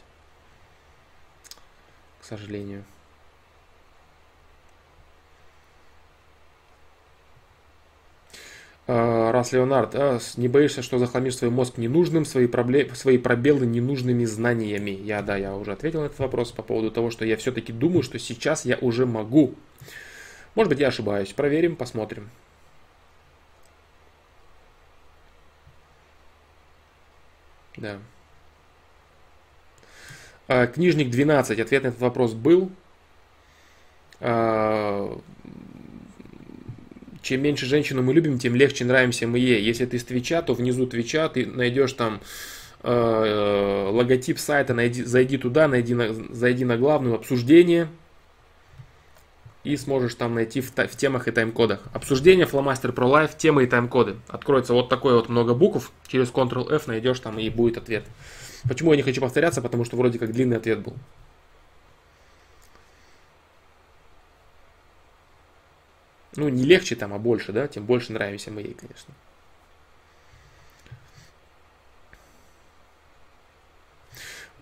К 2.22 2.24
сожалению. 2.24 2.84
Раз 8.86 9.52
Леонард, 9.52 9.94
а, 9.94 10.18
не 10.36 10.48
боишься, 10.48 10.82
что 10.82 10.98
захламишь 10.98 11.36
свой 11.36 11.50
мозг 11.50 11.78
ненужным, 11.78 12.24
свои, 12.24 12.46
проблемы, 12.46 12.94
свои 12.94 13.16
пробелы 13.16 13.64
ненужными 13.64 14.24
знаниями? 14.24 14.90
Я, 14.90 15.22
да, 15.22 15.36
я 15.36 15.54
уже 15.54 15.72
ответил 15.72 16.00
на 16.00 16.06
этот 16.06 16.18
вопрос 16.18 16.50
по 16.50 16.62
поводу 16.62 16.90
того, 16.90 17.10
что 17.10 17.24
я 17.24 17.36
все-таки 17.36 17.72
думаю, 17.72 18.02
что 18.02 18.18
сейчас 18.18 18.64
я 18.64 18.76
уже 18.80 19.06
могу. 19.06 19.54
Может 20.54 20.70
быть, 20.70 20.80
я 20.80 20.88
ошибаюсь. 20.88 21.32
Проверим, 21.32 21.76
посмотрим. 21.76 22.30
Да. 27.76 27.98
А, 30.48 30.66
книжник 30.66 31.10
12. 31.10 31.58
Ответ 31.60 31.82
на 31.84 31.88
этот 31.88 32.00
вопрос 32.00 32.32
был. 32.32 32.70
Чем 37.22 37.40
меньше 37.40 37.66
женщину 37.66 38.02
мы 38.02 38.12
любим, 38.12 38.38
тем 38.38 38.56
легче 38.56 38.84
нравимся 38.84 39.26
мы 39.26 39.38
ей. 39.38 39.62
Если 39.62 39.86
ты 39.86 39.98
с 39.98 40.04
Твича, 40.04 40.42
то 40.42 40.54
внизу 40.54 40.86
Твича 40.86 41.28
ты 41.28 41.46
найдешь 41.46 41.92
там 41.92 42.20
э, 42.82 43.88
логотип 43.90 44.38
сайта, 44.38 44.74
найди, 44.74 45.04
зайди 45.04 45.38
туда, 45.38 45.68
найди 45.68 45.94
на, 45.94 46.12
зайди 46.34 46.64
на 46.64 46.76
главную 46.76 47.14
обсуждение 47.14 47.88
и 49.64 49.76
сможешь 49.76 50.16
там 50.16 50.34
найти 50.34 50.60
в, 50.60 50.72
в 50.72 50.96
темах 50.96 51.28
и 51.28 51.30
тайм-кодах. 51.30 51.80
Обсуждение 51.92 52.46
Flowmaster 52.46 52.92
Pro 52.92 53.08
Life, 53.08 53.36
темы 53.38 53.64
и 53.64 53.66
тайм-коды. 53.66 54.16
Откроется 54.26 54.74
вот 54.74 54.88
такое 54.88 55.14
вот 55.14 55.28
много 55.28 55.54
букв, 55.54 55.92
через 56.08 56.30
Ctrl-F 56.30 56.88
найдешь 56.88 57.20
там 57.20 57.38
и 57.38 57.48
будет 57.48 57.76
ответ. 57.76 58.04
Почему 58.68 58.90
я 58.90 58.96
не 58.96 59.02
хочу 59.02 59.20
повторяться? 59.20 59.62
Потому 59.62 59.84
что 59.84 59.96
вроде 59.96 60.18
как 60.18 60.32
длинный 60.32 60.56
ответ 60.56 60.80
был. 60.80 60.94
Ну, 66.36 66.48
не 66.48 66.64
легче 66.64 66.96
там, 66.96 67.12
а 67.12 67.18
больше, 67.18 67.52
да, 67.52 67.68
тем 67.68 67.84
больше 67.84 68.12
нравимся 68.12 68.50
мы 68.50 68.62
ей, 68.62 68.74
конечно. 68.74 69.14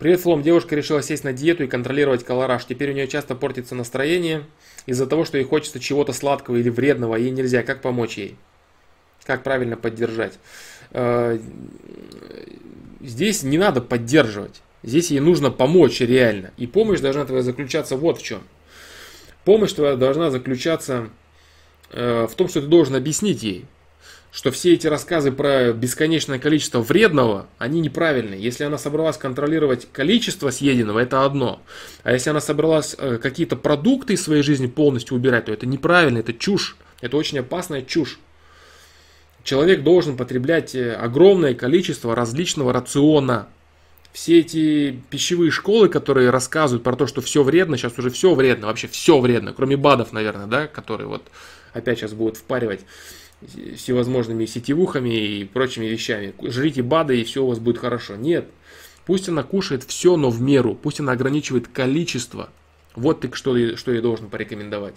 Привет, 0.00 0.20
Флом. 0.20 0.42
Девушка 0.42 0.74
решила 0.74 1.02
сесть 1.02 1.24
на 1.24 1.34
диету 1.34 1.62
и 1.62 1.66
контролировать 1.66 2.24
колораж. 2.24 2.64
Теперь 2.64 2.90
у 2.90 2.94
нее 2.94 3.06
часто 3.06 3.34
портится 3.34 3.74
настроение 3.74 4.46
из-за 4.86 5.06
того, 5.06 5.26
что 5.26 5.36
ей 5.36 5.44
хочется 5.44 5.78
чего-то 5.78 6.14
сладкого 6.14 6.56
или 6.56 6.70
вредного, 6.70 7.16
а 7.16 7.18
ей 7.18 7.30
нельзя. 7.30 7.62
Как 7.62 7.82
помочь 7.82 8.16
ей? 8.16 8.36
Как 9.24 9.42
правильно 9.42 9.76
поддержать? 9.76 10.38
Э, 10.92 11.38
здесь 13.02 13.42
не 13.42 13.58
надо 13.58 13.82
поддерживать. 13.82 14.62
Здесь 14.82 15.10
ей 15.10 15.20
нужно 15.20 15.50
помочь 15.50 16.00
реально. 16.00 16.52
И 16.56 16.66
помощь 16.66 17.00
должна 17.00 17.26
твоя 17.26 17.42
заключаться 17.42 17.96
вот 17.96 18.18
в 18.18 18.22
чем. 18.22 18.42
Помощь 19.44 19.72
твоя 19.72 19.96
должна 19.96 20.30
заключаться 20.30 21.10
в 21.92 22.30
том, 22.36 22.48
что 22.48 22.60
ты 22.60 22.66
должен 22.66 22.94
объяснить 22.94 23.42
ей, 23.42 23.66
что 24.32 24.50
все 24.50 24.74
эти 24.74 24.86
рассказы 24.86 25.32
про 25.32 25.72
бесконечное 25.72 26.38
количество 26.38 26.80
вредного, 26.80 27.46
они 27.58 27.80
неправильные. 27.80 28.40
Если 28.40 28.62
она 28.64 28.78
собралась 28.78 29.16
контролировать 29.16 29.88
количество 29.92 30.50
съеденного, 30.50 31.00
это 31.00 31.24
одно. 31.24 31.60
А 32.04 32.12
если 32.12 32.30
она 32.30 32.40
собралась 32.40 32.94
э, 32.96 33.18
какие-то 33.20 33.56
продукты 33.56 34.14
из 34.14 34.22
своей 34.22 34.42
жизни 34.42 34.68
полностью 34.68 35.16
убирать, 35.16 35.46
то 35.46 35.52
это 35.52 35.66
неправильно, 35.66 36.18
это 36.18 36.32
чушь. 36.32 36.76
Это 37.00 37.16
очень 37.16 37.38
опасная 37.40 37.82
чушь. 37.82 38.20
Человек 39.42 39.82
должен 39.82 40.16
потреблять 40.16 40.74
э, 40.76 40.94
огромное 40.94 41.54
количество 41.54 42.14
различного 42.14 42.72
рациона. 42.72 43.48
Все 44.12 44.40
эти 44.40 45.00
пищевые 45.10 45.50
школы, 45.50 45.88
которые 45.88 46.30
рассказывают 46.30 46.84
про 46.84 46.94
то, 46.94 47.06
что 47.06 47.20
все 47.20 47.42
вредно, 47.42 47.76
сейчас 47.76 47.98
уже 47.98 48.10
все 48.10 48.34
вредно, 48.34 48.66
вообще 48.66 48.86
все 48.86 49.18
вредно, 49.18 49.52
кроме 49.52 49.76
БАДов, 49.76 50.12
наверное, 50.12 50.46
да, 50.46 50.66
которые 50.66 51.06
вот 51.08 51.22
опять 51.72 51.98
сейчас 51.98 52.12
будут 52.12 52.36
впаривать 52.36 52.80
всевозможными 53.76 54.44
сетевухами 54.46 55.40
и 55.40 55.44
прочими 55.44 55.86
вещами. 55.86 56.34
Жрите 56.42 56.82
БАДы 56.82 57.20
и 57.20 57.24
все 57.24 57.42
у 57.42 57.48
вас 57.48 57.58
будет 57.58 57.78
хорошо. 57.78 58.16
Нет. 58.16 58.46
Пусть 59.06 59.28
она 59.28 59.42
кушает 59.42 59.82
все, 59.84 60.16
но 60.16 60.30
в 60.30 60.40
меру. 60.40 60.74
Пусть 60.74 61.00
она 61.00 61.12
ограничивает 61.12 61.68
количество. 61.68 62.50
Вот 62.94 63.20
ты 63.20 63.30
что, 63.32 63.76
что 63.76 63.92
я 63.92 64.02
должен 64.02 64.28
порекомендовать. 64.28 64.94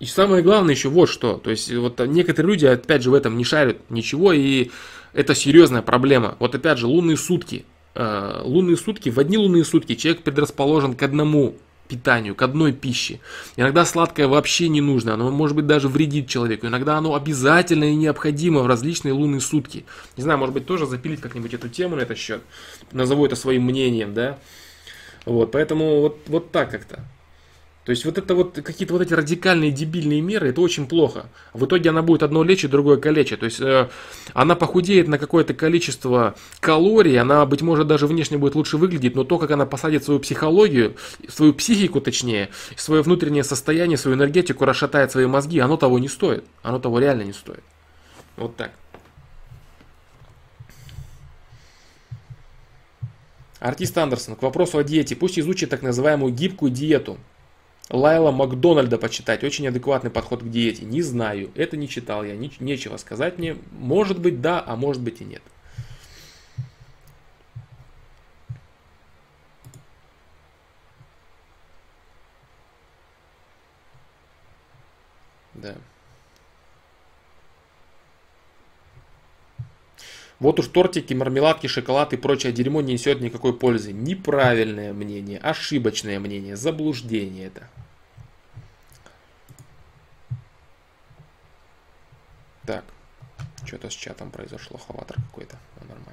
И 0.00 0.06
самое 0.06 0.42
главное 0.42 0.74
еще 0.74 0.88
вот 0.88 1.08
что. 1.08 1.36
То 1.36 1.50
есть 1.50 1.72
вот 1.72 2.00
некоторые 2.00 2.52
люди 2.52 2.66
опять 2.66 3.02
же 3.02 3.10
в 3.10 3.14
этом 3.14 3.36
не 3.36 3.44
шарят 3.44 3.78
ничего. 3.90 4.32
И 4.32 4.70
это 5.12 5.34
серьезная 5.34 5.82
проблема. 5.82 6.36
Вот 6.40 6.54
опять 6.54 6.78
же 6.78 6.86
лунные 6.86 7.16
сутки. 7.16 7.64
Э, 7.94 8.40
лунные 8.44 8.76
сутки, 8.76 9.10
в 9.10 9.18
одни 9.18 9.36
лунные 9.36 9.64
сутки 9.64 9.94
человек 9.94 10.22
предрасположен 10.22 10.94
к 10.94 11.02
одному 11.02 11.56
питанию, 11.90 12.34
к 12.34 12.42
одной 12.42 12.72
пище. 12.72 13.18
Иногда 13.56 13.84
сладкое 13.84 14.28
вообще 14.28 14.68
не 14.68 14.80
нужно, 14.80 15.14
оно 15.14 15.30
может 15.30 15.56
быть 15.56 15.66
даже 15.66 15.88
вредит 15.88 16.28
человеку. 16.28 16.66
Иногда 16.66 16.96
оно 16.96 17.14
обязательно 17.14 17.84
и 17.84 17.96
необходимо 17.96 18.60
в 18.60 18.66
различные 18.66 19.12
лунные 19.12 19.40
сутки. 19.40 19.84
Не 20.16 20.22
знаю, 20.22 20.38
может 20.38 20.54
быть 20.54 20.66
тоже 20.66 20.86
запилить 20.86 21.20
как-нибудь 21.20 21.52
эту 21.52 21.68
тему 21.68 21.96
на 21.96 22.00
этот 22.00 22.16
счет. 22.16 22.42
Назову 22.92 23.26
это 23.26 23.34
своим 23.34 23.64
мнением, 23.64 24.14
да. 24.14 24.38
Вот, 25.26 25.50
поэтому 25.52 26.00
вот, 26.00 26.20
вот 26.28 26.52
так 26.52 26.70
как-то. 26.70 27.04
То 27.90 27.92
есть 27.92 28.04
вот 28.04 28.18
это 28.18 28.36
вот 28.36 28.52
какие-то 28.62 28.92
вот 28.92 29.02
эти 29.02 29.14
радикальные 29.14 29.72
дебильные 29.72 30.20
меры, 30.20 30.50
это 30.50 30.60
очень 30.60 30.86
плохо. 30.86 31.26
В 31.52 31.64
итоге 31.64 31.90
она 31.90 32.02
будет 32.02 32.22
одно 32.22 32.44
лечить, 32.44 32.70
другое 32.70 32.98
калечить. 32.98 33.40
То 33.40 33.46
есть 33.46 33.60
э, 33.60 33.88
она 34.32 34.54
похудеет 34.54 35.08
на 35.08 35.18
какое-то 35.18 35.54
количество 35.54 36.36
калорий, 36.60 37.18
она, 37.18 37.44
быть 37.46 37.62
может, 37.62 37.88
даже 37.88 38.06
внешне 38.06 38.38
будет 38.38 38.54
лучше 38.54 38.76
выглядеть, 38.76 39.16
но 39.16 39.24
то, 39.24 39.38
как 39.38 39.50
она 39.50 39.66
посадит 39.66 40.04
свою 40.04 40.20
психологию, 40.20 40.94
свою 41.26 41.52
психику 41.52 42.00
точнее, 42.00 42.50
свое 42.76 43.02
внутреннее 43.02 43.42
состояние, 43.42 43.98
свою 43.98 44.16
энергетику, 44.16 44.64
расшатает 44.64 45.10
свои 45.10 45.26
мозги, 45.26 45.58
оно 45.58 45.76
того 45.76 45.98
не 45.98 46.06
стоит. 46.06 46.44
Оно 46.62 46.78
того 46.78 47.00
реально 47.00 47.22
не 47.22 47.32
стоит. 47.32 47.64
Вот 48.36 48.54
так. 48.54 48.70
Артист 53.58 53.98
Андерсон, 53.98 54.36
к 54.36 54.42
вопросу 54.42 54.78
о 54.78 54.84
диете. 54.84 55.16
Пусть 55.16 55.40
изучит 55.40 55.70
так 55.70 55.82
называемую 55.82 56.32
гибкую 56.32 56.70
диету. 56.70 57.18
Лайла 57.90 58.30
Макдональда 58.30 58.98
почитать. 58.98 59.42
Очень 59.42 59.66
адекватный 59.66 60.10
подход 60.10 60.42
к 60.42 60.48
диете. 60.48 60.84
Не 60.84 61.02
знаю. 61.02 61.50
Это 61.56 61.76
не 61.76 61.88
читал 61.88 62.24
я. 62.24 62.36
Нечего 62.36 62.96
сказать 62.96 63.38
мне. 63.38 63.56
Может 63.72 64.20
быть 64.20 64.40
да, 64.40 64.62
а 64.64 64.76
может 64.76 65.02
быть 65.02 65.20
и 65.20 65.24
нет. 65.24 65.42
Да. 75.54 75.76
Вот 80.40 80.58
уж 80.58 80.68
тортики, 80.68 81.12
мармеладки, 81.12 81.66
шоколад 81.66 82.14
и 82.14 82.16
прочее 82.16 82.52
дерьмо 82.52 82.80
не 82.80 82.94
несет 82.94 83.20
никакой 83.20 83.56
пользы. 83.56 83.92
Неправильное 83.92 84.94
мнение, 84.94 85.38
ошибочное 85.38 86.18
мнение, 86.18 86.56
заблуждение 86.56 87.48
это. 87.48 87.68
Так, 92.64 92.84
что-то 93.66 93.90
с 93.90 93.94
чатом 93.94 94.30
произошло, 94.30 94.78
хаватор 94.78 95.16
какой-то, 95.16 95.58
нормально. 95.80 96.09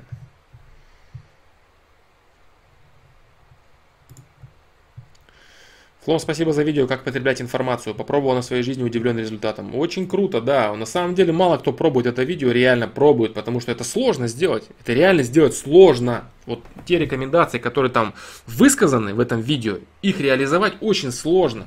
Флом, 6.07 6.19
спасибо 6.19 6.53
за 6.53 6.63
видео, 6.63 6.87
как 6.87 7.03
потреблять 7.03 7.41
информацию. 7.41 7.93
Попробовал 7.93 8.33
на 8.33 8.41
своей 8.41 8.63
жизни, 8.63 8.81
удивлен 8.81 9.19
результатом. 9.19 9.75
Очень 9.75 10.07
круто, 10.07 10.39
да. 10.39 10.73
На 10.73 10.85
самом 10.85 11.15
деле 11.15 11.33
мало 11.33 11.57
кто 11.57 11.73
пробует 11.73 12.05
это 12.05 12.23
видео, 12.23 12.51
реально 12.51 12.87
пробует, 12.87 13.33
потому 13.33 13.59
что 13.59 13.73
это 13.73 13.83
сложно 13.83 14.29
сделать. 14.29 14.63
Это 14.79 14.93
реально 14.93 15.23
сделать 15.23 15.53
сложно. 15.53 16.29
Вот 16.45 16.63
те 16.85 16.97
рекомендации, 16.97 17.59
которые 17.59 17.91
там 17.91 18.13
высказаны 18.45 19.13
в 19.13 19.19
этом 19.19 19.41
видео, 19.41 19.79
их 20.01 20.21
реализовать 20.21 20.75
очень 20.79 21.11
сложно. 21.11 21.65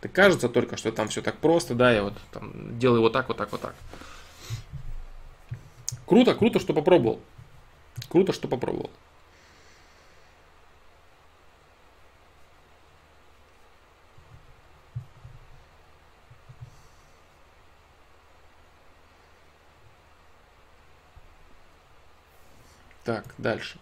Это 0.00 0.08
кажется 0.08 0.48
только, 0.48 0.76
что 0.76 0.90
там 0.90 1.06
все 1.06 1.22
так 1.22 1.36
просто, 1.36 1.76
да, 1.76 1.92
я 1.92 2.02
вот 2.02 2.14
там 2.32 2.76
делаю 2.80 3.02
вот 3.02 3.12
так, 3.12 3.28
вот 3.28 3.36
так, 3.36 3.52
вот 3.52 3.60
так. 3.60 3.76
Круто, 6.06 6.34
круто, 6.34 6.58
что 6.58 6.74
попробовал. 6.74 7.20
Круто, 8.08 8.32
что 8.32 8.48
попробовал. 8.48 8.90
Так, 23.06 23.24
дальше. 23.38 23.78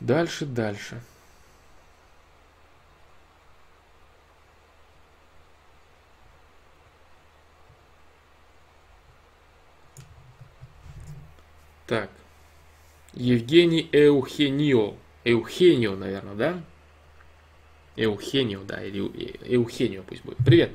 Дальше, 0.00 0.44
дальше. 0.44 1.00
Так. 11.86 12.10
Евгений 13.14 13.88
Эухенио. 13.92 14.94
Эухенио, 15.24 15.96
наверное, 15.96 16.34
да? 16.34 16.62
Эухенио, 17.96 18.62
да, 18.64 18.84
или 18.84 19.00
Эухенио 19.00 20.02
пусть 20.02 20.22
будет. 20.22 20.36
Привет. 20.44 20.72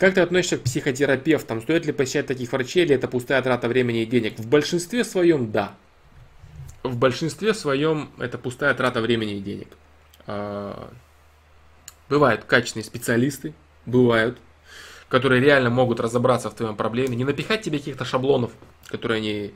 Как 0.00 0.14
ты 0.14 0.22
относишься 0.22 0.56
к 0.56 0.62
психотерапевтам? 0.62 1.60
Стоит 1.60 1.84
ли 1.84 1.92
посещать 1.92 2.26
таких 2.26 2.50
врачей, 2.50 2.84
или 2.84 2.94
это 2.94 3.06
пустая 3.06 3.42
трата 3.42 3.68
времени 3.68 4.02
и 4.02 4.06
денег? 4.06 4.38
В 4.38 4.48
большинстве 4.48 5.04
своем 5.04 5.52
да. 5.52 5.74
В 6.82 6.96
большинстве 6.96 7.52
своем 7.52 8.08
это 8.18 8.38
пустая 8.38 8.72
трата 8.72 9.02
времени 9.02 9.36
и 9.36 9.40
денег. 9.40 9.68
А, 10.26 10.90
бывают 12.08 12.44
качественные 12.44 12.86
специалисты, 12.86 13.52
бывают, 13.84 14.38
которые 15.10 15.42
реально 15.42 15.68
могут 15.68 16.00
разобраться 16.00 16.48
в 16.48 16.54
твоем 16.54 16.76
проблеме, 16.76 17.14
не 17.14 17.24
напихать 17.24 17.60
тебе 17.60 17.78
каких-то 17.78 18.06
шаблонов, 18.06 18.52
которые 18.86 19.18
они 19.18 19.54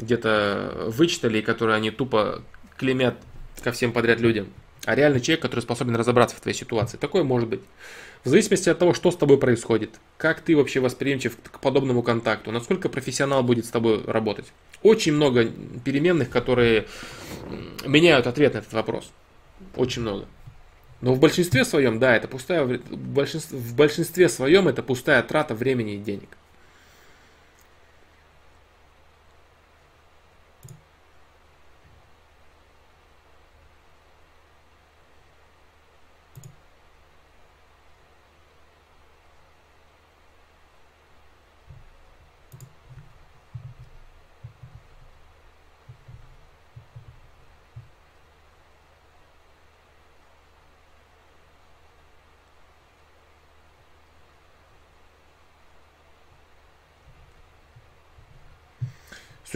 где-то 0.00 0.86
вычитали 0.88 1.38
и 1.38 1.42
которые 1.42 1.76
они 1.76 1.92
тупо 1.92 2.42
клемят 2.76 3.14
ко 3.62 3.70
всем 3.70 3.92
подряд 3.92 4.18
людям, 4.18 4.48
а 4.84 4.96
реально 4.96 5.20
человек, 5.20 5.42
который 5.42 5.60
способен 5.60 5.94
разобраться 5.94 6.34
в 6.34 6.40
твоей 6.40 6.56
ситуации. 6.56 6.96
Такое 6.96 7.22
может 7.22 7.48
быть. 7.48 7.60
В 8.26 8.28
зависимости 8.28 8.68
от 8.68 8.80
того, 8.80 8.92
что 8.92 9.12
с 9.12 9.16
тобой 9.16 9.38
происходит, 9.38 10.00
как 10.18 10.40
ты 10.40 10.56
вообще 10.56 10.80
восприимчив 10.80 11.38
к 11.40 11.60
подобному 11.60 12.02
контакту, 12.02 12.50
насколько 12.50 12.88
профессионал 12.88 13.44
будет 13.44 13.66
с 13.66 13.68
тобой 13.68 14.02
работать. 14.04 14.46
Очень 14.82 15.12
много 15.12 15.48
переменных, 15.84 16.28
которые 16.28 16.88
меняют 17.86 18.26
ответ 18.26 18.54
на 18.54 18.58
этот 18.58 18.72
вопрос. 18.72 19.12
Очень 19.76 20.02
много. 20.02 20.26
Но 21.00 21.14
в 21.14 21.20
большинстве 21.20 21.64
своем, 21.64 22.00
да, 22.00 22.16
это 22.16 22.26
пустая, 22.26 22.64
в 22.64 22.96
большинстве, 22.96 23.56
в 23.56 23.76
большинстве 23.76 24.28
своем 24.28 24.66
это 24.66 24.82
пустая 24.82 25.22
трата 25.22 25.54
времени 25.54 25.94
и 25.94 25.98
денег. 25.98 26.36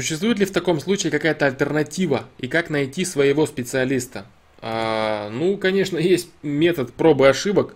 Существует 0.00 0.38
ли 0.38 0.46
в 0.46 0.50
таком 0.50 0.80
случае 0.80 1.10
какая-то 1.10 1.44
альтернатива 1.44 2.24
и 2.38 2.48
как 2.48 2.70
найти 2.70 3.04
своего 3.04 3.44
специалиста? 3.44 4.24
А, 4.62 5.28
ну, 5.28 5.58
конечно, 5.58 5.98
есть 5.98 6.30
метод 6.42 6.90
пробы 6.94 7.28
ошибок, 7.28 7.74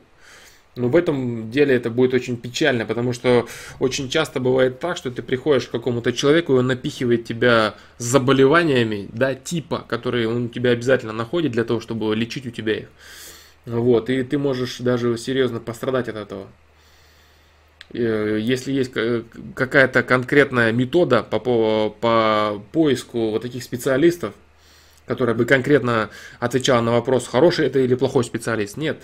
но 0.74 0.88
в 0.88 0.96
этом 0.96 1.50
деле 1.50 1.74
это 1.74 1.90
будет 1.90 2.14
очень 2.14 2.38
печально, 2.38 2.86
потому 2.86 3.12
что 3.12 3.46
очень 3.78 4.08
часто 4.08 4.40
бывает 4.40 4.80
так, 4.80 4.96
что 4.96 5.10
ты 5.10 5.20
приходишь 5.20 5.66
к 5.66 5.72
какому-то 5.72 6.14
человеку, 6.14 6.54
и 6.54 6.58
он 6.60 6.66
напихивает 6.66 7.26
тебя 7.26 7.74
заболеваниями, 7.98 9.06
да, 9.12 9.34
типа, 9.34 9.84
которые 9.86 10.26
он 10.26 10.46
у 10.46 10.48
тебя 10.48 10.70
обязательно 10.70 11.12
находит 11.12 11.52
для 11.52 11.64
того, 11.64 11.80
чтобы 11.80 12.16
лечить 12.16 12.46
у 12.46 12.50
тебя 12.50 12.78
их. 12.78 12.88
Вот, 13.66 14.08
и 14.08 14.22
ты 14.22 14.38
можешь 14.38 14.78
даже 14.78 15.18
серьезно 15.18 15.60
пострадать 15.60 16.08
от 16.08 16.16
этого. 16.16 16.46
Э, 17.94 18.38
если 18.40 18.72
есть 18.72 18.92
какая-то 19.54 20.02
конкретная 20.02 20.72
метода 20.72 21.22
по, 21.22 21.38
по, 21.38 21.96
по 22.00 22.62
поиску 22.72 23.30
вот 23.30 23.42
таких 23.42 23.62
специалистов, 23.62 24.34
которая 25.06 25.36
бы 25.36 25.44
конкретно 25.44 26.10
отвечала 26.40 26.80
на 26.80 26.92
вопрос, 26.92 27.28
хороший 27.28 27.66
это 27.66 27.78
или 27.78 27.94
плохой 27.94 28.24
специалист, 28.24 28.76
нет. 28.76 29.02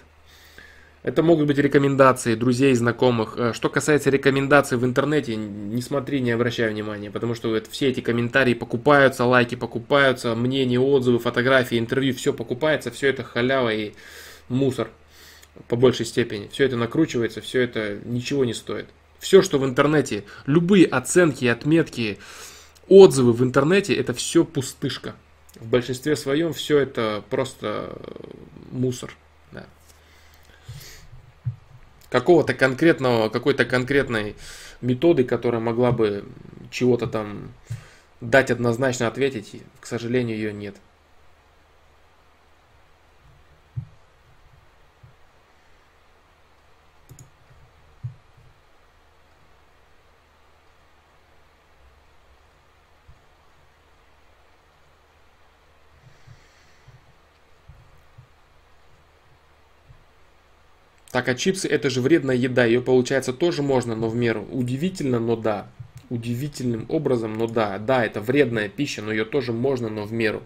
Это 1.02 1.22
могут 1.22 1.46
быть 1.46 1.56
рекомендации 1.56 2.34
друзей, 2.34 2.74
знакомых. 2.74 3.34
Э, 3.38 3.52
что 3.52 3.68
касается 3.68 4.10
рекомендаций 4.10 4.76
в 4.76 4.84
интернете, 4.84 5.36
не 5.36 5.82
смотри, 5.82 6.20
не 6.20 6.32
обращай 6.32 6.68
внимания, 6.68 7.12
потому 7.12 7.36
что 7.36 7.54
это, 7.54 7.70
все 7.70 7.88
эти 7.90 8.00
комментарии 8.00 8.54
покупаются, 8.54 9.24
лайки 9.24 9.54
покупаются, 9.54 10.34
мнения, 10.34 10.80
отзывы, 10.80 11.20
фотографии, 11.20 11.78
интервью, 11.78 12.12
все 12.12 12.32
покупается, 12.32 12.90
все 12.90 13.06
это 13.08 13.22
халява 13.22 13.72
и 13.72 13.92
мусор 14.48 14.90
по 15.68 15.76
большей 15.76 16.06
степени. 16.06 16.48
Все 16.52 16.64
это 16.64 16.76
накручивается, 16.76 17.40
все 17.40 17.60
это 17.60 17.98
ничего 18.04 18.44
не 18.44 18.54
стоит. 18.54 18.86
Все, 19.18 19.42
что 19.42 19.58
в 19.58 19.64
интернете, 19.64 20.24
любые 20.46 20.86
оценки, 20.86 21.44
отметки, 21.44 22.18
отзывы 22.88 23.32
в 23.32 23.42
интернете 23.42 23.94
это 23.94 24.14
все 24.14 24.44
пустышка. 24.44 25.14
В 25.56 25.66
большинстве 25.66 26.16
своем 26.16 26.52
все 26.52 26.78
это 26.78 27.22
просто 27.28 27.98
мусор. 28.70 29.14
Да. 29.52 29.66
Какого-то 32.08 32.54
конкретного, 32.54 33.28
какой-то 33.28 33.64
конкретной 33.64 34.36
методы, 34.80 35.24
которая 35.24 35.60
могла 35.60 35.92
бы 35.92 36.24
чего-то 36.70 37.06
там 37.06 37.52
дать 38.20 38.50
однозначно 38.50 39.06
ответить, 39.06 39.62
к 39.80 39.86
сожалению, 39.86 40.36
ее 40.36 40.52
нет. 40.52 40.76
Так, 61.10 61.28
а 61.28 61.34
чипсы 61.34 61.66
это 61.66 61.90
же 61.90 62.00
вредная 62.00 62.36
еда, 62.36 62.64
ее 62.64 62.80
получается 62.80 63.32
тоже 63.32 63.62
можно, 63.62 63.96
но 63.96 64.08
в 64.08 64.14
меру. 64.14 64.46
Удивительно, 64.50 65.18
но 65.18 65.36
да. 65.36 65.66
Удивительным 66.08 66.86
образом, 66.88 67.34
но 67.34 67.46
да. 67.46 67.78
Да, 67.78 68.04
это 68.04 68.20
вредная 68.20 68.68
пища, 68.68 69.02
но 69.02 69.10
ее 69.10 69.24
тоже 69.24 69.52
можно, 69.52 69.88
но 69.88 70.04
в 70.04 70.12
меру. 70.12 70.42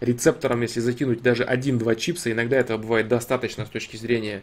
Рецептором, 0.00 0.62
если 0.62 0.80
закинуть 0.80 1.22
даже 1.22 1.44
один-два 1.44 1.94
чипса, 1.94 2.32
иногда 2.32 2.56
этого 2.56 2.78
бывает 2.78 3.06
достаточно 3.06 3.64
с 3.64 3.68
точки 3.68 3.96
зрения 3.96 4.42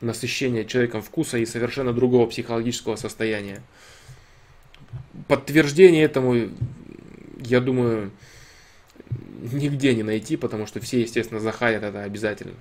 насыщения 0.00 0.64
человеком 0.64 1.02
вкуса 1.02 1.38
и 1.38 1.46
совершенно 1.46 1.92
другого 1.92 2.26
психологического 2.26 2.94
состояния. 2.94 3.62
Подтверждение 5.26 6.04
этому, 6.04 6.50
я 7.40 7.60
думаю, 7.60 8.12
нигде 9.52 9.94
не 9.94 10.04
найти, 10.04 10.36
потому 10.36 10.66
что 10.66 10.80
все, 10.80 11.00
естественно, 11.00 11.40
захарят 11.40 11.82
это 11.82 12.02
обязательно. 12.02 12.54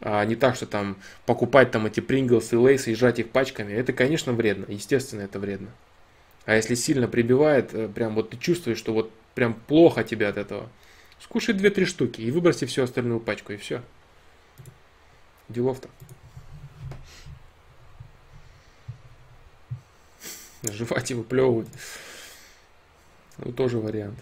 А 0.00 0.24
не 0.24 0.36
так, 0.36 0.54
что 0.54 0.66
там 0.66 0.96
покупать 1.26 1.70
там 1.70 1.86
эти 1.86 2.00
Принглс 2.00 2.52
и 2.52 2.56
Лейсы 2.56 2.92
и 2.92 2.94
жать 2.94 3.18
их 3.18 3.30
пачками. 3.30 3.72
Это, 3.72 3.92
конечно, 3.92 4.32
вредно. 4.32 4.66
Естественно, 4.68 5.22
это 5.22 5.38
вредно. 5.38 5.70
А 6.44 6.54
если 6.54 6.74
сильно 6.76 7.08
прибивает, 7.08 7.74
э, 7.74 7.88
прям 7.88 8.14
вот 8.14 8.30
ты 8.30 8.36
чувствуешь, 8.36 8.78
что 8.78 8.94
вот 8.94 9.12
прям 9.34 9.54
плохо 9.54 10.04
тебе 10.04 10.28
от 10.28 10.36
этого, 10.36 10.68
скушай 11.20 11.54
2-3 11.54 11.84
штуки 11.84 12.20
и 12.20 12.30
выброси 12.30 12.64
всю 12.66 12.82
остальную 12.82 13.20
пачку, 13.20 13.52
и 13.52 13.56
все. 13.56 13.82
Делов-то. 15.48 15.88
Жевать 20.62 21.10
и 21.10 21.14
выплевывать. 21.14 21.68
Ну, 23.38 23.52
тоже 23.52 23.78
вариант. 23.78 24.18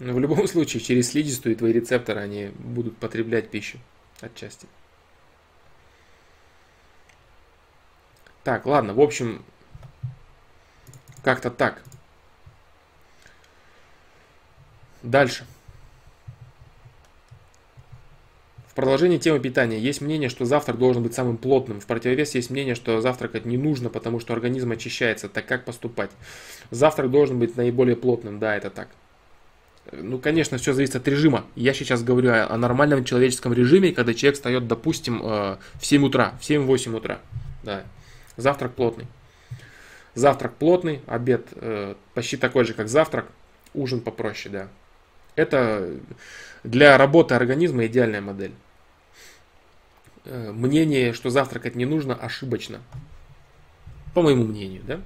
Но 0.00 0.14
в 0.14 0.18
любом 0.18 0.48
случае, 0.48 0.82
через 0.82 1.10
слизистую 1.10 1.54
твои 1.56 1.72
рецепторы, 1.74 2.20
они 2.20 2.46
будут 2.58 2.96
потреблять 2.96 3.50
пищу 3.50 3.78
отчасти. 4.22 4.66
Так, 8.42 8.64
ладно, 8.64 8.94
в 8.94 9.00
общем, 9.00 9.44
как-то 11.22 11.50
так. 11.50 11.82
Дальше. 15.02 15.44
В 18.68 18.74
продолжении 18.74 19.18
темы 19.18 19.38
питания 19.38 19.78
есть 19.78 20.00
мнение, 20.00 20.30
что 20.30 20.46
завтрак 20.46 20.78
должен 20.78 21.02
быть 21.02 21.12
самым 21.12 21.36
плотным. 21.36 21.78
В 21.78 21.86
противовес 21.86 22.34
есть 22.34 22.48
мнение, 22.48 22.74
что 22.74 23.02
завтракать 23.02 23.44
не 23.44 23.58
нужно, 23.58 23.90
потому 23.90 24.18
что 24.18 24.32
организм 24.32 24.72
очищается. 24.72 25.28
Так 25.28 25.44
как 25.44 25.66
поступать? 25.66 26.10
Завтрак 26.70 27.10
должен 27.10 27.38
быть 27.38 27.56
наиболее 27.56 27.96
плотным. 27.96 28.38
Да, 28.38 28.56
это 28.56 28.70
так. 28.70 28.88
Ну, 29.92 30.18
конечно, 30.18 30.56
все 30.58 30.72
зависит 30.72 30.96
от 30.96 31.08
режима. 31.08 31.44
Я 31.56 31.74
сейчас 31.74 32.02
говорю 32.02 32.30
о, 32.32 32.56
нормальном 32.56 33.04
человеческом 33.04 33.52
режиме, 33.52 33.92
когда 33.92 34.14
человек 34.14 34.36
встает, 34.36 34.68
допустим, 34.68 35.20
э, 35.22 35.56
в 35.80 35.86
7 35.86 36.04
утра, 36.04 36.34
в 36.40 36.48
7-8 36.48 36.96
утра. 36.96 37.18
Да. 37.64 37.84
Завтрак 38.36 38.74
плотный. 38.74 39.06
Завтрак 40.14 40.54
плотный, 40.54 41.02
обед 41.06 41.48
э, 41.52 41.94
почти 42.14 42.36
такой 42.36 42.64
же, 42.64 42.74
как 42.74 42.88
завтрак, 42.88 43.26
ужин 43.74 44.00
попроще, 44.00 44.52
да. 44.52 44.68
Это 45.34 45.90
для 46.62 46.96
работы 46.96 47.34
организма 47.34 47.86
идеальная 47.86 48.20
модель. 48.20 48.52
Э, 50.24 50.52
мнение, 50.52 51.12
что 51.12 51.30
завтракать 51.30 51.74
не 51.74 51.84
нужно, 51.84 52.14
ошибочно. 52.14 52.80
По 54.14 54.22
моему 54.22 54.44
мнению, 54.44 54.82
да. 54.84 55.00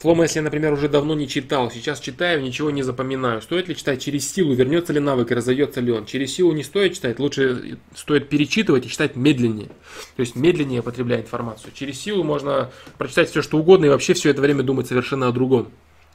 Флома, 0.00 0.22
если 0.22 0.38
я, 0.38 0.44
например, 0.44 0.72
уже 0.72 0.88
давно 0.88 1.12
не 1.12 1.28
читал, 1.28 1.70
сейчас 1.70 2.00
читаю, 2.00 2.40
ничего 2.40 2.70
не 2.70 2.82
запоминаю. 2.82 3.42
Стоит 3.42 3.68
ли 3.68 3.76
читать 3.76 4.02
через 4.02 4.32
силу, 4.32 4.54
вернется 4.54 4.94
ли 4.94 4.98
навык 4.98 5.30
и 5.30 5.34
разовьется 5.34 5.82
ли 5.82 5.92
он? 5.92 6.06
Через 6.06 6.34
силу 6.34 6.52
не 6.52 6.62
стоит 6.62 6.94
читать, 6.94 7.18
лучше 7.18 7.78
стоит 7.94 8.30
перечитывать 8.30 8.86
и 8.86 8.88
читать 8.88 9.14
медленнее. 9.14 9.68
То 10.16 10.20
есть 10.20 10.36
медленнее 10.36 10.82
потребляя 10.82 11.20
информацию. 11.20 11.70
Через 11.74 12.00
силу 12.00 12.24
можно 12.24 12.70
прочитать 12.96 13.28
все, 13.28 13.42
что 13.42 13.58
угодно 13.58 13.84
и 13.84 13.88
вообще 13.90 14.14
все 14.14 14.30
это 14.30 14.40
время 14.40 14.62
думать 14.62 14.86
совершенно 14.86 15.28
о 15.28 15.32
другом. 15.32 15.70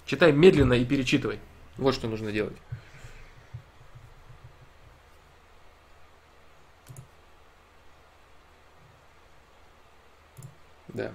Читай 0.07 0.31
медленно 0.31 0.73
и 0.73 0.83
перечитывай. 0.83 1.37
Вот 1.77 1.93
что 1.93 2.07
нужно 2.07 2.31
делать. 2.31 2.57
Да. 10.87 11.11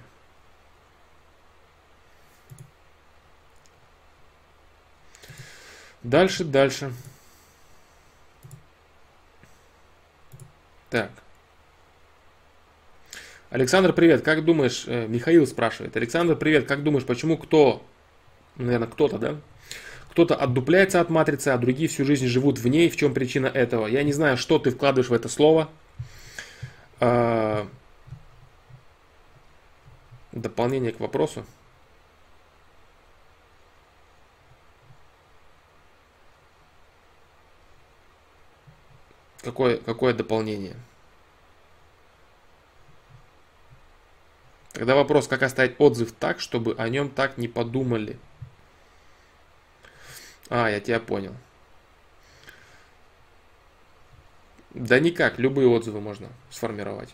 Дальше, 6.03 6.43
дальше. 6.43 6.93
Так. 10.89 11.11
Александр, 13.51 13.93
привет. 13.93 14.23
Как 14.23 14.43
думаешь, 14.43 14.85
э, 14.87 15.07
Михаил 15.07 15.45
спрашивает. 15.45 15.95
Александр, 15.95 16.35
привет. 16.35 16.67
Как 16.67 16.83
думаешь, 16.83 17.05
почему 17.05 17.37
кто, 17.37 17.85
наверное, 18.55 18.87
кто-то, 18.87 19.19
да? 19.19 19.35
Кто-то 20.09 20.35
отдупляется 20.35 20.99
от 20.99 21.09
матрицы, 21.09 21.49
а 21.49 21.57
другие 21.57 21.87
всю 21.87 22.03
жизнь 22.03 22.27
живут 22.27 22.59
в 22.59 22.67
ней. 22.67 22.89
В 22.89 22.97
чем 22.97 23.13
причина 23.13 23.47
этого? 23.47 23.87
Я 23.87 24.03
не 24.03 24.11
знаю, 24.11 24.37
что 24.37 24.57
ты 24.57 24.71
вкладываешь 24.71 25.09
в 25.09 25.13
это 25.13 25.29
слово. 25.29 25.69
А, 26.99 27.67
дополнение 30.31 30.91
к 30.91 30.99
вопросу. 30.99 31.45
Какое, 39.41 39.77
какое 39.77 40.13
дополнение? 40.13 40.75
Тогда 44.73 44.95
вопрос, 44.95 45.27
как 45.27 45.43
оставить 45.43 45.75
отзыв 45.79 46.11
так, 46.13 46.39
чтобы 46.39 46.75
о 46.77 46.87
нем 46.89 47.09
так 47.09 47.37
не 47.37 47.47
подумали. 47.47 48.17
А, 50.49 50.69
я 50.69 50.79
тебя 50.79 50.99
понял. 50.99 51.33
Да 54.73 54.99
никак, 54.99 55.39
любые 55.39 55.67
отзывы 55.67 55.99
можно 55.99 56.29
сформировать. 56.49 57.09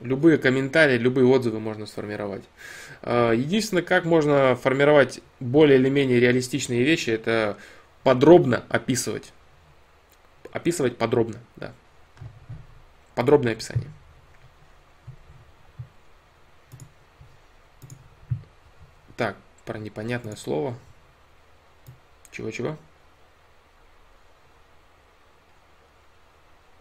Любые 0.00 0.38
комментарии, 0.38 0.98
любые 0.98 1.26
отзывы 1.26 1.60
можно 1.60 1.86
сформировать. 1.86 2.44
А, 3.02 3.32
единственное, 3.32 3.82
как 3.82 4.04
можно 4.04 4.56
формировать 4.56 5.20
более 5.38 5.78
или 5.78 5.88
менее 5.88 6.20
реалистичные 6.20 6.82
вещи, 6.82 7.10
это 7.10 7.56
подробно 8.02 8.64
описывать 8.68 9.32
описывать 10.52 10.98
подробно, 10.98 11.38
да. 11.56 11.72
Подробное 13.14 13.52
описание. 13.52 13.90
Так, 19.16 19.36
про 19.66 19.78
непонятное 19.78 20.36
слово. 20.36 20.74
Чего-чего? 22.30 22.76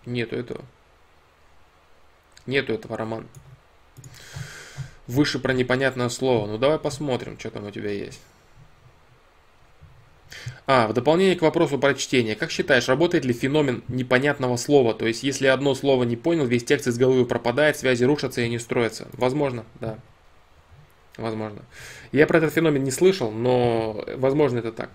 Нету 0.05 0.35
этого. 0.35 0.63
Нету 2.45 2.73
этого, 2.73 2.95
Роман. 2.95 3.27
Выше 5.07 5.39
про 5.39 5.53
непонятное 5.53 6.09
слово. 6.09 6.47
Ну 6.47 6.57
давай 6.57 6.79
посмотрим, 6.79 7.37
что 7.37 7.51
там 7.51 7.65
у 7.65 7.71
тебя 7.71 7.91
есть. 7.91 8.21
А, 10.67 10.87
в 10.87 10.93
дополнение 10.93 11.35
к 11.35 11.41
вопросу 11.41 11.79
про 11.79 11.93
чтение. 11.93 12.35
Как 12.35 12.51
считаешь, 12.51 12.87
работает 12.87 13.25
ли 13.25 13.33
феномен 13.33 13.83
непонятного 13.87 14.57
слова? 14.57 14.93
То 14.93 15.07
есть, 15.07 15.23
если 15.23 15.47
одно 15.47 15.75
слово 15.75 16.03
не 16.03 16.15
понял, 16.15 16.45
весь 16.45 16.63
текст 16.63 16.87
из 16.87 16.97
головы 16.97 17.25
пропадает, 17.25 17.77
связи 17.77 18.03
рушатся 18.03 18.41
и 18.41 18.49
не 18.49 18.59
строятся. 18.59 19.07
Возможно, 19.13 19.65
да. 19.79 19.97
Возможно. 21.17 21.61
Я 22.11 22.27
про 22.27 22.37
этот 22.37 22.53
феномен 22.53 22.83
не 22.83 22.91
слышал, 22.91 23.31
но 23.31 24.05
возможно 24.15 24.59
это 24.59 24.71
так. 24.71 24.89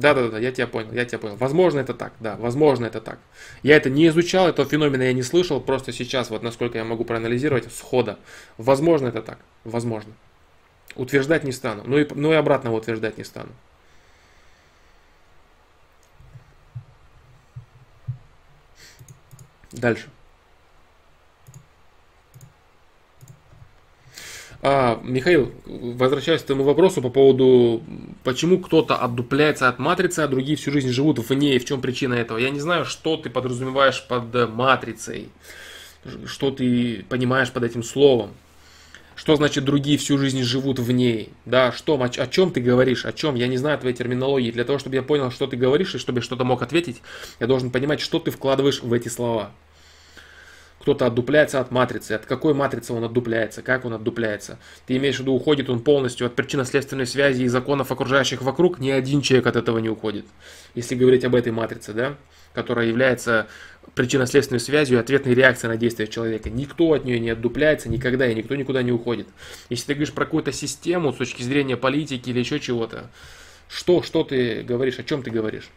Да, 0.00 0.14
да, 0.14 0.28
да, 0.28 0.38
я 0.38 0.50
тебя 0.50 0.66
понял, 0.66 0.92
я 0.92 1.04
тебя 1.04 1.18
понял. 1.18 1.36
Возможно, 1.36 1.78
это 1.80 1.92
так, 1.92 2.14
да, 2.20 2.36
возможно, 2.36 2.86
это 2.86 3.02
так. 3.02 3.18
Я 3.62 3.76
это 3.76 3.90
не 3.90 4.06
изучал, 4.08 4.48
этого 4.48 4.66
феномена 4.66 5.02
я 5.02 5.12
не 5.12 5.22
слышал, 5.22 5.60
просто 5.60 5.92
сейчас, 5.92 6.30
вот 6.30 6.42
насколько 6.42 6.78
я 6.78 6.84
могу 6.84 7.04
проанализировать, 7.04 7.70
схода. 7.70 8.18
Возможно, 8.56 9.08
это 9.08 9.20
так, 9.20 9.38
возможно. 9.64 10.14
Утверждать 10.96 11.44
не 11.44 11.52
стану, 11.52 11.82
ну 11.84 11.98
и, 11.98 12.06
ну 12.14 12.32
и 12.32 12.36
обратно 12.36 12.72
утверждать 12.72 13.18
не 13.18 13.24
стану. 13.24 13.50
Дальше. 19.72 20.08
А, 24.62 25.00
Михаил, 25.02 25.54
возвращаясь 25.64 26.42
к 26.42 26.46
твоему 26.46 26.64
вопросу 26.64 27.00
по 27.00 27.08
поводу, 27.08 27.82
почему 28.24 28.58
кто-то 28.58 28.96
отдупляется 28.96 29.68
от 29.68 29.78
матрицы, 29.78 30.20
а 30.20 30.28
другие 30.28 30.56
всю 30.58 30.70
жизнь 30.70 30.90
живут 30.90 31.18
вне, 31.18 31.56
и 31.56 31.58
в 31.58 31.64
чем 31.64 31.80
причина 31.80 32.14
этого. 32.14 32.36
Я 32.36 32.50
не 32.50 32.60
знаю, 32.60 32.84
что 32.84 33.16
ты 33.16 33.30
подразумеваешь 33.30 34.06
под 34.06 34.50
матрицей, 34.50 35.30
что 36.26 36.50
ты 36.50 37.06
понимаешь 37.08 37.50
под 37.50 37.62
этим 37.62 37.82
словом. 37.82 38.34
Что 39.20 39.36
значит 39.36 39.66
другие 39.66 39.98
всю 39.98 40.16
жизнь 40.16 40.42
живут 40.42 40.78
в 40.78 40.90
ней? 40.92 41.28
Да, 41.44 41.72
что, 41.72 42.00
о, 42.00 42.04
о 42.04 42.26
чем 42.26 42.52
ты 42.52 42.62
говоришь, 42.62 43.04
о 43.04 43.12
чем? 43.12 43.34
Я 43.34 43.48
не 43.48 43.58
знаю 43.58 43.78
твоей 43.78 43.94
терминологии. 43.94 44.50
Для 44.50 44.64
того, 44.64 44.78
чтобы 44.78 44.96
я 44.96 45.02
понял, 45.02 45.30
что 45.30 45.46
ты 45.46 45.58
говоришь, 45.58 45.94
и 45.94 45.98
чтобы 45.98 46.20
я 46.20 46.22
что-то 46.22 46.44
мог 46.44 46.62
ответить, 46.62 47.02
я 47.38 47.46
должен 47.46 47.70
понимать, 47.70 48.00
что 48.00 48.18
ты 48.18 48.30
вкладываешь 48.30 48.82
в 48.82 48.90
эти 48.94 49.08
слова 49.08 49.50
кто-то 50.80 51.04
отдупляется 51.04 51.60
от 51.60 51.70
матрицы. 51.70 52.12
От 52.12 52.24
какой 52.24 52.54
матрицы 52.54 52.94
он 52.94 53.04
отдупляется, 53.04 53.60
как 53.60 53.84
он 53.84 53.92
отдупляется. 53.92 54.58
Ты 54.86 54.96
имеешь 54.96 55.16
в 55.16 55.20
виду, 55.20 55.34
уходит 55.34 55.68
он 55.68 55.80
полностью 55.80 56.26
от 56.26 56.34
причинно-следственной 56.34 57.06
связи 57.06 57.42
и 57.42 57.48
законов 57.48 57.92
окружающих 57.92 58.40
вокруг, 58.40 58.78
ни 58.78 58.88
один 58.88 59.20
человек 59.20 59.46
от 59.46 59.56
этого 59.56 59.76
не 59.76 59.90
уходит. 59.90 60.24
Если 60.74 60.94
говорить 60.94 61.24
об 61.24 61.34
этой 61.34 61.52
матрице, 61.52 61.92
да, 61.92 62.16
которая 62.52 62.86
является 62.86 63.48
причинно-следственной 63.94 64.60
связью 64.60 64.98
и 64.98 65.00
ответной 65.00 65.34
реакцией 65.34 65.70
на 65.70 65.76
действия 65.76 66.06
человека. 66.06 66.50
Никто 66.50 66.92
от 66.92 67.04
нее 67.04 67.18
не 67.18 67.30
отдупляется 67.30 67.88
никогда, 67.88 68.26
и 68.28 68.34
никто 68.34 68.54
никуда 68.54 68.82
не 68.82 68.92
уходит. 68.92 69.28
Если 69.68 69.86
ты 69.86 69.94
говоришь 69.94 70.14
про 70.14 70.24
какую-то 70.24 70.52
систему 70.52 71.12
с 71.12 71.16
точки 71.16 71.42
зрения 71.42 71.76
политики 71.76 72.30
или 72.30 72.38
еще 72.38 72.60
чего-то, 72.60 73.10
что, 73.68 74.02
что 74.02 74.24
ты 74.24 74.62
говоришь, 74.62 74.98
о 74.98 75.04
чем 75.04 75.22
ты 75.22 75.30
говоришь? 75.30 75.70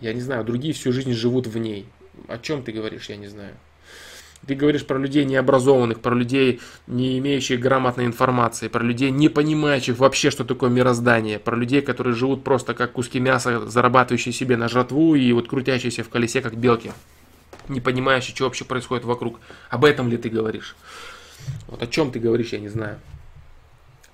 Я 0.00 0.12
не 0.12 0.20
знаю, 0.20 0.44
другие 0.44 0.74
всю 0.74 0.92
жизнь 0.92 1.12
живут 1.12 1.46
в 1.46 1.56
ней. 1.56 1.86
О 2.28 2.38
чем 2.38 2.62
ты 2.62 2.72
говоришь, 2.72 3.08
я 3.08 3.16
не 3.16 3.26
знаю. 3.26 3.54
Ты 4.46 4.54
говоришь 4.54 4.86
про 4.86 4.96
людей 4.98 5.24
необразованных, 5.24 6.00
про 6.00 6.14
людей, 6.14 6.60
не 6.86 7.18
имеющих 7.18 7.58
грамотной 7.58 8.06
информации, 8.06 8.68
про 8.68 8.82
людей, 8.82 9.10
не 9.10 9.28
понимающих 9.28 9.98
вообще, 9.98 10.30
что 10.30 10.44
такое 10.44 10.70
мироздание, 10.70 11.40
про 11.40 11.56
людей, 11.56 11.82
которые 11.82 12.14
живут 12.14 12.44
просто 12.44 12.72
как 12.74 12.92
куски 12.92 13.18
мяса, 13.18 13.68
зарабатывающие 13.68 14.32
себе 14.32 14.56
на 14.56 14.68
жратву 14.68 15.16
и 15.16 15.32
вот 15.32 15.48
крутящиеся 15.48 16.04
в 16.04 16.10
колесе, 16.10 16.42
как 16.42 16.56
белки, 16.56 16.92
не 17.68 17.80
понимающие, 17.80 18.34
что 18.36 18.44
вообще 18.44 18.64
происходит 18.64 19.04
вокруг. 19.04 19.40
Об 19.68 19.84
этом 19.84 20.08
ли 20.10 20.16
ты 20.16 20.28
говоришь? 20.28 20.76
Вот 21.66 21.82
о 21.82 21.86
чем 21.88 22.12
ты 22.12 22.20
говоришь, 22.20 22.52
я 22.52 22.60
не 22.60 22.68
знаю. 22.68 23.00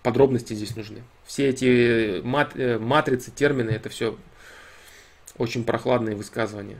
Подробности 0.02 0.54
здесь 0.54 0.74
нужны. 0.76 1.02
Все 1.26 1.50
эти 1.50 2.22
мат, 2.22 2.52
э, 2.54 2.78
матрицы, 2.78 3.30
термины, 3.30 3.70
это 3.70 3.90
все 3.90 4.16
очень 5.36 5.64
прохладные 5.64 6.16
высказывания. 6.16 6.78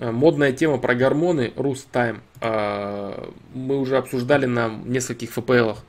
Модная 0.00 0.52
тема 0.52 0.78
про 0.78 0.94
гормоны 0.94 1.52
Rus 1.56 1.86
Time. 1.92 2.20
Э, 2.40 3.30
мы 3.54 3.78
уже 3.78 3.98
обсуждали 3.98 4.46
на 4.46 4.68
нескольких 4.68 5.30
ФПЛах. 5.30 5.84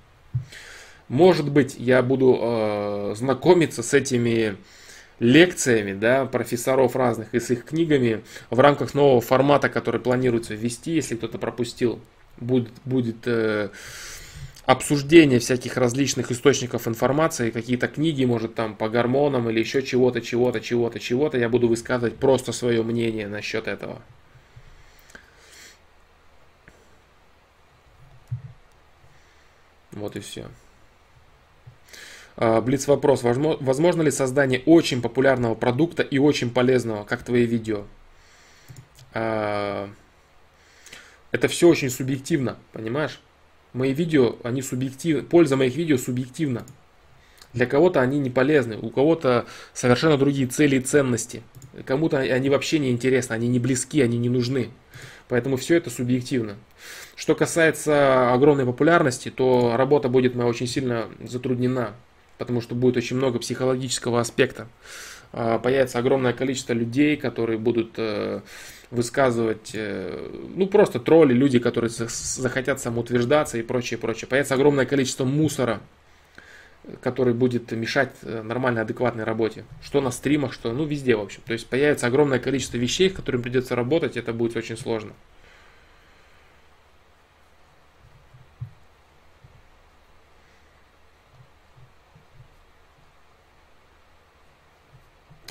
Может 1.08 1.50
быть, 1.50 1.76
я 1.78 2.02
буду 2.02 2.38
э, 2.42 3.14
знакомиться 3.18 3.84
с 3.84 3.94
этими 3.94 4.58
лекциями 5.20 5.94
да, 5.94 6.26
профессоров 6.26 6.96
разных 6.96 7.34
и 7.34 7.40
с 7.40 7.50
их 7.52 7.66
книгами 7.66 8.22
в 8.50 8.60
рамках 8.60 8.94
нового 8.94 9.22
формата, 9.22 9.70
который 9.70 10.02
планируется 10.02 10.56
ввести, 10.56 10.92
если 10.92 11.16
кто-то 11.16 11.38
пропустил. 11.38 12.00
Будет, 12.38 12.72
будет 12.86 13.28
обсуждение 14.66 15.40
всяких 15.40 15.78
различных 15.78 16.32
источников 16.32 16.88
информации, 16.88 17.52
какие-то 17.52 17.88
книги, 17.88 18.26
может 18.26 18.56
там 18.56 18.76
по 18.76 18.90
гормонам 18.90 19.50
или 19.50 19.60
еще 19.60 19.82
чего-то, 19.82 20.22
чего-то, 20.22 20.60
чего-то, 20.60 21.00
чего-то, 21.00 21.38
я 21.38 21.50
буду 21.50 21.68
высказывать 21.68 22.18
просто 22.18 22.52
свое 22.52 22.84
мнение 22.84 23.28
насчет 23.28 23.68
этого. 23.68 24.02
Вот 29.92 30.16
и 30.16 30.20
все. 30.20 30.48
А, 32.38 32.62
Блиц 32.62 32.88
вопрос. 32.88 33.24
Возможно 33.24 34.02
ли 34.02 34.12
создание 34.12 34.62
очень 34.66 35.02
популярного 35.02 35.56
продукта 35.56 36.02
и 36.04 36.18
очень 36.18 36.50
полезного, 36.50 37.04
как 37.04 37.24
твои 37.24 37.46
видео? 37.46 37.86
А, 39.14 39.90
это 41.32 41.48
все 41.48 41.68
очень 41.68 41.90
субъективно, 41.90 42.58
понимаешь? 42.72 43.20
Мои 43.74 43.94
видео, 43.94 44.36
они 44.44 44.62
субъективны, 44.62 45.24
польза 45.24 45.56
моих 45.56 45.76
видео 45.76 45.98
субъективна. 45.98 46.66
Для 47.54 47.66
кого-то 47.66 48.02
они 48.02 48.20
не 48.20 48.30
полезны, 48.30 48.78
у 48.82 48.90
кого-то 48.90 49.46
совершенно 49.74 50.18
другие 50.18 50.48
цели 50.48 50.78
и 50.78 50.82
ценности. 50.82 51.42
Кому-то 51.86 52.20
они 52.20 52.50
вообще 52.50 52.80
не 52.80 52.92
интересны, 52.92 53.34
они 53.34 53.48
не 53.48 53.60
близки, 53.60 54.02
они 54.02 54.18
не 54.18 54.30
нужны. 54.30 54.70
Поэтому 55.28 55.56
все 55.56 55.76
это 55.78 55.90
субъективно. 55.90 56.56
Что 57.16 57.36
касается 57.36 58.34
огромной 58.34 58.66
популярности, 58.66 59.30
то 59.30 59.76
работа 59.78 60.10
будет 60.10 60.36
моя 60.36 60.50
очень 60.50 60.68
сильно 60.68 61.08
затруднена, 61.24 61.94
потому 62.38 62.60
что 62.62 62.76
будет 62.76 62.98
очень 62.98 63.16
много 63.16 63.40
психологического 63.40 64.20
аспекта. 64.20 64.68
А, 65.34 65.60
появится 65.60 66.00
огромное 66.00 66.34
количество 66.34 66.74
людей, 66.74 67.16
которые 67.16 67.58
будут 67.58 67.94
э, 67.98 68.42
высказывать, 68.90 69.72
э, 69.74 70.30
ну 70.56 70.68
просто 70.68 71.00
тролли, 71.00 71.34
люди, 71.34 71.60
которые 71.60 71.90
захотят 71.90 72.82
самоутверждаться 72.82 73.58
и 73.58 73.62
прочее, 73.62 73.98
прочее. 73.98 74.28
Появится 74.28 74.56
огромное 74.56 74.86
количество 74.86 75.24
мусора, 75.24 75.80
который 77.02 77.34
будет 77.34 77.72
мешать 77.72 78.12
э, 78.24 78.42
нормальной, 78.42 78.82
адекватной 78.82 79.24
работе. 79.24 79.64
Что 79.82 80.02
на 80.02 80.12
стримах, 80.12 80.52
что, 80.52 80.74
ну, 80.74 80.84
везде, 80.84 81.16
в 81.16 81.22
общем. 81.22 81.42
То 81.46 81.54
есть 81.54 81.68
появится 81.68 82.08
огромное 82.08 82.40
количество 82.40 82.78
вещей, 82.78 83.10
с 83.10 83.14
которыми 83.14 83.42
придется 83.42 83.76
работать, 83.76 84.18
это 84.18 84.34
будет 84.34 84.58
очень 84.58 84.78
сложно. 84.78 85.14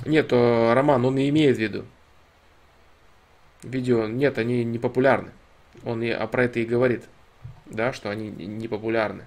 Нет, 0.06 0.32
Роман, 0.32 1.04
он 1.04 1.18
и 1.18 1.28
имеет 1.28 1.56
в 1.56 1.60
виду 1.60 1.84
видео, 3.62 4.06
нет, 4.06 4.38
они 4.38 4.64
не 4.64 4.78
популярны. 4.78 5.32
Он 5.84 6.02
и, 6.02 6.10
а 6.10 6.26
про 6.26 6.44
это 6.44 6.60
и 6.60 6.64
говорит, 6.64 7.04
да, 7.66 7.92
что 7.92 8.10
они 8.10 8.28
не 8.30 8.68
популярны. 8.68 9.24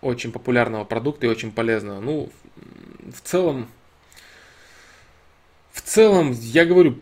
Очень 0.00 0.32
популярного 0.32 0.84
продукта 0.84 1.26
и 1.26 1.30
очень 1.30 1.50
полезного. 1.50 2.00
Ну, 2.00 2.30
в 3.10 3.20
целом, 3.22 3.68
в 5.72 5.80
целом, 5.80 6.32
я 6.32 6.66
говорю, 6.66 6.98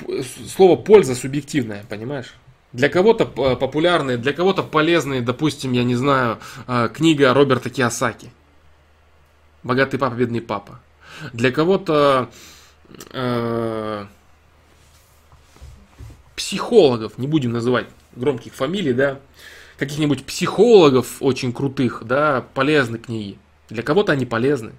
слово 0.47 0.81
польза 0.81 1.17
субъективная, 1.17 1.85
понимаешь? 1.89 2.35
Для 2.73 2.89
кого-то 2.89 3.27
популярные, 3.27 4.17
для 4.17 4.33
кого-то 4.33 4.63
полезные, 4.63 5.21
допустим, 5.21 5.73
я 5.73 5.85
не 5.85 5.95
знаю, 5.95 6.39
а, 6.67 6.89
книга 6.89 7.35
Роберта 7.35 7.69
Киосаки. 7.69 8.31
Богатый 9.63 9.99
папа, 9.99 10.15
бедный 10.15 10.41
папа. 10.41 10.81
Для 11.33 11.53
кого-то 11.53 12.31
э, 13.11 14.07
психологов, 16.35 17.19
не 17.19 17.27
будем 17.27 17.53
называть 17.53 17.87
громких 18.17 18.55
фамилий, 18.55 18.93
да, 18.93 19.21
каких-нибудь 19.79 20.25
психологов 20.25 21.19
очень 21.21 21.53
крутых, 21.53 22.03
да, 22.05 22.45
полезны 22.55 22.99
книги. 22.99 23.39
Для 23.69 23.83
кого-то 23.83 24.13
они 24.13 24.27
полезны. 24.27 24.73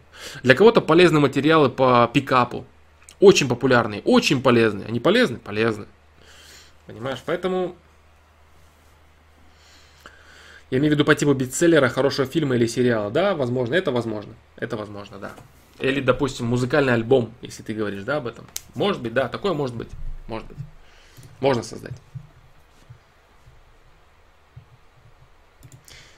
Для 0.44 0.56
кого-то 0.56 0.82
полезны 0.82 1.20
материалы 1.20 1.70
по 1.70 2.10
пикапу. 2.14 2.65
Очень 3.20 3.48
популярные, 3.48 4.02
очень 4.03 4.41
полезные. 4.41 4.88
Они 4.88 4.99
полезны? 4.99 5.38
Полезны. 5.38 5.86
Понимаешь? 6.86 7.20
Поэтому 7.26 7.76
я 10.74 10.80
имею 10.80 10.94
в 10.94 10.95
виду 10.95 11.06
по 11.06 11.14
типу 11.14 11.36
бестселлера, 11.36 11.88
хорошего 11.88 12.28
фильма 12.28 12.56
или 12.56 12.66
сериала. 12.66 13.12
Да, 13.12 13.36
возможно, 13.36 13.76
это 13.76 13.91
возможно. 13.91 14.34
Это 14.56 14.76
возможно, 14.76 15.20
да. 15.20 15.32
Или, 15.80 16.02
допустим, 16.02 16.48
музыкальный 16.48 16.95
альбом, 16.95 17.32
если 17.44 17.62
ты 17.62 17.76
говоришь, 17.76 18.02
да, 18.02 18.18
об 18.18 18.26
этом. 18.26 18.48
Может 18.74 19.00
быть, 19.00 19.14
да, 19.14 19.28
такое 19.28 19.54
может 19.54 19.76
быть. 19.76 19.90
Может 20.28 20.48
быть. 20.48 20.58
Можно 21.41 21.62
создать. 21.62 21.94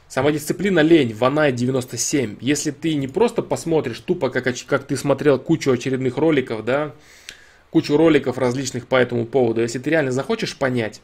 Самодисциплина 0.07 0.79
лень, 0.79 1.13
Ванай 1.13 1.51
97. 1.51 2.37
Если 2.39 2.71
ты 2.71 2.95
не 2.95 3.09
просто 3.09 3.41
посмотришь 3.41 3.99
тупо, 3.99 4.29
как, 4.29 4.45
как 4.67 4.87
ты 4.87 4.95
смотрел 4.95 5.37
кучу 5.37 5.69
очередных 5.69 6.15
роликов, 6.15 6.63
да, 6.63 6.93
кучу 7.71 7.97
роликов 7.97 8.37
различных 8.37 8.87
по 8.87 8.95
этому 8.95 9.25
поводу. 9.25 9.59
Если 9.59 9.79
ты 9.79 9.89
реально 9.89 10.13
захочешь 10.13 10.55
понять, 10.55 11.01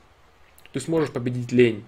ты 0.72 0.80
сможешь 0.80 1.12
победить 1.12 1.52
лень. 1.52 1.84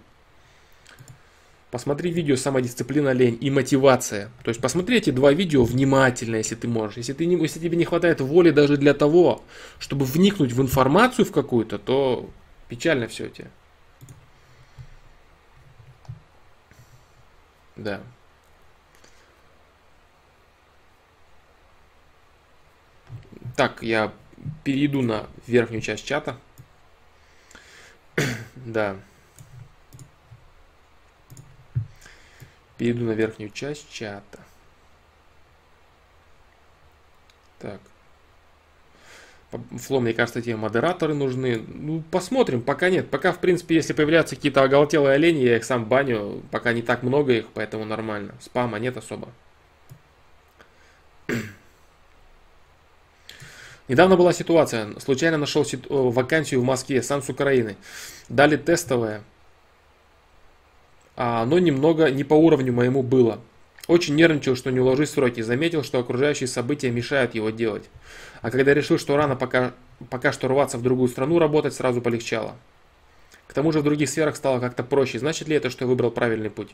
Посмотри 1.73 2.11
видео 2.11 2.35
«Самодисциплина, 2.35 3.13
лень» 3.13 3.35
и 3.41 3.49
«Мотивация». 3.49 4.29
То 4.43 4.49
есть 4.49 4.61
посмотри 4.61 4.97
эти 4.97 5.09
два 5.09 5.33
видео 5.33 5.63
внимательно, 5.63 6.35
если 6.35 6.53
ты 6.53 6.67
можешь. 6.67 6.97
Если, 6.97 7.13
ты 7.13 7.25
не, 7.25 7.35
если 7.35 7.59
тебе 7.59 7.75
не 7.75 7.83
хватает 7.83 8.21
воли 8.21 8.51
даже 8.51 8.77
для 8.77 8.93
того, 8.93 9.43
чтобы 9.79 10.05
вникнуть 10.05 10.51
в 10.51 10.61
информацию 10.61 11.25
в 11.25 11.31
какую-то, 11.31 11.79
то 11.79 12.29
печально 12.69 13.07
все 13.07 13.27
тебе. 13.27 13.49
Да. 17.75 18.01
Так, 23.55 23.81
я 23.81 24.13
перейду 24.63 25.01
на 25.01 25.25
верхнюю 25.47 25.81
часть 25.81 26.05
чата. 26.05 26.37
да. 28.57 28.95
Перейду 32.77 33.05
на 33.05 33.11
верхнюю 33.11 33.51
часть 33.51 33.91
чата. 33.91 34.39
Так. 37.59 37.79
Фло, 39.51 39.99
мне 39.99 40.13
кажется, 40.13 40.41
тебе 40.41 40.55
модераторы 40.55 41.13
нужны. 41.13 41.63
Ну, 41.67 42.03
посмотрим, 42.11 42.61
пока 42.61 42.89
нет. 42.89 43.09
Пока, 43.09 43.31
в 43.31 43.39
принципе, 43.39 43.75
если 43.75 43.93
появляются 43.93 44.35
какие-то 44.35 44.63
оголтелые 44.63 45.13
олени, 45.15 45.39
я 45.43 45.57
их 45.57 45.63
сам 45.63 45.85
баню. 45.85 46.41
Пока 46.51 46.73
не 46.73 46.81
так 46.81 47.03
много 47.03 47.33
их, 47.33 47.45
поэтому 47.53 47.85
нормально. 47.85 48.33
Спама 48.41 48.79
нет 48.79 48.97
особо. 48.97 49.29
Недавно 53.87 54.17
была 54.17 54.33
ситуация. 54.33 54.99
Случайно 54.99 55.37
нашел 55.37 55.65
вакансию 55.89 56.61
в 56.61 56.63
Москве, 56.63 57.03
сам 57.03 57.21
с 57.21 57.29
Украины. 57.29 57.77
Дали 58.29 58.57
тестовое. 58.57 59.21
А 61.15 61.43
оно 61.43 61.59
немного 61.59 62.09
не 62.09 62.23
по 62.23 62.33
уровню 62.33 62.73
моему 62.73 63.03
было. 63.03 63.39
Очень 63.87 64.15
нервничал, 64.15 64.55
что 64.55 64.71
не 64.71 64.79
уложусь 64.79 65.09
в 65.09 65.13
сроки. 65.13 65.41
Заметил, 65.41 65.83
что 65.83 65.99
окружающие 65.99 66.47
события 66.47 66.89
мешают 66.89 67.35
его 67.35 67.49
делать. 67.49 67.89
А 68.41 68.49
когда 68.49 68.73
решил, 68.73 68.97
что 68.97 69.17
рано 69.17 69.35
пока, 69.35 69.73
пока 70.09 70.31
что 70.31 70.47
рваться 70.47 70.77
в 70.77 70.81
другую 70.81 71.09
страну 71.09 71.37
работать, 71.37 71.73
сразу 71.73 72.01
полегчало. 72.01 72.55
К 73.47 73.53
тому 73.53 73.71
же 73.71 73.81
в 73.81 73.83
других 73.83 74.09
сферах 74.09 74.35
стало 74.35 74.59
как-то 74.59 74.83
проще. 74.83 75.19
Значит 75.19 75.47
ли 75.47 75.55
это, 75.55 75.69
что 75.69 75.85
я 75.85 75.89
выбрал 75.89 76.11
правильный 76.11 76.49
путь? 76.49 76.69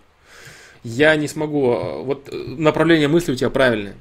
Я 0.84 1.16
не 1.16 1.28
смогу... 1.28 1.74
Э, 1.74 2.03
вот 2.03 2.30
э, 2.32 2.36
направление 2.36 3.07
мысли 3.07 3.34
у 3.34 3.36
тебя 3.36 3.49
правильное 3.49 3.95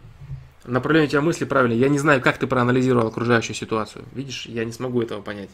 направление 0.69 1.09
у 1.09 1.11
тебя 1.11 1.21
мысли 1.21 1.45
правильно. 1.45 1.75
Я 1.75 1.89
не 1.89 1.99
знаю, 1.99 2.21
как 2.21 2.39
ты 2.39 2.47
проанализировал 2.47 3.09
окружающую 3.09 3.57
ситуацию. 3.57 4.05
Видишь, 4.13 4.47
я 4.47 4.65
не 4.65 4.73
смогу 4.73 5.03
этого 5.03 5.23
понять. 5.23 5.51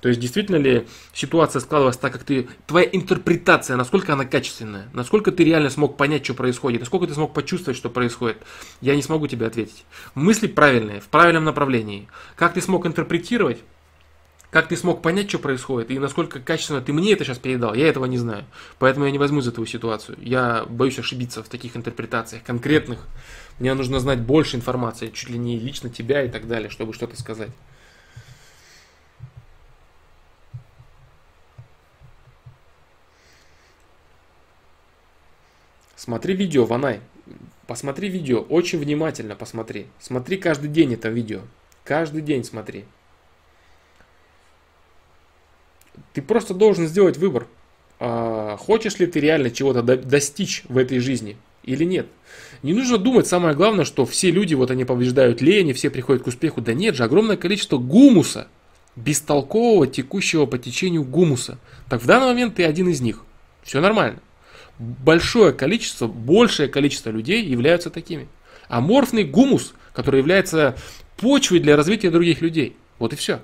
То 0.00 0.08
есть, 0.08 0.20
действительно 0.20 0.56
ли 0.56 0.86
ситуация 1.12 1.60
складывалась 1.60 1.96
так, 1.96 2.12
как 2.12 2.24
ты... 2.24 2.48
Твоя 2.66 2.88
интерпретация, 2.92 3.76
насколько 3.76 4.12
она 4.12 4.24
качественная? 4.24 4.88
Насколько 4.92 5.32
ты 5.32 5.44
реально 5.44 5.70
смог 5.70 5.96
понять, 5.96 6.24
что 6.24 6.34
происходит? 6.34 6.80
Насколько 6.80 7.06
ты 7.06 7.14
смог 7.14 7.32
почувствовать, 7.32 7.78
что 7.78 7.90
происходит? 7.90 8.38
Я 8.80 8.96
не 8.96 9.02
смогу 9.02 9.26
тебе 9.26 9.46
ответить. 9.46 9.84
Мысли 10.14 10.46
правильные, 10.46 11.00
в 11.00 11.08
правильном 11.08 11.44
направлении. 11.44 12.08
Как 12.36 12.54
ты 12.54 12.60
смог 12.60 12.86
интерпретировать? 12.86 13.58
Как 14.50 14.68
ты 14.68 14.76
смог 14.76 15.02
понять, 15.02 15.28
что 15.28 15.38
происходит, 15.38 15.90
и 15.90 15.98
насколько 15.98 16.40
качественно 16.40 16.80
ты 16.80 16.92
мне 16.92 17.12
это 17.12 17.24
сейчас 17.24 17.38
передал, 17.38 17.74
я 17.74 17.88
этого 17.88 18.06
не 18.06 18.16
знаю. 18.16 18.44
Поэтому 18.78 19.04
я 19.04 19.10
не 19.10 19.18
возьму 19.18 19.40
за 19.40 19.52
твою 19.52 19.66
ситуацию. 19.66 20.16
Я 20.20 20.64
боюсь 20.68 20.98
ошибиться 20.98 21.42
в 21.42 21.48
таких 21.48 21.76
интерпретациях 21.76 22.42
конкретных. 22.42 23.00
Мне 23.58 23.72
нужно 23.72 24.00
знать 24.00 24.20
больше 24.20 24.56
информации, 24.56 25.08
чуть 25.08 25.30
ли 25.30 25.38
не 25.38 25.58
лично 25.58 25.88
тебя 25.88 26.22
и 26.22 26.28
так 26.28 26.46
далее, 26.46 26.68
чтобы 26.68 26.92
что-то 26.92 27.16
сказать. 27.18 27.50
Смотри 35.96 36.36
видео, 36.36 36.66
Ванай. 36.66 37.00
Посмотри 37.66 38.08
видео, 38.08 38.42
очень 38.42 38.78
внимательно 38.78 39.34
посмотри. 39.34 39.86
Смотри 39.98 40.36
каждый 40.36 40.68
день 40.68 40.94
это 40.94 41.08
видео. 41.08 41.40
Каждый 41.82 42.22
день 42.22 42.44
смотри. 42.44 42.84
Ты 46.12 46.22
просто 46.22 46.54
должен 46.54 46.86
сделать 46.86 47.16
выбор. 47.16 47.48
А, 47.98 48.56
хочешь 48.56 48.98
ли 48.98 49.06
ты 49.06 49.18
реально 49.18 49.50
чего-то 49.50 49.82
достичь 49.82 50.62
в 50.68 50.76
этой 50.76 50.98
жизни 50.98 51.36
или 51.64 51.84
нет? 51.84 52.06
Не 52.62 52.74
нужно 52.74 52.98
думать, 52.98 53.26
самое 53.26 53.54
главное, 53.54 53.84
что 53.84 54.06
все 54.06 54.30
люди, 54.30 54.54
вот 54.54 54.70
они 54.70 54.84
побеждают 54.84 55.40
лень, 55.40 55.72
все 55.72 55.90
приходят 55.90 56.22
к 56.22 56.26
успеху. 56.26 56.60
Да 56.60 56.74
нет 56.74 56.94
же, 56.94 57.04
огромное 57.04 57.36
количество 57.36 57.78
гумуса, 57.78 58.48
бестолкового, 58.96 59.86
текущего 59.86 60.46
по 60.46 60.58
течению 60.58 61.04
гумуса. 61.04 61.58
Так 61.88 62.02
в 62.02 62.06
данный 62.06 62.26
момент 62.26 62.56
ты 62.56 62.64
один 62.64 62.88
из 62.88 63.00
них. 63.00 63.22
Все 63.62 63.80
нормально. 63.80 64.20
Большое 64.78 65.52
количество, 65.52 66.06
большее 66.06 66.68
количество 66.68 67.10
людей 67.10 67.44
являются 67.44 67.90
такими. 67.90 68.28
Аморфный 68.68 69.24
гумус, 69.24 69.74
который 69.92 70.18
является 70.18 70.76
почвой 71.16 71.60
для 71.60 71.76
развития 71.76 72.10
других 72.10 72.40
людей. 72.40 72.76
Вот 72.98 73.12
и 73.12 73.16
все. 73.16 73.40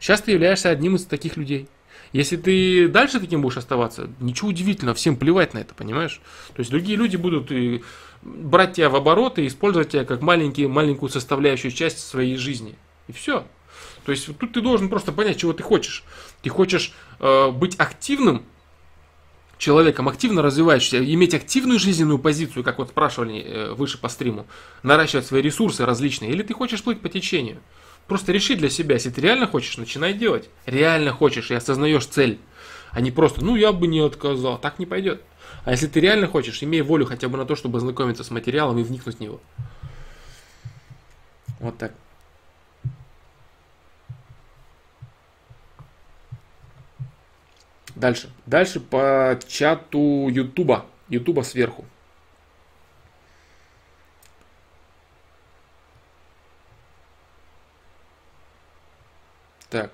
Сейчас 0.00 0.20
ты 0.20 0.32
являешься 0.32 0.70
одним 0.70 0.96
из 0.96 1.04
таких 1.04 1.36
людей. 1.36 1.68
Если 2.12 2.36
ты 2.36 2.86
дальше 2.86 3.18
таким 3.18 3.42
будешь 3.42 3.56
оставаться, 3.56 4.08
ничего 4.20 4.50
удивительного, 4.50 4.94
всем 4.94 5.16
плевать 5.16 5.52
на 5.52 5.58
это, 5.58 5.74
понимаешь? 5.74 6.20
То 6.54 6.60
есть 6.60 6.70
другие 6.70 6.96
люди 6.96 7.16
будут 7.16 7.50
и 7.50 7.82
брать 8.24 8.74
тебя 8.74 8.88
в 8.88 8.96
оборот 8.96 9.38
и 9.38 9.46
использовать 9.46 9.90
тебя 9.90 10.04
как 10.04 10.22
маленький, 10.22 10.66
маленькую 10.66 11.10
составляющую 11.10 11.70
часть 11.70 12.00
своей 12.00 12.36
жизни. 12.36 12.74
И 13.06 13.12
все. 13.12 13.44
То 14.04 14.12
есть 14.12 14.26
тут 14.38 14.52
ты 14.52 14.60
должен 14.60 14.88
просто 14.88 15.12
понять, 15.12 15.38
чего 15.38 15.52
ты 15.52 15.62
хочешь. 15.62 16.04
Ты 16.42 16.50
хочешь 16.50 16.92
э, 17.20 17.50
быть 17.50 17.76
активным 17.78 18.44
человеком, 19.58 20.08
активно 20.08 20.42
развивающимся, 20.42 21.04
иметь 21.04 21.34
активную 21.34 21.78
жизненную 21.78 22.18
позицию, 22.18 22.64
как 22.64 22.78
вот 22.78 22.88
спрашивали 22.88 23.42
э, 23.42 23.72
выше 23.72 23.98
по 23.98 24.08
стриму, 24.08 24.46
наращивать 24.82 25.26
свои 25.26 25.42
ресурсы 25.42 25.84
различные, 25.84 26.30
или 26.30 26.42
ты 26.42 26.54
хочешь 26.54 26.82
плыть 26.82 27.00
по 27.00 27.08
течению. 27.08 27.58
Просто 28.06 28.32
реши 28.32 28.54
для 28.54 28.68
себя, 28.68 28.94
если 28.94 29.10
ты 29.10 29.20
реально 29.20 29.46
хочешь, 29.46 29.78
начинай 29.78 30.12
делать. 30.12 30.48
Реально 30.66 31.12
хочешь 31.12 31.50
и 31.50 31.54
осознаешь 31.54 32.06
цель. 32.06 32.38
А 32.92 33.00
не 33.00 33.10
просто, 33.10 33.44
ну 33.44 33.56
я 33.56 33.72
бы 33.72 33.86
не 33.86 34.00
отказал. 34.00 34.58
Так 34.58 34.78
не 34.78 34.86
пойдет. 34.86 35.22
А 35.64 35.70
если 35.72 35.86
ты 35.86 36.00
реально 36.00 36.26
хочешь, 36.26 36.62
имей 36.62 36.82
волю 36.82 37.06
хотя 37.06 37.28
бы 37.28 37.38
на 37.38 37.46
то, 37.46 37.56
чтобы 37.56 37.78
ознакомиться 37.78 38.22
с 38.22 38.30
материалом 38.30 38.78
и 38.78 38.82
вникнуть 38.82 39.16
в 39.16 39.20
него. 39.20 39.40
Вот 41.60 41.78
так. 41.78 41.94
Дальше. 47.94 48.28
Дальше 48.44 48.80
по 48.80 49.38
чату 49.48 50.28
Ютуба. 50.28 50.84
Ютуба 51.08 51.42
сверху. 51.42 51.86
Так. 59.74 59.90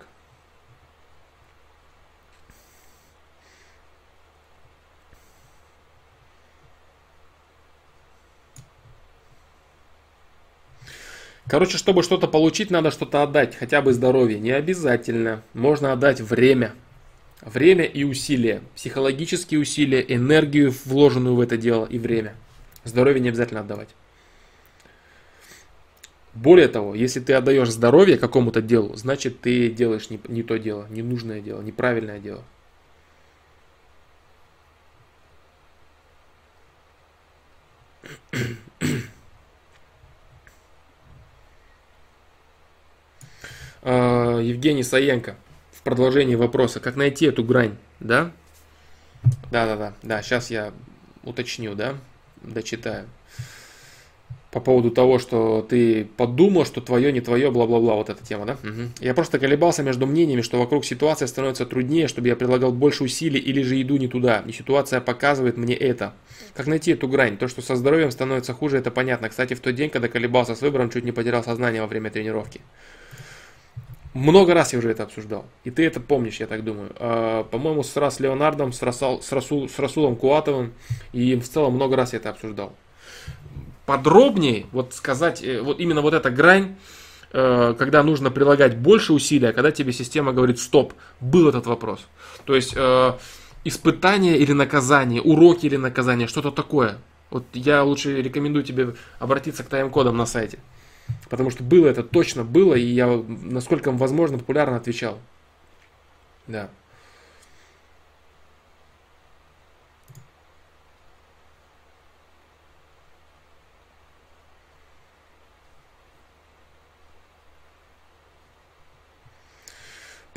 Короче, 11.46 11.78
чтобы 11.78 12.02
что-то 12.02 12.28
получить, 12.28 12.70
надо 12.70 12.90
что-то 12.90 13.22
отдать, 13.22 13.56
хотя 13.56 13.80
бы 13.80 13.94
здоровье. 13.94 14.38
Не 14.38 14.50
обязательно. 14.50 15.42
Можно 15.54 15.92
отдать 15.92 16.20
время. 16.20 16.74
Время 17.40 17.86
и 17.86 18.04
усилия. 18.04 18.60
Психологические 18.76 19.60
усилия, 19.60 20.04
энергию, 20.06 20.74
вложенную 20.84 21.36
в 21.36 21.40
это 21.40 21.56
дело 21.56 21.86
и 21.86 21.98
время. 21.98 22.34
Здоровье 22.84 23.22
не 23.22 23.30
обязательно 23.30 23.60
отдавать. 23.60 23.88
Более 26.34 26.68
того, 26.68 26.94
если 26.94 27.18
ты 27.18 27.32
отдаешь 27.32 27.70
здоровье 27.70 28.16
какому-то 28.16 28.62
делу, 28.62 28.94
значит 28.94 29.40
ты 29.40 29.68
делаешь 29.68 30.10
не, 30.10 30.20
не 30.28 30.42
то 30.44 30.58
дело, 30.58 30.86
ненужное 30.88 31.40
дело, 31.40 31.60
неправильное 31.60 32.20
дело. 32.20 32.44
А, 43.82 44.38
Евгений 44.38 44.82
Саенко 44.82 45.36
в 45.72 45.80
продолжении 45.80 46.34
вопроса, 46.34 46.80
как 46.80 46.96
найти 46.96 47.24
эту 47.24 47.42
грань, 47.42 47.78
да? 47.98 48.30
Да, 49.50 49.64
да, 49.64 49.76
да, 49.76 49.94
да, 50.02 50.20
сейчас 50.20 50.50
я 50.50 50.74
уточню, 51.22 51.74
да, 51.74 51.96
дочитаю 52.42 53.08
по 54.50 54.60
поводу 54.60 54.90
того, 54.90 55.18
что 55.18 55.64
ты 55.68 56.08
подумал, 56.16 56.64
что 56.64 56.80
твое 56.80 57.12
не 57.12 57.20
твое, 57.20 57.50
бла-бла-бла, 57.50 57.94
вот 57.94 58.10
эта 58.10 58.24
тема, 58.24 58.46
да? 58.46 58.52
Угу. 58.64 58.88
Я 59.00 59.14
просто 59.14 59.38
колебался 59.38 59.82
между 59.82 60.06
мнениями, 60.06 60.40
что 60.40 60.58
вокруг 60.58 60.84
ситуация 60.84 61.28
становится 61.28 61.66
труднее, 61.66 62.08
чтобы 62.08 62.28
я 62.28 62.34
прилагал 62.34 62.72
больше 62.72 63.04
усилий 63.04 63.38
или 63.38 63.62
же 63.62 63.80
иду 63.80 63.96
не 63.96 64.08
туда. 64.08 64.42
И 64.46 64.52
ситуация 64.52 65.00
показывает 65.00 65.56
мне 65.56 65.74
это. 65.74 66.14
Как 66.54 66.66
найти 66.66 66.92
эту 66.92 67.06
грань? 67.06 67.36
То, 67.36 67.46
что 67.46 67.62
со 67.62 67.76
здоровьем 67.76 68.10
становится 68.10 68.52
хуже, 68.52 68.78
это 68.78 68.90
понятно. 68.90 69.28
Кстати, 69.28 69.54
в 69.54 69.60
тот 69.60 69.74
день, 69.76 69.88
когда 69.88 70.08
колебался 70.08 70.56
с 70.56 70.62
выбором, 70.62 70.90
чуть 70.90 71.04
не 71.04 71.12
потерял 71.12 71.44
сознание 71.44 71.80
во 71.82 71.86
время 71.86 72.10
тренировки. 72.10 72.60
Много 74.14 74.54
раз 74.54 74.72
я 74.72 74.80
уже 74.80 74.90
это 74.90 75.04
обсуждал. 75.04 75.44
И 75.62 75.70
ты 75.70 75.86
это 75.86 76.00
помнишь, 76.00 76.40
я 76.40 76.48
так 76.48 76.64
думаю. 76.64 76.90
А, 76.98 77.44
по-моему, 77.44 77.84
с 77.84 77.96
Рас 77.96 78.18
Леонардом, 78.18 78.72
с, 78.72 78.82
Расал, 78.82 79.22
с, 79.22 79.30
Расул, 79.30 79.68
с 79.68 79.78
Расулом 79.78 80.16
Куатовым. 80.16 80.72
И 81.12 81.36
в 81.36 81.48
целом 81.48 81.74
много 81.74 81.94
раз 81.94 82.12
я 82.12 82.18
это 82.18 82.30
обсуждал. 82.30 82.74
Подробнее, 83.90 84.66
вот 84.70 84.94
сказать, 84.94 85.42
э, 85.42 85.60
вот 85.60 85.80
именно 85.80 86.00
вот 86.00 86.14
эта 86.14 86.30
грань, 86.30 86.76
э, 87.32 87.74
когда 87.76 88.04
нужно 88.04 88.30
прилагать 88.30 88.78
больше 88.78 89.12
усилий, 89.12 89.48
а 89.48 89.52
когда 89.52 89.72
тебе 89.72 89.92
система 89.92 90.32
говорит 90.32 90.60
стоп, 90.60 90.92
был 91.20 91.48
этот 91.48 91.66
вопрос. 91.66 92.06
То 92.44 92.54
есть 92.54 92.72
э, 92.76 93.12
испытание 93.64 94.38
или 94.38 94.52
наказание, 94.52 95.20
уроки 95.20 95.66
или 95.66 95.74
наказание, 95.74 96.28
что-то 96.28 96.52
такое. 96.52 96.98
Вот 97.30 97.42
я 97.52 97.82
лучше 97.82 98.22
рекомендую 98.22 98.62
тебе 98.62 98.94
обратиться 99.18 99.64
к 99.64 99.68
тайм-кодам 99.68 100.16
на 100.16 100.24
сайте. 100.24 100.60
Потому 101.28 101.50
что 101.50 101.64
было 101.64 101.88
это, 101.88 102.04
точно 102.04 102.44
было, 102.44 102.74
и 102.76 102.84
я, 102.84 103.08
насколько 103.26 103.90
возможно, 103.90 104.38
популярно 104.38 104.76
отвечал. 104.76 105.18
Да. 106.46 106.70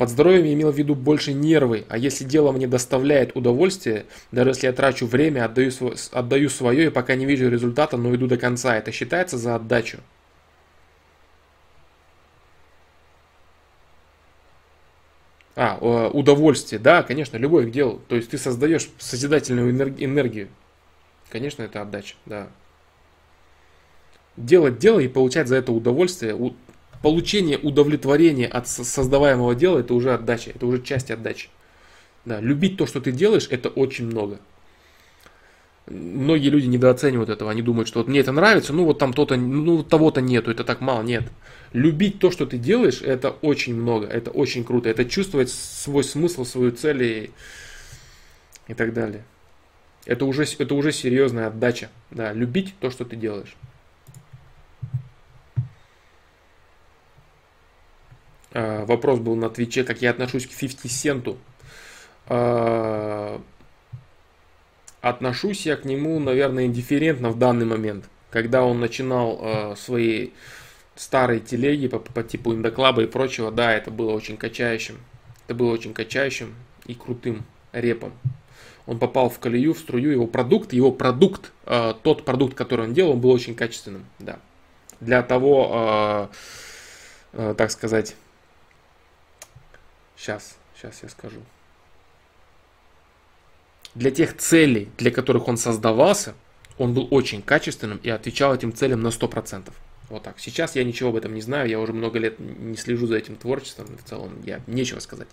Под 0.04 0.10
здоровьем 0.10 0.44
я 0.44 0.52
имел 0.52 0.70
в 0.70 0.76
виду 0.76 0.94
больше 0.94 1.32
нервы, 1.32 1.86
а 1.88 1.96
если 1.96 2.24
дело 2.24 2.52
мне 2.52 2.66
доставляет 2.66 3.34
удовольствие, 3.34 4.04
даже 4.32 4.50
если 4.50 4.66
я 4.66 4.74
трачу 4.74 5.06
время, 5.06 5.46
отдаю, 5.46 5.70
отдаю 6.12 6.50
свое 6.50 6.88
и 6.88 6.90
пока 6.90 7.14
не 7.14 7.24
вижу 7.24 7.48
результата, 7.48 7.96
но 7.96 8.14
иду 8.14 8.26
до 8.26 8.36
конца, 8.36 8.76
это 8.76 8.92
считается 8.92 9.38
за 9.38 9.54
отдачу? 9.54 10.00
А, 15.56 15.78
удовольствие, 16.12 16.78
да, 16.78 17.02
конечно, 17.02 17.38
любовь 17.38 17.68
к 17.68 17.70
делу. 17.70 18.02
То 18.06 18.16
есть 18.16 18.28
ты 18.28 18.36
создаешь 18.36 18.90
созидательную 18.98 19.70
энергию. 20.04 20.48
Конечно, 21.30 21.62
это 21.62 21.80
отдача, 21.80 22.16
да. 22.26 22.48
Делать 24.36 24.76
дело 24.76 24.98
и 24.98 25.08
получать 25.08 25.48
за 25.48 25.56
это 25.56 25.72
удовольствие, 25.72 26.34
получение 27.04 27.58
удовлетворения 27.58 28.46
от 28.46 28.66
создаваемого 28.66 29.54
дела, 29.54 29.80
это 29.80 29.92
уже 29.92 30.14
отдача, 30.14 30.52
это 30.54 30.64
уже 30.64 30.80
часть 30.80 31.10
отдачи. 31.10 31.50
Да, 32.24 32.40
любить 32.40 32.78
то, 32.78 32.86
что 32.86 32.98
ты 32.98 33.12
делаешь, 33.12 33.46
это 33.50 33.68
очень 33.68 34.06
много. 34.06 34.38
Многие 35.86 36.48
люди 36.48 36.64
недооценивают 36.64 37.28
этого, 37.28 37.50
они 37.50 37.60
думают, 37.60 37.88
что 37.88 37.98
вот 37.98 38.08
мне 38.08 38.20
это 38.20 38.32
нравится, 38.32 38.72
ну 38.72 38.86
вот 38.86 38.98
там 38.98 39.12
то-то, 39.12 39.36
ну 39.36 39.82
того-то 39.82 40.22
нету, 40.22 40.50
это 40.50 40.64
так 40.64 40.80
мало, 40.80 41.02
нет. 41.02 41.24
Любить 41.74 42.20
то, 42.20 42.30
что 42.30 42.46
ты 42.46 42.56
делаешь, 42.56 43.02
это 43.02 43.28
очень 43.42 43.74
много, 43.74 44.06
это 44.06 44.30
очень 44.30 44.64
круто, 44.64 44.88
это 44.88 45.04
чувствовать 45.04 45.50
свой 45.50 46.04
смысл, 46.04 46.46
свою 46.46 46.70
цель 46.72 47.02
и, 47.02 47.30
и 48.68 48.72
так 48.72 48.94
далее. 48.94 49.24
Это 50.06 50.24
уже, 50.24 50.46
это 50.58 50.74
уже 50.74 50.90
серьезная 50.90 51.48
отдача, 51.48 51.90
да, 52.10 52.32
любить 52.32 52.72
то, 52.80 52.88
что 52.88 53.04
ты 53.04 53.14
делаешь. 53.14 53.54
Вопрос 58.54 59.18
был 59.18 59.34
на 59.36 59.50
Твиче, 59.50 59.84
как 59.84 60.00
я 60.00 60.10
отношусь 60.10 60.46
к 60.46 60.50
50 60.50 60.90
Центу. 60.90 61.38
А, 62.26 63.40
отношусь 65.00 65.66
я 65.66 65.76
к 65.76 65.84
нему, 65.84 66.18
наверное, 66.18 66.64
индифферентно 66.64 67.30
в 67.30 67.38
данный 67.38 67.66
момент. 67.66 68.06
Когда 68.30 68.64
он 68.64 68.80
начинал 68.80 69.38
э, 69.40 69.76
свои 69.76 70.30
старые 70.96 71.40
телеги 71.40 71.88
по, 71.88 71.98
по 71.98 72.22
типу 72.22 72.52
Индоклаба 72.52 73.02
и 73.02 73.06
прочего, 73.06 73.52
да, 73.52 73.72
это 73.72 73.90
было 73.90 74.12
очень 74.12 74.36
качающим. 74.36 74.96
Это 75.46 75.54
было 75.54 75.72
очень 75.72 75.92
качающим 75.92 76.54
и 76.86 76.94
крутым 76.94 77.44
репом. 77.72 78.12
Он 78.86 78.98
попал 78.98 79.28
в 79.28 79.38
колею, 79.38 79.74
в 79.74 79.78
струю, 79.78 80.10
его 80.10 80.26
продукт, 80.26 80.72
его 80.72 80.90
продукт, 80.90 81.52
э, 81.66 81.94
тот 82.02 82.24
продукт, 82.24 82.54
который 82.54 82.86
он 82.86 82.94
делал, 82.94 83.12
он 83.12 83.20
был 83.20 83.30
очень 83.30 83.54
качественным, 83.54 84.06
да. 84.18 84.38
Для 85.00 85.22
того, 85.22 86.28
э, 87.34 87.50
э, 87.50 87.54
так 87.56 87.70
сказать, 87.70 88.16
сейчас, 90.16 90.56
сейчас 90.74 91.02
я 91.02 91.08
скажу 91.08 91.40
для 93.94 94.10
тех 94.10 94.36
целей, 94.36 94.88
для 94.98 95.10
которых 95.10 95.48
он 95.48 95.56
создавался, 95.56 96.34
он 96.78 96.94
был 96.94 97.08
очень 97.10 97.42
качественным 97.42 97.98
и 97.98 98.10
отвечал 98.10 98.54
этим 98.54 98.72
целям 98.74 99.02
на 99.02 99.08
100%. 99.08 99.72
Вот 100.10 100.22
так. 100.22 100.38
Сейчас 100.38 100.76
я 100.76 100.84
ничего 100.84 101.10
об 101.10 101.16
этом 101.16 101.34
не 101.34 101.40
знаю, 101.40 101.68
я 101.68 101.80
уже 101.80 101.92
много 101.92 102.18
лет 102.18 102.38
не 102.38 102.76
слежу 102.76 103.06
за 103.06 103.16
этим 103.16 103.36
творчеством, 103.36 103.86
в 103.96 104.08
целом 104.08 104.42
я 104.44 104.60
нечего 104.66 104.98
сказать. 104.98 105.28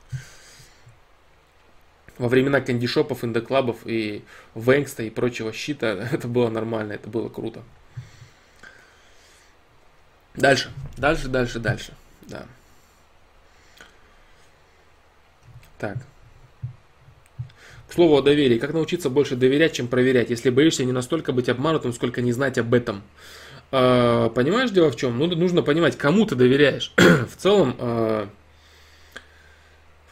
Во 2.17 2.29
времена 2.29 2.61
кандишопов, 2.61 3.23
индоклабов 3.23 3.79
и 3.85 4.23
вэнгста 4.53 5.03
и 5.03 5.09
прочего 5.09 5.51
щита 5.51 5.87
это 6.11 6.27
было 6.27 6.49
нормально, 6.49 6.93
это 6.93 7.09
было 7.09 7.29
круто. 7.29 7.63
Дальше, 10.35 10.71
дальше, 10.97 11.27
дальше, 11.27 11.59
дальше. 11.59 11.93
Да. 12.21 12.45
Так. 15.81 15.97
К 17.87 17.93
слову 17.93 18.17
о 18.17 18.21
доверии. 18.21 18.59
Как 18.59 18.71
научиться 18.71 19.09
больше 19.09 19.35
доверять, 19.35 19.73
чем 19.73 19.87
проверять, 19.87 20.29
если 20.29 20.51
боишься 20.51 20.85
не 20.85 20.91
настолько 20.91 21.33
быть 21.33 21.49
обманутым, 21.49 21.91
сколько 21.91 22.21
не 22.21 22.31
знать 22.33 22.59
об 22.59 22.71
этом? 22.75 23.01
А, 23.71 24.29
понимаешь, 24.29 24.69
дело 24.69 24.91
в 24.91 24.95
чем? 24.95 25.17
Ну, 25.17 25.25
нужно 25.35 25.63
понимать, 25.63 25.97
кому 25.97 26.27
ты 26.27 26.35
доверяешь. 26.35 26.93
в 26.97 27.35
целом, 27.35 27.75
а, 27.79 28.29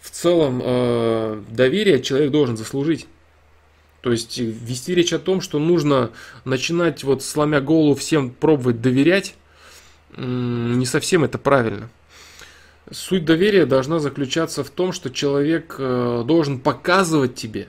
в 0.01 0.09
целом 0.09 0.59
а, 0.63 1.43
доверие 1.49 2.01
человек 2.01 2.31
должен 2.31 2.57
заслужить. 2.57 3.05
То 4.01 4.11
есть 4.11 4.39
вести 4.39 4.95
речь 4.95 5.13
о 5.13 5.19
том, 5.19 5.39
что 5.39 5.59
нужно 5.59 6.09
начинать 6.45 7.03
вот 7.03 7.21
сломя 7.21 7.61
голову 7.61 7.93
всем 7.93 8.31
пробовать 8.31 8.81
доверять, 8.81 9.35
не 10.17 10.85
совсем 10.85 11.23
это 11.25 11.37
правильно. 11.37 11.91
Суть 12.91 13.23
доверия 13.23 13.65
должна 13.65 13.99
заключаться 13.99 14.63
в 14.63 14.69
том, 14.69 14.93
что 14.93 15.11
человек 15.11 15.75
э, 15.77 16.23
должен 16.25 16.59
показывать 16.59 17.35
тебе, 17.35 17.67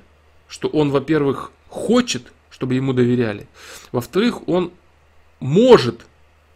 что 0.48 0.68
он, 0.68 0.90
во-первых, 0.90 1.52
хочет, 1.68 2.32
чтобы 2.50 2.74
ему 2.74 2.94
доверяли. 2.94 3.46
Во-вторых, 3.92 4.48
он 4.48 4.72
может 5.38 6.06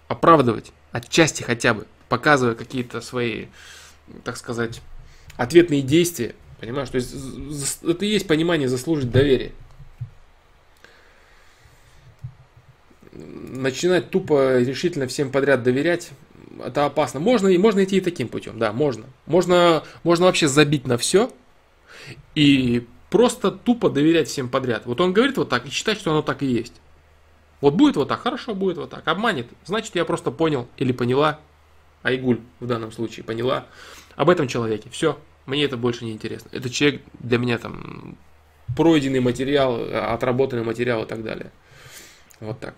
оправдывать, 0.09 0.73
отчасти 0.93 1.43
хотя 1.43 1.75
бы, 1.75 1.87
показывая 2.09 2.55
какие-то 2.55 3.03
свои, 3.03 3.47
так 4.25 4.37
сказать, 4.39 4.81
ответные 5.37 5.83
действия. 5.83 6.35
Понимаешь? 6.61 6.89
То 6.89 6.97
есть 6.97 7.83
это 7.83 8.05
и 8.05 8.09
есть 8.09 8.27
понимание 8.27 8.69
заслужить 8.69 9.11
доверие. 9.11 9.53
Начинать 13.13 14.11
тупо 14.11 14.59
решительно 14.59 15.07
всем 15.07 15.31
подряд 15.31 15.63
доверять, 15.63 16.11
это 16.65 16.87
опасно. 16.87 17.21
Можно, 17.21 17.57
можно 17.59 17.85
идти 17.85 17.99
и 17.99 18.01
таким 18.01 18.29
путем, 18.29 18.59
да, 18.59 18.73
можно. 18.73 19.07
Можно, 19.27 19.85
можно 20.03 20.27
вообще 20.27 20.49
забить 20.49 20.87
на 20.87 20.99
все 20.99 21.31
и 22.35 22.87
просто 23.11 23.51
тупо 23.51 23.91
доверять 23.91 24.29
всем 24.29 24.49
подряд. 24.49 24.87
Вот 24.87 25.01
он 25.01 25.13
говорит 25.13 25.37
вот 25.37 25.49
так 25.49 25.67
и 25.67 25.71
считать, 25.71 25.99
что 25.99 26.11
оно 26.11 26.23
так 26.23 26.43
и 26.43 26.47
есть. 26.47 26.75
Вот 27.61 27.75
будет 27.75 27.97
вот 27.97 28.09
так, 28.09 28.21
хорошо, 28.21 28.55
будет 28.55 28.77
вот 28.77 28.91
так. 28.91 29.07
Обманет, 29.09 29.47
значит 29.65 29.95
я 29.95 30.05
просто 30.05 30.31
понял 30.31 30.69
или 30.77 30.93
поняла, 30.93 31.41
Айгуль 32.03 32.41
в 32.61 32.67
данном 32.67 32.93
случае 32.93 33.25
поняла 33.25 33.67
об 34.17 34.29
этом 34.31 34.49
человеке. 34.49 34.91
Все, 34.91 35.19
мне 35.47 35.65
это 35.65 35.77
больше 35.77 36.05
не 36.05 36.13
интересно. 36.13 36.49
Это 36.53 36.69
человек 36.69 37.03
для 37.21 37.39
меня 37.39 37.59
там 37.59 38.19
пройденный 38.77 39.21
материал, 39.21 39.81
отработанный 40.13 40.65
материал 40.65 41.05
и 41.05 41.07
так 41.07 41.23
далее. 41.23 41.53
Вот 42.41 42.61
так. 42.61 42.75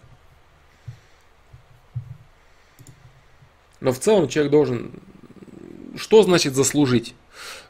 Но 3.81 3.93
в 3.93 3.99
целом 3.99 4.29
человек 4.29 4.53
должен... 4.53 4.93
Что 5.97 6.23
значит 6.23 6.55
заслужить? 6.55 7.15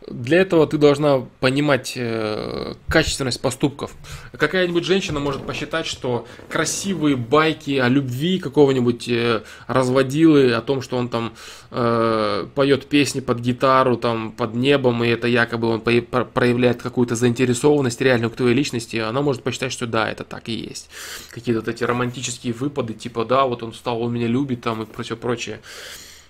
Для 0.07 0.41
этого 0.41 0.69
ты 0.69 0.79
должна 0.79 1.27
понимать 1.41 1.95
э, 1.97 2.75
качественность 2.89 3.41
поступков. 3.41 3.91
Какая-нибудь 4.33 4.85
женщина 4.85 5.19
может 5.19 5.45
посчитать, 5.45 5.87
что 5.87 6.27
красивые 6.49 7.17
байки 7.17 7.79
о 7.79 7.89
любви 7.89 8.39
какого-нибудь 8.39 9.09
э, 9.09 9.43
разводилы, 9.67 10.53
о 10.53 10.61
том, 10.61 10.81
что 10.81 10.97
он 10.97 11.09
там 11.09 11.33
э, 11.73 12.47
поет 12.55 12.87
песни 12.87 13.19
под 13.19 13.41
гитару, 13.41 13.97
там 13.97 14.31
под 14.31 14.55
небом, 14.55 15.03
и 15.03 15.09
это 15.09 15.27
якобы 15.27 15.69
он 15.69 15.81
проявляет 15.81 16.81
какую-то 16.83 17.17
заинтересованность 17.17 18.01
реальную 18.01 18.31
к 18.31 18.37
твоей 18.37 18.55
личности, 18.55 18.99
она 18.99 19.23
может 19.23 19.43
посчитать, 19.43 19.73
что 19.73 19.89
да, 19.89 20.09
это 20.09 20.23
так 20.23 20.49
и 20.49 20.53
есть. 20.53 20.89
Какие-то 21.31 21.63
вот 21.63 21.69
эти 21.69 21.83
романтические 21.83 22.53
выпады, 22.53 22.95
типа 22.95 23.25
да, 23.25 23.45
вот 23.45 23.65
он 23.65 23.75
стал, 23.75 24.01
он 24.03 24.13
меня 24.13 24.29
любит 24.29 24.61
там 24.61 24.85
и 24.85 24.87
прочее, 24.87 25.17
прочее. 25.17 25.61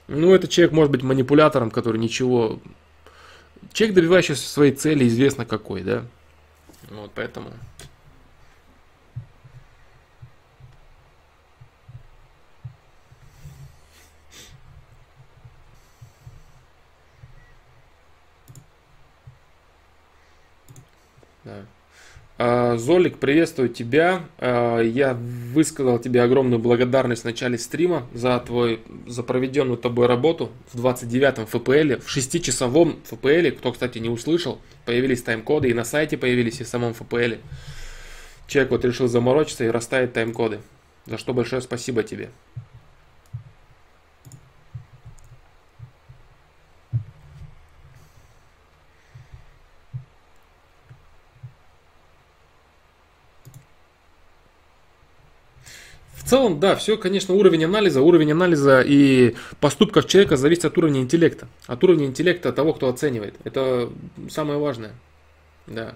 Ну, 0.09 0.32
этот 0.35 0.51
человек 0.51 0.73
может 0.73 0.93
быть 0.93 1.03
манипулятором, 1.03 1.70
который 1.70 1.98
ничего 1.98 2.61
Человек, 3.77 3.97
добивающийся 3.97 4.48
своей 4.48 4.73
цели, 4.73 5.07
известно 5.07 5.44
какой, 5.44 5.82
да? 5.82 6.03
Вот 6.89 7.11
поэтому... 7.15 7.51
Золик, 22.39 23.17
приветствую 23.17 23.71
тебя. 23.71 24.21
А, 24.37 24.81
я 24.81 25.15
высказал 25.15 25.99
тебе 25.99 26.23
огромную 26.23 26.59
благодарность 26.59 27.23
в 27.23 27.25
начале 27.25 27.57
стрима 27.57 28.07
за 28.13 28.39
твой, 28.41 28.81
за 29.07 29.23
проведенную 29.23 29.79
тобой 29.79 30.07
работу 30.07 30.51
в 30.71 30.85
29-м 30.85 31.47
ФПЛ, 31.47 32.03
в 32.05 32.15
6-часовом 32.15 32.99
ФПЛ, 33.05 33.57
кто, 33.57 33.73
кстати, 33.73 33.99
не 33.99 34.11
услышал, 34.11 34.61
появились 34.85 35.23
тайм-коды 35.23 35.71
и 35.71 35.75
на 35.75 35.85
сайте 35.85 36.19
появились, 36.19 36.61
и 36.61 36.65
в 36.65 36.69
самом 36.69 36.93
ФПЛ. 36.93 37.37
Человек 38.49 38.71
вот 38.71 38.85
решил 38.85 39.09
заморочиться 39.09 39.65
и 39.65 39.69
расставить 39.69 40.13
тайм-коды. 40.13 40.61
За 41.07 41.17
что 41.17 41.33
большое 41.33 41.63
спасибо 41.63 42.03
тебе. 42.03 42.29
В 56.27 56.28
целом, 56.28 56.59
да, 56.59 56.74
все, 56.74 56.97
конечно, 56.97 57.35
уровень 57.35 57.66
анализа, 57.66 58.03
уровень 58.03 58.32
анализа 58.32 58.81
и 58.85 59.36
поступков 59.61 60.09
человека 60.09 60.36
зависит 60.36 60.65
от 60.65 60.77
уровня 60.77 61.01
интеллекта. 61.01 61.47
От 61.69 61.85
уровня 61.85 62.07
интеллекта 62.07 62.53
того, 62.53 62.73
кто 62.73 62.89
оценивает. 62.89 63.36
Это 63.44 63.90
самое 64.28 64.59
важное. 64.59 64.90
Да. 65.69 65.94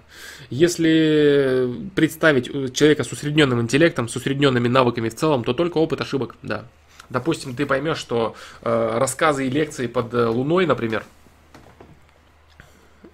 Если 0.49 1.69
представить 1.97 2.45
человека 2.73 3.03
с 3.03 3.11
усредненным 3.11 3.61
интеллектом, 3.61 4.09
с 4.09 4.15
усредненными 4.15 4.69
навыками 4.69 5.09
в 5.09 5.17
целом, 5.17 5.43
то 5.43 5.53
только 5.53 5.79
опыт 5.79 6.01
ошибок, 6.01 6.37
да. 6.43 6.65
Допустим, 7.09 7.57
ты 7.57 7.67
поймешь, 7.67 7.99
что 7.99 8.37
э, 8.63 8.99
рассказы 8.99 9.49
и 9.49 9.51
лекции 9.51 9.89
под 9.89 10.15
э, 10.15 10.27
Луной, 10.27 10.65
например, 10.65 11.05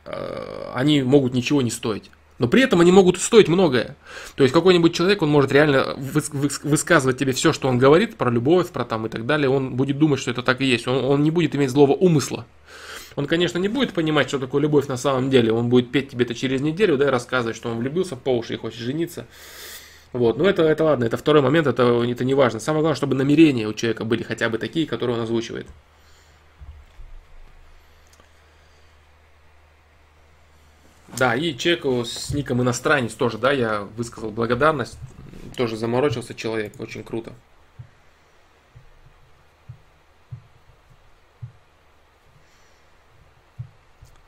э, 0.05 0.71
они 0.75 1.01
могут 1.01 1.33
ничего 1.33 1.63
не 1.63 1.71
стоить. 1.71 2.11
Но 2.39 2.49
при 2.49 2.63
этом 2.63 2.81
они 2.81 2.93
могут 2.93 3.19
стоить 3.19 3.49
многое. 3.49 3.97
То 4.35 4.45
есть 4.45 4.53
какой-нибудь 4.53 4.95
человек, 4.95 5.23
он 5.23 5.31
может 5.31 5.53
реально 5.53 5.95
высказывать 5.97 7.17
тебе 7.17 7.33
все, 7.33 7.53
что 7.53 7.69
он 7.69 7.79
говорит 7.79 8.17
про 8.17 8.31
любовь, 8.31 8.69
про 8.69 8.85
там 8.85 9.07
и 9.07 9.09
так 9.09 9.25
далее. 9.25 9.49
Он 9.49 9.75
будет 9.75 9.99
думать, 9.99 10.21
что 10.21 10.31
это 10.31 10.43
так 10.43 10.61
и 10.61 10.67
есть. 10.67 10.87
Он, 10.87 11.05
он 11.05 11.23
не 11.23 11.31
будет 11.31 11.55
иметь 11.55 11.71
злого 11.71 11.93
умысла. 11.93 12.45
Он, 13.15 13.27
конечно, 13.27 13.59
не 13.59 13.69
будет 13.69 13.95
понимать, 13.95 14.29
что 14.29 14.39
такое 14.39 14.61
любовь 14.61 14.87
на 14.89 14.99
самом 14.99 15.31
деле. 15.31 15.51
Он 15.51 15.71
будет 15.71 15.91
петь 15.91 16.11
тебе 16.11 16.27
это 16.27 16.35
через 16.35 16.61
неделю, 16.61 16.99
да, 16.99 17.07
и 17.07 17.11
рассказывать, 17.11 17.57
что 17.57 17.71
он 17.71 17.79
влюбился 17.79 18.17
по 18.17 18.37
уши 18.37 18.55
и 18.55 18.57
хочет 18.59 18.81
жениться. 18.81 19.27
Вот, 20.13 20.37
но 20.37 20.49
это, 20.49 20.63
это 20.63 20.85
ладно, 20.85 21.05
это 21.05 21.17
второй 21.17 21.43
момент, 21.43 21.67
это, 21.67 21.83
это 21.83 22.25
не 22.25 22.35
важно. 22.35 22.61
Самое 22.61 22.83
главное, 22.83 22.97
чтобы 22.97 23.15
намерения 23.15 23.67
у 23.67 23.75
человека 23.75 24.05
были 24.05 24.23
хотя 24.23 24.49
бы 24.49 24.59
такие, 24.59 24.87
которые 24.87 25.17
он 25.17 25.23
озвучивает. 25.23 25.67
Да, 31.17 31.35
и 31.35 31.57
человеку 31.57 32.05
с 32.05 32.35
ником 32.35 32.61
иностранец 32.61 33.15
тоже, 33.15 33.39
да, 33.39 33.51
я 33.51 33.81
высказал 33.81 34.31
благодарность. 34.31 34.99
Тоже 35.57 35.77
заморочился 35.77 36.35
человек, 36.35 36.79
очень 36.79 37.03
круто. 37.03 37.33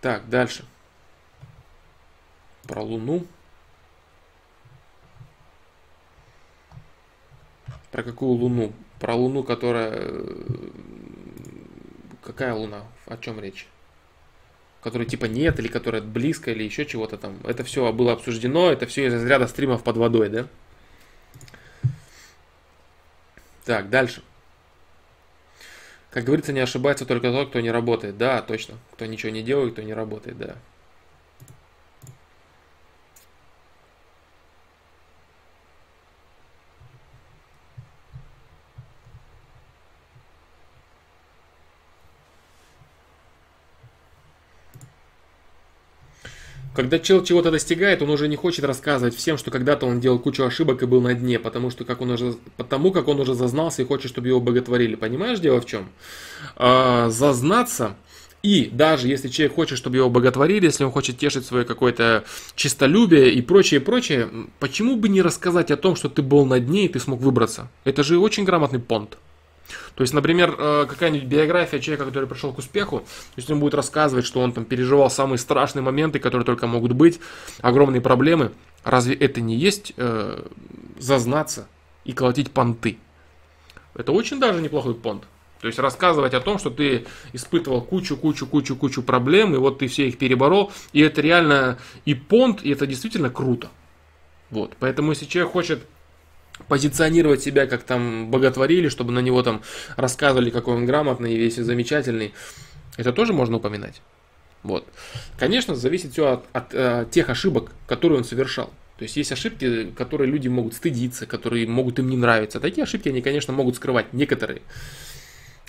Так, 0.01 0.27
дальше. 0.31 0.65
Про 2.63 2.81
Луну. 2.83 3.27
Про 7.91 8.03
какую 8.03 8.33
Луну? 8.33 8.73
Про 8.99 9.15
Луну, 9.15 9.43
которая... 9.43 9.93
Э, 9.95 10.71
какая 12.23 12.55
Луна? 12.55 12.85
О 13.07 13.19
чем 13.19 13.41
речь? 13.41 13.67
Которой 14.89 15.05
типа 15.05 15.27
нет, 15.27 15.59
или 15.59 15.69
которая 15.69 16.01
близко, 16.01 16.51
или 16.51 16.65
еще 16.65 16.87
чего-то 16.87 17.19
там. 17.19 17.37
Это 17.45 17.63
все 17.63 17.93
было 17.93 18.15
обсуждено, 18.15 18.73
это 18.73 18.87
все 18.87 19.07
из 19.09 19.13
разряда 19.13 19.47
стримов 19.47 19.85
под 19.85 19.99
водой, 19.99 20.31
да? 20.31 20.47
Так, 23.67 23.91
дальше. 23.91 24.23
Как 26.11 26.25
говорится, 26.25 26.55
не 26.55 26.61
ошибается 26.61 27.05
только 27.05 27.31
тот, 27.31 27.51
кто 27.51 27.61
не 27.61 27.71
работает. 27.71 28.17
Да, 28.17 28.41
точно. 28.41 28.77
Кто 28.95 29.05
ничего 29.05 29.31
не 29.31 29.43
делает, 29.43 29.75
кто 29.75 29.83
не 29.83 29.93
работает, 29.93 30.39
да. 30.39 30.57
Когда 46.79 47.01
чел 47.01 47.25
чего-то 47.25 47.51
достигает, 47.51 48.03
он 48.03 48.11
уже 48.11 48.29
не 48.29 48.37
хочет 48.37 48.65
рассказывать 48.65 49.17
всем, 49.17 49.37
что 49.37 49.51
когда-то 49.51 49.85
он 49.85 49.99
делал 49.99 50.21
кучу 50.21 50.45
ошибок 50.45 50.81
и 50.81 50.87
был 50.87 51.01
на 51.01 51.13
дне, 51.13 51.41
потому 51.41 51.71
что 51.71 51.85
как 51.85 52.01
он 52.01 52.13
уже, 52.13 52.37
потому 52.57 52.93
как 52.93 53.09
он 53.09 53.19
уже 53.19 53.35
зазнался 53.35 53.83
и 53.83 53.85
хочет, 53.85 54.13
чтобы 54.13 54.29
его 54.29 54.41
боготворили. 54.41 54.95
Понимаешь, 54.95 55.41
дело 55.41 55.61
в 55.61 55.67
чем? 55.67 55.89
А, 56.55 57.11
зазнаться 57.11 57.97
и 58.45 58.71
даже 58.73 59.09
если 59.09 59.27
человек 59.27 59.57
хочет, 59.57 59.77
чтобы 59.77 59.97
его 59.97 60.09
боготворили, 60.09 60.67
если 60.67 60.85
он 60.85 60.93
хочет 60.93 61.19
тешить 61.19 61.45
свое 61.45 61.65
какое-то 61.65 62.23
чистолюбие 62.55 63.33
и 63.33 63.43
прочее, 63.43 63.81
прочее, 63.81 64.29
почему 64.61 64.95
бы 64.95 65.09
не 65.09 65.21
рассказать 65.21 65.73
о 65.73 65.77
том, 65.77 65.97
что 65.97 66.09
ты 66.09 66.23
был 66.23 66.47
на 66.47 66.61
дне 66.61 66.85
и 66.85 66.89
ты 66.89 67.01
смог 67.01 67.21
выбраться? 67.21 67.69
Это 67.83 68.05
же 68.05 68.21
очень 68.21 68.45
грамотный 68.45 68.79
понт. 68.79 69.19
То 69.95 70.03
есть, 70.03 70.15
например, 70.15 70.55
э, 70.59 70.87
какая-нибудь 70.89 71.29
биография 71.29 71.81
человека, 71.81 72.07
который 72.07 72.29
пришел 72.29 72.53
к 72.53 72.59
успеху, 72.59 73.01
то 73.01 73.05
есть 73.37 73.51
он 73.51 73.61
будет 73.61 73.75
рассказывать, 73.75 74.25
что 74.25 74.41
он 74.41 74.53
там 74.53 74.65
переживал 74.65 75.11
самые 75.11 75.39
страшные 75.39 75.83
моменты, 75.83 76.19
которые 76.19 76.45
только 76.45 76.67
могут 76.67 76.93
быть, 76.93 77.21
огромные 77.61 78.01
проблемы. 78.01 78.53
Разве 78.85 79.15
это 79.15 79.41
не 79.41 79.57
есть 79.57 79.93
э, 79.97 80.47
зазнаться 80.99 81.69
и 82.05 82.13
колотить 82.13 82.51
понты? 82.51 82.99
Это 83.95 84.13
очень 84.13 84.39
даже 84.39 84.63
неплохой 84.63 84.95
понт. 84.95 85.25
То 85.61 85.67
есть 85.67 85.79
рассказывать 85.79 86.35
о 86.35 86.41
том, 86.41 86.59
что 86.59 86.71
ты 86.71 87.07
испытывал 87.33 87.83
кучу, 87.83 88.17
кучу, 88.17 88.47
кучу, 88.47 88.77
кучу 88.77 89.03
проблем, 89.03 89.55
и 89.55 89.59
вот 89.59 89.81
ты 89.81 89.89
все 89.89 90.09
их 90.09 90.19
переборол, 90.19 90.73
и 90.93 91.01
это 91.01 91.21
реально 91.21 91.79
и 92.05 92.15
понт, 92.15 92.63
и 92.63 92.71
это 92.71 92.87
действительно 92.87 93.29
круто. 93.29 93.69
Вот, 94.51 94.77
поэтому 94.79 95.11
если 95.11 95.27
человек 95.27 95.53
хочет 95.53 95.85
позиционировать 96.69 97.43
себя 97.43 97.67
как 97.67 97.83
там 97.83 98.31
боготворили, 98.31 98.89
чтобы 98.89 99.13
на 99.13 99.21
него 99.21 99.43
там 99.43 99.63
рассказывали, 99.97 100.51
какой 100.51 100.75
он 100.75 100.87
грамотный 100.87 101.35
и 101.35 101.37
весь 101.37 101.57
замечательный, 101.57 102.35
это 102.97 103.13
тоже 103.13 103.33
можно 103.33 103.57
упоминать. 103.57 104.01
Вот. 104.63 104.87
Конечно, 105.39 105.77
зависит 105.77 106.13
все 106.13 106.33
от, 106.33 106.45
от, 106.53 106.75
от 106.75 106.75
э, 106.75 107.07
тех 107.11 107.31
ошибок, 107.31 107.73
которые 107.87 108.19
он 108.19 108.25
совершал. 108.25 108.73
То 108.99 109.05
есть 109.05 109.17
есть 109.17 109.31
ошибки, 109.31 109.93
которые 109.97 110.29
люди 110.29 110.49
могут 110.49 110.75
стыдиться, 110.75 111.25
которые 111.25 111.69
могут 111.69 112.01
им 112.01 112.11
не 112.11 112.17
нравиться. 112.17 112.59
Такие 112.59 112.83
ошибки 112.83 113.09
они, 113.09 113.23
конечно, 113.23 113.53
могут 113.53 113.77
скрывать, 113.77 114.13
некоторые. 114.13 114.63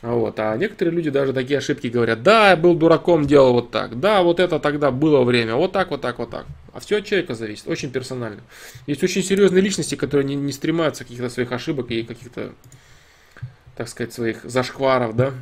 Вот. 0.01 0.39
А 0.39 0.55
некоторые 0.55 0.95
люди 0.95 1.09
даже 1.09 1.33
такие 1.33 1.57
ошибки 1.57 1.87
говорят, 1.87 2.23
да, 2.23 2.51
я 2.51 2.55
был 2.55 2.73
дураком, 2.73 3.27
делал 3.27 3.53
вот 3.53 3.71
так, 3.71 3.99
да, 3.99 4.21
вот 4.21 4.39
это 4.39 4.59
тогда 4.59 4.91
было 4.91 5.23
время, 5.23 5.55
вот 5.55 5.73
так, 5.73 5.91
вот 5.91 5.99
так, 5.99 6.19
вот 6.19 6.29
так. 6.29 6.45
А 6.71 6.79
все 6.79 6.99
от 6.99 7.05
человека 7.05 7.35
зависит, 7.35 7.67
очень 7.67 7.91
персонально. 7.91 8.41
Есть 8.87 9.03
очень 9.03 9.23
серьезные 9.23 9.61
личности, 9.61 9.95
которые 9.95 10.25
не, 10.25 10.35
не 10.35 10.53
стремаются 10.53 11.03
каких-то 11.03 11.29
своих 11.29 11.51
ошибок 11.51 11.91
и 11.91 12.03
каких-то, 12.03 12.53
так 13.75 13.89
сказать, 13.89 14.13
своих 14.13 14.43
зашкваров, 14.45 15.15
да. 15.17 15.33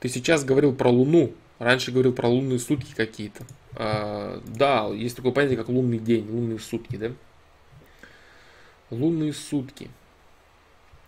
Ты 0.00 0.08
сейчас 0.08 0.44
говорил 0.44 0.72
про 0.74 0.88
Луну, 0.88 1.32
раньше 1.60 1.92
говорил 1.92 2.12
про 2.12 2.28
лунные 2.28 2.58
сутки 2.58 2.92
какие-то. 2.96 3.44
А, 3.74 4.42
да, 4.46 4.88
есть 4.88 5.16
такое 5.16 5.30
понятие, 5.32 5.58
как 5.58 5.68
лунный 5.68 5.98
день, 5.98 6.28
лунные 6.28 6.58
сутки, 6.58 6.96
да. 6.96 7.12
Лунные 8.90 9.32
сутки. 9.32 9.90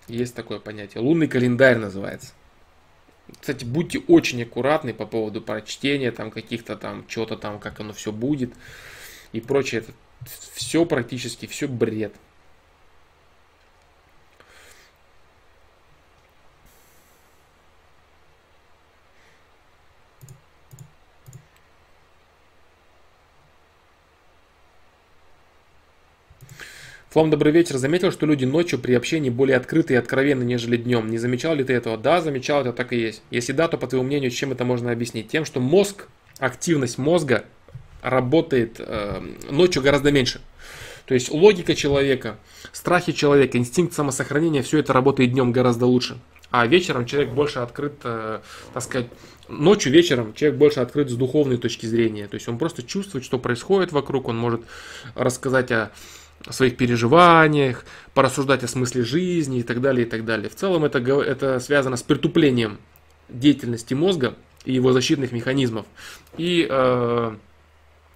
Есть 0.09 0.35
такое 0.35 0.59
понятие. 0.59 1.03
Лунный 1.03 1.29
календарь 1.29 1.79
называется. 1.79 2.33
Кстати, 3.39 3.65
будьте 3.65 4.01
очень 4.01 4.43
аккуратны 4.43 4.93
по 4.93 5.07
поводу 5.07 5.41
прочтения, 5.41 6.11
там 6.11 6.31
каких-то 6.31 6.77
там, 6.77 7.07
чего-то 7.07 7.37
там, 7.37 7.61
как 7.61 7.81
оно 7.81 7.93
все 7.93 8.13
будет 8.13 8.53
и 9.33 9.41
прочее. 9.41 9.83
Это 9.83 9.93
все 10.55 10.85
практически, 10.85 11.47
все 11.47 11.69
бред. 11.69 12.15
Флом, 27.11 27.29
добрый 27.29 27.51
вечер. 27.51 27.77
Заметил, 27.77 28.13
что 28.13 28.25
люди 28.25 28.45
ночью 28.45 28.79
при 28.79 28.95
общении 28.95 29.31
более 29.31 29.57
открыты 29.57 29.95
и 29.95 29.97
откровенны, 29.97 30.45
нежели 30.45 30.77
днем. 30.77 31.11
Не 31.11 31.19
замечал 31.19 31.57
ли 31.57 31.65
ты 31.65 31.73
этого? 31.73 31.99
Да, 31.99 32.21
замечал, 32.21 32.61
это 32.61 32.73
так 32.73 32.93
и 32.93 33.01
есть. 33.01 33.23
Если 33.33 33.51
да, 33.51 33.67
то 33.67 33.77
по 33.77 33.89
твоему 33.89 34.07
мнению, 34.07 34.31
чем 34.31 34.53
это 34.53 34.65
можно 34.65 34.93
объяснить? 34.93 35.27
Тем, 35.27 35.45
что 35.45 35.59
мозг, 35.59 36.07
активность 36.39 36.99
мозга 36.99 37.47
работает 38.01 38.77
э, 38.79 39.23
ночью 39.51 39.83
гораздо 39.83 40.13
меньше. 40.13 40.41
То 41.05 41.15
есть 41.15 41.33
логика 41.33 41.75
человека, 41.75 42.37
страхи 42.71 43.11
человека, 43.11 43.59
инстинкт 43.59 43.93
самосохранения, 43.93 44.63
все 44.63 44.79
это 44.79 44.93
работает 44.93 45.33
днем 45.33 45.51
гораздо 45.51 45.87
лучше. 45.87 46.17
А 46.53 46.65
вечером 46.69 47.07
человек 47.07 47.33
больше 47.33 47.59
открыт, 47.59 47.95
э, 48.05 48.39
так 48.73 48.83
сказать, 48.85 49.09
ночью, 49.49 49.93
вечером 49.93 50.33
человек 50.35 50.61
больше 50.61 50.79
открыт 50.79 51.11
с 51.11 51.15
духовной 51.15 51.57
точки 51.57 51.87
зрения. 51.87 52.29
То 52.29 52.37
есть 52.37 52.49
он 52.49 52.57
просто 52.57 52.85
чувствует, 52.85 53.25
что 53.25 53.41
происходит 53.41 53.91
вокруг, 53.91 54.29
он 54.29 54.37
может 54.37 54.61
рассказать 55.17 55.73
о 55.73 55.91
своих 56.49 56.77
переживаниях, 56.77 57.85
порассуждать 58.15 58.65
о 58.65 58.69
смысле 58.69 59.05
жизни 59.05 59.61
и 59.61 59.63
так 59.63 59.81
далее, 59.81 60.07
и 60.07 60.09
так 60.09 60.25
далее. 60.25 60.49
В 60.49 60.55
целом 60.55 60.85
это, 60.85 60.99
это 60.99 61.61
связано 61.61 61.97
с 61.97 62.03
притуплением 62.03 62.79
деятельности 63.29 63.95
мозга 63.95 64.35
и 64.65 64.73
его 64.73 64.93
защитных 64.93 65.33
механизмов 65.33 65.87
и 66.37 66.67
э, 66.69 67.37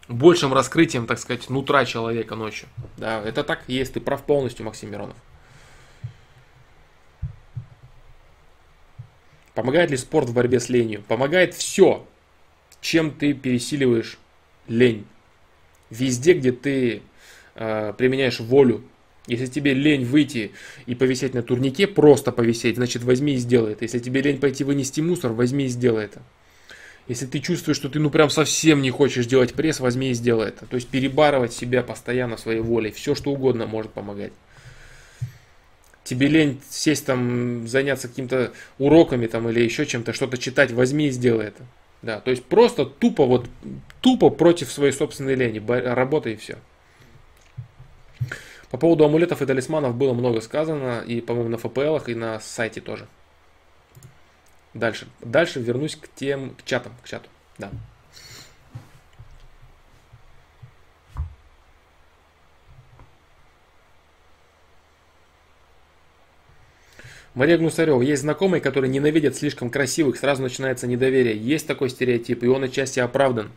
большим 0.09 0.53
раскрытием, 0.53 1.07
так 1.07 1.19
сказать, 1.19 1.49
нутра 1.51 1.85
человека 1.85 2.35
ночью. 2.35 2.69
Да, 2.97 3.21
это 3.23 3.45
так 3.45 3.63
есть, 3.67 3.95
ты 3.95 4.01
прав 4.01 4.23
полностью, 4.25 4.65
Максим 4.65 4.91
Миронов. 4.91 5.17
Помогает 9.55 9.91
ли 9.91 9.97
спорт 9.97 10.29
в 10.29 10.35
борьбе 10.35 10.59
с 10.59 10.69
ленью? 10.69 11.03
Помогает 11.07 11.55
все, 11.55 12.07
чем 12.81 13.13
ты 13.13 13.33
пересиливаешь 13.35 14.19
лень. 14.67 15.07
Везде, 15.91 16.33
где 16.35 16.51
ты 16.51 17.03
применяешь 17.55 18.41
волю. 18.41 18.85
Если 19.27 19.47
тебе 19.47 19.73
лень 19.73 20.05
выйти 20.05 20.53
и 20.85 20.95
повисеть 20.95 21.33
на 21.33 21.43
турнике, 21.43 21.87
просто 21.87 22.31
повисеть, 22.31 22.77
значит 22.77 23.03
возьми 23.05 23.35
и 23.35 23.37
сделай 23.39 23.73
это. 23.73 23.85
Если 23.85 23.99
тебе 23.99 24.21
лень 24.21 24.39
пойти 24.39 24.65
вынести 24.65 25.01
мусор, 25.01 25.33
возьми 25.33 25.65
и 25.65 25.69
сделай 25.69 26.05
это. 26.05 26.21
Если 27.09 27.27
ты 27.27 27.39
чувствуешь, 27.39 27.77
что 27.77 27.89
ты 27.89 27.99
ну 28.01 28.11
прям 28.11 28.29
совсем 28.29 28.83
не 28.83 28.91
хочешь 28.91 29.27
делать 29.27 29.55
пресс, 29.55 29.81
возьми 29.81 30.11
и 30.11 30.15
сделай 30.15 30.49
это. 30.49 30.67
То 30.67 30.77
есть 30.77 30.89
перебарывать 30.89 31.53
себя 31.53 31.83
постоянно 31.83 32.37
своей 32.37 32.61
волей. 32.61 32.91
Все 32.91 33.15
что 33.15 33.31
угодно 33.31 33.67
может 33.67 33.93
помогать 33.93 34.33
тебе 36.05 36.29
лень 36.29 36.61
сесть 36.69 37.07
там, 37.07 37.67
заняться 37.67 38.09
какими-то 38.09 38.53
уроками 38.79 39.27
там 39.27 39.49
или 39.49 39.61
еще 39.61 39.87
чем-то, 39.87 40.13
что-то 40.13 40.39
читать, 40.39 40.71
возьми 40.71 41.09
и 41.09 41.11
сделай 41.11 41.47
это. 41.47 41.63
Да, 42.03 42.21
то 42.21 42.31
есть 42.31 42.45
просто 42.45 42.85
тупо 42.85 43.25
вот, 43.25 43.49
тупо 44.03 44.29
против 44.29 44.71
своей 44.71 44.93
собственной 44.93 45.35
лени, 45.35 45.63
работай 45.67 46.35
и 46.35 46.37
все. 46.37 46.59
По 48.71 48.79
поводу 48.79 49.05
амулетов 49.05 49.41
и 49.43 49.47
талисманов 49.47 49.95
было 49.95 50.15
много 50.15 50.41
сказано, 50.41 51.03
и, 51.07 51.21
по-моему, 51.21 51.51
на 51.51 51.59
ФПЛах, 51.59 52.09
и 52.09 52.15
на 52.15 52.41
сайте 52.41 52.81
тоже. 52.81 53.07
Дальше. 54.75 55.07
Дальше 55.21 55.61
вернусь 55.61 55.97
к 55.97 56.09
тем, 56.09 56.55
к 56.57 56.65
чатам, 56.65 56.93
к 57.03 57.09
чату. 57.09 57.29
Да. 57.59 57.71
Мария 67.35 67.59
Гнусарева. 67.59 68.01
Есть 68.01 68.23
знакомые, 68.23 68.61
которые 68.61 68.91
ненавидят 68.91 69.35
слишком 69.35 69.69
красивых, 69.69 70.17
сразу 70.17 70.43
начинается 70.43 70.87
недоверие. 70.87 71.37
Есть 71.37 71.67
такой 71.67 71.91
стереотип, 71.91 72.45
и 72.45 72.47
он 72.47 72.63
отчасти 72.63 73.01
оправдан. 73.01 73.51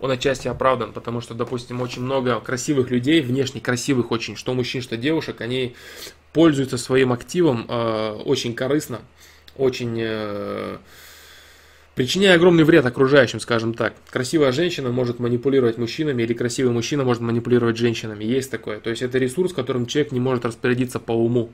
Он 0.00 0.10
отчасти 0.10 0.48
оправдан, 0.48 0.92
потому 0.92 1.20
что, 1.20 1.34
допустим, 1.34 1.80
очень 1.80 2.02
много 2.02 2.40
красивых 2.40 2.90
людей, 2.90 3.20
внешне 3.20 3.60
красивых 3.60 4.10
очень, 4.10 4.34
что 4.34 4.52
мужчин, 4.52 4.82
что 4.82 4.96
девушек, 4.96 5.40
они 5.40 5.76
пользуются 6.32 6.76
своим 6.76 7.12
активом 7.12 7.66
э, 7.68 8.10
очень 8.24 8.54
корыстно, 8.54 9.00
очень... 9.56 9.96
Э, 10.00 10.78
причиняя 11.94 12.34
огромный 12.34 12.64
вред 12.64 12.86
окружающим, 12.86 13.40
скажем 13.40 13.74
так. 13.74 13.94
Красивая 14.10 14.52
женщина 14.52 14.90
может 14.90 15.18
манипулировать 15.18 15.78
мужчинами, 15.78 16.22
или 16.22 16.32
красивый 16.32 16.72
мужчина 16.72 17.04
может 17.04 17.22
манипулировать 17.22 17.76
женщинами. 17.76 18.24
Есть 18.24 18.50
такое. 18.50 18.80
То 18.80 18.90
есть 18.90 19.02
это 19.02 19.18
ресурс, 19.18 19.52
которым 19.52 19.86
человек 19.86 20.12
не 20.12 20.20
может 20.20 20.44
распорядиться 20.44 20.98
по 20.98 21.12
уму. 21.12 21.50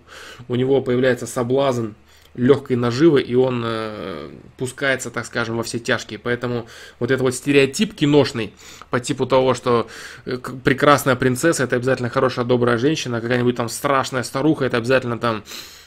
У 0.48 0.54
него 0.54 0.80
появляется 0.80 1.26
соблазн 1.26 1.90
легкой 2.36 2.76
наживы, 2.76 3.22
и 3.22 3.34
он 3.34 3.62
э, 3.64 4.30
пускается, 4.58 5.10
так 5.10 5.26
скажем, 5.26 5.56
во 5.56 5.62
все 5.62 5.78
тяжкие. 5.78 6.18
Поэтому 6.18 6.66
вот 6.98 7.10
этот 7.10 7.22
вот 7.22 7.34
стереотип 7.34 7.94
киношный 7.94 8.52
по 8.90 9.00
типу 9.00 9.26
того, 9.26 9.54
что 9.54 9.88
э, 10.26 10.38
прекрасная 10.62 11.16
принцесса 11.16 11.64
это 11.64 11.76
обязательно 11.76 12.10
хорошая, 12.10 12.44
добрая 12.44 12.76
женщина, 12.76 13.20
какая-нибудь 13.20 13.56
там 13.56 13.68
страшная 13.68 14.22
старуха 14.22 14.66
это 14.66 14.76
обязательно 14.76 15.18
там 15.18 15.44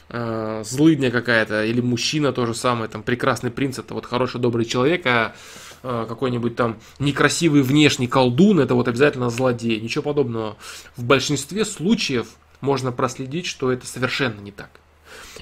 э, 0.10 0.64
злыдня 0.66 1.12
какая-то, 1.12 1.66
или 1.66 1.82
мужчина 1.82 2.34
то 2.34 2.46
же 2.46 2.54
самое, 2.54 2.90
там 2.90 3.04
прекрасный 3.04 3.52
принц, 3.52 3.80
это 3.80 3.94
вот 3.94 4.06
хороший, 4.06 4.40
добрый 4.42 4.66
человек, 4.66 5.06
а 5.06 5.36
э, 5.84 6.06
какой-нибудь 6.08 6.56
там 6.56 6.80
некрасивый 7.00 7.62
внешний 7.62 8.08
колдун, 8.08 8.60
это 8.60 8.76
вот 8.76 8.88
обязательно 8.88 9.30
злодей. 9.30 9.80
Ничего 9.80 10.04
подобного. 10.04 10.58
В 10.96 11.04
большинстве 11.04 11.66
случаев 11.66 12.28
можно 12.62 12.92
проследить, 12.92 13.46
что 13.46 13.72
это 13.72 13.86
совершенно 13.86 14.40
не 14.42 14.52
так. 14.52 14.70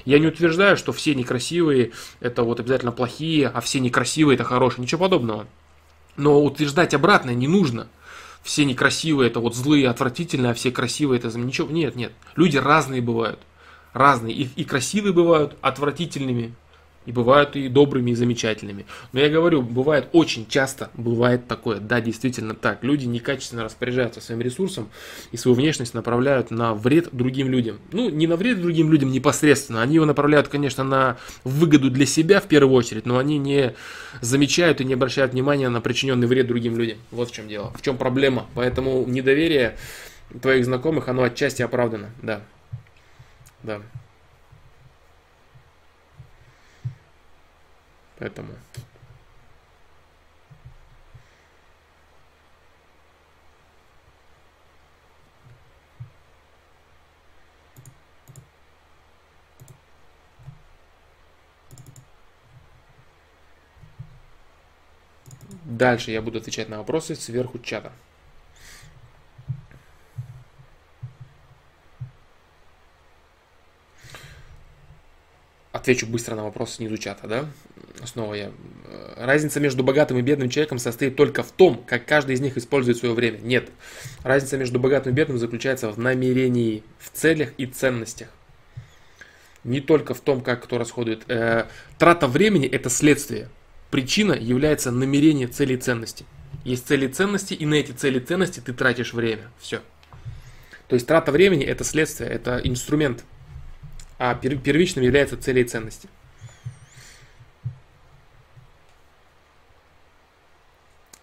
Я 0.04 0.18
не 0.18 0.28
утверждаю, 0.28 0.76
что 0.76 0.92
все 0.92 1.14
некрасивые 1.14 1.92
это 2.20 2.44
вот 2.44 2.60
обязательно 2.60 2.92
плохие, 2.92 3.48
а 3.48 3.60
все 3.60 3.80
некрасивые 3.80 4.36
это 4.36 4.44
хорошие. 4.44 4.82
Ничего 4.82 5.00
подобного. 5.00 5.46
Но 6.16 6.42
утверждать 6.42 6.94
обратное 6.94 7.34
не 7.34 7.48
нужно. 7.48 7.88
Все 8.42 8.64
некрасивые 8.64 9.28
это 9.28 9.40
вот 9.40 9.56
злые, 9.56 9.88
отвратительные, 9.88 10.52
а 10.52 10.54
все 10.54 10.70
красивые 10.70 11.18
это 11.18 11.36
ничего. 11.36 11.70
Нет, 11.70 11.96
нет. 11.96 12.12
Люди 12.36 12.56
разные 12.56 13.02
бывают 13.02 13.40
разные. 13.98 14.34
И, 14.34 14.48
и 14.56 14.64
красивые 14.64 15.12
бывают 15.12 15.56
отвратительными, 15.60 16.54
и 17.08 17.12
бывают 17.12 17.56
и 17.56 17.68
добрыми, 17.68 18.10
и 18.10 18.14
замечательными. 18.14 18.84
Но 19.12 19.20
я 19.20 19.30
говорю, 19.30 19.62
бывает 19.62 20.10
очень 20.12 20.46
часто, 20.46 20.90
бывает 20.92 21.48
такое, 21.48 21.80
да, 21.80 22.02
действительно 22.02 22.52
так. 22.52 22.84
Люди 22.84 23.06
некачественно 23.06 23.64
распоряжаются 23.64 24.20
своим 24.20 24.42
ресурсом 24.42 24.90
и 25.32 25.38
свою 25.38 25.54
внешность 25.54 25.94
направляют 25.94 26.50
на 26.50 26.74
вред 26.74 27.08
другим 27.12 27.48
людям. 27.50 27.78
Ну, 27.92 28.10
не 28.10 28.26
на 28.26 28.36
вред 28.36 28.60
другим 28.60 28.92
людям 28.92 29.10
непосредственно, 29.10 29.80
они 29.80 29.94
его 29.94 30.04
направляют, 30.04 30.48
конечно, 30.48 30.84
на 30.84 31.16
выгоду 31.44 31.90
для 31.90 32.04
себя 32.04 32.40
в 32.40 32.46
первую 32.46 32.74
очередь, 32.74 33.06
но 33.06 33.16
они 33.16 33.38
не 33.38 33.74
замечают 34.20 34.82
и 34.82 34.84
не 34.84 34.92
обращают 34.92 35.32
внимания 35.32 35.70
на 35.70 35.80
причиненный 35.80 36.26
вред 36.26 36.46
другим 36.46 36.76
людям. 36.76 36.98
Вот 37.10 37.30
в 37.30 37.32
чем 37.32 37.48
дело, 37.48 37.72
в 37.74 37.80
чем 37.80 37.96
проблема. 37.96 38.44
Поэтому 38.54 39.06
недоверие 39.06 39.78
твоих 40.42 40.66
знакомых, 40.66 41.08
оно 41.08 41.22
отчасти 41.22 41.62
оправдано, 41.62 42.10
да. 42.20 42.42
Да. 43.62 43.82
Поэтому. 48.18 48.52
Дальше 65.64 66.10
я 66.10 66.22
буду 66.22 66.38
отвечать 66.38 66.68
на 66.68 66.78
вопросы 66.78 67.14
сверху 67.14 67.58
чата. 67.58 67.92
Отвечу 75.78 76.08
быстро 76.08 76.34
на 76.34 76.42
вопрос 76.42 76.74
снизу 76.74 76.98
чата, 76.98 77.28
да? 77.28 77.46
Снова 78.04 78.34
я. 78.34 78.50
Разница 79.16 79.60
между 79.60 79.84
богатым 79.84 80.18
и 80.18 80.22
бедным 80.22 80.50
человеком 80.50 80.80
состоит 80.80 81.14
только 81.14 81.44
в 81.44 81.52
том, 81.52 81.84
как 81.86 82.04
каждый 82.04 82.34
из 82.34 82.40
них 82.40 82.56
использует 82.56 82.96
свое 82.96 83.14
время. 83.14 83.38
Нет. 83.38 83.70
Разница 84.24 84.58
между 84.58 84.80
богатым 84.80 85.12
и 85.12 85.14
бедным 85.14 85.38
заключается 85.38 85.88
в 85.90 85.96
намерении, 85.96 86.82
в 86.98 87.10
целях 87.10 87.50
и 87.58 87.66
ценностях. 87.66 88.26
Не 89.62 89.80
только 89.80 90.14
в 90.14 90.20
том, 90.20 90.40
как 90.40 90.64
кто 90.64 90.78
расходует. 90.78 91.22
Э, 91.28 91.66
трата 91.96 92.26
времени– 92.26 92.66
это 92.68 92.90
следствие. 92.90 93.48
Причина 93.92 94.32
является 94.32 94.90
намерение 94.90 95.46
цели 95.46 95.74
и 95.74 95.76
ценности. 95.76 96.24
Есть 96.64 96.88
цели 96.88 97.06
и 97.06 97.08
ценности, 97.08 97.54
и 97.54 97.64
на 97.66 97.74
эти 97.74 97.92
цели 97.92 98.18
и 98.18 98.20
ценности 98.20 98.58
ты 98.58 98.72
тратишь 98.72 99.12
время. 99.12 99.48
Все. 99.60 99.80
То 100.88 100.94
есть 100.94 101.06
трата 101.06 101.30
времени– 101.30 101.64
это 101.66 101.84
следствие, 101.84 102.30
это 102.30 102.60
инструмент– 102.64 103.22
а 104.18 104.34
первичным 104.34 105.04
является 105.04 105.36
цели 105.36 105.60
и 105.60 105.64
ценности. 105.64 106.08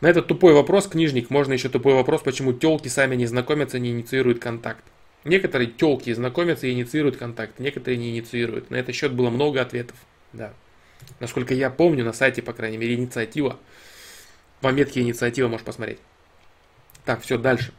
На 0.01 0.07
этот 0.07 0.27
тупой 0.27 0.53
вопрос, 0.53 0.88
книжник, 0.88 1.30
можно 1.30 1.53
еще 1.53 1.69
тупой 1.69 1.93
вопрос, 1.93 2.22
почему 2.22 2.53
телки 2.53 2.88
сами 2.88 3.15
не 3.15 3.26
знакомятся, 3.26 3.80
не 3.80 3.91
инициируют 3.91 4.39
контакт. 4.39 4.84
Некоторые 5.23 5.67
телки 5.67 6.13
знакомятся 6.13 6.67
и 6.67 6.72
инициируют 6.72 7.17
контакт, 7.17 7.59
некоторые 7.59 7.97
не 7.97 8.11
инициируют. 8.11 8.69
На 8.69 8.76
этот 8.76 8.93
счет 8.93 9.13
было 9.13 9.30
много 9.30 9.61
ответов. 9.61 9.97
Да. 10.34 10.53
Насколько 11.19 11.53
я 11.53 11.69
помню, 11.69 12.05
на 12.05 12.13
сайте, 12.13 12.41
по 12.41 12.53
крайней 12.53 12.77
мере, 12.77 12.93
инициатива. 12.93 13.57
По 14.61 14.72
метке 14.72 15.01
инициатива 15.01 15.47
можешь 15.47 15.65
посмотреть. 15.65 15.99
Так, 17.05 17.22
все, 17.22 17.38
дальше. 17.38 17.73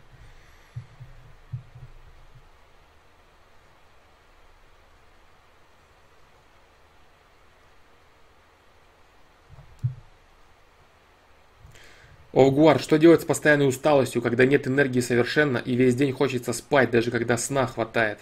Овгуар, 12.36 12.78
что 12.80 12.98
делать 12.98 13.22
с 13.22 13.24
постоянной 13.24 13.66
усталостью, 13.66 14.20
когда 14.20 14.44
нет 14.44 14.68
энергии 14.68 15.00
совершенно 15.00 15.56
и 15.56 15.74
весь 15.74 15.94
день 15.94 16.12
хочется 16.12 16.52
спать, 16.52 16.90
даже 16.90 17.10
когда 17.10 17.38
сна 17.38 17.66
хватает? 17.66 18.18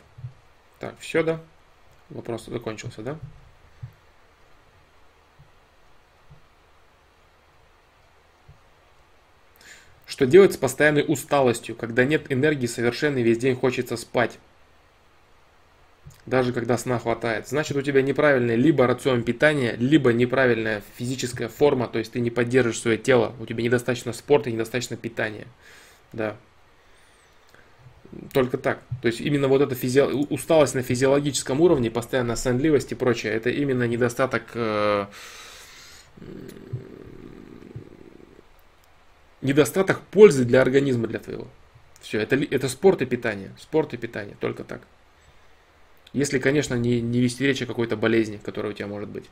Так, 0.79 0.95
все, 1.01 1.25
да? 1.25 1.41
Вопрос 2.11 2.47
закончился, 2.47 3.03
да? 3.03 3.19
Что 10.07 10.27
делать 10.27 10.53
с 10.53 10.59
постоянной 10.59 11.05
усталостью, 11.09 11.75
когда 11.75 12.05
нет 12.05 12.31
энергии 12.31 12.69
совершенно 12.69 13.19
и 13.19 13.25
весь 13.25 13.39
день 13.39 13.57
хочется 13.57 13.97
спать? 13.97 14.39
Даже 16.27 16.55
когда 16.55 16.79
сна 16.79 16.99
хватает. 16.99 17.49
Значит, 17.49 17.77
у 17.77 17.83
тебя 17.83 18.01
неправильный 18.01 18.57
либо 18.57 18.87
рацион 18.87 19.23
питания, 19.23 19.77
либо 19.77 20.13
неправильная 20.13 20.83
физическая 20.97 21.49
форма, 21.49 21.87
то 21.87 21.99
есть 21.99 22.13
ты 22.13 22.21
не 22.21 22.31
поддерживаешь 22.31 22.81
свое 22.81 22.97
тело, 22.97 23.35
у 23.41 23.47
тебя 23.47 23.63
недостаточно 23.63 24.13
спорта, 24.15 24.51
недостаточно 24.51 24.97
питания. 24.97 25.47
Да. 26.13 26.37
Только 28.33 28.57
так. 28.57 28.81
То 29.03 29.09
есть 29.09 29.21
именно 29.21 29.49
вот 29.49 29.61
эта 29.61 29.75
физи... 29.75 30.01
усталость 30.01 30.75
на 30.75 30.83
физиологическом 30.83 31.61
уровне, 31.61 31.91
постоянная 31.91 32.37
сонливость 32.37 32.93
и 32.93 32.95
прочее, 32.95 33.35
это 33.35 33.51
именно 33.51 33.87
недостаток 33.87 34.45
э... 34.55 35.07
недостаток 39.43 40.01
пользы 40.01 40.45
для 40.45 40.63
организма 40.63 41.07
для 41.07 41.19
твоего. 41.19 41.49
Все, 42.01 42.19
это, 42.21 42.37
это 42.37 42.69
спорт 42.69 43.03
и 43.03 43.07
питание. 43.07 43.51
Спорт 43.59 43.93
и 43.93 43.99
питание, 43.99 44.37
только 44.41 44.65
так. 44.65 44.81
Если, 46.15 46.39
конечно, 46.39 46.77
не, 46.77 47.01
не 47.01 47.21
вести 47.21 47.45
речь 47.45 47.61
о 47.61 47.67
какой-то 47.67 47.97
болезни, 47.97 48.41
которая 48.43 48.73
у 48.73 48.75
тебя 48.75 48.87
может 48.87 49.09
быть. 49.09 49.29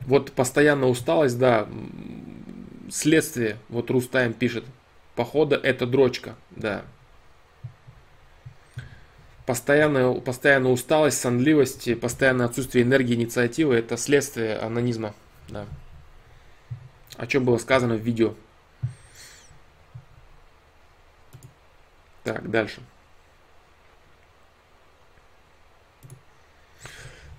Вот 0.00 0.32
постоянно 0.32 0.86
усталость, 0.86 1.38
да, 1.38 1.66
следствие, 2.90 3.56
вот 3.70 3.90
Рустайм 3.90 4.34
пишет, 4.34 4.64
похода 5.14 5.56
это 5.56 5.86
дрочка, 5.86 6.36
да. 6.50 6.84
Постоянная, 9.46 10.12
постоянная 10.20 10.70
усталость, 10.70 11.20
сонливость, 11.20 11.98
постоянное 12.00 12.46
отсутствие 12.46 12.84
энергии, 12.84 13.14
инициативы– 13.14 13.74
это 13.76 13.96
следствие 13.96 14.58
анонизма, 14.58 15.14
да. 15.48 15.66
О 17.16 17.26
чем 17.26 17.46
было 17.46 17.56
сказано 17.56 17.94
в 17.94 18.00
видео. 18.00 18.34
Так, 22.24 22.50
дальше. 22.50 22.82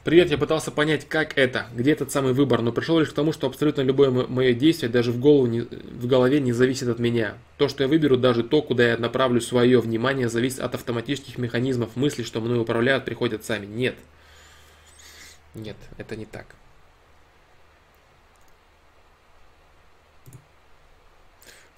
Привет, 0.03 0.31
я 0.31 0.39
пытался 0.39 0.71
понять, 0.71 1.07
как 1.07 1.37
это, 1.37 1.67
где 1.75 1.91
этот 1.91 2.11
самый 2.11 2.33
выбор, 2.33 2.63
но 2.63 2.71
пришел 2.71 2.97
лишь 2.97 3.09
к 3.09 3.13
тому, 3.13 3.31
что 3.31 3.45
абсолютно 3.45 3.81
любое 3.81 4.09
мое 4.09 4.53
действие, 4.53 4.89
даже 4.89 5.11
в, 5.11 5.19
голову 5.19 5.45
не, 5.45 5.61
в 5.61 6.07
голове, 6.07 6.39
не 6.39 6.53
зависит 6.53 6.87
от 6.87 6.97
меня. 6.97 7.35
То, 7.59 7.67
что 7.67 7.83
я 7.83 7.87
выберу, 7.87 8.17
даже 8.17 8.43
то, 8.43 8.63
куда 8.63 8.89
я 8.93 8.97
направлю 8.97 9.39
свое 9.41 9.79
внимание, 9.79 10.27
зависит 10.27 10.59
от 10.59 10.73
автоматических 10.73 11.37
механизмов 11.37 11.95
мысли, 11.95 12.23
что 12.23 12.41
мной 12.41 12.59
управляют, 12.59 13.05
приходят 13.05 13.45
сами. 13.45 13.67
Нет. 13.67 13.93
Нет, 15.53 15.77
это 15.99 16.15
не 16.15 16.25
так. 16.25 16.47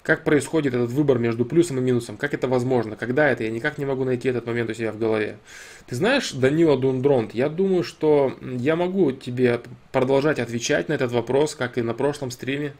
Как 0.04 0.22
происходит 0.22 0.74
этот 0.74 0.90
выбор 0.90 1.18
между 1.18 1.46
плюсом 1.46 1.78
и 1.78 1.80
минусом? 1.80 2.18
Как 2.18 2.34
это 2.34 2.46
возможно? 2.46 2.94
Когда 2.94 3.26
это? 3.30 3.42
Я 3.44 3.50
никак 3.50 3.78
не 3.78 3.86
могу 3.86 4.04
найти 4.04 4.28
этот 4.28 4.44
момент 4.44 4.68
у 4.68 4.74
себя 4.74 4.92
в 4.92 4.98
голове. 4.98 5.38
Ты 5.86 5.96
знаешь, 5.96 6.32
Данила 6.32 6.76
Дундронт, 6.76 7.34
я 7.34 7.48
думаю, 7.48 7.84
что 7.84 8.36
я 8.42 8.76
могу 8.76 9.12
тебе 9.12 9.62
продолжать 9.92 10.38
отвечать 10.38 10.90
на 10.90 10.92
этот 10.92 11.10
вопрос, 11.10 11.54
как 11.54 11.78
и 11.78 11.82
на 11.82 11.94
прошлом 11.94 12.30
стриме. 12.30 12.74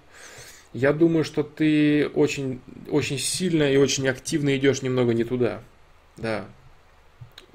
Я 0.75 0.93
думаю, 0.93 1.25
что 1.25 1.43
ты 1.43 2.09
очень, 2.09 2.61
очень 2.91 3.19
сильно 3.19 3.73
и 3.73 3.79
очень 3.79 4.07
активно 4.07 4.55
идешь 4.59 4.83
немного 4.83 5.15
не 5.15 5.25
туда. 5.25 5.63
Да. 6.19 6.45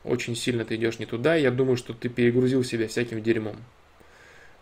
Очень 0.03 0.35
сильно 0.35 0.65
ты 0.65 0.77
идешь 0.77 0.97
не 0.97 1.05
туда. 1.05 1.35
Я 1.35 1.51
думаю, 1.51 1.77
что 1.77 1.93
ты 1.93 2.09
перегрузил 2.09 2.63
себя 2.63 2.87
всяким 2.87 3.21
дерьмом. 3.21 3.57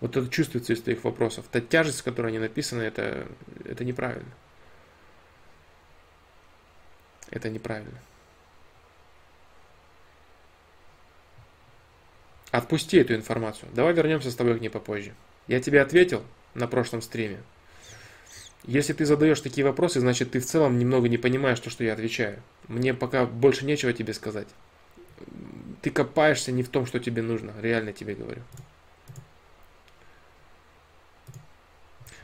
Вот 0.02 0.18
это 0.18 0.28
чувствуется 0.28 0.74
из 0.74 0.82
твоих 0.82 1.06
вопросов. 1.06 1.46
Та 1.50 1.62
тяжесть, 1.62 2.00
с 2.00 2.02
которой 2.02 2.28
они 2.28 2.40
написаны, 2.40 2.82
это, 2.82 3.26
это 3.64 3.86
неправильно. 3.86 4.34
Это 7.32 7.50
неправильно. 7.50 8.00
Отпусти 12.52 12.98
эту 12.98 13.14
информацию. 13.14 13.70
Давай 13.74 13.94
вернемся 13.94 14.32
с 14.32 14.36
тобой 14.36 14.58
к 14.58 14.62
ней 14.62 14.70
попозже. 14.70 15.14
Я 15.48 15.60
тебе 15.60 15.82
ответил 15.82 16.24
на 16.54 16.68
прошлом 16.68 17.02
стриме. 17.02 17.40
Если 18.64 18.94
ты 18.94 19.06
задаешь 19.06 19.42
такие 19.42 19.66
вопросы, 19.66 20.00
значит 20.00 20.32
ты 20.32 20.40
в 20.40 20.46
целом 20.46 20.80
немного 20.80 21.08
не 21.08 21.18
понимаешь 21.18 21.60
то, 21.60 21.70
что 21.70 21.84
я 21.84 21.94
отвечаю. 21.94 22.42
Мне 22.68 22.94
пока 22.94 23.26
больше 23.26 23.66
нечего 23.66 23.94
тебе 23.94 24.14
сказать. 24.14 24.48
Ты 25.82 25.92
копаешься 25.92 26.52
не 26.52 26.64
в 26.64 26.70
том, 26.70 26.86
что 26.86 27.00
тебе 27.00 27.22
нужно. 27.22 27.54
Реально 27.62 27.94
тебе 27.94 28.16
говорю. 28.16 28.42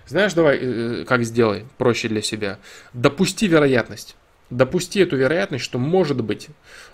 Знаешь, 0.06 0.34
давай, 0.34 0.58
э, 0.62 1.06
как 1.06 1.24
сделай 1.24 1.66
проще 1.78 2.10
для 2.10 2.22
себя. 2.22 2.60
Допусти 2.94 3.48
вероятность 3.48 4.16
допусти 4.58 5.00
эту 5.00 5.18
вероятность, 5.18 5.64
что 5.64 5.80
может 5.80 6.22
быть 6.22 6.50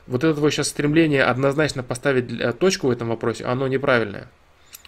вот 0.08 0.24
это 0.24 0.34
твое 0.34 0.52
сейчас 0.52 0.70
стремление 0.70 1.24
однозначно 1.24 1.84
поставить 1.84 2.60
точку 2.60 2.88
в 2.88 2.92
этом 2.92 3.10
вопросе, 3.10 3.46
оно 3.46 3.68
неправильное. 3.68 4.28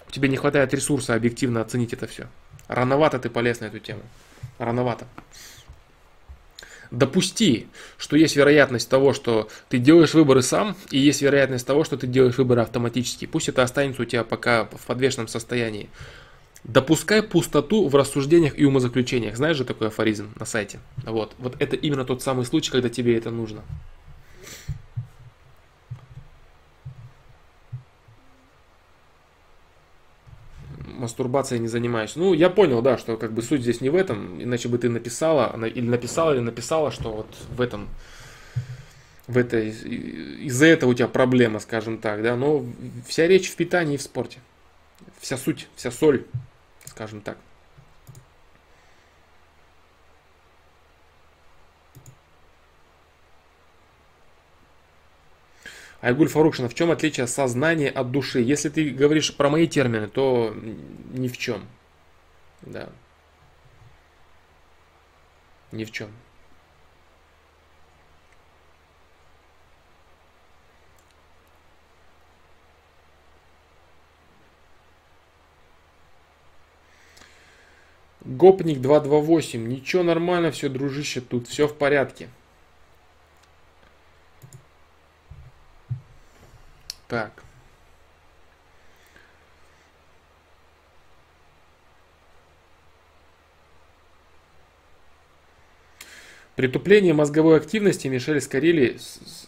У 0.07 0.11
тебя 0.11 0.27
не 0.27 0.37
хватает 0.37 0.73
ресурса 0.73 1.13
объективно 1.15 1.61
оценить 1.61 1.93
это 1.93 2.07
все. 2.07 2.27
Рановато 2.67 3.19
ты 3.19 3.29
полез 3.29 3.59
на 3.59 3.65
эту 3.65 3.79
тему. 3.79 4.01
Рановато. 4.57 5.07
Допусти, 6.91 7.67
что 7.97 8.17
есть 8.17 8.35
вероятность 8.35 8.89
того, 8.89 9.13
что 9.13 9.47
ты 9.69 9.77
делаешь 9.77 10.13
выборы 10.13 10.41
сам, 10.41 10.75
и 10.89 10.97
есть 10.97 11.21
вероятность 11.21 11.65
того, 11.65 11.85
что 11.85 11.95
ты 11.95 12.05
делаешь 12.05 12.37
выборы 12.37 12.61
автоматически. 12.61 13.25
Пусть 13.25 13.47
это 13.47 13.63
останется 13.63 14.01
у 14.01 14.05
тебя 14.05 14.25
пока 14.25 14.65
в 14.65 14.85
подвешенном 14.85 15.29
состоянии. 15.29 15.89
Допускай 16.63 17.23
пустоту 17.23 17.87
в 17.87 17.95
рассуждениях 17.95 18.57
и 18.57 18.65
умозаключениях. 18.65 19.35
Знаешь 19.35 19.57
же 19.57 19.65
такой 19.65 19.87
афоризм 19.87 20.31
на 20.35 20.45
сайте? 20.45 20.79
Вот. 21.03 21.33
Вот 21.39 21.55
это 21.59 21.75
именно 21.75 22.05
тот 22.05 22.21
самый 22.21 22.45
случай, 22.45 22.71
когда 22.71 22.89
тебе 22.89 23.17
это 23.17 23.31
нужно. 23.31 23.63
мастурбацией 31.01 31.59
не 31.59 31.67
занимаюсь. 31.67 32.15
Ну, 32.15 32.33
я 32.33 32.51
понял, 32.51 32.83
да, 32.83 32.95
что 32.97 33.17
как 33.17 33.33
бы 33.33 33.41
суть 33.41 33.61
здесь 33.61 33.81
не 33.81 33.89
в 33.89 33.95
этом, 33.95 34.41
иначе 34.41 34.69
бы 34.69 34.77
ты 34.77 34.87
написала, 34.87 35.51
или 35.65 35.87
написала, 35.87 36.33
или 36.33 36.41
написала, 36.41 36.91
что 36.91 37.11
вот 37.11 37.27
в 37.49 37.59
этом, 37.59 37.89
в 39.25 39.35
этой, 39.35 39.69
из-за 39.69 40.67
этого 40.67 40.91
у 40.91 40.93
тебя 40.93 41.07
проблема, 41.07 41.59
скажем 41.59 41.97
так, 41.97 42.21
да, 42.21 42.35
но 42.35 42.63
вся 43.07 43.27
речь 43.27 43.49
в 43.49 43.55
питании 43.55 43.95
и 43.95 43.97
в 43.97 44.03
спорте. 44.03 44.39
Вся 45.19 45.37
суть, 45.37 45.67
вся 45.75 45.89
соль 45.89 46.25
скажем 46.91 47.21
так. 47.21 47.37
Айгуль 56.01 56.27
Фарукшина, 56.27 56.67
в 56.67 56.73
чем 56.73 56.91
отличие 56.91 57.27
сознания 57.27 57.89
от 57.89 58.11
души? 58.11 58.41
Если 58.41 58.69
ты 58.69 58.89
говоришь 58.89 59.35
про 59.35 59.49
мои 59.49 59.67
термины, 59.67 60.07
то 60.07 60.53
ни 61.13 61.27
в 61.27 61.37
чем. 61.37 61.67
Да. 62.61 62.89
Ни 65.71 65.85
в 65.85 65.91
чем. 65.91 66.09
Гопник 78.23 78.79
228. 78.81 79.67
Ничего 79.67 80.03
нормально, 80.03 80.51
все, 80.51 80.69
дружище, 80.69 81.21
тут 81.21 81.47
все 81.47 81.67
в 81.67 81.75
порядке. 81.75 82.29
Так. 87.07 87.43
Притупление 96.55 97.13
мозговой 97.13 97.57
активности 97.57 98.07
Мишель 98.07 98.39
Скорили 98.39 98.97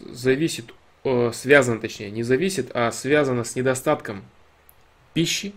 зависит, 0.00 0.74
э, 1.04 1.30
связано 1.32 1.80
точнее, 1.80 2.10
не 2.10 2.24
зависит, 2.24 2.70
а 2.74 2.90
связано 2.90 3.44
с 3.44 3.54
недостатком 3.54 4.24
пищи, 5.12 5.54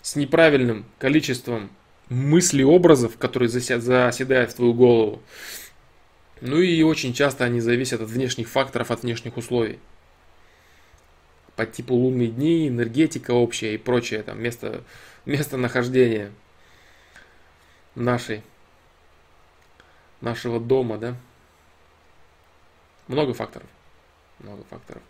с 0.00 0.16
неправильным 0.16 0.86
количеством 0.98 1.68
мысли, 2.08 2.62
образов, 2.62 3.18
которые 3.18 3.48
заседают 3.48 4.50
в 4.50 4.54
твою 4.54 4.74
голову. 4.74 5.22
Ну 6.40 6.60
и 6.60 6.82
очень 6.82 7.12
часто 7.12 7.44
они 7.44 7.60
зависят 7.60 8.00
от 8.00 8.08
внешних 8.08 8.48
факторов, 8.48 8.90
от 8.90 9.02
внешних 9.02 9.36
условий. 9.36 9.78
По 11.56 11.66
типу 11.66 11.94
лунные 11.94 12.28
дни, 12.28 12.68
энергетика 12.68 13.32
общая 13.32 13.74
и 13.74 13.78
прочее, 13.78 14.22
там, 14.22 14.40
место, 14.40 14.84
местонахождение 15.26 16.30
нашей, 17.96 18.42
нашего 20.20 20.60
дома, 20.60 20.98
да. 20.98 21.16
Много 23.08 23.34
факторов. 23.34 23.68
Много 24.38 24.62
факторов. 24.70 25.02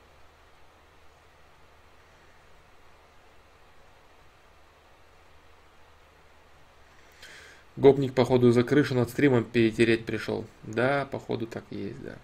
Гопник, 7.79 8.13
походу, 8.13 8.51
за 8.51 8.65
крышу 8.65 8.97
над 8.97 9.09
стримом 9.09 9.45
перетереть 9.45 10.05
пришел. 10.05 10.45
Да, 10.65 11.07
походу 11.13 11.47
так 11.47 11.63
и 11.71 11.77
есть, 11.77 12.03
да. 12.03 12.17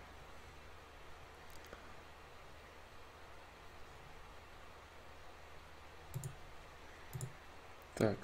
Так. 7.95 8.17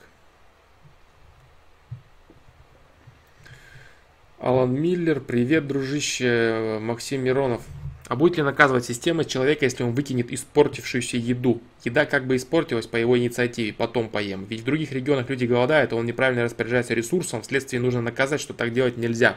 Алан 4.40 4.74
Миллер, 4.74 5.20
привет, 5.20 5.68
дружище, 5.68 6.80
Максим 6.80 7.22
Миронов. 7.22 7.62
А 8.10 8.16
будет 8.16 8.38
ли 8.38 8.42
наказывать 8.42 8.84
система 8.84 9.24
человека, 9.24 9.64
если 9.64 9.84
он 9.84 9.94
выкинет 9.94 10.32
испортившуюся 10.32 11.16
еду? 11.16 11.62
Еда 11.84 12.06
как 12.06 12.26
бы 12.26 12.34
испортилась 12.34 12.88
по 12.88 12.96
его 12.96 13.16
инициативе, 13.16 13.72
потом 13.72 14.08
поем. 14.08 14.46
Ведь 14.46 14.62
в 14.62 14.64
других 14.64 14.90
регионах 14.90 15.30
люди 15.30 15.44
голодают, 15.44 15.92
а 15.92 15.96
он 15.96 16.06
неправильно 16.06 16.42
распоряжается 16.42 16.92
ресурсом, 16.92 17.40
вследствие 17.42 17.80
нужно 17.80 18.02
наказать, 18.02 18.40
что 18.40 18.52
так 18.52 18.72
делать 18.72 18.96
нельзя. 18.96 19.36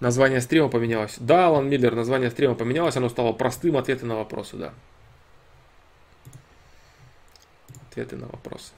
Название 0.00 0.40
стрима 0.40 0.70
поменялось. 0.70 1.16
Да, 1.20 1.48
Алан 1.48 1.68
Миллер, 1.68 1.94
название 1.94 2.30
стрима 2.30 2.54
поменялось, 2.54 2.96
оно 2.96 3.10
стало 3.10 3.34
простым, 3.34 3.76
ответы 3.76 4.06
на 4.06 4.16
вопросы, 4.16 4.56
да. 4.56 4.72
Ответы 7.90 8.16
на 8.16 8.28
вопросы. 8.28 8.72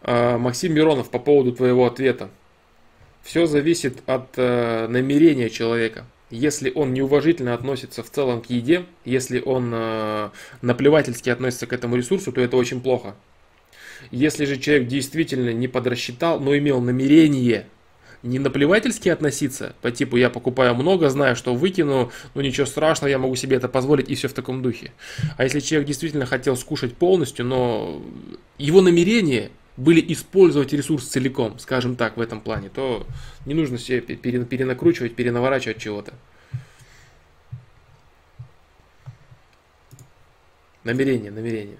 А, 0.00 0.38
Максим 0.38 0.72
Миронов, 0.72 1.10
по 1.10 1.18
поводу 1.18 1.52
твоего 1.52 1.84
ответа. 1.84 2.30
Все 3.22 3.46
зависит 3.46 4.02
от 4.06 4.30
э, 4.36 4.86
намерения 4.88 5.48
человека. 5.48 6.04
Если 6.30 6.72
он 6.74 6.92
неуважительно 6.92 7.54
относится 7.54 8.02
в 8.02 8.10
целом 8.10 8.40
к 8.40 8.46
еде, 8.46 8.84
если 9.04 9.40
он 9.40 9.70
э, 9.72 10.30
наплевательски 10.60 11.30
относится 11.30 11.66
к 11.66 11.72
этому 11.72 11.96
ресурсу, 11.96 12.32
то 12.32 12.40
это 12.40 12.56
очень 12.56 12.80
плохо. 12.80 13.14
Если 14.10 14.44
же 14.44 14.56
человек 14.58 14.88
действительно 14.88 15.52
не 15.52 15.68
подрасчитал, 15.68 16.40
но 16.40 16.56
имел 16.56 16.80
намерение 16.80 17.66
не 18.22 18.38
наплевательски 18.38 19.08
относиться, 19.08 19.74
по 19.82 19.90
типу 19.90 20.16
я 20.16 20.30
покупаю 20.30 20.74
много, 20.74 21.10
знаю, 21.10 21.34
что 21.34 21.54
выкину, 21.54 22.12
ну 22.34 22.40
ничего 22.40 22.66
страшного, 22.66 23.10
я 23.10 23.18
могу 23.18 23.34
себе 23.34 23.56
это 23.56 23.68
позволить, 23.68 24.08
и 24.08 24.14
все 24.14 24.28
в 24.28 24.32
таком 24.32 24.62
духе. 24.62 24.92
А 25.36 25.44
если 25.44 25.60
человек 25.60 25.88
действительно 25.88 26.26
хотел 26.26 26.56
скушать 26.56 26.94
полностью, 26.94 27.44
но 27.44 28.00
его 28.58 28.80
намерение 28.80 29.50
были 29.76 30.12
использовать 30.12 30.72
ресурс 30.72 31.06
целиком, 31.06 31.58
скажем 31.58 31.96
так, 31.96 32.16
в 32.16 32.20
этом 32.20 32.40
плане, 32.40 32.68
то 32.68 33.06
не 33.46 33.54
нужно 33.54 33.78
себе 33.78 34.00
перенакручивать, 34.00 35.14
перенаворачивать 35.14 35.78
чего-то. 35.78 36.12
Намерение, 40.84 41.30
намерение. 41.30 41.78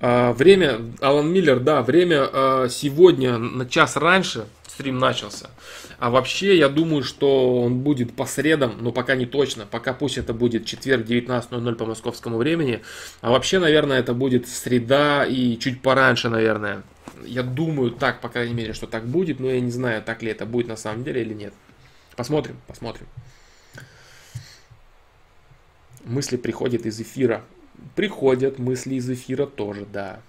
А, 0.00 0.32
время, 0.32 0.80
Алан 1.00 1.32
Миллер, 1.32 1.60
да, 1.60 1.82
время 1.82 2.28
а, 2.32 2.68
сегодня 2.68 3.38
на 3.38 3.66
час 3.66 3.96
раньше 3.96 4.48
стрим 4.72 4.98
начался. 4.98 5.50
А 5.98 6.10
вообще, 6.10 6.56
я 6.56 6.68
думаю, 6.68 7.02
что 7.02 7.62
он 7.62 7.80
будет 7.80 8.14
по 8.14 8.24
средам, 8.24 8.76
но 8.80 8.90
пока 8.90 9.14
не 9.14 9.26
точно. 9.26 9.66
Пока 9.66 9.92
пусть 9.92 10.18
это 10.18 10.32
будет 10.32 10.64
четверг 10.64 11.06
19.00 11.06 11.74
по 11.74 11.84
московскому 11.84 12.38
времени. 12.38 12.82
А 13.20 13.30
вообще, 13.30 13.58
наверное, 13.58 14.00
это 14.00 14.14
будет 14.14 14.48
среда 14.48 15.26
и 15.26 15.58
чуть 15.58 15.82
пораньше, 15.82 16.28
наверное. 16.28 16.82
Я 17.24 17.42
думаю 17.42 17.90
так, 17.90 18.20
по 18.20 18.28
крайней 18.28 18.54
мере, 18.54 18.72
что 18.72 18.86
так 18.86 19.06
будет, 19.06 19.40
но 19.40 19.50
я 19.50 19.60
не 19.60 19.70
знаю, 19.70 20.02
так 20.02 20.22
ли 20.22 20.30
это 20.30 20.46
будет 20.46 20.68
на 20.68 20.76
самом 20.76 21.04
деле 21.04 21.20
или 21.20 21.34
нет. 21.34 21.52
Посмотрим, 22.16 22.56
посмотрим. 22.66 23.06
Мысли 26.04 26.36
приходят 26.36 26.86
из 26.86 27.00
эфира. 27.00 27.44
Приходят 27.94 28.58
мысли 28.58 28.94
из 28.94 29.08
эфира 29.10 29.46
тоже, 29.46 29.86
да. 29.92 30.20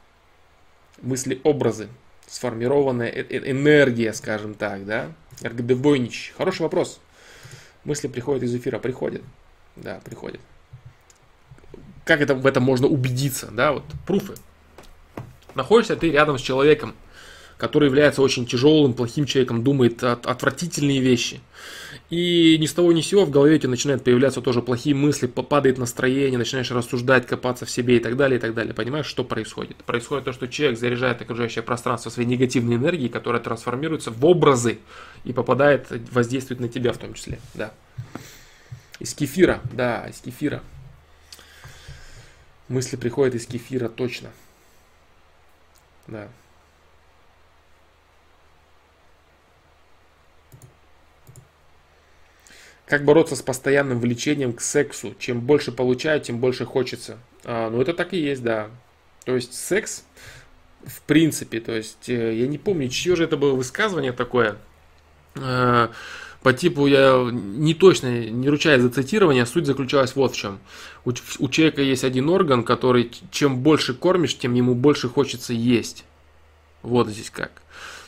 Мысли, 1.01 1.39
образы 1.43 1.87
сформированная 2.33 3.09
э, 3.09 3.25
э, 3.29 3.51
энергия, 3.51 4.11
скажем 4.11 4.55
так, 4.55 4.85
да? 4.87 5.11
Эргодебойнич. 5.43 6.33
Хороший 6.35 6.63
вопрос. 6.63 6.99
Мысли 7.83 8.07
приходят 8.07 8.41
из 8.41 8.55
эфира, 8.55 8.79
приходят. 8.79 9.21
Да, 9.75 10.01
приходят. 10.03 10.41
Как 12.05 12.21
это, 12.21 12.33
в 12.33 12.47
этом 12.47 12.63
можно 12.63 12.87
убедиться, 12.87 13.51
да, 13.51 13.73
вот, 13.73 13.83
пруфы. 14.07 14.33
Находишься 15.53 15.95
ты 15.95 16.09
рядом 16.09 16.39
с 16.39 16.41
человеком, 16.41 16.95
который 17.57 17.87
является 17.87 18.21
очень 18.21 18.45
тяжелым, 18.45 18.93
плохим 18.93 19.25
человеком, 19.25 19.63
думает 19.63 20.03
от, 20.03 20.25
отвратительные 20.25 20.99
вещи. 20.99 21.41
И 22.09 22.57
ни 22.59 22.67
с 22.67 22.73
того 22.73 22.91
ни 22.91 23.01
с 23.01 23.07
сего 23.07 23.25
в 23.25 23.31
голове 23.31 23.55
у 23.55 23.57
тебя 23.57 23.69
начинают 23.69 24.03
появляться 24.03 24.41
тоже 24.41 24.61
плохие 24.61 24.95
мысли, 24.95 25.25
падает 25.25 25.77
настроение, 25.77 26.37
начинаешь 26.37 26.69
рассуждать, 26.69 27.25
копаться 27.25 27.65
в 27.65 27.71
себе 27.71 27.97
и 27.97 27.99
так 27.99 28.17
далее, 28.17 28.37
и 28.37 28.41
так 28.41 28.53
далее. 28.53 28.73
Понимаешь, 28.73 29.05
что 29.05 29.23
происходит? 29.23 29.77
Происходит 29.77 30.25
то, 30.25 30.33
что 30.33 30.47
человек 30.47 30.77
заряжает 30.77 31.21
окружающее 31.21 31.63
пространство 31.63 32.09
своей 32.09 32.27
негативной 32.29 32.75
энергией, 32.75 33.09
которая 33.09 33.41
трансформируется 33.41 34.11
в 34.11 34.23
образы 34.25 34.79
и 35.23 35.33
попадает, 35.33 35.87
воздействует 36.11 36.59
на 36.59 36.69
тебя 36.69 36.93
в 36.93 36.97
том 36.97 37.15
числе. 37.15 37.39
Да. 37.55 37.73
Из 38.99 39.13
кефира, 39.13 39.61
да, 39.71 40.05
из 40.07 40.19
кефира. 40.19 40.61
Мысли 42.67 42.95
приходят 42.95 43.33
из 43.35 43.47
кефира, 43.47 43.89
точно. 43.89 44.29
Да. 46.07 46.27
Как 52.93 53.05
бороться 53.05 53.35
с 53.35 53.41
постоянным 53.41 53.99
влечением 53.99 54.53
к 54.53 54.61
сексу? 54.61 55.15
Чем 55.17 55.41
больше 55.41 55.71
получаю, 55.71 56.21
тем 56.21 56.37
больше 56.37 56.63
хочется. 56.63 57.17
А, 57.43 57.71
ну, 57.71 57.81
это 57.81 57.91
так 57.91 58.13
и 58.13 58.19
есть, 58.19 58.43
да. 58.43 58.69
То 59.25 59.33
есть 59.33 59.55
секс, 59.55 60.03
в 60.85 61.01
принципе, 61.01 61.59
то 61.59 61.71
есть 61.71 62.07
э, 62.07 62.35
я 62.35 62.45
не 62.45 62.59
помню, 62.59 62.89
чье 62.89 63.15
же 63.15 63.23
это 63.23 63.35
было 63.35 63.55
высказывание 63.55 64.11
такое. 64.11 64.57
Э, 65.33 65.87
по 66.43 66.53
типу 66.53 66.85
я 66.85 67.29
не 67.31 67.73
точно, 67.73 68.29
не 68.29 68.47
ручаюсь 68.47 68.83
за 68.83 68.91
цитирование, 68.91 69.47
суть 69.47 69.65
заключалась 69.65 70.15
вот 70.15 70.33
в 70.33 70.37
чем. 70.37 70.59
У, 71.03 71.13
у 71.39 71.49
человека 71.49 71.81
есть 71.81 72.03
один 72.03 72.29
орган, 72.29 72.63
который 72.63 73.09
чем 73.31 73.61
больше 73.61 73.95
кормишь, 73.95 74.37
тем 74.37 74.53
ему 74.53 74.75
больше 74.75 75.09
хочется 75.09 75.53
есть. 75.53 76.05
Вот 76.83 77.07
здесь 77.07 77.31
как. 77.31 77.53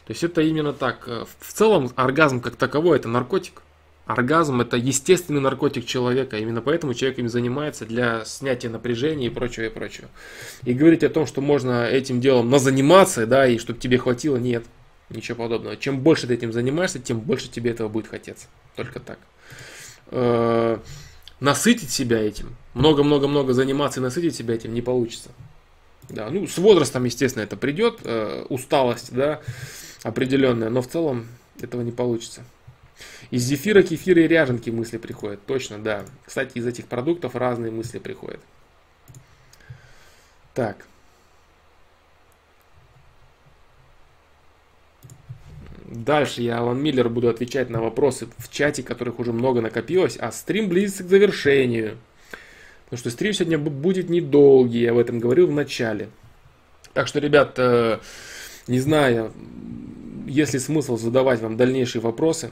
То 0.05 0.13
есть 0.13 0.23
это 0.23 0.41
именно 0.41 0.73
так. 0.73 1.07
В 1.07 1.53
целом 1.53 1.89
оргазм 1.95 2.39
как 2.39 2.55
таковой 2.55 2.99
это 2.99 3.07
наркотик. 3.07 3.63
Оргазм 4.05 4.61
это 4.61 4.77
естественный 4.77 5.41
наркотик 5.41 5.85
человека, 5.85 6.37
именно 6.37 6.61
поэтому 6.61 6.93
человек 6.93 7.17
им 7.17 7.27
занимается 7.27 7.85
для 7.85 8.23
снятия 8.25 8.69
напряжения 8.69 9.27
и 9.27 9.29
прочего, 9.29 9.65
и 9.65 9.69
прочего. 9.69 10.07
И 10.63 10.73
говорить 10.73 11.03
о 11.03 11.09
том, 11.09 11.25
что 11.25 11.41
можно 11.41 11.85
этим 11.85 12.21
делом 12.21 12.49
назаниматься, 12.49 13.25
да, 13.25 13.47
и 13.47 13.57
чтобы 13.57 13.79
тебе 13.79 13.97
хватило, 13.97 14.37
нет, 14.37 14.63
ничего 15.09 15.43
подобного. 15.43 15.75
Чем 15.75 16.01
больше 16.01 16.27
ты 16.27 16.35
этим 16.35 16.53
занимаешься, 16.53 16.99
тем 16.99 17.19
больше 17.19 17.49
тебе 17.49 17.71
этого 17.71 17.89
будет 17.89 18.07
хотеться. 18.07 18.45
Только 18.75 18.99
так. 18.99 19.17
Э-э- 20.11 20.77
насытить 21.39 21.91
себя 21.91 22.21
этим, 22.21 22.55
много-много-много 22.73 23.53
заниматься 23.53 23.99
и 23.99 24.03
насытить 24.03 24.35
себя 24.35 24.55
этим 24.55 24.73
не 24.73 24.81
получится. 24.81 25.29
Да, 26.09 26.29
ну, 26.29 26.47
с 26.47 26.57
возрастом, 26.57 27.03
естественно, 27.03 27.43
это 27.43 27.57
придет, 27.57 27.99
э, 28.03 28.45
усталость, 28.49 29.13
да, 29.13 29.41
определенная, 30.03 30.69
но 30.69 30.81
в 30.81 30.87
целом 30.87 31.27
этого 31.59 31.81
не 31.81 31.91
получится. 31.91 32.43
Из 33.31 33.43
зефира, 33.43 33.81
кефира 33.81 34.21
и 34.21 34.27
ряженки 34.27 34.69
мысли 34.69 34.97
приходят. 34.97 35.45
Точно, 35.45 35.79
да. 35.79 36.05
Кстати, 36.25 36.57
из 36.57 36.67
этих 36.67 36.85
продуктов 36.85 37.35
разные 37.35 37.71
мысли 37.71 37.99
приходят. 37.99 38.39
Так. 40.53 40.85
Дальше 45.85 46.41
я, 46.41 46.59
Алан 46.59 46.81
Миллер, 46.81 47.09
буду 47.09 47.29
отвечать 47.29 47.69
на 47.69 47.81
вопросы 47.81 48.27
в 48.37 48.49
чате, 48.49 48.83
которых 48.83 49.19
уже 49.19 49.33
много 49.33 49.61
накопилось, 49.61 50.17
а 50.17 50.31
стрим 50.31 50.67
близится 50.67 51.03
к 51.03 51.07
завершению. 51.07 51.97
Потому 52.85 52.99
что 52.99 53.09
стрим 53.09 53.33
сегодня 53.33 53.57
будет 53.57 54.09
недолгий, 54.09 54.81
я 54.81 54.91
об 54.91 54.97
этом 54.97 55.19
говорил 55.19 55.47
в 55.47 55.51
начале. 55.51 56.09
Так 56.93 57.07
что, 57.07 57.19
ребят, 57.19 57.55
э, 57.57 57.99
не 58.67 58.79
знаю, 58.79 59.31
есть 60.27 60.53
ли 60.53 60.59
смысл 60.59 60.97
задавать 60.97 61.41
вам 61.41 61.57
дальнейшие 61.57 62.01
вопросы. 62.01 62.51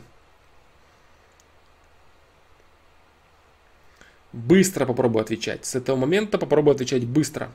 Быстро 4.34 4.86
попробую 4.86 5.22
отвечать. 5.22 5.66
С 5.66 5.76
этого 5.76 5.96
момента 5.96 6.38
попробую 6.38 6.74
отвечать 6.74 7.06
быстро. 7.06 7.50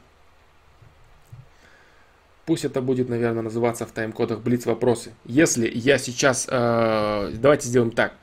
Пусть 2.46 2.64
это 2.64 2.80
будет, 2.80 3.08
наверное, 3.08 3.42
называться 3.42 3.84
в 3.84 3.90
тайм-кодах 3.90 4.40
Блиц 4.40 4.64
вопросы. 4.64 5.12
Если 5.26 5.68
я 5.68 5.98
сейчас... 5.98 6.46
Э, 6.48 7.30
давайте 7.34 7.68
сделаем 7.68 7.90
так. 7.90 8.14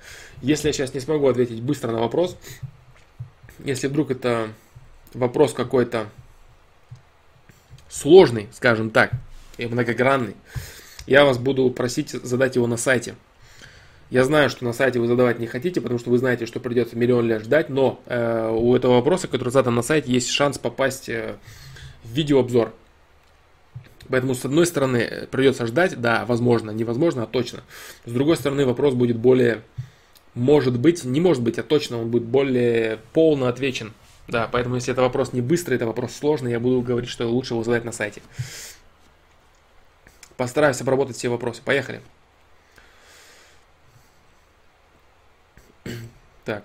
Если 0.41 0.69
я 0.69 0.73
сейчас 0.73 0.93
не 0.93 0.99
смогу 0.99 1.27
ответить 1.27 1.61
быстро 1.61 1.91
на 1.91 1.99
вопрос, 1.99 2.37
если 3.59 3.87
вдруг 3.87 4.09
это 4.09 4.49
вопрос 5.13 5.53
какой-то 5.53 6.09
сложный, 7.89 8.47
скажем 8.53 8.89
так, 8.89 9.11
и 9.57 9.67
многогранный, 9.67 10.35
я 11.07 11.23
вас 11.23 11.37
буду 11.37 11.69
просить 11.69 12.09
задать 12.09 12.55
его 12.55 12.67
на 12.67 12.77
сайте. 12.77 13.15
Я 14.11 14.23
знаю, 14.23 14.49
что 14.49 14.65
на 14.65 14.73
сайте 14.73 14.99
вы 14.99 15.07
задавать 15.07 15.39
не 15.39 15.47
хотите, 15.47 15.81
потому 15.81 15.99
что 15.99 16.11
вы 16.11 16.19
знаете, 16.19 16.45
что 16.45 16.59
придется 16.59 16.95
миллион 16.95 17.27
лет 17.27 17.43
ждать, 17.43 17.69
но 17.69 17.99
э, 18.05 18.49
у 18.55 18.75
этого 18.75 18.93
вопроса, 18.93 19.27
который 19.27 19.49
задан 19.49 19.73
на 19.73 19.81
сайте, 19.81 20.11
есть 20.11 20.29
шанс 20.29 20.59
попасть 20.59 21.09
э, 21.09 21.37
в 22.03 22.11
видеообзор. 22.11 22.73
Поэтому, 24.07 24.35
с 24.35 24.45
одной 24.45 24.67
стороны, 24.67 25.27
придется 25.31 25.65
ждать, 25.65 25.99
да, 25.99 26.23
возможно, 26.25 26.69
невозможно, 26.69 27.23
а 27.23 27.25
точно. 27.25 27.63
С 28.05 28.11
другой 28.11 28.35
стороны, 28.35 28.65
вопрос 28.65 28.93
будет 28.93 29.17
более, 29.17 29.63
может 30.35 30.79
быть, 30.79 31.03
не 31.03 31.19
может 31.19 31.41
быть, 31.41 31.57
а 31.57 31.63
точно 31.63 31.99
он 31.99 32.11
будет 32.11 32.25
более 32.25 32.99
полно 33.13 33.47
отвечен. 33.47 33.93
Да, 34.27 34.47
поэтому, 34.51 34.75
если 34.75 34.91
это 34.91 35.01
вопрос 35.01 35.33
не 35.33 35.41
быстрый, 35.41 35.75
это 35.75 35.87
вопрос 35.87 36.13
сложный, 36.13 36.51
я 36.51 36.59
буду 36.59 36.81
говорить, 36.81 37.09
что 37.09 37.27
лучше 37.27 37.55
его 37.55 37.63
задать 37.63 37.85
на 37.85 37.91
сайте. 37.91 38.21
Постараюсь 40.37 40.81
обработать 40.81 41.15
все 41.15 41.29
вопросы. 41.29 41.61
Поехали. 41.63 42.01
Так. 46.45 46.63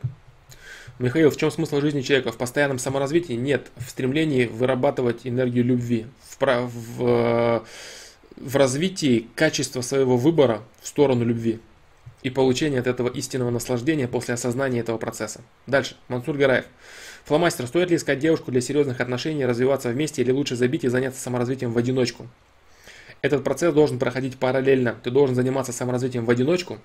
Михаил, 0.98 1.30
в 1.30 1.36
чем 1.38 1.50
смысл 1.50 1.80
жизни 1.80 2.02
человека? 2.02 2.30
В 2.30 2.36
постоянном 2.36 2.78
саморазвитии? 2.78 3.32
Нет. 3.32 3.70
В 3.76 3.88
стремлении 3.88 4.44
вырабатывать 4.44 5.20
энергию 5.24 5.64
любви. 5.64 6.06
В, 6.38 6.70
в, 6.98 7.64
в 8.36 8.56
развитии 8.56 9.26
качества 9.34 9.80
своего 9.80 10.18
выбора 10.18 10.62
в 10.82 10.86
сторону 10.86 11.24
любви. 11.24 11.58
И 12.22 12.28
получения 12.28 12.78
от 12.78 12.86
этого 12.86 13.08
истинного 13.08 13.48
наслаждения 13.48 14.06
после 14.06 14.34
осознания 14.34 14.80
этого 14.80 14.98
процесса. 14.98 15.40
Дальше. 15.66 15.96
Мансур 16.08 16.36
Гараев. 16.36 16.66
Фломастер, 17.24 17.66
стоит 17.66 17.88
ли 17.88 17.96
искать 17.96 18.18
девушку 18.18 18.50
для 18.50 18.60
серьезных 18.60 19.00
отношений, 19.00 19.46
развиваться 19.46 19.88
вместе 19.88 20.20
или 20.20 20.30
лучше 20.30 20.56
забить 20.56 20.84
и 20.84 20.88
заняться 20.88 21.20
саморазвитием 21.20 21.72
в 21.72 21.78
одиночку? 21.78 22.26
Этот 23.22 23.44
процесс 23.44 23.74
должен 23.74 23.98
проходить 23.98 24.38
параллельно. 24.38 24.96
Ты 25.02 25.10
должен 25.10 25.36
заниматься 25.36 25.72
саморазвитием 25.72 26.24
в 26.24 26.30
одиночку. 26.30 26.78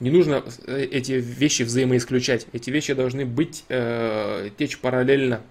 Не 0.00 0.10
нужно 0.10 0.42
э, 0.66 0.88
эти 0.90 1.12
вещи 1.12 1.64
взаимоисключать. 1.64 2.46
Эти 2.52 2.70
вещи 2.70 2.94
должны 2.94 3.26
быть, 3.26 3.64
э, 3.68 4.50
течь 4.56 4.78
параллельно. 4.78 5.42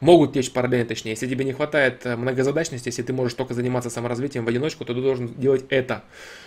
Могут 0.00 0.32
течь 0.32 0.52
параллельно, 0.52 0.86
точнее. 0.86 1.12
Если 1.12 1.26
тебе 1.26 1.44
не 1.44 1.52
хватает 1.52 2.06
э, 2.06 2.14
многозадачности, 2.14 2.88
если 2.88 3.02
ты 3.02 3.12
можешь 3.12 3.34
только 3.34 3.52
заниматься 3.54 3.90
саморазвитием 3.90 4.44
в 4.44 4.48
одиночку, 4.48 4.84
то 4.84 4.94
ты 4.94 5.00
должен 5.00 5.34
делать 5.34 5.64
это. 5.70 6.04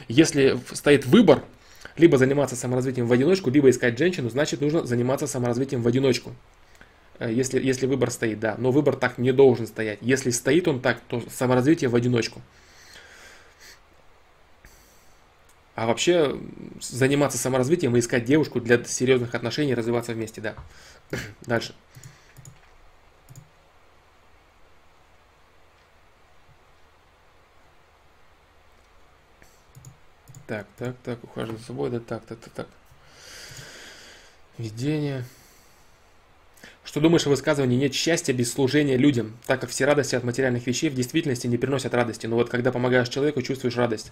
Если 0.07 0.57
стоит 0.71 1.05
выбор, 1.05 1.43
либо 1.97 2.17
заниматься 2.17 2.55
саморазвитием 2.55 3.07
в 3.07 3.11
одиночку, 3.11 3.49
либо 3.49 3.69
искать 3.69 3.97
женщину, 3.97 4.29
значит 4.29 4.61
нужно 4.61 4.85
заниматься 4.85 5.27
саморазвитием 5.27 5.81
в 5.81 5.87
одиночку. 5.87 6.33
Э, 7.19 7.29
если, 7.29 7.61
если 7.61 7.87
выбор 7.87 8.09
стоит, 8.09 8.39
да. 8.39 8.55
Но 8.57 8.71
выбор 8.71 8.95
так 8.95 9.17
не 9.17 9.33
должен 9.33 9.67
стоять. 9.67 9.99
Если 9.99 10.29
стоит 10.29 10.69
он 10.69 10.79
так, 10.79 11.01
то 11.09 11.21
саморазвитие 11.29 11.89
в 11.89 11.95
одиночку. 11.95 12.41
А 15.75 15.85
вообще 15.87 16.37
заниматься 16.81 17.37
саморазвитием 17.37 17.95
и 17.95 17.99
искать 17.99 18.25
девушку 18.25 18.59
для 18.59 18.83
серьезных 18.83 19.33
отношений, 19.35 19.73
развиваться 19.73 20.13
вместе, 20.13 20.41
да. 20.41 20.55
Дальше. 21.41 21.73
Так, 30.47 30.67
так, 30.77 30.95
так, 31.03 31.23
ухаживать 31.23 31.61
за 31.61 31.67
собой, 31.67 31.89
да 31.89 32.01
так, 32.01 32.25
так, 32.25 32.37
так, 32.39 32.51
так. 32.53 32.67
Видение. 34.57 35.23
Что 36.83 36.99
думаешь 36.99 37.27
о 37.27 37.29
высказывании 37.29 37.77
«нет 37.77 37.93
счастья 37.93 38.33
без 38.33 38.51
служения 38.51 38.97
людям», 38.97 39.37
так 39.45 39.61
как 39.61 39.69
все 39.69 39.85
радости 39.85 40.15
от 40.15 40.23
материальных 40.23 40.65
вещей 40.65 40.89
в 40.89 40.95
действительности 40.95 41.45
не 41.45 41.57
приносят 41.57 41.93
радости. 41.93 42.25
Но 42.25 42.35
вот 42.35 42.49
когда 42.49 42.71
помогаешь 42.71 43.07
человеку, 43.09 43.41
чувствуешь 43.43 43.77
радость. 43.77 44.11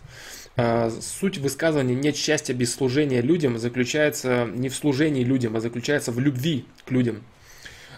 А, 0.56 0.92
суть 1.02 1.40
высказывания 1.40 1.96
«нет 1.96 2.16
счастья 2.16 2.54
без 2.54 2.74
служения 2.74 3.22
людям» 3.22 3.58
заключается 3.58 4.48
не 4.54 4.70
в 4.70 4.76
служении 4.76 5.24
людям, 5.24 5.56
а 5.56 5.62
заключается 5.62 6.12
в 6.12 6.20
любви 6.20 6.66
к 6.86 6.92
людям. 6.92 7.24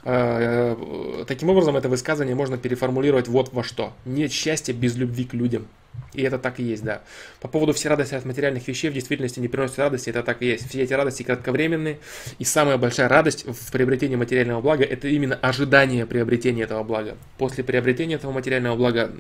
А, 0.04 0.76
э, 1.22 1.26
таким 1.26 1.50
образом, 1.50 1.78
это 1.78 1.90
высказывание 1.90 2.36
можно 2.36 2.58
переформулировать 2.58 3.28
вот 3.28 3.54
во 3.54 3.64
что. 3.64 3.94
Нет 4.06 4.32
счастья 4.32 4.74
без 4.74 4.96
любви 4.96 5.26
к 5.26 5.34
людям. 5.34 5.68
И 6.14 6.24
это 6.24 6.40
так 6.40 6.60
и 6.60 6.64
есть, 6.64 6.84
да. 6.84 7.02
По 7.40 7.48
поводу 7.48 7.74
все 7.74 7.90
радости 7.90 8.16
от 8.16 8.26
материальных 8.26 8.68
вещей 8.68 8.90
в 8.90 8.94
действительности 8.94 9.40
не 9.40 9.48
приносят 9.48 9.80
радости, 9.80 10.10
это 10.10 10.24
так 10.24 10.42
и 10.42 10.48
есть. 10.48 10.70
Все 10.70 10.82
эти 10.82 10.94
радости 10.94 11.24
кратковременные, 11.24 12.00
и 12.40 12.44
самая 12.44 12.78
большая 12.78 13.08
радость 13.08 13.46
в 13.46 13.72
приобретении 13.72 14.16
материального 14.16 14.62
блага– 14.62 14.84
это 14.86 15.08
именно 15.08 15.36
ожидание 15.36 16.06
приобретения 16.06 16.64
этого 16.64 16.84
блага. 16.84 17.18
После 17.38 17.64
приобретения 17.64 18.16
этого 18.16 18.32
материального 18.32 18.76
блага 18.76 19.12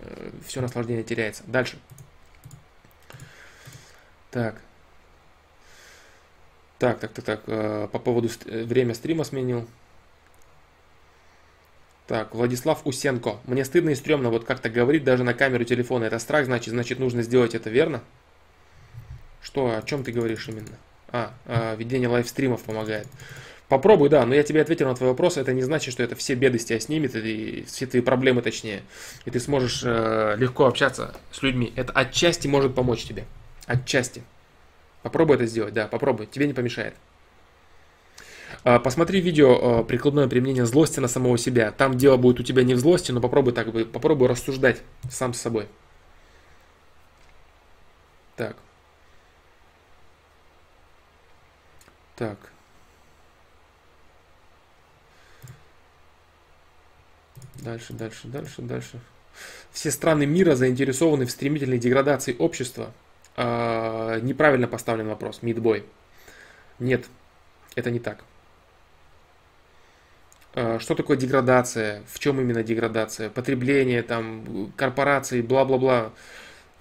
э, 0.00 0.30
все 0.46 0.60
наслаждение 0.60 1.04
теряется. 1.04 1.42
Дальше. 1.46 1.78
Так. 4.30 4.60
Так, 6.78 6.98
так, 7.00 7.12
так, 7.12 7.24
так. 7.24 7.40
Э, 7.46 7.88
по 7.90 7.98
поводу 7.98 8.28
э, 8.46 8.64
время 8.64 8.94
стрима 8.94 9.24
сменил. 9.24 9.66
Так, 12.06 12.34
Владислав 12.34 12.82
Усенко. 12.84 13.38
Мне 13.46 13.64
стыдно 13.64 13.90
и 13.90 13.94
стрёмно 13.96 14.30
вот 14.30 14.44
как-то 14.44 14.68
говорить 14.68 15.02
даже 15.02 15.24
на 15.24 15.34
камеру 15.34 15.64
телефона. 15.64 16.04
Это 16.04 16.18
страх, 16.20 16.46
значит, 16.46 16.70
значит 16.70 17.00
нужно 17.00 17.22
сделать 17.22 17.54
это, 17.54 17.68
верно? 17.68 18.02
Что, 19.42 19.76
о 19.76 19.82
чем 19.82 20.04
ты 20.04 20.12
говоришь 20.12 20.48
именно? 20.48 20.76
А, 21.08 21.34
а 21.46 21.74
ведение 21.74 22.08
лайвстримов 22.08 22.62
помогает. 22.62 23.08
Попробуй, 23.68 24.08
да, 24.08 24.24
но 24.24 24.34
я 24.34 24.44
тебе 24.44 24.62
ответил 24.62 24.86
на 24.86 24.94
твой 24.94 25.10
вопрос. 25.10 25.36
Это 25.36 25.52
не 25.52 25.62
значит, 25.62 25.92
что 25.92 26.04
это 26.04 26.14
все 26.14 26.34
беды 26.34 26.60
с 26.60 26.64
тебя 26.64 26.78
снимет, 26.78 27.16
и 27.16 27.64
все 27.66 27.86
твои 27.86 28.00
проблемы 28.00 28.40
точнее. 28.40 28.82
И 29.24 29.30
ты 29.30 29.40
сможешь 29.40 29.82
э, 29.84 30.36
легко 30.38 30.66
общаться 30.66 31.16
с 31.32 31.42
людьми. 31.42 31.72
Это 31.74 31.92
отчасти 31.92 32.46
может 32.46 32.76
помочь 32.76 33.04
тебе. 33.04 33.24
Отчасти. 33.66 34.22
Попробуй 35.02 35.36
это 35.36 35.46
сделать, 35.46 35.74
да, 35.74 35.88
попробуй. 35.88 36.26
Тебе 36.26 36.46
не 36.46 36.52
помешает. 36.52 36.94
А, 38.66 38.80
посмотри 38.80 39.20
видео 39.20 39.78
а, 39.78 39.84
«Прикладное 39.84 40.26
применение 40.26 40.66
злости 40.66 40.98
на 40.98 41.06
самого 41.06 41.38
себя». 41.38 41.70
Там 41.70 41.96
дело 41.96 42.16
будет 42.16 42.40
у 42.40 42.42
тебя 42.42 42.64
не 42.64 42.74
в 42.74 42.80
злости, 42.80 43.12
но 43.12 43.20
попробуй 43.20 43.52
так, 43.52 43.68
попробуй 43.92 44.26
рассуждать 44.26 44.82
сам 45.08 45.34
с 45.34 45.40
собой. 45.40 45.68
Так. 48.34 48.56
Так. 52.16 52.38
Дальше, 57.62 57.92
дальше, 57.92 58.26
дальше, 58.26 58.62
дальше. 58.62 59.00
Все 59.70 59.92
страны 59.92 60.26
мира 60.26 60.56
заинтересованы 60.56 61.26
в 61.26 61.30
стремительной 61.30 61.78
деградации 61.78 62.34
общества. 62.36 62.92
А, 63.36 64.18
неправильно 64.18 64.66
поставлен 64.66 65.06
вопрос, 65.06 65.42
мидбой. 65.42 65.84
Нет, 66.80 67.06
это 67.76 67.92
не 67.92 68.00
так. 68.00 68.24
А, 70.58 70.78
что 70.80 70.94
такое 70.94 71.18
деградация, 71.18 72.02
в 72.08 72.18
чем 72.18 72.40
именно 72.40 72.62
деградация, 72.62 73.28
потребление, 73.28 74.02
там, 74.02 74.72
корпорации, 74.74 75.42
бла-бла-бла. 75.42 76.12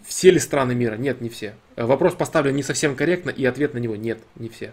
Все 0.02 0.32
ли 0.32 0.40
страны 0.40 0.74
мира? 0.74 0.96
Нет, 0.96 1.20
не 1.20 1.28
все. 1.28 1.56
Вопрос 1.76 2.14
поставлен 2.14 2.56
не 2.56 2.64
совсем 2.64 2.96
корректно, 2.96 3.32
и 3.32 3.44
ответ 3.44 3.74
на 3.74 3.80
него 3.80 3.98
нет, 3.98 4.20
не 4.36 4.48
все. 4.48 4.72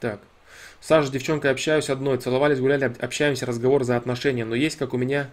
Так. 0.00 0.20
Саша 0.80 1.12
девчонкой 1.12 1.50
общаюсь 1.50 1.90
одной, 1.90 2.16
целовались, 2.16 2.60
гуляли, 2.60 2.94
общаемся, 3.00 3.44
разговор 3.44 3.84
за 3.84 3.98
отношения, 3.98 4.46
но 4.46 4.54
есть 4.54 4.78
как 4.78 4.94
у 4.94 4.96
меня, 4.96 5.28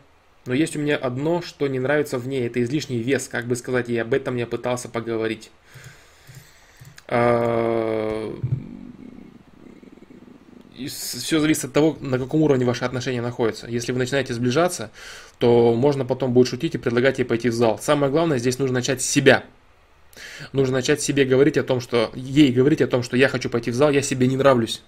но 0.46 0.54
есть 0.54 0.76
у 0.76 0.80
меня 0.80 0.98
одно, 0.98 1.42
что 1.42 1.68
не 1.68 1.80
нравится 1.80 2.18
в 2.18 2.28
ней, 2.28 2.48
это 2.48 2.62
излишний 2.62 3.00
вес, 3.00 3.30
как 3.30 3.46
бы 3.46 3.56
сказать, 3.56 3.90
и 3.90 3.98
об 3.98 4.14
этом 4.14 4.36
я 4.36 4.48
пытался 4.48 4.90
поговорить. 4.90 5.50
Все 10.88 11.40
зависит 11.40 11.66
от 11.66 11.74
того, 11.74 11.98
на 12.00 12.18
каком 12.18 12.42
уровне 12.42 12.66
ваши 12.66 12.86
отношения 12.86 13.22
находятся. 13.22 13.68
Если 13.68 13.92
вы 13.92 14.00
начинаете 14.00 14.34
сближаться, 14.34 14.90
то 15.38 15.74
можно 15.74 16.06
потом 16.06 16.34
будет 16.34 16.48
шутить 16.48 16.76
и 16.76 16.78
предлагать 16.78 17.20
ей 17.20 17.26
пойти 17.26 17.50
в 17.50 17.54
зал. 17.54 17.78
Самое 17.82 18.12
главное, 18.12 18.38
здесь 18.38 18.58
нужно 18.58 18.76
начать 18.76 19.02
с 19.02 19.06
себя. 19.06 19.44
Нужно 20.54 20.76
начать 20.76 21.02
себе 21.02 21.26
говорить 21.26 21.58
о 21.58 21.64
том, 21.64 21.82
что 21.82 22.12
ей 22.16 22.52
говорить 22.52 22.82
о 22.82 22.88
том, 22.88 23.04
что 23.04 23.18
я 23.18 23.28
хочу 23.28 23.50
пойти 23.50 23.72
в 23.72 23.76
зал, 23.76 23.92
я 23.92 24.02
себе 24.02 24.28
не 24.28 24.38
нравлюсь. 24.38 24.82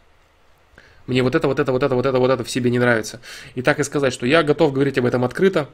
Мне 1.06 1.22
вот 1.22 1.36
это, 1.36 1.48
вот 1.48 1.60
это, 1.60 1.72
вот 1.72 1.84
это, 1.84 1.96
вот 1.96 2.06
это, 2.06 2.18
вот 2.18 2.32
это 2.32 2.44
в 2.44 2.50
себе 2.50 2.70
не 2.70 2.80
нравится. 2.80 3.20
И 3.56 3.62
так 3.62 3.80
и 3.80 3.84
сказать, 3.84 4.14
что 4.14 4.26
я 4.26 4.42
готов 4.42 4.72
говорить 4.72 4.98
об 4.98 5.06
этом 5.06 5.24
открыто, 5.26 5.70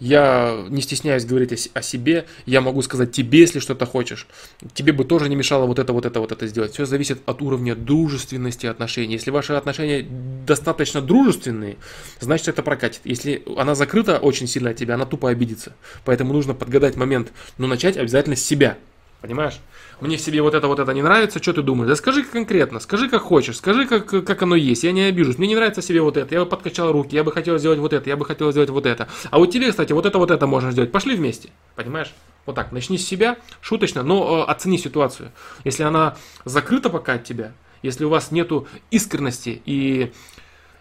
я 0.00 0.66
не 0.68 0.80
стесняюсь 0.80 1.24
говорить 1.24 1.70
о, 1.74 1.82
себе, 1.82 2.26
я 2.46 2.60
могу 2.60 2.82
сказать 2.82 3.12
тебе, 3.12 3.40
если 3.40 3.60
что-то 3.60 3.86
хочешь. 3.86 4.26
Тебе 4.74 4.92
бы 4.92 5.04
тоже 5.04 5.28
не 5.28 5.36
мешало 5.36 5.66
вот 5.66 5.78
это, 5.78 5.92
вот 5.92 6.06
это, 6.06 6.20
вот 6.20 6.32
это 6.32 6.46
сделать. 6.46 6.72
Все 6.72 6.86
зависит 6.86 7.20
от 7.26 7.42
уровня 7.42 7.76
дружественности 7.76 8.66
отношений. 8.66 9.14
Если 9.14 9.30
ваши 9.30 9.52
отношения 9.52 10.06
достаточно 10.46 11.02
дружественные, 11.02 11.76
значит 12.18 12.48
это 12.48 12.62
прокатит. 12.62 13.02
Если 13.04 13.42
она 13.56 13.74
закрыта 13.74 14.18
очень 14.18 14.46
сильно 14.46 14.70
от 14.70 14.76
тебя, 14.76 14.94
она 14.94 15.04
тупо 15.04 15.30
обидится. 15.30 15.74
Поэтому 16.04 16.32
нужно 16.32 16.54
подгадать 16.54 16.96
момент. 16.96 17.32
Но 17.58 17.66
начать 17.66 17.96
обязательно 17.96 18.36
с 18.36 18.42
себя. 18.42 18.78
Понимаешь? 19.20 19.60
Мне 20.00 20.16
в 20.16 20.20
себе 20.20 20.40
вот 20.40 20.54
это, 20.54 20.66
вот 20.66 20.78
это 20.78 20.92
не 20.94 21.02
нравится, 21.02 21.42
что 21.42 21.52
ты 21.52 21.62
думаешь? 21.62 21.88
Да 21.88 21.96
скажи 21.96 22.24
конкретно, 22.24 22.80
скажи 22.80 23.08
как 23.10 23.20
хочешь, 23.20 23.58
скажи 23.58 23.86
как, 23.86 24.06
как 24.06 24.42
оно 24.42 24.56
есть, 24.56 24.82
я 24.82 24.92
не 24.92 25.02
обижусь. 25.02 25.36
Мне 25.36 25.48
не 25.48 25.56
нравится 25.56 25.82
себе 25.82 26.00
вот 26.00 26.16
это, 26.16 26.34
я 26.34 26.40
бы 26.40 26.46
подкачал 26.46 26.90
руки, 26.90 27.14
я 27.14 27.22
бы 27.22 27.30
хотел 27.30 27.58
сделать 27.58 27.78
вот 27.78 27.92
это, 27.92 28.08
я 28.08 28.16
бы 28.16 28.24
хотел 28.24 28.50
сделать 28.50 28.70
вот 28.70 28.86
это. 28.86 29.08
А 29.30 29.38
вот 29.38 29.50
тебе, 29.50 29.70
кстати, 29.70 29.92
вот 29.92 30.06
это, 30.06 30.16
вот 30.18 30.30
это 30.30 30.46
можно 30.46 30.70
сделать. 30.72 30.90
Пошли 30.90 31.16
вместе, 31.16 31.50
понимаешь? 31.74 32.14
Вот 32.46 32.54
так, 32.54 32.72
начни 32.72 32.96
с 32.96 33.06
себя, 33.06 33.36
шуточно, 33.60 34.02
но 34.02 34.46
э, 34.48 34.50
оцени 34.50 34.78
ситуацию. 34.78 35.32
Если 35.64 35.82
она 35.82 36.16
закрыта 36.46 36.88
пока 36.88 37.14
от 37.14 37.24
тебя, 37.24 37.52
если 37.82 38.06
у 38.06 38.08
вас 38.08 38.30
нету 38.30 38.66
искренности 38.90 39.60
и 39.66 40.12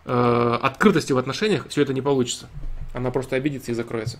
э, 0.05 0.59
открытости 0.61 1.11
в 1.11 1.17
отношениях, 1.17 1.67
все 1.67 1.81
это 1.81 1.93
не 1.93 2.01
получится. 2.01 2.47
Она 2.93 3.11
просто 3.11 3.35
обидится 3.35 3.71
и 3.71 3.73
закроется. 3.73 4.17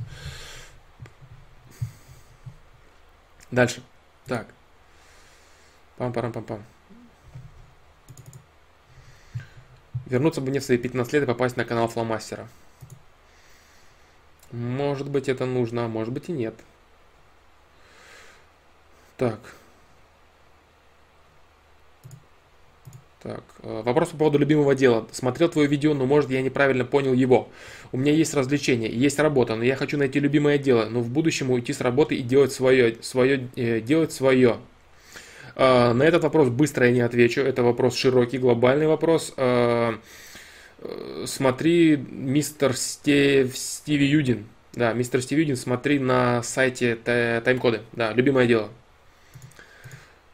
Дальше. 3.52 3.82
Так. 4.30 4.46
Пам-парам-пам-пам. 5.98 6.62
Вернуться 10.06 10.40
бы 10.40 10.52
мне 10.52 10.60
в 10.60 10.64
свои 10.64 10.78
15 10.78 11.14
лет 11.14 11.24
и 11.24 11.26
попасть 11.26 11.58
на 11.58 11.66
канал 11.66 11.88
Фломастера. 11.88 12.48
Может 14.52 15.10
быть 15.10 15.30
это 15.30 15.48
нужно, 15.48 15.86
а 15.86 15.88
может 15.88 16.14
быть 16.14 16.30
и 16.30 16.32
нет. 16.32 16.54
Так. 19.18 19.40
Так, 23.22 23.44
э, 23.64 23.82
вопрос 23.84 24.10
по 24.10 24.18
поводу 24.18 24.38
любимого 24.38 24.76
дела. 24.76 25.06
Смотрел 25.12 25.50
твое 25.50 25.68
видео, 25.68 25.94
но 25.94 26.06
может 26.06 26.30
я 26.30 26.42
неправильно 26.42 26.86
понял 26.86 27.14
его. 27.14 27.50
У 27.92 27.98
меня 27.98 28.14
есть 28.14 28.34
развлечение, 28.34 28.90
есть 28.90 29.20
работа, 29.20 29.58
но 29.58 29.64
я 29.64 29.76
хочу 29.76 29.98
найти 29.98 30.22
любимое 30.22 30.58
дело, 30.58 30.86
но 30.86 31.02
в 31.02 31.10
будущем 31.10 31.52
уйти 31.52 31.74
с 31.74 31.82
работы 31.82 32.16
и 32.16 32.22
делать 32.22 32.54
свое, 32.54 32.96
свое, 33.02 33.50
э, 33.58 33.82
делать 33.82 34.14
свое. 34.14 34.60
Э, 35.58 35.92
на 35.92 36.04
этот 36.04 36.24
вопрос 36.24 36.48
быстро 36.48 36.86
я 36.86 36.94
не 36.94 37.02
отвечу. 37.02 37.42
Это 37.42 37.62
вопрос 37.62 37.96
широкий, 37.96 38.38
глобальный 38.38 38.88
вопрос. 38.88 39.34
Смотри, 41.26 41.98
мистер 41.98 42.74
Стив, 42.78 43.58
Стиви 43.58 44.06
Юдин. 44.06 44.46
Да, 44.72 44.94
мистер 44.94 45.22
Стиви 45.22 45.42
Юдин, 45.42 45.58
смотри 45.58 46.00
на 46.00 46.42
сайте 46.42 46.96
тайм-коды. 46.96 47.82
Да, 47.92 48.14
любимое 48.14 48.48
дело. 48.48 48.70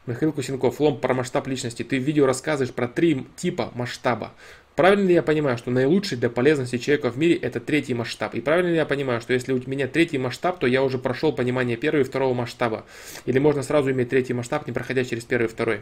Михаил 0.06 0.32
Кусенков, 0.32 0.80
лом 0.80 1.00
про 1.00 1.14
масштаб 1.14 1.46
личности. 1.48 1.82
Ты 1.82 1.98
в 1.98 2.02
видео 2.02 2.26
рассказываешь 2.26 2.72
про 2.72 2.86
три 2.86 3.26
типа 3.36 3.72
масштаба. 3.74 4.32
Правильно 4.76 5.08
ли 5.08 5.14
я 5.14 5.22
понимаю, 5.22 5.56
что 5.56 5.70
наилучший 5.70 6.18
для 6.18 6.28
полезности 6.28 6.76
человека 6.78 7.10
в 7.10 7.16
мире 7.16 7.34
это 7.34 7.60
третий 7.60 7.94
масштаб? 7.94 8.34
И 8.34 8.40
правильно 8.40 8.68
ли 8.68 8.76
я 8.76 8.84
понимаю, 8.84 9.20
что 9.20 9.32
если 9.32 9.52
у 9.52 9.60
меня 9.66 9.88
третий 9.88 10.18
масштаб, 10.18 10.58
то 10.58 10.66
я 10.66 10.82
уже 10.82 10.98
прошел 10.98 11.32
понимание 11.32 11.76
первого 11.76 12.02
и 12.02 12.04
второго 12.04 12.34
масштаба? 12.34 12.84
Или 13.24 13.38
можно 13.38 13.62
сразу 13.62 13.90
иметь 13.90 14.10
третий 14.10 14.34
масштаб, 14.34 14.66
не 14.66 14.72
проходя 14.72 15.04
через 15.04 15.24
первый 15.24 15.46
и 15.46 15.48
второй? 15.48 15.80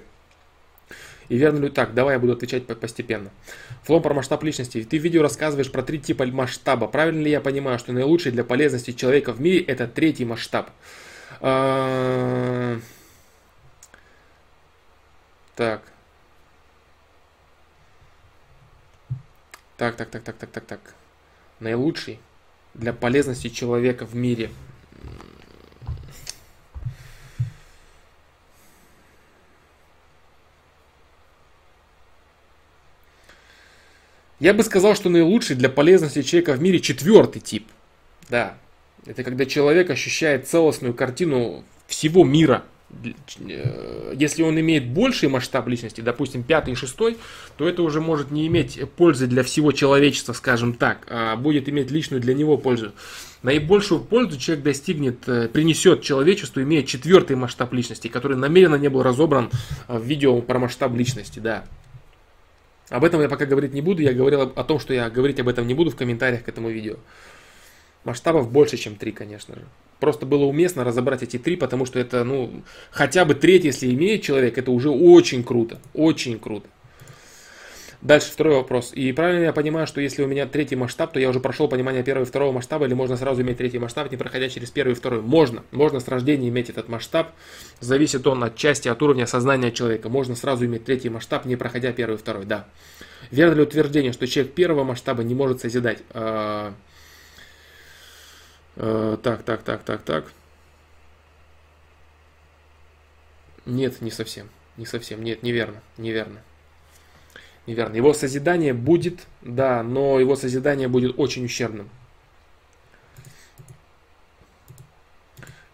И 1.29 1.37
верно 1.37 1.65
ли 1.65 1.71
так? 1.71 1.93
Давай 1.93 2.15
я 2.15 2.19
буду 2.21 2.35
отвечать 2.35 2.67
постепенно. 2.67 3.31
Флом 3.83 4.03
про 4.03 4.15
масштаб 4.15 4.43
личности. 4.45 4.87
Ты 4.89 4.99
в 4.99 5.03
видео 5.03 5.23
рассказываешь 5.23 5.73
про 5.73 5.83
три 5.83 5.99
типа 5.99 6.25
масштаба. 6.27 6.87
Правильно 6.87 7.21
ли 7.21 7.31
я 7.31 7.41
понимаю, 7.41 7.79
что 7.79 7.93
наилучший 7.93 8.31
для 8.31 8.45
полезности 8.45 8.93
человека 8.93 9.33
в 9.33 9.41
мире 9.41 9.61
это 9.61 9.89
третий 9.89 10.25
масштаб? 10.25 10.71
Так. 15.57 15.83
Так, 19.77 19.97
так, 19.97 20.11
так, 20.11 20.23
так, 20.23 20.37
так, 20.37 20.51
так, 20.51 20.65
так. 20.65 20.95
Наилучший 21.61 22.19
для 22.75 22.93
полезности 22.93 23.49
человека 23.49 24.05
в 24.05 24.15
мире. 24.17 24.51
Я 34.41 34.53
бы 34.53 34.65
сказал, 34.65 34.95
что 34.95 35.09
наилучший 35.09 35.57
для 35.57 35.69
полезности 35.69 36.23
человека 36.23 36.53
в 36.53 36.61
мире 36.61 36.81
четвертый 36.81 37.41
тип. 37.41 37.69
Да. 38.29 38.59
Это 39.07 39.23
когда 39.23 39.47
человек 39.47 39.91
ощущает 39.91 40.49
целостную 40.49 40.95
картину 40.95 41.65
всего 41.87 42.25
мира– 42.25 42.65
если 44.15 44.43
он 44.43 44.59
имеет 44.61 44.89
больший 44.89 45.29
масштаб 45.29 45.69
личности, 45.69 46.01
допустим, 46.01 46.43
пятый 46.43 46.73
и 46.73 46.77
шестой, 46.77 47.17
то 47.57 47.69
это 47.69 47.83
уже 47.83 48.01
может 48.01 48.31
не 48.31 48.47
иметь 48.47 48.81
пользы 48.97 49.27
для 49.27 49.43
всего 49.43 49.73
человечества, 49.73 50.33
скажем 50.33 50.75
так, 50.75 51.07
а 51.09 51.37
будет 51.37 51.69
иметь 51.69 51.91
личную 51.91 52.21
для 52.21 52.35
него 52.35 52.57
пользу. 52.57 52.93
Наибольшую 53.43 54.01
пользу 54.01 54.39
человек 54.39 54.65
достигнет, 54.65 55.29
э, 55.29 55.49
принесет 55.49 56.01
человечеству, 56.03 56.63
имея 56.63 56.83
четвертый 56.83 57.37
масштаб 57.37 57.75
личности, 57.75 58.09
который 58.09 58.39
намеренно 58.39 58.77
не 58.77 58.89
был 58.89 59.03
разобран 59.03 59.51
в 59.87 60.03
видео 60.03 60.41
про 60.41 60.59
масштаб 60.59 60.95
личности, 60.95 61.41
да. 61.41 61.65
Об 62.89 63.05
этом 63.05 63.21
я 63.21 63.29
пока 63.29 63.47
говорить 63.47 63.73
не 63.73 63.81
буду, 63.81 64.03
я 64.03 64.13
говорил 64.13 64.43
о 64.43 64.65
том, 64.65 64.79
что 64.79 64.95
я 64.95 65.11
говорить 65.11 65.41
об 65.41 65.49
этом 65.49 65.67
не 65.67 65.75
буду 65.75 65.91
в 65.91 65.97
комментариях 65.97 66.45
к 66.45 66.49
этому 66.49 66.71
видео. 66.71 66.97
Масштабов 68.05 68.51
больше, 68.51 68.77
чем 68.77 68.97
три, 68.97 69.13
конечно 69.13 69.55
же. 69.55 69.63
Просто 70.01 70.27
было 70.27 70.45
уместно 70.45 70.85
разобрать 70.85 71.23
эти 71.23 71.39
три, 71.39 71.57
потому 71.57 71.87
что 71.87 71.99
это, 71.99 72.25
ну, 72.25 72.63
хотя 72.91 73.25
бы 73.25 73.35
треть, 73.35 73.65
если 73.65 73.93
имеет 73.95 74.23
человек, 74.23 74.59
это 74.59 74.71
уже 74.71 74.91
очень 74.91 75.45
круто. 75.45 75.79
Очень 75.95 76.39
круто. 76.39 76.69
Дальше 78.05 78.31
второй 78.31 78.57
вопрос. 78.57 78.93
И 78.93 79.13
правильно 79.13 79.45
я 79.45 79.53
понимаю, 79.55 79.87
что 79.87 79.99
если 79.99 80.23
у 80.23 80.27
меня 80.27 80.45
третий 80.45 80.77
масштаб, 80.77 81.15
то 81.15 81.19
я 81.19 81.31
уже 81.31 81.41
прошел 81.41 81.69
понимание 81.69 82.03
первого 82.03 82.27
и 82.27 82.29
второго 82.29 82.53
масштаба, 82.53 82.85
или 82.85 82.93
можно 82.93 83.17
сразу 83.17 83.41
иметь 83.41 83.57
третий 83.57 83.79
масштаб, 83.79 84.11
не 84.11 84.19
проходя 84.19 84.51
через 84.51 84.71
первый 84.71 84.93
и 84.93 84.95
второй? 84.95 85.23
Можно. 85.23 85.63
Можно 85.71 86.01
с 86.01 86.09
рождения 86.09 86.51
иметь 86.51 86.69
этот 86.69 86.91
масштаб. 86.91 87.31
Зависит 87.81 88.27
он 88.27 88.45
от 88.45 88.57
части, 88.57 88.89
от 88.89 89.01
уровня 89.01 89.27
сознания 89.27 89.73
человека. 89.73 90.11
Можно 90.11 90.37
сразу 90.37 90.67
иметь 90.67 90.85
третий 90.85 91.09
масштаб, 91.09 91.47
не 91.47 91.57
проходя 91.57 91.93
первый 91.93 92.17
и 92.17 92.19
второй. 92.19 92.45
Да. 92.45 92.67
Верно 93.31 93.55
ли 93.55 93.63
утверждение, 93.63 94.13
что 94.13 94.27
человек 94.27 94.53
первого 94.53 94.85
масштаба 94.85 95.25
не 95.25 95.35
может 95.35 95.63
созидать? 95.63 96.03
А, 98.77 99.15
Э, 99.15 99.17
так, 99.23 99.43
так, 99.43 99.63
так, 99.63 99.83
так, 99.85 100.03
так. 100.03 100.33
Нет, 103.67 104.01
не 104.01 104.11
совсем. 104.11 104.49
Не 104.77 104.87
совсем. 104.87 105.23
Нет, 105.23 105.43
неверно. 105.43 105.81
Неверно. 105.97 106.41
Неверно. 107.67 107.97
Его 107.97 108.13
созидание 108.13 108.75
будет, 108.75 109.27
да, 109.41 109.83
но 109.83 110.21
его 110.21 110.37
созидание 110.37 110.89
будет 110.89 111.19
очень 111.19 111.45
ущербным. 111.45 111.89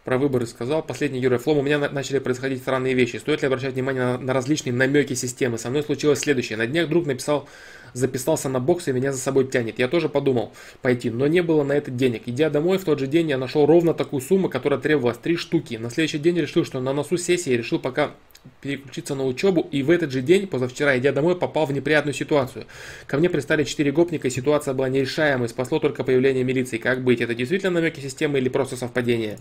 Про 0.05 0.19
выборы 0.19 0.47
сказал. 0.47 0.83
Последний 0.83 1.21
герой 1.21 1.39
Флом. 1.39 1.59
У 1.59 1.63
меня 1.63 1.79
начали 1.79 2.19
происходить 2.19 2.63
странные 2.63 2.95
вещи. 2.95 3.17
Стоит 3.17 3.43
ли 3.43 3.47
обращать 3.47 3.75
внимание 3.75 4.03
на, 4.03 4.19
на 4.19 4.33
различные 4.33 4.73
намеки 4.73 5.15
системы? 5.15 5.59
Со 5.59 5.71
мной 5.71 5.83
случилось 5.83 6.21
следующее. 6.21 6.57
На 6.57 6.67
днях 6.67 6.89
друг 6.89 7.07
написал, 7.07 7.49
записался 7.93 8.49
на 8.49 8.61
бокс 8.61 8.89
и 8.89 8.93
меня 8.93 9.13
за 9.13 9.19
собой 9.19 9.47
тянет. 9.47 9.79
Я 9.79 9.89
тоже 9.89 10.09
подумал 10.09 10.53
пойти, 10.83 11.11
но 11.11 11.27
не 11.27 11.43
было 11.43 11.63
на 11.65 11.73
это 11.73 11.91
денег. 11.91 12.23
Идя 12.27 12.51
домой 12.51 12.79
в 12.79 12.85
тот 12.85 12.99
же 12.99 13.07
день 13.07 13.29
я 13.31 13.39
нашел 13.39 13.67
ровно 13.67 13.93
такую 13.93 14.21
сумму, 14.21 14.49
которая 14.49 14.81
требовалась 14.81 15.19
три 15.19 15.37
штуки. 15.37 15.75
На 15.75 15.91
следующий 15.91 16.19
день 16.19 16.39
решил, 16.39 16.65
что 16.65 16.81
на 16.81 16.93
носу 16.93 17.17
сессии 17.17 17.51
решил 17.51 17.79
пока 17.79 18.13
переключиться 18.61 19.15
на 19.15 19.25
учебу, 19.25 19.67
и 19.71 19.83
в 19.83 19.91
этот 19.91 20.11
же 20.11 20.23
день, 20.23 20.47
позавчера, 20.47 20.99
идя 20.99 21.13
домой, 21.13 21.37
попал 21.37 21.67
в 21.67 21.73
неприятную 21.73 22.15
ситуацию. 22.15 22.67
Ко 23.07 23.19
мне 23.19 23.29
пристали 23.29 23.65
четыре 23.65 23.93
гопника, 23.93 24.29
и 24.29 24.31
ситуация 24.31 24.75
была 24.75 24.89
нерешаемой, 24.89 25.49
спасло 25.49 25.79
только 25.79 26.05
появление 26.05 26.45
милиции. 26.45 26.79
Как 26.79 27.03
быть? 27.05 27.21
Это 27.21 27.35
действительно 27.35 27.73
намеки 27.73 28.01
системы 28.01 28.39
или 28.39 28.49
просто 28.49 28.77
совпадение? 28.77 29.39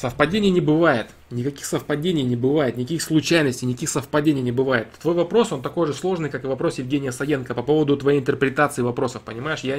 Совпадений 0.00 0.48
не 0.48 0.62
бывает. 0.62 1.08
Никаких 1.30 1.66
совпадений 1.66 2.22
не 2.22 2.36
бывает. 2.36 2.78
Никаких 2.78 3.02
случайностей, 3.02 3.66
никаких 3.66 3.90
совпадений 3.90 4.40
не 4.40 4.50
бывает. 4.50 4.88
Твой 5.02 5.14
вопрос, 5.14 5.52
он 5.52 5.60
такой 5.60 5.86
же 5.86 5.92
сложный, 5.92 6.30
как 6.30 6.44
и 6.44 6.46
вопрос 6.46 6.78
Евгения 6.78 7.12
Саенко 7.12 7.54
по 7.54 7.62
поводу 7.62 7.98
твоей 7.98 8.20
интерпретации 8.20 8.80
вопросов. 8.80 9.20
Понимаешь, 9.22 9.60
я, 9.60 9.78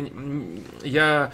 я 0.83 1.31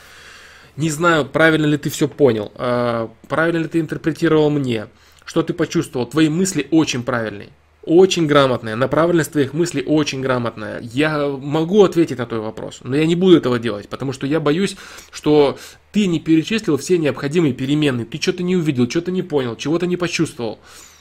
не 0.78 0.90
знаю, 0.90 1.26
правильно 1.26 1.66
ли 1.66 1.78
ты 1.78 1.90
все 1.90 2.08
понял. 2.08 2.54
А, 2.56 3.12
правильно 3.28 3.58
ли 3.58 3.68
ты 3.68 3.82
интерпретировал 3.82 4.50
мне. 4.50 4.88
Что 5.28 5.44
ты 5.44 5.54
почувствовал. 5.54 6.08
Твои 6.08 6.30
мысли 6.30 6.68
очень 6.72 7.04
правильные 7.04 7.50
очень 7.88 8.28
грамотная, 8.28 8.76
направленность 8.76 9.32
твоих 9.32 9.54
мыслей 9.54 9.82
очень 9.82 10.22
грамотная. 10.22 10.82
Я 10.82 11.30
могу 11.30 11.84
ответить 11.86 12.18
на 12.18 12.26
твой 12.26 12.42
вопрос, 12.42 12.82
но 12.84 12.98
я 12.98 13.06
не 13.06 13.16
буду 13.16 13.38
этого 13.38 13.60
делать, 13.60 13.88
потому 13.88 14.12
что 14.12 14.28
я 14.28 14.42
боюсь, 14.42 14.76
что 15.10 15.58
ты 15.94 16.06
не 16.08 16.20
перечислил 16.20 16.76
все 16.76 16.98
необходимые 16.98 17.54
переменные, 17.54 18.06
ты 18.06 18.22
что-то 18.22 18.44
не 18.44 18.58
увидел, 18.58 18.90
что-то 18.90 19.12
не 19.12 19.24
понял, 19.24 19.56
чего-то 19.56 19.88
не 19.88 19.96
почувствовал. 19.96 20.60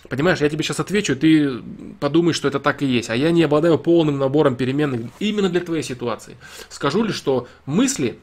Понимаешь, 0.08 0.40
я 0.40 0.48
тебе 0.48 0.62
сейчас 0.62 0.78
отвечу, 0.78 1.16
ты 1.16 1.60
подумаешь, 1.98 2.36
что 2.36 2.46
это 2.46 2.60
так 2.60 2.82
и 2.82 2.86
есть, 2.86 3.10
а 3.10 3.16
я 3.16 3.32
не 3.32 3.42
обладаю 3.42 3.78
полным 3.78 4.18
набором 4.18 4.54
переменных 4.54 5.10
именно 5.18 5.48
для 5.48 5.60
твоей 5.60 5.82
ситуации. 5.82 6.36
Скажу 6.68 7.02
ли, 7.02 7.12
что 7.12 7.48
мысли 7.66 8.16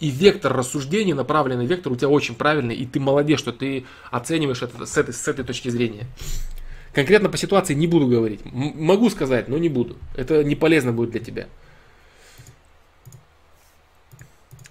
и 0.00 0.10
вектор 0.10 0.52
рассуждения, 0.52 1.14
направленный 1.14 1.66
вектор 1.66 1.92
у 1.92 1.96
тебя 1.96 2.08
очень 2.08 2.34
правильный, 2.34 2.74
и 2.74 2.86
ты 2.86 3.00
молодец, 3.00 3.38
что 3.38 3.52
ты 3.52 3.84
оцениваешь 4.10 4.62
это 4.62 4.86
с 4.86 4.96
этой, 4.96 5.14
с 5.14 5.26
этой 5.28 5.44
точки 5.44 5.68
зрения. 5.68 6.06
Конкретно 6.92 7.28
по 7.28 7.36
ситуации 7.36 7.74
не 7.74 7.86
буду 7.86 8.06
говорить. 8.06 8.40
М- 8.46 8.72
могу 8.82 9.10
сказать, 9.10 9.48
но 9.48 9.58
не 9.58 9.68
буду. 9.68 9.96
Это 10.14 10.42
не 10.42 10.56
полезно 10.56 10.92
будет 10.92 11.10
для 11.10 11.20
тебя. 11.20 11.46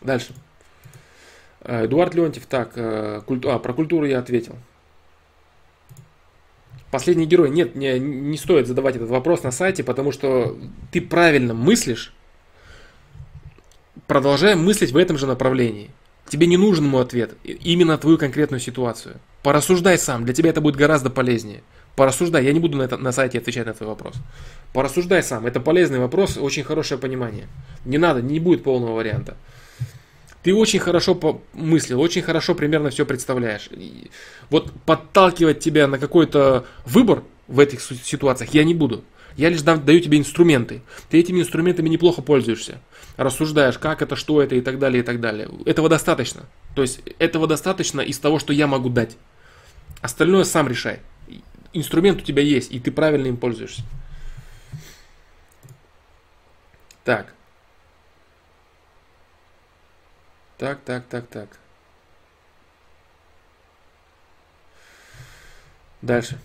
Дальше. 0.01 0.33
Э, 1.61 1.85
Эдуард 1.85 2.13
Леонтьев, 2.15 2.45
так, 2.45 2.71
э, 2.75 3.21
культу... 3.25 3.51
а, 3.51 3.59
про 3.59 3.73
культуру 3.73 4.05
я 4.05 4.19
ответил. 4.19 4.55
Последний 6.91 7.25
герой. 7.25 7.49
Нет, 7.49 7.75
не, 7.75 7.99
не 7.99 8.37
стоит 8.37 8.67
задавать 8.67 8.95
этот 8.95 9.09
вопрос 9.09 9.43
на 9.43 9.51
сайте, 9.51 9.83
потому 9.83 10.11
что 10.11 10.57
ты 10.91 11.01
правильно 11.01 11.53
мыслишь, 11.53 12.13
продолжая 14.07 14.55
мыслить 14.55 14.91
в 14.91 14.97
этом 14.97 15.17
же 15.17 15.27
направлении. 15.27 15.91
Тебе 16.27 16.47
не 16.47 16.57
нужен 16.57 16.85
мой 16.85 17.03
ответ, 17.03 17.35
именно 17.43 17.97
твою 17.97 18.17
конкретную 18.17 18.59
ситуацию. 18.59 19.17
Порассуждай 19.43 19.97
сам, 19.99 20.25
для 20.25 20.33
тебя 20.33 20.49
это 20.49 20.59
будет 20.59 20.75
гораздо 20.75 21.09
полезнее. 21.09 21.61
Порассуждай, 21.95 22.43
я 22.43 22.51
не 22.51 22.59
буду 22.59 22.77
на, 22.77 22.83
это, 22.83 22.97
на 22.97 23.11
сайте 23.11 23.37
отвечать 23.37 23.67
на 23.67 23.73
твой 23.73 23.89
вопрос. 23.89 24.15
Порассуждай 24.73 25.23
сам, 25.23 25.45
это 25.45 25.59
полезный 25.59 25.99
вопрос, 25.99 26.37
очень 26.37 26.63
хорошее 26.63 26.99
понимание. 26.99 27.47
Не 27.85 27.97
надо, 27.97 28.21
не 28.21 28.39
будет 28.39 28.63
полного 28.63 28.95
варианта. 28.95 29.37
Ты 30.43 30.53
очень 30.53 30.79
хорошо 30.79 31.41
мыслил, 31.53 32.01
очень 32.01 32.21
хорошо 32.21 32.53
примерно 32.53 32.89
все 32.89 33.05
представляешь. 33.05 33.69
И 33.71 34.11
вот 34.49 34.71
подталкивать 34.85 35.59
тебя 35.59 35.87
на 35.87 35.97
какой-то 35.97 36.65
выбор 36.85 37.23
в 37.47 37.59
этих 37.59 37.81
ситуациях 37.81 38.53
я 38.53 38.63
не 38.63 38.73
буду. 38.73 39.03
Я 39.37 39.49
лишь 39.49 39.61
даю 39.61 39.99
тебе 39.99 40.17
инструменты. 40.17 40.81
Ты 41.09 41.19
этими 41.19 41.41
инструментами 41.41 41.89
неплохо 41.89 42.21
пользуешься. 42.21 42.79
Рассуждаешь, 43.17 43.77
как 43.77 44.01
это, 44.01 44.15
что 44.15 44.41
это 44.41 44.55
и 44.55 44.61
так 44.61 44.77
далее, 44.79 45.01
и 45.01 45.05
так 45.05 45.19
далее. 45.19 45.49
Этого 45.65 45.87
достаточно. 45.89 46.45
То 46.75 46.81
есть 46.81 47.01
этого 47.19 47.47
достаточно 47.47 48.01
из 48.01 48.19
того, 48.19 48.39
что 48.39 48.51
я 48.51 48.67
могу 48.67 48.89
дать. 48.89 49.17
Остальное 50.01 50.43
сам 50.43 50.67
решай. 50.67 50.99
Инструмент 51.73 52.21
у 52.21 52.25
тебя 52.25 52.41
есть, 52.41 52.71
и 52.71 52.79
ты 52.79 52.91
правильно 52.91 53.27
им 53.27 53.37
пользуешься. 53.37 53.83
Так. 57.03 57.33
Так, 60.57 60.79
так, 60.81 61.05
так, 61.07 61.27
так. 61.27 61.49
Дальше. 66.01 66.39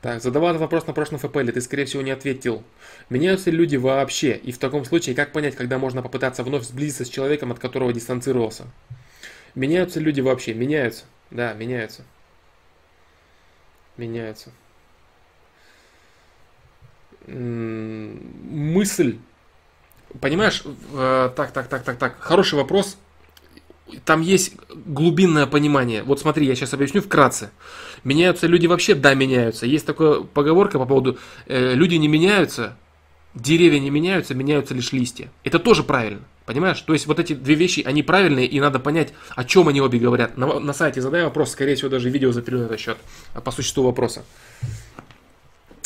Так, 0.00 0.22
задавал 0.22 0.50
этот 0.50 0.62
вопрос 0.62 0.86
на 0.86 0.94
прошлом 0.94 1.18
ФПЛ, 1.18 1.40
ты, 1.52 1.60
скорее 1.60 1.84
всего, 1.84 2.00
не 2.02 2.10
ответил. 2.10 2.64
Меняются 3.10 3.50
ли 3.50 3.58
люди 3.58 3.76
вообще? 3.76 4.36
И 4.36 4.50
в 4.50 4.58
таком 4.58 4.86
случае, 4.86 5.14
как 5.14 5.32
понять, 5.32 5.56
когда 5.56 5.78
можно 5.78 6.00
попытаться 6.02 6.42
вновь 6.42 6.64
сблизиться 6.64 7.04
с 7.04 7.08
человеком, 7.08 7.52
от 7.52 7.58
которого 7.58 7.92
дистанцировался? 7.92 8.64
Меняются 9.54 10.00
люди 10.00 10.22
вообще? 10.22 10.54
Меняются. 10.54 11.04
Да, 11.30 11.52
меняются. 11.52 12.04
Меняются. 13.98 14.52
Мысль. 17.26 19.18
Понимаешь, 20.20 20.64
э, 20.94 21.30
так, 21.36 21.52
так, 21.52 21.68
так, 21.68 21.84
так, 21.84 21.98
так. 21.98 22.16
Хороший 22.18 22.54
вопрос 22.54 22.96
там 24.04 24.20
есть 24.20 24.54
глубинное 24.86 25.46
понимание. 25.46 26.02
Вот 26.02 26.20
смотри, 26.20 26.46
я 26.46 26.54
сейчас 26.54 26.74
объясню 26.74 27.02
вкратце. 27.02 27.50
Меняются 28.04 28.46
люди 28.46 28.66
вообще? 28.66 28.94
Да, 28.94 29.14
меняются. 29.14 29.66
Есть 29.66 29.86
такая 29.86 30.20
поговорка 30.20 30.78
по 30.78 30.86
поводу 30.86 31.18
э, 31.46 31.74
люди 31.74 31.96
не 31.96 32.08
меняются, 32.08 32.76
деревья 33.34 33.78
не 33.78 33.90
меняются, 33.90 34.34
меняются 34.34 34.74
лишь 34.74 34.92
листья. 34.92 35.30
Это 35.44 35.58
тоже 35.58 35.82
правильно. 35.82 36.22
Понимаешь? 36.46 36.80
То 36.80 36.94
есть 36.94 37.06
вот 37.06 37.20
эти 37.20 37.34
две 37.34 37.54
вещи, 37.54 37.80
они 37.86 38.02
правильные, 38.02 38.46
и 38.46 38.58
надо 38.58 38.80
понять, 38.80 39.12
о 39.36 39.44
чем 39.44 39.68
они 39.68 39.80
обе 39.80 39.98
говорят. 39.98 40.36
На, 40.36 40.58
на 40.58 40.72
сайте 40.72 41.00
задай 41.00 41.22
вопрос, 41.22 41.52
скорее 41.52 41.76
всего, 41.76 41.90
даже 41.90 42.10
видео 42.10 42.32
запилю 42.32 42.58
на 42.58 42.64
этот 42.64 42.80
счет, 42.80 42.98
по 43.44 43.50
существу 43.52 43.84
вопроса. 43.84 44.24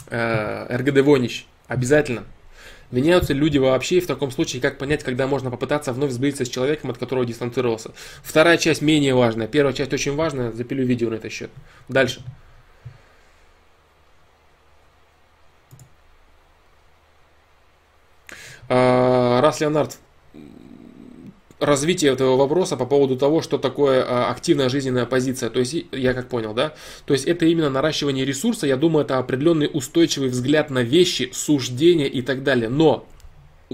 Э, 0.09 0.75
РГД 0.75 1.01
Вонич, 1.01 1.47
обязательно 1.67 2.25
Меняются 2.91 3.33
люди 3.33 3.59
вообще, 3.59 3.99
и 3.99 4.01
в 4.01 4.07
таком 4.07 4.31
случае, 4.31 4.63
как 4.63 4.79
понять, 4.79 5.03
когда 5.03 5.27
можно 5.27 5.51
попытаться 5.51 5.93
вновь 5.93 6.13
сблизиться 6.13 6.45
с 6.45 6.49
человеком, 6.49 6.91
от 6.91 6.99
которого 6.99 7.25
дистанцировался. 7.25 7.93
Вторая 8.23 8.57
часть 8.57 8.83
менее 8.83 9.15
важная. 9.15 9.49
Первая 9.49 9.73
часть 9.73 9.93
очень 9.93 10.15
важная, 10.15 10.53
запилю 10.53 10.85
видео 10.85 11.11
на 11.11 11.15
этот 11.15 11.33
счет. 11.33 11.51
Дальше. 11.89 12.23
А, 18.69 19.41
раз 19.41 19.61
Леонард 19.61 19.99
развитие 21.65 22.13
этого 22.13 22.37
вопроса 22.37 22.77
по 22.77 22.87
поводу 22.87 23.17
того, 23.17 23.43
что 23.43 23.59
такое 23.59 24.05
а, 24.07 24.31
активная 24.31 24.69
жизненная 24.69 25.07
позиция. 25.07 25.51
То 25.51 25.61
есть, 25.61 25.77
я 25.93 26.15
как 26.15 26.29
понял, 26.29 26.55
да? 26.55 26.75
То 27.07 27.15
есть, 27.15 27.27
это 27.27 27.47
именно 27.47 27.71
наращивание 27.71 28.25
ресурса. 28.25 28.67
Я 28.67 28.77
думаю, 28.77 29.05
это 29.05 29.19
определенный 29.19 29.71
устойчивый 29.73 30.29
взгляд 30.29 30.71
на 30.71 30.83
вещи, 30.83 31.31
суждения 31.33 32.07
и 32.07 32.23
так 32.23 32.43
далее. 32.43 32.69
Но 32.69 33.07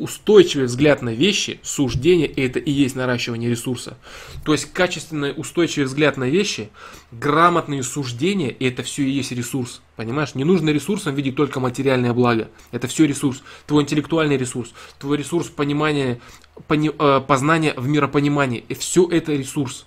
устойчивый 0.01 0.67
взгляд 0.67 1.03
на 1.03 1.11
вещи, 1.11 1.61
суждение, 1.63 2.27
это 2.27 2.59
и 2.59 2.71
есть 2.71 2.97
наращивание 2.97 3.51
ресурса. 3.51 3.97
То 4.45 4.53
есть 4.53 4.73
качественный 4.73 5.35
устойчивый 5.37 5.87
взгляд 5.87 6.17
на 6.17 6.29
вещи, 6.29 6.71
грамотные 7.13 7.83
суждения, 7.83 8.55
это 8.59 8.83
все 8.83 9.03
и 9.03 9.11
есть 9.11 9.33
ресурс. 9.33 9.83
Понимаешь? 9.97 10.35
Не 10.35 10.45
нужно 10.45 10.71
ресурсом 10.71 11.15
видеть 11.15 11.37
только 11.37 11.61
материальное 11.61 12.15
благо. 12.15 12.49
Это 12.73 12.89
все 12.89 13.07
ресурс. 13.07 13.43
Твой 13.67 13.83
интеллектуальный 13.83 14.37
ресурс, 14.37 14.73
твой 14.99 15.19
ресурс 15.19 15.49
понимания, 15.49 16.21
пони, 16.67 16.91
э, 16.99 17.21
познания 17.21 17.75
в 17.77 17.87
миропонимании. 17.87 18.65
И 18.69 18.75
все 18.75 19.07
это 19.07 19.33
ресурс. 19.33 19.87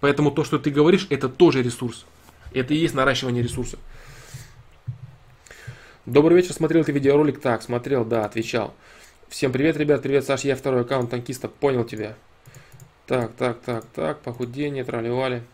Поэтому 0.00 0.30
то, 0.30 0.44
что 0.44 0.58
ты 0.58 0.70
говоришь, 0.70 1.06
это 1.10 1.28
тоже 1.28 1.62
ресурс. 1.62 2.06
Это 2.52 2.74
и 2.74 2.78
есть 2.78 2.94
наращивание 2.94 3.42
ресурса. 3.42 3.78
Добрый 6.06 6.38
вечер, 6.38 6.54
смотрел 6.54 6.82
ты 6.82 6.92
видеоролик? 6.92 7.40
Так, 7.40 7.62
смотрел, 7.62 8.04
да, 8.04 8.24
отвечал. 8.24 8.74
Всем 9.30 9.52
привет, 9.52 9.76
ребят, 9.76 10.02
привет, 10.02 10.24
Саш, 10.24 10.40
я 10.40 10.56
второй 10.56 10.80
аккаунт 10.80 11.08
танкиста, 11.08 11.46
понял 11.46 11.84
тебя. 11.84 12.16
Так, 13.06 13.32
так, 13.34 13.60
так, 13.60 13.84
так, 13.94 14.20
похудение, 14.22 14.82
тролливали. 14.82 15.44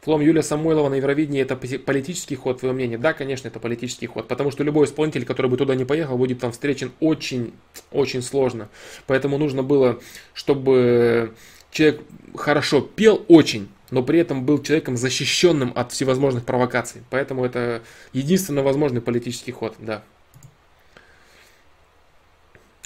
Флом 0.00 0.22
Юлия 0.22 0.42
Самойлова 0.42 0.88
на 0.88 0.96
Евровидении 0.96 1.40
это 1.40 1.54
политический 1.54 2.34
ход, 2.34 2.58
твое 2.58 2.74
мнение? 2.74 2.98
Да, 2.98 3.12
конечно, 3.12 3.46
это 3.46 3.60
политический 3.60 4.08
ход, 4.08 4.26
потому 4.26 4.50
что 4.50 4.64
любой 4.64 4.86
исполнитель, 4.86 5.24
который 5.24 5.46
бы 5.46 5.56
туда 5.56 5.76
не 5.76 5.84
поехал, 5.84 6.18
будет 6.18 6.40
там 6.40 6.50
встречен 6.50 6.90
очень, 6.98 7.52
очень 7.92 8.22
сложно. 8.22 8.68
Поэтому 9.06 9.38
нужно 9.38 9.62
было, 9.62 10.00
чтобы 10.34 11.32
человек 11.70 12.00
хорошо 12.34 12.80
пел 12.80 13.24
очень, 13.28 13.68
но 13.92 14.02
при 14.02 14.18
этом 14.18 14.44
был 14.44 14.60
человеком 14.60 14.96
защищенным 14.96 15.72
от 15.76 15.92
всевозможных 15.92 16.44
провокаций. 16.44 17.02
Поэтому 17.08 17.44
это 17.44 17.82
единственно 18.12 18.64
возможный 18.64 19.00
политический 19.00 19.52
ход, 19.52 19.76
да. 19.78 20.02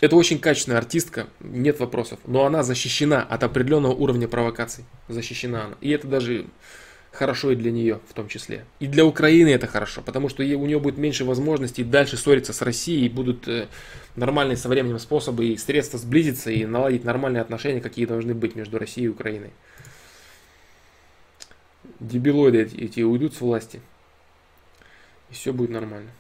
Это 0.01 0.15
очень 0.15 0.39
качественная 0.39 0.79
артистка, 0.79 1.27
нет 1.41 1.81
вопросов. 1.81 2.19
Но 2.27 2.45
она 2.45 2.63
защищена 2.63 3.23
от 3.23 3.43
определенного 3.43 3.93
уровня 3.93 4.29
провокаций. 4.29 4.85
Защищена 5.09 5.65
она. 5.67 5.77
И 5.81 5.91
это 5.91 6.07
даже 6.07 6.47
хорошо 7.13 7.53
и 7.53 7.57
для 7.57 7.73
нее 7.73 8.01
в 8.09 8.13
том 8.13 8.29
числе. 8.29 8.65
И 8.79 8.87
для 8.87 9.05
Украины 9.07 9.49
это 9.49 9.67
хорошо, 9.67 10.03
потому 10.03 10.29
что 10.29 10.43
у 10.43 10.67
нее 10.67 10.79
будет 10.79 10.99
меньше 10.99 11.25
возможностей 11.25 11.83
дальше 11.83 12.17
ссориться 12.17 12.53
с 12.53 12.61
Россией, 12.63 13.07
и 13.07 13.09
будут 13.09 13.49
э, 13.49 13.69
нормальные 14.15 14.59
со 14.59 14.69
временем 14.69 14.99
способы 14.99 15.47
и 15.47 15.57
средства 15.57 15.99
сблизиться 15.99 16.51
и 16.51 16.67
наладить 16.67 17.05
нормальные 17.05 17.41
отношения, 17.41 17.81
какие 17.81 18.05
должны 18.05 18.35
быть 18.35 18.55
между 18.55 18.79
Россией 18.79 19.07
и 19.07 19.11
Украиной. 19.11 19.51
Дебилоиды 22.01 22.63
эти, 22.63 22.77
эти 22.77 23.01
уйдут 23.01 23.35
с 23.35 23.41
власти, 23.41 23.81
и 25.31 25.35
все 25.35 25.53
будет 25.53 25.71
нормально. 25.71 26.11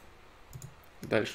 Дальше. 1.02 1.34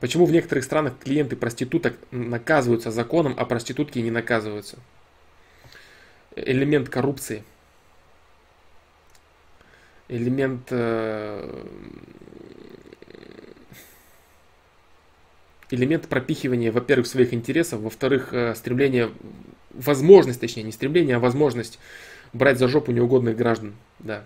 Почему 0.00 0.24
в 0.24 0.32
некоторых 0.32 0.64
странах 0.64 0.98
клиенты 0.98 1.36
проституток 1.36 1.94
наказываются 2.10 2.90
законом, 2.90 3.34
а 3.36 3.44
проститутки 3.44 3.98
не 3.98 4.10
наказываются? 4.10 4.78
Элемент 6.34 6.88
коррупции. 6.88 7.44
Элемент 10.08 10.66
э, 10.70 11.66
элемент 15.70 16.08
пропихивания, 16.08 16.72
во-первых, 16.72 17.06
своих 17.06 17.34
интересов, 17.34 17.80
во-вторых, 17.80 18.32
э, 18.32 18.54
стремление, 18.54 19.10
возможность, 19.70 20.40
точнее, 20.40 20.62
не 20.62 20.72
стремление, 20.72 21.16
а 21.16 21.20
возможность 21.20 21.78
брать 22.32 22.58
за 22.58 22.68
жопу 22.68 22.90
неугодных 22.90 23.36
граждан, 23.36 23.74
да, 23.98 24.24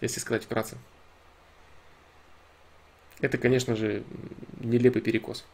если 0.00 0.20
сказать 0.20 0.44
вкратце. 0.44 0.76
Это, 3.20 3.38
конечно 3.38 3.74
же, 3.74 4.04
нелепый 4.60 5.02
перекос. 5.02 5.44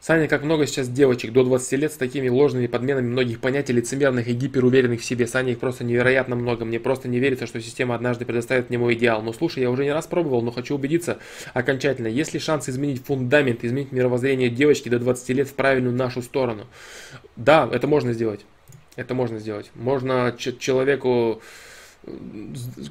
Саня, 0.00 0.26
как 0.26 0.42
много 0.42 0.66
сейчас 0.66 0.88
девочек 0.88 1.32
до 1.32 1.44
20 1.44 1.72
лет 1.72 1.92
с 1.92 1.96
такими 1.96 2.30
ложными 2.30 2.66
подменами 2.66 3.06
многих 3.06 3.40
понятий, 3.40 3.74
лицемерных 3.74 4.26
и 4.28 4.32
гиперуверенных 4.32 5.02
в 5.02 5.04
себе. 5.04 5.26
Саня, 5.26 5.52
их 5.52 5.58
просто 5.58 5.84
невероятно 5.84 6.34
много. 6.34 6.64
Мне 6.64 6.80
просто 6.80 7.08
не 7.08 7.18
верится, 7.18 7.46
что 7.46 7.60
система 7.60 7.94
однажды 7.94 8.24
предоставит 8.24 8.70
мне 8.70 8.78
мой 8.78 8.94
идеал. 8.94 9.20
Но 9.22 9.34
слушай, 9.34 9.60
я 9.62 9.70
уже 9.70 9.84
не 9.84 9.92
раз 9.92 10.06
пробовал, 10.06 10.40
но 10.40 10.50
хочу 10.50 10.76
убедиться 10.76 11.18
окончательно. 11.52 12.06
Есть 12.06 12.32
ли 12.32 12.40
шанс 12.40 12.70
изменить 12.70 13.04
фундамент, 13.04 13.64
изменить 13.64 13.92
мировоззрение 13.92 14.48
девочки 14.48 14.88
до 14.88 14.98
20 14.98 15.28
лет 15.30 15.48
в 15.48 15.52
правильную 15.52 15.94
нашу 15.94 16.22
сторону? 16.22 16.66
Да, 17.36 17.68
это 17.70 17.86
можно 17.86 18.14
сделать. 18.14 18.46
Это 18.96 19.14
можно 19.14 19.38
сделать. 19.40 19.70
Можно 19.74 20.34
человеку 20.38 21.42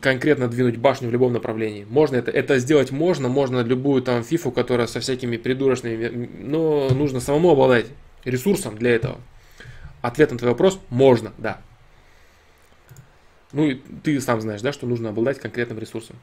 конкретно 0.01 0.47
двинуть 0.47 0.77
башню 0.77 1.09
в 1.09 1.11
любом 1.11 1.33
направлении. 1.33 1.85
Можно 1.89 2.17
это, 2.17 2.31
это 2.31 2.59
сделать 2.59 2.91
можно, 2.91 3.29
можно 3.29 3.61
любую 3.61 4.01
там 4.01 4.23
фифу, 4.23 4.51
которая 4.51 4.87
со 4.87 4.99
всякими 4.99 5.37
придурочными, 5.37 6.29
но 6.41 6.89
нужно 6.89 7.19
самому 7.19 7.51
обладать 7.51 7.87
ресурсом 8.25 8.77
для 8.77 8.91
этого. 8.91 9.17
Ответ 10.01 10.31
на 10.31 10.37
твой 10.37 10.51
вопрос– 10.51 10.79
можно, 10.89 11.33
да. 11.37 11.59
Ну 13.53 13.65
и 13.65 13.75
ты 14.03 14.19
сам 14.21 14.41
знаешь, 14.41 14.61
да, 14.61 14.73
что 14.73 14.85
нужно 14.85 15.09
обладать 15.09 15.39
конкретным 15.39 15.79
ресурсом. 15.79 16.17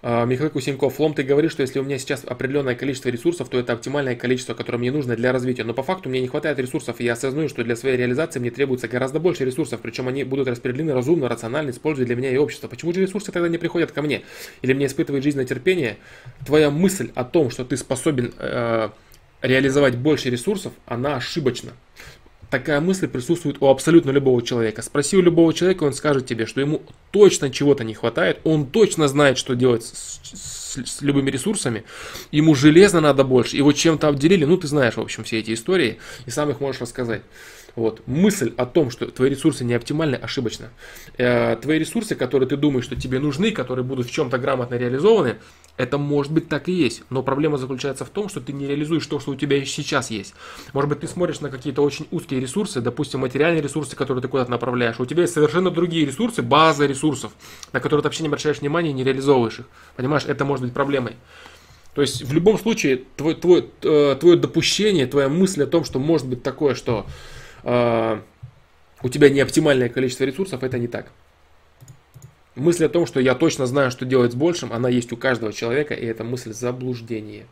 А, 0.00 0.24
Михаил 0.24 0.50
Кусенков, 0.50 1.00
Лом, 1.00 1.12
ты 1.12 1.24
говоришь, 1.24 1.52
что 1.52 1.62
если 1.62 1.80
у 1.80 1.82
меня 1.82 1.98
сейчас 1.98 2.24
определенное 2.24 2.76
количество 2.76 3.08
ресурсов, 3.08 3.48
то 3.48 3.58
это 3.58 3.72
оптимальное 3.72 4.14
количество, 4.14 4.54
которое 4.54 4.78
мне 4.78 4.92
нужно 4.92 5.16
для 5.16 5.32
развития. 5.32 5.64
Но 5.64 5.74
по 5.74 5.82
факту 5.82 6.08
мне 6.08 6.20
не 6.20 6.28
хватает 6.28 6.58
ресурсов, 6.58 7.00
и 7.00 7.04
я 7.04 7.14
осознаю, 7.14 7.48
что 7.48 7.64
для 7.64 7.74
своей 7.74 7.96
реализации 7.96 8.38
мне 8.38 8.50
требуется 8.50 8.86
гораздо 8.86 9.18
больше 9.18 9.44
ресурсов, 9.44 9.80
причем 9.80 10.06
они 10.06 10.22
будут 10.22 10.46
распределены 10.46 10.94
разумно, 10.94 11.28
рационально, 11.28 11.70
используя 11.70 12.06
для 12.06 12.14
меня 12.14 12.30
и 12.30 12.36
общество. 12.36 12.68
Почему 12.68 12.92
же 12.92 13.00
ресурсы 13.00 13.32
тогда 13.32 13.48
не 13.48 13.58
приходят 13.58 13.90
ко 13.90 14.02
мне? 14.02 14.22
Или 14.62 14.72
мне 14.72 14.86
испытывает 14.86 15.24
жизненное 15.24 15.46
терпение? 15.46 15.96
Твоя 16.46 16.70
мысль 16.70 17.10
о 17.16 17.24
том, 17.24 17.50
что 17.50 17.64
ты 17.64 17.76
способен 17.76 18.32
э, 18.38 18.90
реализовать 19.42 19.96
больше 19.96 20.30
ресурсов, 20.30 20.72
она 20.86 21.16
ошибочна 21.16 21.72
такая 22.50 22.80
мысль 22.80 23.08
присутствует 23.08 23.56
у 23.60 23.66
абсолютно 23.66 24.10
любого 24.10 24.42
человека. 24.42 24.82
Спроси 24.82 25.16
у 25.16 25.22
любого 25.22 25.52
человека, 25.52 25.84
он 25.84 25.92
скажет 25.92 26.26
тебе, 26.26 26.46
что 26.46 26.60
ему 26.60 26.82
точно 27.10 27.50
чего-то 27.50 27.84
не 27.84 27.94
хватает, 27.94 28.40
он 28.44 28.66
точно 28.66 29.08
знает, 29.08 29.38
что 29.38 29.54
делать 29.54 29.84
с, 29.84 30.20
с, 30.22 30.84
с 30.84 31.02
любыми 31.02 31.30
ресурсами, 31.30 31.84
ему 32.30 32.54
железно 32.54 33.00
надо 33.00 33.24
больше, 33.24 33.56
его 33.56 33.72
чем-то 33.72 34.08
обделили, 34.08 34.44
ну 34.44 34.56
ты 34.56 34.66
знаешь, 34.66 34.96
в 34.96 35.00
общем, 35.00 35.24
все 35.24 35.38
эти 35.38 35.54
истории, 35.54 35.98
и 36.26 36.30
сам 36.30 36.50
их 36.50 36.60
можешь 36.60 36.80
рассказать. 36.80 37.22
Вот. 37.76 38.02
Мысль 38.06 38.52
о 38.56 38.66
том, 38.66 38.90
что 38.90 39.06
твои 39.06 39.30
ресурсы 39.30 39.64
не 39.64 39.74
оптимальны, 39.74 40.16
ошибочна. 40.16 40.70
Э, 41.16 41.56
твои 41.62 41.78
ресурсы, 41.78 42.16
которые 42.16 42.48
ты 42.48 42.56
думаешь, 42.56 42.84
что 42.84 42.96
тебе 42.96 43.20
нужны, 43.20 43.52
которые 43.52 43.84
будут 43.84 44.08
в 44.08 44.10
чем-то 44.10 44.36
грамотно 44.38 44.74
реализованы, 44.74 45.36
это 45.78 45.96
может 45.96 46.32
быть 46.32 46.48
так 46.48 46.68
и 46.68 46.72
есть. 46.72 47.02
Но 47.08 47.22
проблема 47.22 47.56
заключается 47.56 48.04
в 48.04 48.10
том, 48.10 48.28
что 48.28 48.40
ты 48.40 48.52
не 48.52 48.66
реализуешь 48.66 49.06
то, 49.06 49.20
что 49.20 49.30
у 49.30 49.36
тебя 49.36 49.64
сейчас 49.64 50.10
есть. 50.10 50.34
Может 50.74 50.90
быть, 50.90 51.00
ты 51.00 51.06
смотришь 51.06 51.40
на 51.40 51.50
какие-то 51.50 51.82
очень 51.82 52.06
узкие 52.10 52.40
ресурсы, 52.40 52.80
допустим, 52.80 53.20
материальные 53.20 53.62
ресурсы, 53.62 53.94
которые 53.96 54.20
ты 54.20 54.28
куда-то 54.28 54.50
направляешь. 54.50 54.98
У 54.98 55.06
тебя 55.06 55.22
есть 55.22 55.32
совершенно 55.32 55.70
другие 55.70 56.04
ресурсы, 56.04 56.42
база 56.42 56.84
ресурсов, 56.84 57.32
на 57.72 57.80
которые 57.80 58.02
ты 58.02 58.08
вообще 58.08 58.24
не 58.24 58.26
обращаешь 58.26 58.58
внимания 58.58 58.90
и 58.90 58.92
не 58.92 59.04
реализовываешь 59.04 59.60
их. 59.60 59.66
Понимаешь, 59.96 60.24
это 60.26 60.44
может 60.44 60.64
быть 60.64 60.74
проблемой. 60.74 61.14
То 61.94 62.02
есть 62.02 62.22
в 62.22 62.32
любом 62.32 62.58
случае 62.58 63.04
твой, 63.16 63.34
твой, 63.34 63.70
э, 63.82 64.16
твое 64.20 64.36
допущение, 64.36 65.06
твоя 65.06 65.28
мысль 65.28 65.62
о 65.62 65.66
том, 65.66 65.84
что 65.84 66.00
может 66.00 66.26
быть 66.26 66.42
такое, 66.42 66.74
что 66.74 67.06
э, 67.62 68.20
у 69.02 69.08
тебя 69.08 69.30
не 69.30 69.40
оптимальное 69.40 69.88
количество 69.88 70.24
ресурсов, 70.24 70.64
это 70.64 70.76
не 70.78 70.88
так. 70.88 71.12
Мысль 72.58 72.86
о 72.86 72.88
том, 72.88 73.06
что 73.06 73.20
я 73.20 73.34
точно 73.36 73.66
знаю, 73.66 73.92
что 73.92 74.04
делать 74.04 74.32
с 74.32 74.34
большим, 74.34 74.72
она 74.72 74.88
есть 74.88 75.12
у 75.12 75.16
каждого 75.16 75.52
человека, 75.52 75.94
и 75.94 76.04
это 76.04 76.24
мысль 76.24 76.52
заблуждения. 76.52 77.46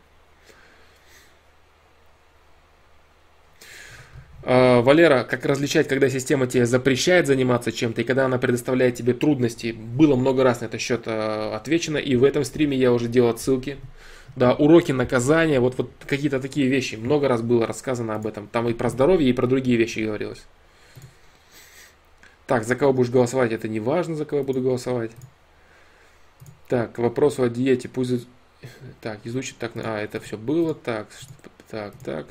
А, 4.43 4.81
Валера, 4.81 5.23
как 5.23 5.45
различать, 5.45 5.87
когда 5.87 6.09
система 6.09 6.45
тебе 6.45 6.65
запрещает 6.65 7.25
заниматься 7.25 7.71
чем-то 7.71 8.01
и 8.01 8.03
когда 8.03 8.25
она 8.25 8.37
предоставляет 8.37 8.95
тебе 8.95 9.13
трудности? 9.13 9.71
Было 9.71 10.17
много 10.17 10.43
раз 10.43 10.59
на 10.59 10.65
этот 10.65 10.81
счет 10.81 11.03
а, 11.05 11.55
отвечено, 11.55 11.97
и 11.97 12.17
в 12.17 12.25
этом 12.25 12.43
стриме 12.43 12.77
я 12.77 12.91
уже 12.91 13.07
делал 13.07 13.29
отсылки. 13.29 13.77
Да, 14.35 14.53
уроки 14.53 14.91
наказания, 14.91 15.61
вот, 15.61 15.77
вот 15.77 15.89
какие-то 16.05 16.41
такие 16.41 16.67
вещи. 16.67 16.95
Много 16.95 17.29
раз 17.29 17.41
было 17.41 17.65
рассказано 17.65 18.13
об 18.15 18.27
этом. 18.27 18.47
Там 18.47 18.67
и 18.67 18.73
про 18.73 18.89
здоровье, 18.89 19.29
и 19.29 19.33
про 19.33 19.47
другие 19.47 19.77
вещи 19.77 19.99
говорилось. 19.99 20.43
Так, 22.47 22.63
за 22.63 22.75
кого 22.77 22.93
будешь 22.93 23.11
голосовать, 23.11 23.51
это 23.51 23.67
не 23.67 23.81
важно, 23.81 24.15
за 24.15 24.25
кого 24.25 24.39
я 24.39 24.45
буду 24.45 24.61
голосовать. 24.61 25.11
Так, 26.69 26.93
к 26.93 26.97
вопросу 26.97 27.43
о 27.43 27.49
диете. 27.49 27.89
Пусть... 27.89 28.27
Так, 29.01 29.19
изучить 29.25 29.57
так... 29.57 29.73
А, 29.75 29.99
это 29.99 30.19
все 30.21 30.37
было. 30.37 30.73
Так, 30.73 31.07
так, 31.69 31.93
так. 32.03 32.25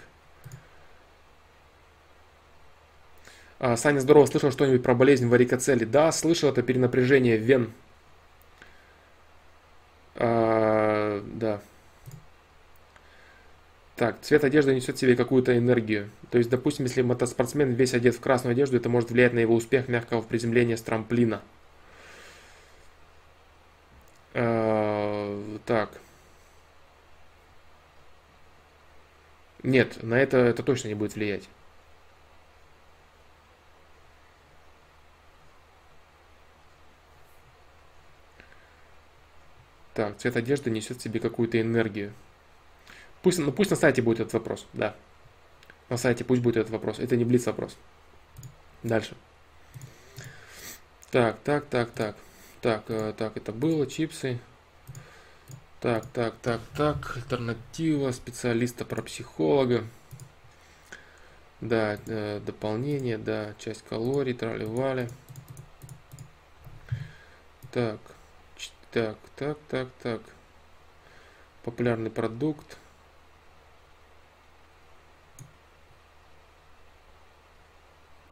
А, 3.58 3.76
Саня, 3.76 4.00
здорово, 4.00 4.26
слышал 4.26 4.50
что-нибудь 4.50 4.82
про 4.82 4.94
болезнь 4.94 5.28
варикоцели? 5.28 5.84
Да, 5.84 6.10
слышал, 6.12 6.48
это 6.48 6.62
перенапряжение 6.62 7.36
вен. 7.36 7.72
А, 10.14 11.22
да. 11.26 11.60
Так, 13.96 14.20
цвет 14.20 14.44
одежды 14.44 14.74
несет 14.74 14.96
в 14.96 15.00
себе 15.00 15.16
какую-то 15.16 15.56
энергию. 15.56 16.10
То 16.30 16.36
есть, 16.36 16.50
допустим, 16.50 16.84
если 16.84 17.00
мотоспортсмен 17.00 17.72
весь 17.72 17.94
одет 17.94 18.14
в 18.14 18.20
красную 18.20 18.52
одежду, 18.52 18.76
это 18.76 18.90
может 18.90 19.10
влиять 19.10 19.32
на 19.32 19.38
его 19.38 19.54
успех 19.54 19.88
мягкого 19.88 20.20
приземления 20.20 20.76
с 20.76 20.82
трамплина. 20.82 21.40
Э, 24.34 25.58
так. 25.64 25.90
Нет, 29.62 30.02
на 30.02 30.14
это 30.14 30.36
это 30.38 30.62
точно 30.62 30.88
не 30.88 30.94
будет 30.94 31.14
влиять. 31.14 31.48
Так, 39.94 40.18
цвет 40.18 40.36
одежды 40.36 40.70
несет 40.70 40.98
в 40.98 41.02
себе 41.02 41.18
какую-то 41.20 41.58
энергию. 41.58 42.12
Пусть, 43.26 43.40
ну, 43.40 43.50
пусть 43.50 43.70
на 43.70 43.76
сайте 43.76 44.02
будет 44.02 44.20
этот 44.20 44.34
вопрос, 44.34 44.68
да. 44.72 44.94
На 45.88 45.96
сайте 45.96 46.22
пусть 46.22 46.42
будет 46.42 46.58
этот 46.58 46.70
вопрос. 46.70 47.00
Это 47.00 47.16
не 47.16 47.24
блиц 47.24 47.44
вопрос. 47.46 47.76
Дальше. 48.84 49.16
Так, 51.10 51.36
так, 51.42 51.66
так, 51.66 51.90
так. 51.90 52.14
Так, 52.60 52.84
э, 52.86 53.12
так, 53.18 53.36
это 53.36 53.52
было, 53.52 53.84
чипсы. 53.88 54.38
Так, 55.80 56.06
так, 56.12 56.36
так, 56.40 56.60
так. 56.76 57.16
Альтернатива 57.16 58.12
специалиста 58.12 58.84
про 58.84 59.02
психолога. 59.02 59.82
Да, 61.60 61.98
э, 62.06 62.40
дополнение, 62.46 63.18
да, 63.18 63.54
часть 63.58 63.82
калорий, 63.88 64.34
трали-вали. 64.34 65.08
Так, 67.72 67.98
так, 68.92 69.18
так, 69.34 69.58
так, 69.68 69.88
так. 70.00 70.20
Популярный 71.64 72.10
продукт. 72.10 72.78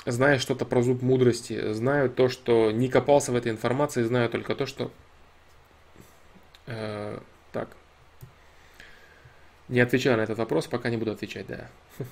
Знаю 0.06 0.38
что-то 0.38 0.64
про 0.64 0.82
зуб 0.82 1.02
мудрости, 1.02 1.72
знаю 1.72 2.10
то, 2.10 2.28
что 2.28 2.70
не 2.70 2.88
копался 2.88 3.32
в 3.32 3.36
этой 3.36 3.52
информации, 3.52 4.02
знаю 4.02 4.28
только 4.28 4.54
то, 4.54 4.66
что... 4.66 4.90
Э, 6.66 7.18
так. 7.52 7.68
Не 9.68 9.80
отвечаю 9.80 10.18
на 10.18 10.22
этот 10.22 10.38
вопрос, 10.38 10.66
пока 10.66 10.90
не 10.90 10.96
буду 10.96 11.12
отвечать, 11.12 11.46
да. 11.46 11.68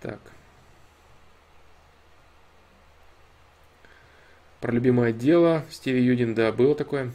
Так. 0.00 0.18
Про 4.60 4.72
любимое 4.72 5.12
дело. 5.12 5.64
Стиви 5.70 6.00
Юдин, 6.02 6.34
да, 6.34 6.50
было 6.50 6.74
такое. 6.74 7.12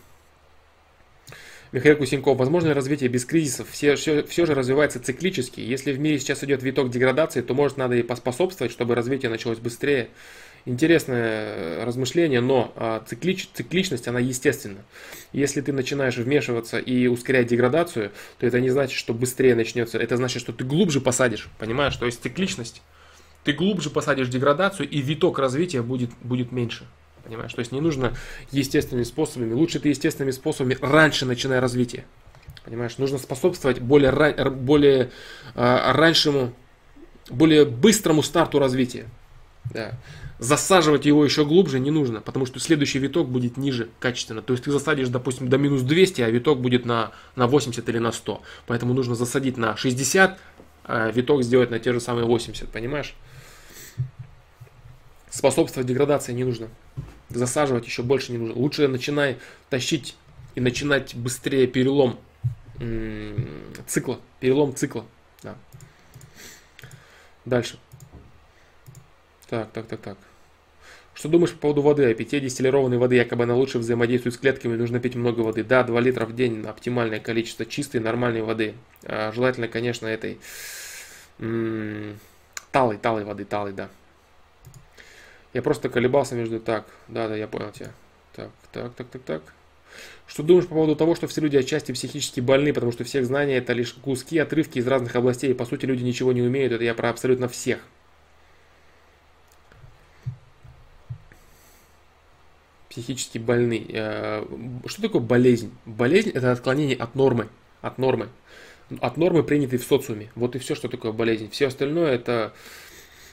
Михаил 1.77 1.97
Кусенков, 1.97 2.39
возможно 2.39 2.73
развитие 2.73 3.07
без 3.07 3.23
кризисов 3.23 3.69
все, 3.69 3.95
все, 3.95 4.23
все 4.23 4.47
же 4.47 4.55
развивается 4.55 4.99
циклически. 4.99 5.59
Если 5.59 5.91
в 5.91 5.99
мире 5.99 6.17
сейчас 6.17 6.43
идет 6.43 6.63
виток 6.63 6.89
деградации, 6.89 7.41
то 7.41 7.53
может 7.53 7.77
надо 7.77 7.93
и 7.93 8.01
поспособствовать, 8.01 8.71
чтобы 8.71 8.95
развитие 8.95 9.29
началось 9.29 9.59
быстрее. 9.59 10.09
Интересное 10.65 11.21
э, 11.21 11.83
размышление, 11.83 12.41
но 12.41 12.73
а, 12.75 13.03
циклич, 13.05 13.49
цикличность, 13.53 14.07
она 14.07 14.19
естественна. 14.19 14.79
Если 15.33 15.61
ты 15.61 15.71
начинаешь 15.71 16.17
вмешиваться 16.17 16.79
и 16.79 17.05
ускорять 17.05 17.45
деградацию, 17.45 18.11
то 18.39 18.47
это 18.47 18.59
не 18.59 18.71
значит, 18.71 18.97
что 18.97 19.13
быстрее 19.13 19.53
начнется. 19.53 19.99
Это 19.99 20.17
значит, 20.17 20.41
что 20.41 20.53
ты 20.53 20.63
глубже 20.63 20.99
посадишь, 20.99 21.47
понимаешь? 21.59 21.95
То 21.95 22.07
есть 22.07 22.23
цикличность. 22.23 22.81
Ты 23.43 23.53
глубже 23.53 23.91
посадишь 23.91 24.29
деградацию, 24.29 24.89
и 24.89 24.99
виток 24.99 25.37
развития 25.37 25.83
будет, 25.83 26.09
будет 26.23 26.51
меньше. 26.51 26.87
Понимаешь? 27.27 27.53
То 27.53 27.59
есть 27.59 27.73
не 27.73 27.81
нужно 27.81 28.13
естественными 28.51 29.03
способами. 29.03 29.53
Лучше 29.53 29.79
ты 29.79 29.89
естественными 29.89 30.31
способами 30.31 30.77
раньше 30.79 31.25
начиная 31.25 31.59
развитие. 31.59 32.05
Понимаешь? 32.63 32.97
Нужно 32.97 33.17
способствовать 33.17 33.79
более, 33.79 34.13
более 34.49 35.11
э, 35.53 35.91
раньшему, 35.91 36.53
более 37.29 37.65
быстрому 37.65 38.23
старту 38.23 38.59
развития. 38.59 39.07
Да. 39.73 39.99
Засаживать 40.39 41.05
его 41.05 41.25
еще 41.25 41.45
глубже 41.45 41.79
не 41.79 41.91
нужно, 41.91 42.21
потому 42.21 42.45
что 42.45 42.61
следующий 42.61 42.99
виток 42.99 43.27
будет 43.27 43.57
ниже 43.57 43.89
качественно. 43.99 44.41
То 44.41 44.53
есть 44.53 44.63
ты 44.63 44.71
засадишь, 44.71 45.09
допустим, 45.09 45.49
до 45.49 45.57
минус 45.57 45.81
200, 45.81 46.21
а 46.21 46.29
виток 46.29 46.61
будет 46.61 46.85
на, 46.85 47.11
на 47.35 47.47
80 47.47 47.89
или 47.89 47.97
на 47.97 48.13
100. 48.13 48.41
Поэтому 48.67 48.93
нужно 48.93 49.15
засадить 49.15 49.57
на 49.57 49.75
60, 49.75 50.39
а 50.85 51.11
виток 51.11 51.43
сделать 51.43 51.71
на 51.71 51.79
те 51.79 51.91
же 51.91 51.99
самые 51.99 52.25
80, 52.25 52.69
понимаешь? 52.69 53.15
Способствовать 55.29 55.87
деградации 55.87 56.31
не 56.31 56.45
нужно 56.45 56.69
засаживать 57.29 57.85
еще 57.85 58.03
больше 58.03 58.31
не 58.31 58.37
нужно. 58.37 58.55
Лучше 58.55 58.87
начинай 58.87 59.37
тащить 59.69 60.15
и 60.55 60.61
начинать 60.61 61.15
быстрее 61.15 61.67
перелом 61.67 62.19
цикла. 63.87 64.19
Перелом 64.39 64.75
цикла. 64.75 65.05
Да. 65.43 65.55
Дальше. 67.45 67.79
Так, 69.49 69.71
так, 69.71 69.87
так, 69.87 70.01
так. 70.01 70.17
Что 71.13 71.29
думаешь 71.29 71.53
по 71.53 71.57
поводу 71.57 71.81
воды? 71.81 72.13
Питье 72.13 72.39
дистиллированной 72.39 72.99
воды 72.99 73.15
якобы 73.15 73.45
она 73.45 73.55
лучше 73.55 73.79
взаимодействует 73.79 74.35
с 74.35 74.37
клетками, 74.37 74.75
нужно 74.75 74.99
пить 74.99 75.15
много 75.15 75.39
воды. 75.39 75.63
Да, 75.63 75.83
2 75.83 75.99
литра 76.01 76.25
в 76.25 76.35
день 76.35 76.63
оптимальное 76.63 77.19
количество 77.19 77.65
чистой 77.65 78.01
нормальной 78.01 78.43
воды. 78.43 78.75
А, 79.03 79.31
желательно, 79.31 79.67
конечно, 79.67 80.05
этой 80.05 80.37
талой, 82.71 82.97
талой 82.97 83.23
воды, 83.23 83.45
талой, 83.45 83.73
да. 83.73 83.89
Я 85.57 85.63
просто 85.63 85.89
колебался 85.89 86.35
между 86.35 86.59
так. 86.59 86.85
Да, 87.07 87.27
да, 87.27 87.35
я 87.35 87.47
понял 87.47 87.71
тебя. 87.71 87.89
Так, 88.35 88.51
так, 88.71 88.93
так, 88.93 89.07
так, 89.07 89.21
так. 89.23 89.41
Что 90.27 90.43
думаешь 90.43 90.67
по 90.67 90.75
поводу 90.75 90.95
того, 90.95 91.15
что 91.15 91.25
все 91.25 91.41
люди 91.41 91.57
отчасти 91.57 91.91
психически 91.93 92.41
больны, 92.41 92.73
потому 92.73 92.91
что 92.91 93.03
всех 93.03 93.25
знаний 93.25 93.53
это 93.53 93.73
лишь 93.73 93.93
куски, 93.93 94.37
отрывки 94.37 94.77
из 94.77 94.85
разных 94.85 95.15
областей, 95.15 95.49
и 95.49 95.55
по 95.55 95.65
сути 95.65 95.87
люди 95.87 96.03
ничего 96.03 96.31
не 96.31 96.43
умеют, 96.43 96.73
это 96.73 96.83
я 96.83 96.93
про 96.93 97.09
абсолютно 97.09 97.47
всех. 97.47 97.79
Психически 102.89 103.39
больны. 103.39 103.83
Э, 103.89 104.45
что 104.85 105.01
такое 105.01 105.23
болезнь? 105.23 105.75
Болезнь 105.87 106.29
это 106.29 106.51
отклонение 106.51 106.97
от 106.97 107.15
нормы. 107.15 107.47
От 107.81 107.97
нормы. 107.97 108.29
От 108.99 109.17
нормы, 109.17 109.41
принятой 109.41 109.79
в 109.79 109.83
социуме. 109.83 110.29
Вот 110.35 110.55
и 110.55 110.59
все, 110.59 110.75
что 110.75 110.87
такое 110.87 111.13
болезнь. 111.13 111.49
Все 111.49 111.65
остальное 111.65 112.13
это 112.13 112.53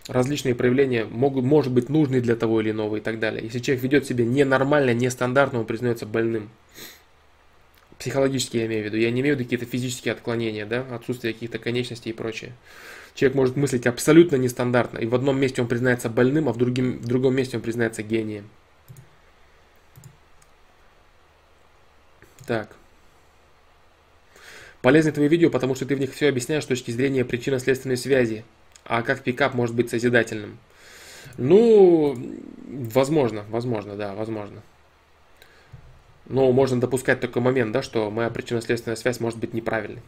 различные 0.08 0.55
проявления 0.55 1.05
могут, 1.05 1.44
может 1.44 1.73
быть 1.73 1.89
нужны 1.89 2.20
для 2.20 2.36
того 2.36 2.60
или 2.60 2.70
иного 2.70 2.97
и 2.97 3.00
так 3.00 3.18
далее. 3.18 3.42
Если 3.42 3.58
человек 3.58 3.83
ведет 3.83 4.07
себя 4.07 4.24
ненормально, 4.24 4.92
нестандартно, 4.92 5.60
он 5.60 5.66
признается 5.66 6.07
больным. 6.07 6.50
Психологически 7.99 8.58
я 8.58 8.66
имею 8.66 8.83
в 8.83 8.86
виду. 8.86 8.97
Я 8.97 9.10
не 9.10 9.20
имею 9.23 9.36
в 9.36 9.39
виду 9.39 9.47
какие-то 9.47 9.66
физические 9.66 10.12
отклонения, 10.12 10.66
да, 10.66 10.84
отсутствие 10.91 11.33
каких-то 11.33 11.58
конечностей 11.58 12.10
и 12.10 12.12
прочее. 12.12 12.52
Человек 13.15 13.36
может 13.36 13.57
мыслить 13.57 13.86
абсолютно 13.86 14.36
нестандартно. 14.36 14.99
И 14.99 15.07
в 15.07 15.15
одном 15.15 15.39
месте 15.41 15.62
он 15.62 15.68
признается 15.68 16.10
больным, 16.10 16.49
а 16.49 16.52
в, 16.52 16.58
другим, 16.58 16.99
в 16.99 17.07
другом 17.07 17.36
месте 17.36 17.57
он 17.57 17.62
признается 17.62 18.02
гением. 18.02 18.49
Так. 22.47 22.76
Полезны 24.83 25.12
твои 25.12 25.28
видео, 25.28 25.49
потому 25.49 25.74
что 25.74 25.86
ты 25.86 25.97
в 25.97 26.00
них 26.00 26.12
все 26.12 26.28
объясняешь 26.28 26.65
с 26.65 26.66
точки 26.66 26.91
зрения 26.91 27.24
причинно-следственной 27.24 27.97
связи. 27.97 28.44
А 28.84 29.02
как 29.02 29.22
пикап 29.22 29.54
может 29.54 29.74
быть 29.74 29.90
созидательным? 29.90 30.58
Ну, 31.38 32.16
возможно, 32.66 33.44
возможно, 33.48 33.96
да, 33.96 34.14
возможно. 34.14 34.62
Но 36.26 36.50
можно 36.52 36.80
допускать 36.80 37.20
такой 37.20 37.42
момент, 37.42 37.72
да, 37.72 37.82
что 37.82 38.10
моя 38.10 38.30
причинно-следственная 38.30 38.96
связь 38.96 39.20
может 39.20 39.38
быть 39.38 39.54
неправильной. 39.54 40.02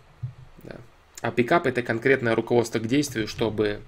Да. 0.64 0.76
А 1.20 1.30
пикап 1.30 1.66
это 1.66 1.82
конкретное 1.82 2.34
руководство 2.34 2.78
к 2.78 2.86
действию, 2.86 3.28
чтобы 3.28 3.80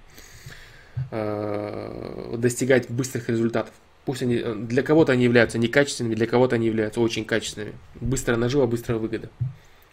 э, 1.11 2.35
достигать 2.37 2.89
быстрых 2.89 3.29
результатов. 3.29 3.73
Пусть 4.05 4.23
они 4.23 4.37
для 4.37 4.81
кого-то 4.81 5.11
они 5.11 5.23
являются 5.23 5.57
некачественными, 5.59 6.15
для 6.15 6.25
кого-то 6.27 6.55
они 6.55 6.65
являются 6.67 6.99
очень 6.99 7.25
качественными. 7.25 7.73
Быстрая 7.95 8.37
нажива, 8.37 8.65
быстрая 8.65 8.99
выгода. 8.99 9.29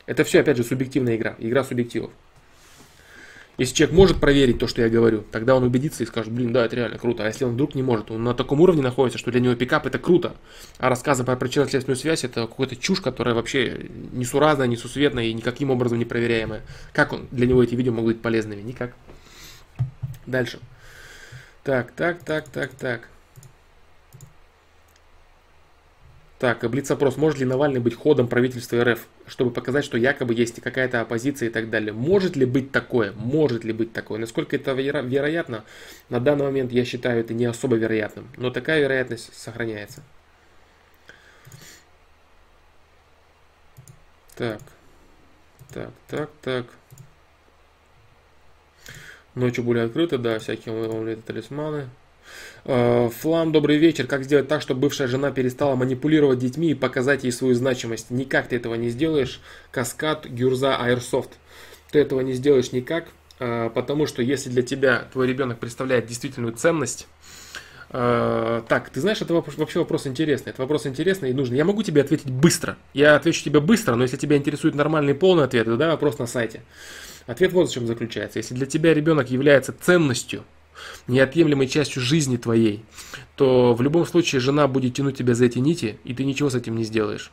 Это 0.07 0.25
все, 0.25 0.41
опять 0.41 0.57
же, 0.57 0.65
субъективная 0.65 1.17
игра. 1.17 1.35
Игра 1.39 1.65
субъективов. 1.65 2.11
Если 3.59 3.75
человек 3.75 3.97
может 3.97 4.21
проверить 4.21 4.59
то, 4.59 4.67
что 4.67 4.83
я 4.83 4.91
говорю, 4.91 5.25
тогда 5.33 5.57
он 5.57 5.63
убедится 5.63 6.03
и 6.03 6.07
скажет, 6.07 6.31
блин, 6.31 6.53
да, 6.53 6.67
это 6.67 6.77
реально 6.77 6.99
круто. 6.99 7.25
А 7.25 7.27
если 7.27 7.45
он 7.45 7.55
вдруг 7.55 7.75
не 7.75 7.83
может, 7.83 8.11
он 8.11 8.23
на 8.23 8.35
таком 8.35 8.61
уровне 8.61 8.83
находится, 8.83 9.19
что 9.19 9.31
для 9.31 9.41
него 9.41 9.55
пикап 9.55 9.87
это 9.87 9.99
круто, 9.99 10.37
а 10.79 10.91
рассказы 10.91 11.25
про 11.25 11.37
причинно-следственную 11.37 11.97
связь 11.97 12.25
это 12.25 12.47
какая-то 12.47 12.77
чушь, 12.77 13.01
которая 13.01 13.35
вообще 13.35 13.89
несуразная, 14.13 14.67
несусветная 14.67 15.25
и 15.25 15.33
никаким 15.33 15.71
образом 15.71 15.99
не 15.99 16.05
проверяемая. 16.05 16.63
Как 16.93 17.15
он, 17.15 17.29
для 17.31 17.47
него 17.47 17.63
эти 17.63 17.75
видео 17.75 17.93
могут 17.93 18.17
быть 18.17 18.23
полезными? 18.23 18.61
Никак. 18.61 18.95
Дальше. 20.27 20.59
Так, 21.65 21.93
так, 21.93 22.23
так, 22.25 22.49
так, 22.49 22.71
так. 22.73 23.09
Так, 26.39 26.69
блиц-опрос. 26.69 27.17
Может 27.17 27.39
ли 27.39 27.47
Навальный 27.47 27.81
быть 27.81 27.95
ходом 27.95 28.29
правительства 28.29 28.85
РФ, 28.85 29.07
чтобы 29.27 29.51
показать, 29.51 29.87
что 29.87 29.97
якобы 29.97 30.35
есть 30.35 30.61
какая-то 30.61 31.01
оппозиция 31.01 31.49
и 31.49 31.53
так 31.53 31.71
далее? 31.71 31.95
Может 31.95 32.37
ли 32.37 32.45
быть 32.45 32.73
такое? 32.73 33.13
Может 33.13 33.65
ли 33.65 33.73
быть 33.73 33.95
такое? 33.95 34.19
Насколько 34.19 34.57
это 34.57 34.73
веро- 34.73 35.07
вероятно? 35.07 35.65
На 36.11 36.21
данный 36.21 36.45
момент 36.45 36.73
я 36.73 36.85
считаю 36.85 37.21
это 37.21 37.33
не 37.33 37.47
особо 37.47 37.77
вероятным. 37.77 38.29
Но 38.37 38.51
такая 38.51 38.81
вероятность 38.81 39.35
сохраняется. 39.35 40.03
Так. 44.37 44.61
Так, 45.73 45.91
так, 46.07 46.31
так. 46.43 46.67
Ночью 49.35 49.65
были 49.65 49.79
открыты, 49.79 50.19
да, 50.19 50.39
всякие 50.39 51.17
талисманы. 51.17 51.89
Э, 52.69 53.09
Флам, 53.21 53.53
добрый 53.53 53.79
вечер. 53.79 54.09
Как 54.09 54.25
сделать 54.25 54.49
так, 54.49 54.61
чтобы 54.61 54.81
бывшая 54.81 55.07
жена 55.07 55.31
перестала 55.31 55.77
манипулировать 55.77 56.41
детьми 56.41 56.71
и 56.71 56.75
показать 56.75 57.23
ей 57.23 57.31
свою 57.31 57.55
значимость? 57.55 58.11
Никак 58.11 58.49
ты 58.49 58.57
этого 58.57 58.75
не 58.75 58.89
сделаешь. 58.89 59.41
Каскад, 59.71 60.27
Гюрза, 60.27 60.77
Airsoft. 60.81 61.31
Ты 61.93 62.01
этого 62.01 62.21
не 62.23 62.33
сделаешь 62.33 62.73
никак, 62.73 63.07
э, 63.39 63.71
потому 63.73 64.07
что 64.07 64.21
если 64.21 64.51
для 64.51 64.63
тебя 64.63 65.07
твой 65.13 65.29
ребенок 65.29 65.61
представляет 65.61 66.07
действительную 66.07 66.55
ценность, 66.55 67.07
э, 67.91 68.63
так, 68.69 68.91
ты 68.91 69.01
знаешь, 69.01 69.21
это 69.21 69.33
вообще 69.35 69.79
вопрос 69.79 70.09
интересный. 70.09 70.51
Это 70.51 70.61
вопрос 70.61 70.87
интересный 70.87 71.31
и 71.31 71.35
нужный. 71.35 71.59
Я 71.59 71.65
могу 71.65 71.85
тебе 71.85 72.01
ответить 72.01 72.31
быстро. 72.31 72.77
Я 72.95 73.15
отвечу 73.15 73.45
тебе 73.45 73.61
быстро, 73.61 73.95
но 73.95 74.03
если 74.03 74.17
тебя 74.17 74.37
интересует 74.37 74.75
нормальный 74.75 75.15
полный 75.15 75.45
ответ, 75.45 75.67
то 75.67 75.77
дай 75.77 75.89
вопрос 75.89 76.19
на 76.19 76.27
сайте. 76.27 76.63
Ответ 77.27 77.53
вот 77.53 77.71
в 77.71 77.73
чем 77.73 77.87
заключается. 77.87 78.41
Если 78.41 78.55
для 78.55 78.67
тебя 78.67 78.93
ребенок 78.93 79.31
является 79.31 79.73
ценностью, 79.73 80.45
неотъемлемой 81.07 81.69
частью 81.69 82.03
жизни 82.03 82.37
твоей, 82.37 82.85
то 83.37 83.75
в 83.75 83.83
любом 83.83 84.07
случае 84.07 84.41
жена 84.41 84.67
будет 84.67 84.95
тянуть 84.95 85.17
тебя 85.17 85.35
за 85.35 85.47
эти 85.47 85.59
нити, 85.59 85.99
и 86.05 86.15
ты 86.15 86.25
ничего 86.25 86.51
с 86.51 86.55
этим 86.55 86.77
не 86.77 86.85
сделаешь. 86.85 87.31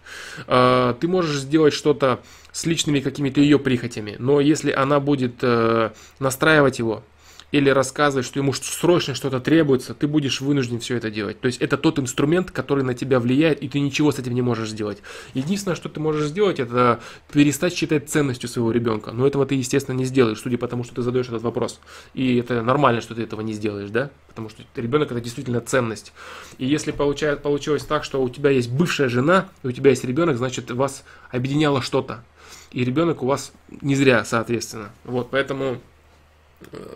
А, 0.47 0.93
ты 0.93 1.07
можешь 1.07 1.39
сделать 1.39 1.73
что-то 1.73 2.21
с 2.51 2.65
личными 2.65 2.99
какими-то 2.99 3.41
ее 3.41 3.59
прихотями, 3.59 4.15
но 4.19 4.39
если 4.39 4.71
она 4.71 4.99
будет 4.99 5.35
э, 5.41 5.91
настраивать 6.19 6.79
его, 6.79 7.03
или 7.53 7.69
рассказывать, 7.69 8.25
что 8.25 8.39
ему 8.39 8.51
срочно 8.51 9.13
что-то 9.13 9.39
требуется, 9.39 9.93
ты 9.93 10.07
будешь 10.07 10.41
вынужден 10.41 10.79
все 10.79 10.97
это 10.97 11.11
делать. 11.11 11.39
То 11.39 11.45
есть 11.45 11.61
это 11.61 11.77
тот 11.77 11.99
инструмент, 11.99 12.49
который 12.49 12.83
на 12.83 12.95
тебя 12.95 13.19
влияет, 13.19 13.61
и 13.61 13.69
ты 13.69 13.79
ничего 13.79 14.11
с 14.11 14.17
этим 14.17 14.33
не 14.33 14.41
можешь 14.41 14.69
сделать. 14.69 15.03
Единственное, 15.35 15.75
что 15.75 15.87
ты 15.87 15.99
можешь 15.99 16.29
сделать, 16.29 16.59
это 16.59 16.99
перестать 17.31 17.75
считать 17.75 18.09
ценностью 18.09 18.49
своего 18.49 18.71
ребенка. 18.71 19.11
Но 19.11 19.27
этого 19.27 19.45
ты, 19.45 19.53
естественно, 19.53 19.95
не 19.95 20.05
сделаешь, 20.05 20.41
судя 20.41 20.57
по 20.57 20.67
тому, 20.67 20.83
что 20.83 20.95
ты 20.95 21.03
задаешь 21.03 21.27
этот 21.27 21.43
вопрос. 21.43 21.79
И 22.15 22.37
это 22.37 22.63
нормально, 22.63 23.01
что 23.01 23.13
ты 23.13 23.21
этого 23.21 23.41
не 23.41 23.53
сделаешь, 23.53 23.91
да? 23.91 24.09
Потому 24.29 24.49
что 24.49 24.63
ребенок 24.75 25.11
это 25.11 25.21
действительно 25.21 25.61
ценность. 25.61 26.11
И 26.57 26.65
если 26.65 26.89
получает, 26.89 27.43
получилось 27.43 27.83
так, 27.83 28.03
что 28.03 28.23
у 28.23 28.29
тебя 28.29 28.49
есть 28.49 28.71
бывшая 28.71 29.09
жена, 29.09 29.47
и 29.61 29.67
у 29.67 29.71
тебя 29.71 29.91
есть 29.91 30.03
ребенок, 30.03 30.37
значит, 30.37 30.71
вас 30.71 31.03
объединяло 31.29 31.83
что-то. 31.83 32.23
И 32.71 32.83
ребенок 32.83 33.21
у 33.21 33.27
вас 33.27 33.51
не 33.81 33.93
зря, 33.93 34.25
соответственно. 34.25 34.89
Вот, 35.03 35.29
поэтому 35.29 35.77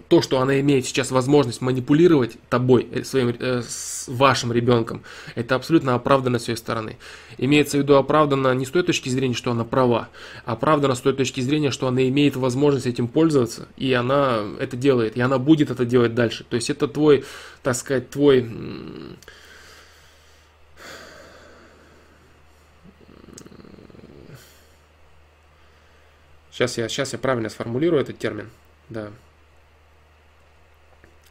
то, 0.08 0.22
что 0.22 0.40
она 0.40 0.60
имеет 0.60 0.86
сейчас 0.86 1.12
возможность 1.12 1.62
манипулировать 1.62 2.38
тобой, 2.50 2.88
э, 2.92 3.04
своим, 3.04 3.30
э, 3.30 3.62
с 3.62 4.08
вашим 4.08 4.52
ребенком, 4.52 5.04
это 5.36 5.56
абсолютно 5.56 5.96
оправдано 5.96 6.40
с 6.40 6.48
ее 6.48 6.58
стороны. 6.58 6.98
Имеется 7.38 7.78
в 7.78 7.82
виду 7.82 7.96
оправдано 7.96 8.54
не 8.54 8.66
с 8.66 8.70
той 8.70 8.84
точки 8.84 9.10
зрения, 9.10 9.36
что 9.36 9.52
она 9.52 9.64
права, 9.64 10.10
а 10.46 10.54
оправдано 10.54 10.96
с 10.96 11.02
той 11.02 11.14
точки 11.14 11.42
зрения, 11.42 11.72
что 11.72 11.88
она 11.88 12.08
имеет 12.08 12.36
возможность 12.36 12.88
этим 12.88 13.08
пользоваться, 13.08 13.68
и 13.78 13.94
она 13.94 14.44
это 14.60 14.78
делает, 14.78 15.18
и 15.18 15.22
она 15.22 15.38
будет 15.38 15.72
это 15.72 15.86
делать 15.86 16.16
дальше. 16.16 16.46
То 16.50 16.56
есть 16.56 16.70
это 16.70 16.88
твой, 16.88 17.26
так 17.64 17.76
сказать, 17.76 18.10
твой... 18.10 18.50
Сейчас 26.52 26.78
я, 26.80 26.90
сейчас 26.90 27.14
я 27.14 27.20
правильно 27.20 27.50
сформулирую 27.50 28.02
этот 28.02 28.18
термин. 28.18 28.50
Да. 28.90 29.12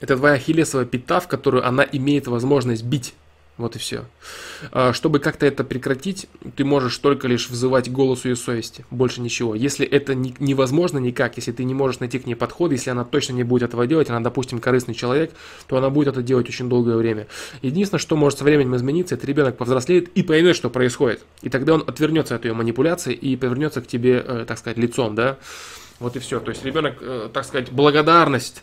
Это 0.01 0.17
твоя 0.17 0.35
ахиллесова 0.35 0.85
пята, 0.85 1.21
в 1.21 1.29
которую 1.29 1.67
она 1.67 1.85
имеет 1.85 2.27
возможность 2.27 2.85
бить. 2.85 3.15
Вот 3.59 3.75
и 3.75 3.79
все. 3.79 4.05
А, 4.71 4.93
чтобы 4.93 5.19
как-то 5.19 5.47
это 5.47 5.65
прекратить, 5.65 6.29
ты 6.57 6.65
можешь 6.65 6.99
только 6.99 7.27
лишь 7.27 7.49
взывать 7.49 7.91
голосу 7.91 8.29
ее 8.29 8.37
совести. 8.37 8.85
Больше 8.91 9.23
ничего. 9.23 9.55
Если 9.55 9.87
это 9.87 10.15
невозможно 10.15 10.99
никак, 10.99 11.37
если 11.37 11.53
ты 11.53 11.65
не 11.65 11.73
можешь 11.73 12.01
найти 12.01 12.19
к 12.19 12.27
ней 12.27 12.35
подход, 12.35 12.73
если 12.73 12.91
она 12.91 13.05
точно 13.05 13.33
не 13.33 13.45
будет 13.45 13.63
этого 13.71 13.87
делать, 13.87 14.11
она, 14.11 14.21
допустим, 14.21 14.61
корыстный 14.61 14.95
человек, 14.95 15.33
то 15.69 15.79
она 15.79 15.89
будет 15.89 16.09
это 16.09 16.23
делать 16.23 16.49
очень 16.51 16.69
долгое 16.69 16.97
время. 16.97 17.29
Единственное, 17.63 17.99
что 18.01 18.15
может 18.17 18.41
со 18.41 18.45
временем 18.45 18.77
измениться, 18.77 19.15
это 19.15 19.27
ребенок 19.27 19.57
повзрослеет 19.57 20.09
и 20.09 20.23
поймет, 20.23 20.55
что 20.55 20.69
происходит. 20.69 21.25
И 21.41 21.49
тогда 21.49 21.75
он 21.75 21.85
отвернется 21.87 22.35
от 22.35 22.45
ее 22.45 22.53
манипуляции 22.53 23.15
и 23.15 23.37
повернется 23.37 23.81
к 23.81 23.87
тебе, 23.87 24.23
э, 24.23 24.45
так 24.47 24.59
сказать, 24.59 24.77
лицом, 24.77 25.15
да. 25.15 25.39
Вот 25.99 26.15
и 26.15 26.19
все. 26.19 26.41
То 26.41 26.51
есть 26.51 26.63
ребенок, 26.63 26.99
э, 27.01 27.31
так 27.33 27.47
сказать, 27.47 27.73
благодарность 27.73 28.63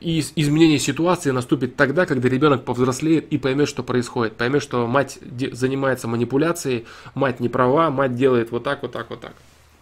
и 0.00 0.20
изменение 0.36 0.78
ситуации 0.78 1.30
наступит 1.30 1.76
тогда, 1.76 2.06
когда 2.06 2.28
ребенок 2.28 2.64
повзрослеет 2.64 3.32
и 3.32 3.38
поймет, 3.38 3.68
что 3.68 3.82
происходит. 3.82 4.36
Поймет, 4.36 4.62
что 4.62 4.86
мать 4.86 5.18
занимается 5.52 6.06
манипуляцией, 6.06 6.86
мать 7.14 7.40
не 7.40 7.48
права, 7.48 7.90
мать 7.90 8.14
делает 8.14 8.50
вот 8.50 8.64
так, 8.64 8.82
вот 8.82 8.92
так, 8.92 9.10
вот 9.10 9.20
так. 9.20 9.34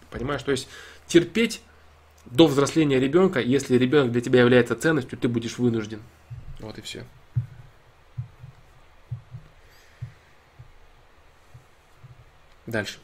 Понимаешь? 0.09 0.41
То 0.41 0.51
есть 0.51 0.67
терпеть 1.05 1.61
до 2.25 2.47
взросления 2.47 2.99
ребенка, 2.99 3.39
если 3.39 3.77
ребенок 3.77 4.11
для 4.11 4.21
тебя 4.21 4.41
является 4.41 4.75
ценностью, 4.75 5.17
ты 5.17 5.27
будешь 5.27 5.57
вынужден. 5.57 6.01
Вот 6.59 6.77
и 6.77 6.81
все. 6.81 7.03
Дальше. 12.65 12.97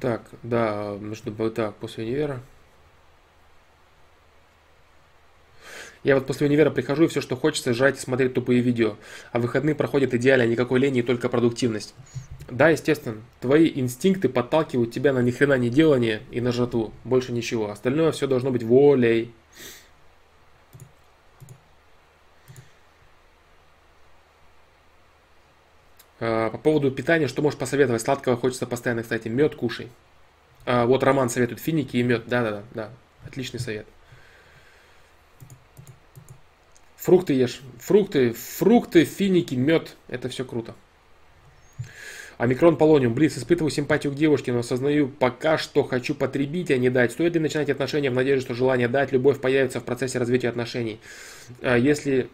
Так, 0.00 0.22
да, 0.42 0.96
между 1.00 1.32
так, 1.50 1.76
после 1.76 2.04
универа. 2.04 2.40
Я 6.06 6.14
вот 6.14 6.24
после 6.24 6.46
универа 6.46 6.70
прихожу 6.70 7.02
и 7.02 7.08
все, 7.08 7.20
что 7.20 7.34
хочется, 7.34 7.74
жрать 7.74 7.96
и 7.96 8.00
смотреть 8.00 8.32
тупые 8.32 8.60
видео. 8.60 8.94
А 9.32 9.40
выходные 9.40 9.74
проходят 9.74 10.14
идеально, 10.14 10.46
никакой 10.46 10.78
лени, 10.78 11.02
только 11.02 11.28
продуктивность. 11.28 11.96
Да, 12.48 12.68
естественно, 12.68 13.16
твои 13.40 13.68
инстинкты 13.74 14.28
подталкивают 14.28 14.92
тебя 14.92 15.12
на 15.12 15.18
ни 15.18 15.32
хрена 15.32 15.58
не 15.58 15.68
делание 15.68 16.22
и 16.30 16.40
на 16.40 16.52
жату. 16.52 16.92
Больше 17.02 17.32
ничего. 17.32 17.70
Остальное 17.70 18.12
все 18.12 18.28
должно 18.28 18.52
быть 18.52 18.62
волей. 18.62 19.32
А, 26.20 26.50
по 26.50 26.58
поводу 26.58 26.92
питания, 26.92 27.26
что 27.26 27.42
можешь 27.42 27.58
посоветовать? 27.58 28.02
Сладкого 28.02 28.36
хочется 28.36 28.68
постоянно, 28.68 29.02
кстати, 29.02 29.26
мед 29.26 29.56
кушай. 29.56 29.88
А, 30.66 30.86
вот 30.86 31.02
Роман 31.02 31.30
советует 31.30 31.58
финики 31.58 31.96
и 31.96 32.04
мед. 32.04 32.28
Да-да-да, 32.28 32.62
да. 32.74 32.90
Отличный 33.26 33.58
совет. 33.58 33.88
Фрукты 37.06 37.34
ешь. 37.34 37.60
Фрукты, 37.78 38.32
фрукты, 38.32 39.04
финики, 39.04 39.54
мед. 39.54 39.94
Это 40.08 40.28
все 40.28 40.44
круто. 40.44 40.74
Омикрон 42.36 42.76
Полониум. 42.76 43.14
Блиц, 43.14 43.38
испытываю 43.38 43.70
симпатию 43.70 44.12
к 44.12 44.16
девушке, 44.16 44.52
но 44.52 44.58
осознаю 44.58 45.06
пока, 45.06 45.56
что 45.56 45.84
хочу 45.84 46.16
потребить, 46.16 46.72
а 46.72 46.76
не 46.78 46.90
дать. 46.90 47.12
Стоит 47.12 47.34
ли 47.34 47.40
начинать 47.40 47.70
отношения 47.70 48.10
в 48.10 48.14
надежде, 48.14 48.44
что 48.44 48.54
желание 48.54 48.88
дать, 48.88 49.12
любовь 49.12 49.40
появится 49.40 49.78
в 49.78 49.84
процессе 49.84 50.18
развития 50.18 50.48
отношений? 50.48 50.98
А 51.62 51.76
если 51.78 52.28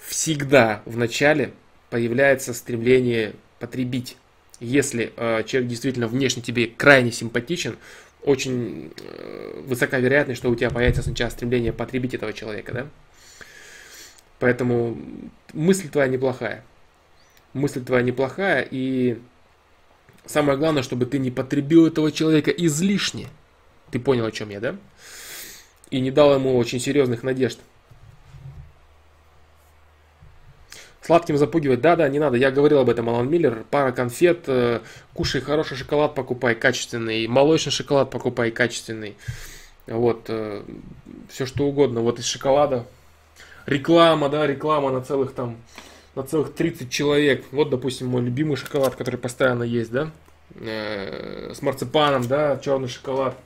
всегда 0.00 0.80
в 0.86 0.96
начале 0.96 1.52
появляется 1.90 2.54
стремление 2.54 3.34
потребить. 3.58 4.16
Если 4.58 5.12
э, 5.18 5.42
человек 5.44 5.68
действительно 5.68 6.08
внешне 6.08 6.40
тебе 6.40 6.66
крайне 6.66 7.12
симпатичен, 7.12 7.76
очень 8.24 8.92
э, 8.98 9.62
высока 9.66 9.98
вероятность, 9.98 10.38
что 10.38 10.50
у 10.50 10.54
тебя 10.54 10.70
появится 10.70 11.02
сначала 11.02 11.30
стремление 11.30 11.72
потребить 11.72 12.14
этого 12.14 12.32
человека, 12.32 12.72
да? 12.72 12.86
Поэтому 14.38 14.98
мысль 15.52 15.88
твоя 15.88 16.08
неплохая 16.08 16.64
мысль 17.54 17.84
твоя 17.84 18.02
неплохая, 18.02 18.66
и 18.70 19.18
самое 20.26 20.58
главное, 20.58 20.82
чтобы 20.82 21.06
ты 21.06 21.18
не 21.18 21.30
потребил 21.30 21.86
этого 21.86 22.10
человека 22.12 22.50
излишне. 22.50 23.28
Ты 23.90 24.00
понял, 24.00 24.26
о 24.26 24.32
чем 24.32 24.48
я, 24.50 24.60
да? 24.60 24.76
И 25.90 26.00
не 26.00 26.10
дал 26.10 26.34
ему 26.34 26.56
очень 26.56 26.80
серьезных 26.80 27.22
надежд. 27.22 27.58
Сладким 31.02 31.36
запугивать, 31.36 31.80
да-да, 31.80 32.08
не 32.08 32.20
надо. 32.20 32.36
Я 32.36 32.52
говорил 32.52 32.78
об 32.78 32.88
этом, 32.88 33.08
Алан 33.08 33.28
Миллер. 33.28 33.64
Пара 33.70 33.90
конфет, 33.90 34.44
э, 34.46 34.80
кушай 35.14 35.40
хороший 35.40 35.76
шоколад, 35.76 36.14
покупай 36.14 36.54
качественный. 36.54 37.26
Молочный 37.26 37.72
шоколад 37.72 38.10
покупай 38.10 38.52
качественный. 38.52 39.16
Вот, 39.88 40.26
э, 40.28 40.62
все 41.28 41.44
что 41.44 41.64
угодно. 41.64 42.02
Вот 42.02 42.20
из 42.20 42.26
шоколада. 42.26 42.86
Реклама, 43.66 44.28
да, 44.28 44.46
реклама 44.46 44.90
на 44.90 45.00
целых 45.00 45.34
там 45.34 45.56
на 46.14 46.22
целых 46.22 46.54
30 46.54 46.88
человек. 46.88 47.44
Вот, 47.50 47.70
допустим, 47.70 48.06
мой 48.06 48.22
любимый 48.22 48.56
шоколад, 48.56 48.94
который 48.94 49.16
постоянно 49.16 49.64
есть, 49.64 49.90
да, 49.90 50.12
э, 50.54 51.52
с 51.52 51.62
марципаном, 51.62 52.28
да, 52.28 52.58
черный 52.58 52.88
шоколад, 52.88 53.36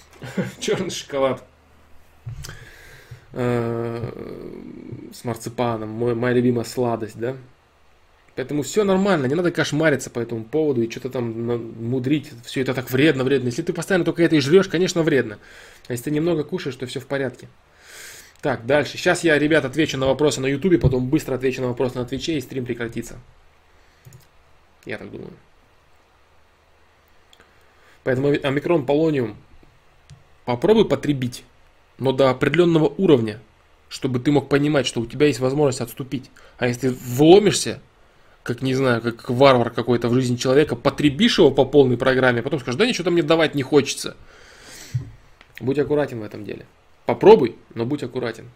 черный 0.60 0.90
шоколад 0.90 1.42
с 3.32 5.24
марципаном, 5.24 5.88
мой, 5.88 6.14
моя 6.14 6.34
любимая 6.34 6.64
сладость, 6.64 7.18
да. 7.18 7.36
Поэтому 8.34 8.62
все 8.62 8.84
нормально, 8.84 9.26
не 9.26 9.34
надо 9.34 9.50
кошмариться 9.50 10.08
по 10.08 10.18
этому 10.18 10.44
поводу 10.44 10.82
и 10.82 10.90
что-то 10.90 11.10
там 11.10 11.84
мудрить. 11.84 12.30
Все 12.44 12.62
это 12.62 12.72
так 12.72 12.90
вредно, 12.90 13.24
вредно. 13.24 13.48
Если 13.48 13.62
ты 13.62 13.72
постоянно 13.74 14.06
только 14.06 14.22
это 14.22 14.36
и 14.36 14.40
жрешь, 14.40 14.68
конечно, 14.68 15.02
вредно. 15.02 15.38
А 15.88 15.92
если 15.92 16.04
ты 16.04 16.10
немного 16.12 16.42
кушаешь, 16.42 16.76
то 16.76 16.86
все 16.86 17.00
в 17.00 17.06
порядке. 17.06 17.48
Так, 18.40 18.64
дальше. 18.64 18.96
Сейчас 18.96 19.22
я, 19.22 19.38
ребят, 19.38 19.64
отвечу 19.64 19.98
на 19.98 20.06
вопросы 20.06 20.40
на 20.40 20.46
ютубе, 20.46 20.78
потом 20.78 21.08
быстро 21.08 21.34
отвечу 21.34 21.60
на 21.60 21.68
вопросы 21.68 21.98
на 21.98 22.06
твиче 22.06 22.38
и 22.38 22.40
стрим 22.40 22.64
прекратится. 22.64 23.18
Я 24.86 24.98
так 24.98 25.10
думаю. 25.10 25.32
Поэтому 28.04 28.28
омикрон 28.28 28.84
полониум 28.84 29.36
попробуй 30.44 30.88
потребить, 30.88 31.44
но 32.02 32.12
до 32.12 32.30
определенного 32.30 32.86
уровня, 32.98 33.38
чтобы 33.88 34.18
ты 34.18 34.32
мог 34.32 34.48
понимать, 34.48 34.86
что 34.86 35.00
у 35.00 35.06
тебя 35.06 35.26
есть 35.26 35.38
возможность 35.38 35.80
отступить. 35.80 36.30
А 36.58 36.66
если 36.66 36.88
вломишься, 36.88 37.80
как, 38.42 38.60
не 38.60 38.74
знаю, 38.74 39.00
как 39.00 39.30
варвар 39.30 39.70
какой-то 39.70 40.08
в 40.08 40.14
жизни 40.14 40.34
человека, 40.34 40.74
потребишь 40.74 41.38
его 41.38 41.52
по 41.52 41.64
полной 41.64 41.96
программе, 41.96 42.40
а 42.40 42.42
потом 42.42 42.58
скажешь, 42.58 42.78
да 42.78 42.86
ничего 42.86 43.04
там 43.04 43.12
мне 43.12 43.22
давать 43.22 43.54
не 43.54 43.62
хочется. 43.62 44.16
Будь 45.60 45.78
аккуратен 45.78 46.18
в 46.18 46.24
этом 46.24 46.44
деле. 46.44 46.66
Попробуй, 47.06 47.56
но 47.74 47.86
будь 47.86 48.02
аккуратен. 48.02 48.50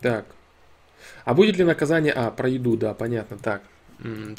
Так. 0.00 0.26
А 1.24 1.34
будет 1.34 1.56
ли 1.56 1.62
наказание... 1.62 2.12
А, 2.12 2.32
про 2.32 2.48
еду, 2.48 2.76
да, 2.76 2.94
понятно. 2.94 3.38
Так. 3.38 3.62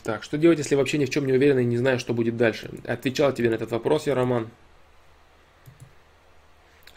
Так, 0.03 0.23
что 0.23 0.37
делать, 0.37 0.57
если 0.57 0.75
вообще 0.75 0.97
ни 0.97 1.05
в 1.05 1.11
чем 1.11 1.27
не 1.27 1.33
уверен 1.33 1.59
и 1.59 1.63
не 1.63 1.77
знаю, 1.77 1.97
что 1.99 2.13
будет 2.13 2.35
дальше? 2.35 2.71
Отвечал 2.85 3.31
тебе 3.31 3.49
на 3.49 3.53
этот 3.53 3.71
вопрос 3.71 4.07
я, 4.07 4.15
Роман. 4.15 4.49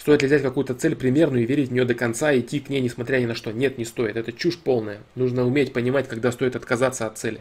Стоит 0.04 0.20
ли 0.20 0.26
взять 0.28 0.42
какую-то 0.42 0.74
цель 0.74 0.96
примерную 0.96 1.44
и 1.44 1.46
верить 1.46 1.70
в 1.70 1.72
нее 1.72 1.86
до 1.86 1.94
конца 1.94 2.30
и 2.30 2.40
идти 2.40 2.60
к 2.60 2.68
ней, 2.68 2.82
несмотря 2.82 3.16
ни 3.20 3.24
на 3.24 3.34
что? 3.34 3.52
Нет, 3.52 3.78
не 3.78 3.86
стоит. 3.86 4.16
Это 4.16 4.34
чушь 4.34 4.58
полная. 4.58 5.00
Нужно 5.14 5.46
уметь 5.46 5.72
понимать, 5.72 6.08
когда 6.08 6.30
стоит 6.30 6.56
отказаться 6.56 7.06
от 7.06 7.16
цели. 7.16 7.40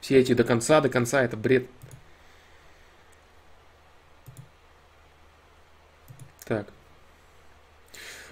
Все 0.00 0.18
эти 0.18 0.32
до 0.32 0.42
конца, 0.42 0.80
до 0.80 0.88
конца, 0.88 1.22
это 1.22 1.36
бред. 1.36 1.66
Так. 6.46 6.66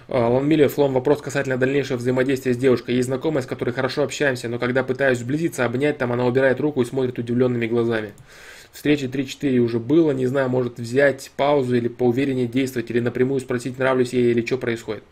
Алан 0.07 0.47
Миллер, 0.47 0.67
Флом, 0.67 0.93
вопрос 0.93 1.21
касательно 1.21 1.57
дальнейшего 1.57 1.97
взаимодействия 1.97 2.55
с 2.55 2.57
девушкой. 2.57 2.95
Есть 2.95 3.09
знакомая, 3.09 3.43
с 3.43 3.45
которой 3.45 3.75
хорошо 3.75 4.01
общаемся, 4.01 4.49
но 4.49 4.57
когда 4.57 4.83
пытаюсь 4.83 5.19
сблизиться, 5.19 5.65
обнять, 5.65 5.99
там 5.99 6.11
она 6.11 6.25
убирает 6.25 6.59
руку 6.59 6.81
и 6.81 6.85
смотрит 6.85 7.19
удивленными 7.19 7.67
глазами. 7.67 8.15
Встречи 8.75 9.05
3-4 9.05 9.57
уже 9.59 9.79
было, 9.79 10.11
не 10.11 10.25
знаю, 10.25 10.49
может 10.49 10.79
взять 10.79 11.31
паузу 11.37 11.77
или 11.77 11.87
поувереннее 11.87 12.45
действовать, 12.45 12.91
или 12.91 12.99
напрямую 12.99 13.39
спросить, 13.39 13.79
нравлюсь 13.79 14.11
ей 14.11 14.31
или 14.31 14.45
что 14.45 14.57
происходит. 14.57 15.05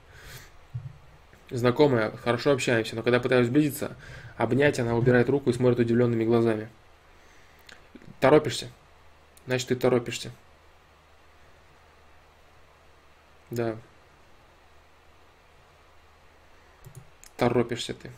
Знакомая, 1.49 2.11
хорошо 2.11 2.51
общаемся, 2.51 2.97
но 2.97 3.03
когда 3.03 3.21
пытаюсь 3.21 3.47
сблизиться, 3.47 3.95
обнять, 4.35 4.81
она 4.81 4.97
убирает 4.97 5.29
руку 5.29 5.49
и 5.49 5.53
смотрит 5.53 5.79
удивленными 5.79 6.25
глазами. 6.25 6.67
Торопишься. 8.19 8.67
Значит, 9.45 9.69
ты 9.69 9.75
торопишься. 9.77 10.31
Да. 13.49 13.77
Торопишься 17.37 17.93
ты. 17.93 18.11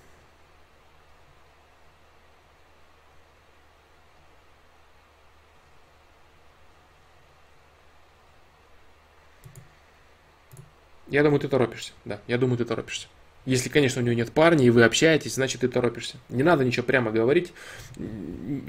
Я 11.07 11.23
думаю, 11.23 11.39
ты 11.39 11.47
торопишься. 11.47 11.93
Да, 12.03 12.19
я 12.27 12.37
думаю, 12.37 12.57
ты 12.57 12.65
торопишься. 12.65 13.07
Если, 13.45 13.69
конечно, 13.69 14.01
у 14.01 14.05
нее 14.05 14.15
нет 14.15 14.31
парня, 14.31 14.65
и 14.65 14.71
вы 14.71 14.83
общаетесь, 14.83 15.35
значит, 15.35 15.61
ты 15.61 15.67
торопишься. 15.67 16.17
Не 16.29 16.41
надо 16.41 16.65
ничего 16.65 16.83
прямо 16.83 17.11
говорить. 17.11 17.53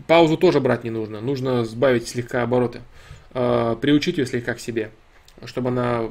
Паузу 0.06 0.36
тоже 0.36 0.60
брать 0.60 0.84
не 0.84 0.90
нужно. 0.90 1.20
Нужно 1.20 1.64
сбавить 1.64 2.08
слегка 2.08 2.42
обороты. 2.42 2.82
Э, 3.32 3.74
приучить 3.80 4.18
ее 4.18 4.26
слегка 4.26 4.54
к 4.54 4.60
себе 4.60 4.90
чтобы 5.44 5.68
она 5.68 6.08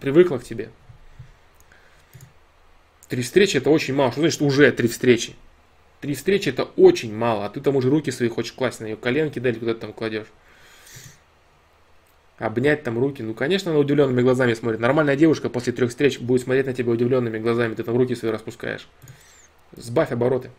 привыкла 0.00 0.38
к 0.38 0.44
тебе. 0.44 0.70
Три 3.08 3.22
встречи 3.22 3.56
это 3.56 3.70
очень 3.70 3.94
мало. 3.94 4.12
Что 4.12 4.20
значит 4.20 4.40
уже 4.40 4.70
три 4.72 4.88
встречи? 4.88 5.34
Три 6.00 6.14
встречи 6.14 6.48
это 6.48 6.64
очень 6.64 7.14
мало, 7.14 7.46
а 7.46 7.48
ты 7.48 7.60
там 7.60 7.76
уже 7.76 7.88
руки 7.88 8.10
свои 8.10 8.28
хочешь 8.28 8.52
класть 8.52 8.80
на 8.80 8.86
ее 8.86 8.96
коленки, 8.96 9.38
да, 9.38 9.50
или 9.50 9.58
куда 9.58 9.74
ты 9.74 9.80
там 9.80 9.92
кладешь. 9.92 10.26
Обнять 12.42 12.82
там 12.82 12.98
руки. 12.98 13.22
Ну, 13.22 13.34
конечно, 13.34 13.70
она 13.70 13.78
удивленными 13.78 14.20
глазами 14.20 14.52
смотрит. 14.54 14.80
Нормальная 14.80 15.14
девушка 15.14 15.48
после 15.48 15.72
трех 15.72 15.90
встреч 15.90 16.18
будет 16.18 16.42
смотреть 16.42 16.66
на 16.66 16.74
тебя 16.74 16.90
удивленными 16.90 17.38
глазами. 17.38 17.74
Ты 17.76 17.84
там 17.84 17.96
руки 17.96 18.16
свои 18.16 18.32
распускаешь. 18.32 18.88
Сбавь 19.76 20.10
обороты. 20.10 20.50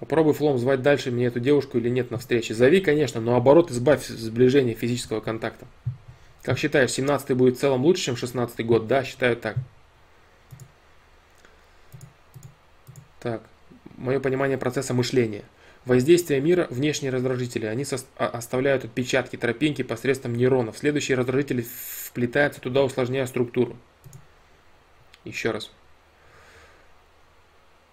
Попробуй 0.00 0.34
флом 0.34 0.58
звать 0.58 0.82
дальше 0.82 1.10
мне 1.10 1.28
эту 1.28 1.40
девушку 1.40 1.78
или 1.78 1.88
нет 1.88 2.10
на 2.10 2.18
встрече. 2.18 2.52
Зови, 2.52 2.82
конечно, 2.82 3.22
но 3.22 3.36
оборот 3.36 3.70
избавь 3.70 4.06
сближение 4.06 4.74
физического 4.74 5.22
контакта. 5.22 5.66
Как 6.42 6.58
считаешь, 6.58 6.90
17 6.90 7.34
будет 7.34 7.56
в 7.56 7.60
целом 7.60 7.84
лучше, 7.84 8.02
чем 8.02 8.16
16 8.16 8.66
год? 8.66 8.86
Да, 8.86 9.02
считаю 9.02 9.38
так. 9.38 9.56
Так, 13.20 13.40
мое 13.96 14.20
понимание 14.20 14.58
процесса 14.58 14.92
мышления. 14.92 15.44
Воздействие 15.84 16.40
мира– 16.40 16.68
внешние 16.70 17.10
раздражители. 17.10 17.66
Они 17.66 17.84
а, 18.16 18.26
оставляют 18.28 18.84
отпечатки, 18.84 19.36
тропинки 19.36 19.82
посредством 19.82 20.34
нейронов. 20.34 20.78
Следующие 20.78 21.16
раздражители 21.16 21.66
вплетаются 22.06 22.60
туда, 22.60 22.84
усложняя 22.84 23.26
структуру. 23.26 23.76
Еще 25.24 25.50
раз. 25.50 25.72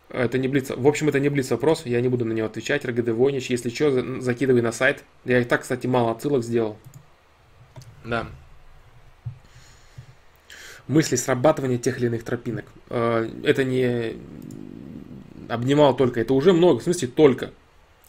Это 0.09 0.37
не 0.37 0.47
блиц. 0.47 0.69
В 0.69 0.87
общем, 0.87 1.09
это 1.09 1.19
не 1.19 1.29
блиц 1.29 1.49
вопрос, 1.51 1.85
я 1.85 2.01
не 2.01 2.09
буду 2.09 2.25
на 2.25 2.33
него 2.33 2.47
отвечать. 2.47 2.85
РГД 2.85 3.09
Войнич, 3.09 3.49
если 3.49 3.69
что, 3.69 4.21
закидывай 4.21 4.61
на 4.61 4.71
сайт. 4.71 5.03
Я 5.25 5.39
и 5.39 5.43
так, 5.43 5.61
кстати, 5.61 5.87
мало 5.87 6.11
отсылок 6.11 6.43
сделал. 6.43 6.77
Да. 8.05 8.27
Мысли 10.87 11.15
срабатывания 11.15 11.77
тех 11.77 11.99
или 11.99 12.07
иных 12.07 12.23
тропинок. 12.23 12.65
Э, 12.89 13.29
это 13.43 13.63
не 13.63 14.15
обнимал 15.47 15.95
только, 15.95 16.21
это 16.21 16.33
уже 16.33 16.53
много, 16.53 16.79
в 16.79 16.83
смысле 16.83 17.07
только. 17.07 17.51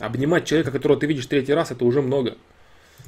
Обнимать 0.01 0.47
человека, 0.47 0.71
которого 0.71 0.99
ты 0.99 1.07
видишь 1.07 1.27
третий 1.27 1.53
раз, 1.53 1.71
это 1.71 1.85
уже 1.85 2.01
много. 2.03 2.37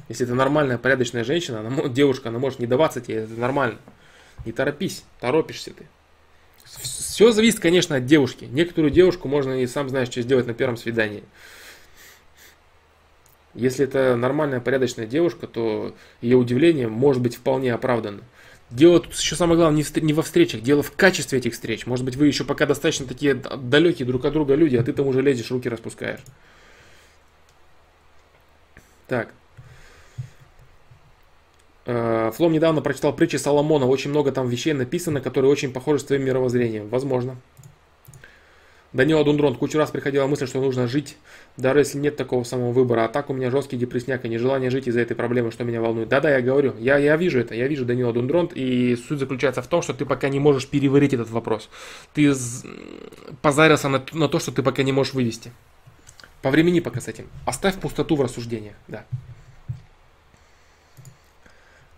Если 0.09 0.25
это 0.25 0.35
нормальная, 0.35 0.77
порядочная 0.77 1.23
женщина, 1.23 1.59
она, 1.59 1.87
девушка, 1.89 2.29
она 2.29 2.39
может 2.39 2.59
не 2.59 2.67
даваться 2.67 3.01
тебе, 3.01 3.23
это 3.23 3.33
нормально. 3.33 3.79
Не 4.45 4.51
торопись, 4.51 5.03
торопишься 5.19 5.71
ты. 5.71 5.85
Все 6.65 7.31
зависит, 7.31 7.59
конечно, 7.59 7.95
от 7.95 8.05
девушки. 8.05 8.45
Некоторую 8.45 8.91
девушку 8.91 9.27
можно 9.27 9.61
и 9.61 9.67
сам 9.67 9.89
знаешь, 9.89 10.09
что 10.09 10.21
сделать 10.21 10.47
на 10.47 10.53
первом 10.53 10.77
свидании. 10.77 11.23
Если 13.53 13.85
это 13.85 14.15
нормальная, 14.15 14.59
порядочная 14.59 15.05
девушка, 15.05 15.47
то 15.47 15.95
ее 16.21 16.37
удивление 16.37 16.87
может 16.87 17.21
быть 17.21 17.35
вполне 17.35 17.73
оправдано. 17.73 18.21
Дело 18.71 18.99
тут 18.99 19.13
еще 19.13 19.35
самое 19.35 19.57
главное 19.57 19.83
не, 19.83 20.01
не 20.01 20.13
во 20.13 20.23
встречах, 20.23 20.61
дело 20.61 20.81
в 20.81 20.91
качестве 20.93 21.37
этих 21.37 21.53
встреч. 21.53 21.85
Может 21.85 22.03
быть, 22.05 22.15
вы 22.15 22.25
еще 22.25 22.43
пока 22.43 22.65
достаточно 22.65 23.05
такие 23.05 23.35
далекие 23.35 24.07
друг 24.07 24.25
от 24.25 24.33
друга 24.33 24.55
люди, 24.55 24.75
а 24.75 24.83
ты 24.83 24.93
там 24.93 25.05
уже 25.05 25.21
лезешь, 25.21 25.51
руки 25.51 25.69
распускаешь. 25.69 26.21
Так. 29.13 29.27
Э, 31.85 32.31
Флом 32.33 32.51
недавно 32.51 32.81
прочитал 32.81 33.13
притчи 33.13 33.35
Соломона. 33.35 33.85
Очень 33.85 34.09
много 34.09 34.31
там 34.31 34.47
вещей 34.47 34.73
написано, 34.73 35.21
которые 35.21 35.51
очень 35.51 35.71
похожи 35.71 35.99
с 35.99 36.03
твоим 36.03 36.25
мировоззрением. 36.25 36.87
Возможно. 36.87 37.35
Данила 38.91 39.23
Дундрон. 39.23 39.53
Кучу 39.53 39.77
раз 39.77 39.91
приходила 39.91 40.25
мысль, 40.25 40.47
что 40.47 40.61
нужно 40.61 40.87
жить, 40.87 41.15
даже 41.57 41.79
если 41.79 41.99
нет 41.99 42.17
такого 42.17 42.43
самого 42.43 42.71
выбора. 42.71 43.05
А 43.05 43.07
так 43.07 43.29
у 43.29 43.33
меня 43.33 43.51
жесткий 43.51 43.77
депрессняк 43.77 44.25
и 44.25 44.29
нежелание 44.29 44.71
жить 44.71 44.87
из-за 44.87 45.01
этой 45.01 45.15
проблемы, 45.15 45.51
что 45.51 45.63
меня 45.63 45.79
волнует. 45.79 46.09
Да-да, 46.09 46.31
я 46.31 46.41
говорю. 46.41 46.73
Я, 46.79 46.97
я 46.97 47.15
вижу 47.15 47.39
это. 47.39 47.53
Я 47.53 47.67
вижу 47.67 47.85
Данила 47.85 48.13
Дундрон. 48.13 48.49
И 48.55 48.95
суть 48.95 49.19
заключается 49.19 49.61
в 49.61 49.67
том, 49.67 49.83
что 49.83 49.93
ты 49.93 50.07
пока 50.07 50.27
не 50.29 50.39
можешь 50.39 50.67
переварить 50.67 51.13
этот 51.13 51.29
вопрос. 51.29 51.69
Ты 52.15 52.33
позарился 53.43 53.89
на, 53.89 54.03
на 54.11 54.27
то, 54.27 54.39
что 54.39 54.51
ты 54.51 54.63
пока 54.63 54.81
не 54.81 54.91
можешь 54.91 55.13
вывести. 55.13 55.51
По 56.43 56.51
времени 56.51 56.81
пока 56.81 56.99
с 56.99 57.07
этим. 57.07 57.29
Оставь 57.45 57.79
пустоту 57.79 58.17
в 58.17 58.21
рассуждениях. 58.21 58.75
Да. 58.89 59.05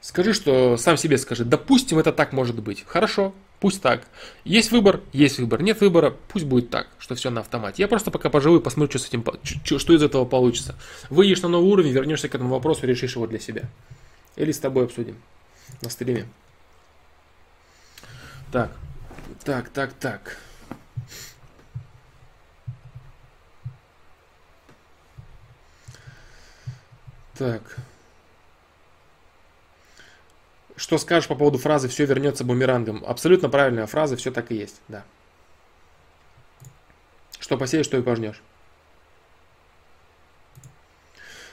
Скажи, 0.02 0.34
что 0.34 0.78
сам 0.78 0.98
себе 0.98 1.18
скажи, 1.18 1.44
допустим, 1.44 1.98
это 1.98 2.14
так 2.14 2.32
может 2.32 2.62
быть. 2.62 2.84
Хорошо, 2.86 3.34
пусть 3.60 3.82
так. 3.82 4.08
Есть 4.44 4.72
выбор, 4.72 5.02
есть 5.14 5.40
выбор. 5.40 5.64
Нет 5.64 5.82
выбора, 5.82 6.16
пусть 6.28 6.46
будет 6.46 6.70
так, 6.70 6.88
что 7.00 7.16
все 7.16 7.32
на 7.32 7.42
автомате. 7.42 7.82
Я 7.82 7.88
просто 7.88 8.12
пока 8.12 8.30
поживу 8.30 8.58
и 8.58 8.62
посмотрю, 8.62 9.00
что, 9.00 9.08
с 9.08 9.10
этим, 9.10 9.26
что 9.64 9.94
из 9.94 10.04
этого 10.04 10.26
получится. 10.26 10.76
Выйдешь 11.10 11.42
на 11.42 11.50
новый 11.50 11.72
уровень, 11.72 11.92
вернешься 11.92 12.30
к 12.30 12.36
этому 12.36 12.52
вопросу, 12.52 12.86
решишь 12.86 13.16
его 13.16 13.26
для 13.26 13.40
себя. 13.40 13.64
Или 14.36 14.52
с 14.52 14.60
тобой 14.60 14.86
обсудим 14.86 15.18
на 15.82 15.90
стриме. 15.90 16.28
Так, 18.52 18.72
так, 19.44 19.70
так, 19.70 19.94
так. 19.94 20.38
Так. 27.38 27.78
Что 30.78 30.98
скажешь 30.98 31.28
по 31.28 31.36
поводу 31.36 31.58
фразы 31.58 31.88
«все 31.88 32.06
вернется 32.06 32.44
бумерангом»? 32.44 33.04
Абсолютно 33.06 33.50
правильная 33.50 33.88
фраза, 33.88 34.18
все 34.18 34.32
так 34.32 34.52
и 34.52 34.56
есть, 34.56 34.82
да. 34.88 35.04
Что 37.40 37.58
посеешь, 37.58 37.86
что 37.86 37.98
и 37.98 38.02
пожнешь. 38.02 38.42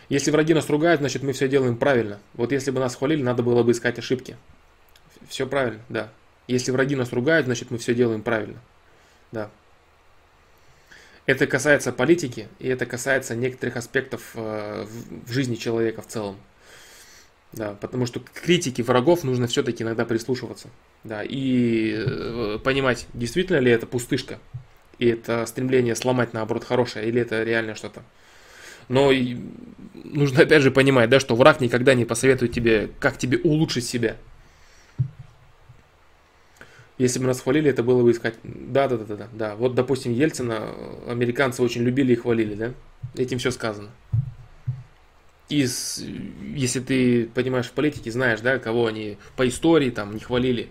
Если 0.08 0.30
враги 0.30 0.54
нас 0.54 0.68
ругают, 0.68 1.00
значит 1.00 1.22
мы 1.22 1.32
все 1.32 1.48
делаем 1.48 1.76
правильно. 1.76 2.18
Вот 2.34 2.52
если 2.52 2.70
бы 2.70 2.80
нас 2.80 2.96
хвалили, 2.96 3.22
надо 3.22 3.42
было 3.42 3.62
бы 3.62 3.72
искать 3.72 3.98
ошибки. 3.98 4.36
Все 5.28 5.46
правильно, 5.46 5.82
да. 5.88 6.10
Если 6.48 6.70
враги 6.70 6.96
нас 6.96 7.12
ругают, 7.12 7.46
значит 7.46 7.70
мы 7.70 7.78
все 7.78 7.94
делаем 7.94 8.22
правильно. 8.22 8.60
Да. 9.30 9.50
Это 11.26 11.46
касается 11.46 11.92
политики, 11.92 12.48
и 12.58 12.68
это 12.68 12.84
касается 12.84 13.36
некоторых 13.36 13.76
аспектов 13.76 14.32
э, 14.34 14.86
в 15.26 15.32
жизни 15.32 15.54
человека 15.54 16.02
в 16.02 16.08
целом. 16.08 16.36
Да, 17.52 17.76
потому 17.80 18.06
что 18.06 18.18
к 18.18 18.30
критике 18.32 18.82
врагов 18.82 19.24
нужно 19.24 19.46
все-таки 19.46 19.84
иногда 19.84 20.04
прислушиваться. 20.04 20.68
Да, 21.04 21.22
и 21.22 21.94
э, 21.94 22.58
понимать, 22.64 23.06
действительно 23.12 23.58
ли 23.58 23.70
это 23.70 23.86
пустышка, 23.86 24.38
и 24.98 25.06
это 25.08 25.44
стремление 25.46 25.94
сломать, 25.94 26.32
наоборот, 26.32 26.64
хорошее, 26.64 27.08
или 27.08 27.20
это 27.20 27.42
реально 27.42 27.74
что-то. 27.74 28.02
Но 28.88 29.12
нужно 30.04 30.42
опять 30.42 30.62
же 30.62 30.70
понимать, 30.70 31.08
да, 31.08 31.20
что 31.20 31.36
враг 31.36 31.60
никогда 31.60 31.94
не 31.94 32.04
посоветует 32.04 32.52
тебе, 32.52 32.90
как 32.98 33.16
тебе 33.16 33.38
улучшить 33.38 33.86
себя. 33.86 34.16
Если 37.02 37.18
бы 37.18 37.26
нас 37.26 37.40
хвалили, 37.40 37.70
это 37.70 37.82
было 37.82 38.02
бы 38.02 38.10
искать. 38.12 38.34
Да, 38.44 38.86
да, 38.88 38.96
да, 38.96 39.16
да, 39.16 39.28
да. 39.32 39.56
Вот, 39.56 39.74
допустим, 39.74 40.12
Ельцина 40.12 40.68
американцы 41.08 41.62
очень 41.62 41.82
любили 41.82 42.12
и 42.12 42.16
хвалили, 42.16 42.54
да? 42.54 42.74
Этим 43.16 43.38
все 43.38 43.50
сказано 43.50 43.90
из, 45.52 46.02
если 46.54 46.80
ты 46.80 47.26
понимаешь 47.26 47.66
в 47.66 47.72
политике, 47.72 48.10
знаешь, 48.10 48.40
да, 48.40 48.58
кого 48.58 48.86
они 48.86 49.18
по 49.36 49.46
истории 49.46 49.90
там 49.90 50.14
не 50.14 50.20
хвалили, 50.20 50.70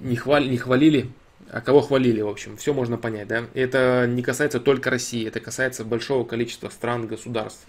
не, 0.00 0.16
хвали, 0.16 0.48
не 0.48 0.58
хвалили, 0.58 1.10
а 1.50 1.60
кого 1.60 1.80
хвалили, 1.80 2.20
в 2.20 2.28
общем, 2.28 2.56
все 2.56 2.74
можно 2.74 2.98
понять, 2.98 3.28
да. 3.28 3.46
Это 3.54 4.06
не 4.08 4.22
касается 4.22 4.60
только 4.60 4.90
России, 4.90 5.26
это 5.26 5.40
касается 5.40 5.84
большого 5.84 6.24
количества 6.24 6.68
стран, 6.68 7.06
государств. 7.06 7.64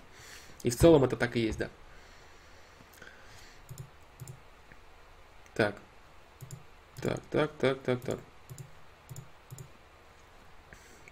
И 0.63 0.69
в 0.69 0.75
целом 0.75 1.03
это 1.03 1.15
так 1.15 1.35
и 1.37 1.41
есть, 1.41 1.59
да. 1.59 1.69
Так. 5.53 5.75
Так, 7.01 7.19
так, 7.29 7.51
так, 7.59 7.79
так, 7.79 7.99
так. 8.01 8.19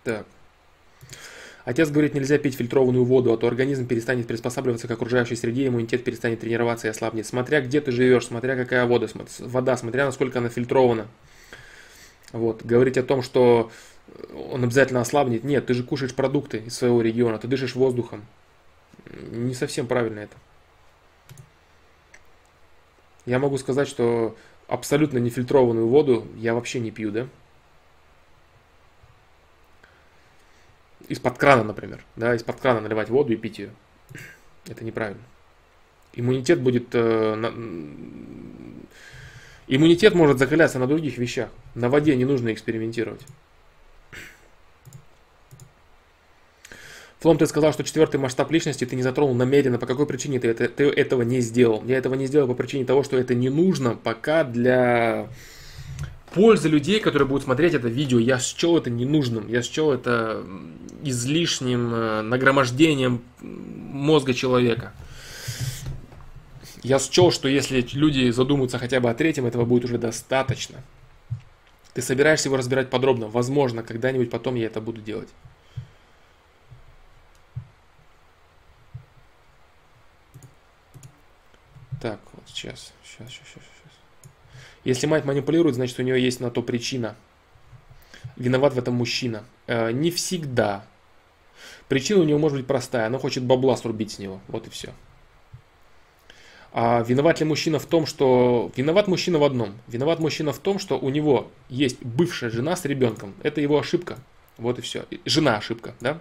Так. 0.03 0.25
Отец 1.63 1.89
говорит, 1.89 2.13
нельзя 2.13 2.37
пить 2.37 2.55
фильтрованную 2.55 3.03
воду, 3.05 3.33
а 3.33 3.37
то 3.37 3.47
организм 3.47 3.87
перестанет 3.87 4.27
приспосабливаться 4.27 4.87
к 4.87 4.91
окружающей 4.91 5.35
среде, 5.35 5.67
иммунитет 5.67 6.03
перестанет 6.03 6.39
тренироваться 6.39 6.87
и 6.87 6.91
ослабнет. 6.91 7.25
Смотря 7.25 7.61
где 7.61 7.81
ты 7.81 7.91
живешь, 7.91 8.27
смотря 8.27 8.55
какая 8.55 8.85
вода, 8.85 9.07
вода, 9.39 9.75
смотря 9.75 10.05
насколько 10.05 10.39
она 10.39 10.49
фильтрована. 10.49 11.07
Вот. 12.31 12.63
Говорить 12.63 12.97
о 12.99 13.03
том, 13.03 13.23
что 13.23 13.71
он 14.51 14.63
обязательно 14.63 15.01
ослабнет. 15.01 15.43
Нет, 15.43 15.65
ты 15.65 15.73
же 15.73 15.83
кушаешь 15.83 16.13
продукты 16.13 16.59
из 16.59 16.75
своего 16.75 17.01
региона, 17.01 17.39
ты 17.39 17.47
дышишь 17.47 17.75
воздухом. 17.75 18.25
Не 19.31 19.55
совсем 19.55 19.87
правильно 19.87 20.19
это. 20.19 20.35
Я 23.25 23.39
могу 23.39 23.57
сказать, 23.57 23.87
что 23.87 24.35
абсолютно 24.67 25.17
нефильтрованную 25.17 25.87
воду 25.87 26.27
я 26.37 26.53
вообще 26.53 26.79
не 26.79 26.91
пью, 26.91 27.11
да? 27.11 27.27
из-под 31.07 31.37
крана, 31.37 31.63
например, 31.63 32.03
да, 32.15 32.35
из-под 32.35 32.59
крана 32.59 32.81
наливать 32.81 33.09
воду 33.09 33.33
и 33.33 33.35
пить 33.35 33.59
ее. 33.59 33.71
Это 34.67 34.83
неправильно. 34.83 35.21
Иммунитет 36.13 36.61
будет... 36.61 36.93
Э, 36.93 37.35
на, 37.35 37.53
иммунитет 39.67 40.15
может 40.15 40.39
закаляться 40.39 40.79
на 40.79 40.87
других 40.87 41.17
вещах. 41.17 41.49
На 41.75 41.89
воде 41.89 42.15
не 42.15 42.25
нужно 42.25 42.53
экспериментировать. 42.53 43.21
Флом, 47.25 47.39
ты 47.39 47.47
сказал, 47.47 47.73
что 47.73 47.83
четвертый 47.83 48.17
масштаб 48.17 48.51
личности 48.51 48.85
ты 48.85 48.95
не 48.95 49.01
затронул 49.01 49.33
намеренно. 49.33 49.79
По 49.79 49.87
какой 49.87 50.05
причине 50.05 50.39
ты, 50.39 50.47
это, 50.49 50.67
ты 50.67 50.83
этого 50.83 51.23
не 51.23 51.41
сделал? 51.41 51.83
Я 51.83 51.97
этого 51.97 52.13
не 52.13 52.27
сделал 52.27 52.47
по 52.47 52.53
причине 52.53 52.85
того, 52.85 53.01
что 53.01 53.17
это 53.17 53.33
не 53.33 53.49
нужно 53.49 53.95
пока 53.95 54.43
для 54.43 55.27
пользы 56.35 56.69
людей, 56.69 56.99
которые 56.99 57.27
будут 57.27 57.45
смотреть 57.45 57.73
это 57.73 57.87
видео, 57.87 58.19
я 58.19 58.37
счел 58.37 58.77
это 58.77 58.91
ненужным, 58.91 59.47
я 59.47 59.63
счел 59.63 59.91
это 59.91 60.43
излишним 61.01 61.95
э, 61.95 62.21
нагромождением 62.21 63.23
мозга 63.41 64.35
человека. 64.35 64.93
Я 66.83 66.99
счел, 66.99 67.31
что 67.31 67.47
если 67.47 67.83
люди 67.93 68.29
задумаются 68.29 68.77
хотя 68.77 68.99
бы 68.99 69.09
о 69.09 69.15
третьем, 69.15 69.47
этого 69.47 69.65
будет 69.65 69.85
уже 69.85 69.97
достаточно. 69.97 70.77
Ты 71.95 72.03
собираешься 72.03 72.49
его 72.49 72.57
разбирать 72.57 72.91
подробно. 72.91 73.27
Возможно, 73.29 73.81
когда-нибудь 73.81 74.29
потом 74.29 74.53
я 74.53 74.67
это 74.67 74.79
буду 74.79 75.01
делать. 75.01 75.29
Так, 82.01 82.19
вот 82.33 82.43
сейчас, 82.47 82.93
сейчас, 83.03 83.29
сейчас, 83.29 83.47
сейчас. 83.53 83.63
Если 84.83 85.07
мать 85.07 85.25
манипулирует, 85.25 85.75
значит 85.75 85.99
у 85.99 86.03
нее 86.03 86.21
есть 86.21 86.39
на 86.39 86.51
то 86.51 86.61
причина. 86.61 87.15
Виноват 88.35 88.73
в 88.73 88.77
этом 88.77 88.93
мужчина. 88.93 89.43
Э, 89.67 89.91
не 89.91 90.11
всегда. 90.11 90.85
Причина 91.87 92.21
у 92.21 92.23
него 92.23 92.37
может 92.39 92.57
быть 92.57 92.67
простая. 92.67 93.07
Она 93.07 93.17
хочет 93.17 93.43
бабла 93.43 93.75
срубить 93.77 94.11
с 94.11 94.19
него. 94.19 94.39
Вот 94.47 94.67
и 94.67 94.69
все. 94.69 94.93
А 96.71 97.01
виноват 97.03 97.39
ли 97.39 97.45
мужчина 97.45 97.79
в 97.79 97.85
том, 97.85 98.05
что... 98.05 98.71
Виноват 98.75 99.07
мужчина 99.07 99.39
в 99.39 99.43
одном. 99.43 99.75
Виноват 99.87 100.19
мужчина 100.19 100.51
в 100.51 100.59
том, 100.59 100.77
что 100.77 100.99
у 100.99 101.09
него 101.09 101.49
есть 101.69 102.03
бывшая 102.03 102.49
жена 102.49 102.75
с 102.75 102.85
ребенком. 102.85 103.33
Это 103.41 103.61
его 103.61 103.79
ошибка. 103.79 104.17
Вот 104.57 104.77
и 104.77 104.81
все. 104.81 105.05
Жена 105.25 105.57
ошибка, 105.57 105.95
да? 106.01 106.19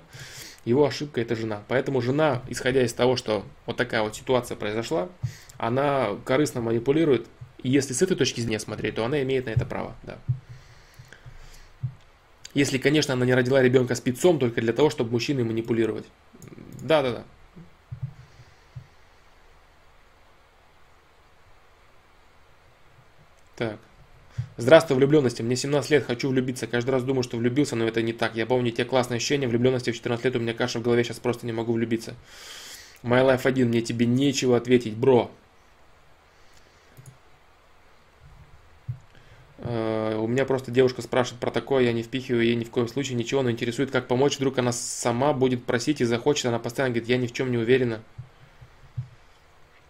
Его 0.64 0.86
ошибка 0.86 1.20
это 1.20 1.36
жена. 1.36 1.62
Поэтому 1.68 2.00
жена, 2.00 2.42
исходя 2.48 2.82
из 2.82 2.92
того, 2.92 3.16
что 3.16 3.44
вот 3.66 3.76
такая 3.76 4.02
вот 4.02 4.16
ситуация 4.16 4.56
произошла, 4.56 5.08
она 5.58 6.16
корыстно 6.24 6.60
манипулирует. 6.60 7.26
И 7.62 7.68
если 7.68 7.92
с 7.92 8.02
этой 8.02 8.16
точки 8.16 8.40
зрения 8.40 8.58
смотреть, 8.58 8.94
то 8.94 9.04
она 9.04 9.22
имеет 9.22 9.46
на 9.46 9.50
это 9.50 9.66
право, 9.66 9.94
да. 10.02 10.18
Если, 12.54 12.78
конечно, 12.78 13.14
она 13.14 13.26
не 13.26 13.34
родила 13.34 13.60
ребенка 13.60 13.94
спецом 13.94 14.38
только 14.38 14.60
для 14.60 14.72
того, 14.72 14.88
чтобы 14.88 15.10
мужчиной 15.10 15.44
манипулировать. 15.44 16.06
Да, 16.80 17.02
да, 17.02 17.12
да. 17.12 17.24
Так. 23.56 23.78
Здравствуй, 24.56 24.96
влюбленности. 24.96 25.42
Мне 25.42 25.56
17 25.56 25.90
лет, 25.90 26.04
хочу 26.06 26.28
влюбиться. 26.28 26.68
Каждый 26.68 26.90
раз 26.90 27.02
думаю, 27.02 27.24
что 27.24 27.36
влюбился, 27.36 27.74
но 27.74 27.86
это 27.86 28.02
не 28.02 28.12
так. 28.12 28.36
Я 28.36 28.46
помню 28.46 28.70
те 28.70 28.84
классные 28.84 29.16
ощущения 29.16 29.48
влюбленности 29.48 29.90
в 29.90 29.94
14 29.94 30.24
лет, 30.24 30.36
у 30.36 30.38
меня 30.38 30.54
каша 30.54 30.78
в 30.78 30.82
голове, 30.82 31.02
сейчас 31.02 31.18
просто 31.18 31.44
не 31.44 31.52
могу 31.52 31.72
влюбиться. 31.72 32.14
My 33.02 33.24
Life 33.24 33.42
1, 33.44 33.68
мне 33.68 33.82
тебе 33.82 34.06
нечего 34.06 34.56
ответить, 34.56 34.94
бро. 34.94 35.30
Uh, 39.58 40.18
у 40.18 40.26
меня 40.26 40.44
просто 40.44 40.70
девушка 40.70 41.00
спрашивает 41.00 41.40
про 41.40 41.50
такое, 41.50 41.84
я 41.84 41.92
не 41.94 42.02
впихиваю 42.02 42.44
ей 42.44 42.54
ни 42.54 42.64
в 42.64 42.70
коем 42.70 42.86
случае 42.86 43.16
ничего, 43.16 43.42
но 43.42 43.50
интересует, 43.50 43.90
как 43.90 44.06
помочь. 44.06 44.36
Вдруг 44.36 44.58
она 44.58 44.72
сама 44.72 45.32
будет 45.32 45.64
просить 45.64 46.00
и 46.00 46.04
захочет, 46.04 46.46
она 46.46 46.58
постоянно 46.58 46.92
говорит, 46.92 47.08
я 47.08 47.16
ни 47.16 47.26
в 47.26 47.32
чем 47.32 47.50
не 47.50 47.56
уверена. 47.56 48.02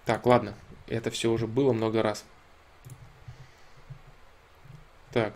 Так, 0.07 0.25
ладно, 0.27 0.55
это 0.87 1.11
все 1.11 1.31
уже 1.31 1.47
было 1.47 1.73
много 1.73 2.03
раз. 2.03 2.25
Так. 5.15 5.33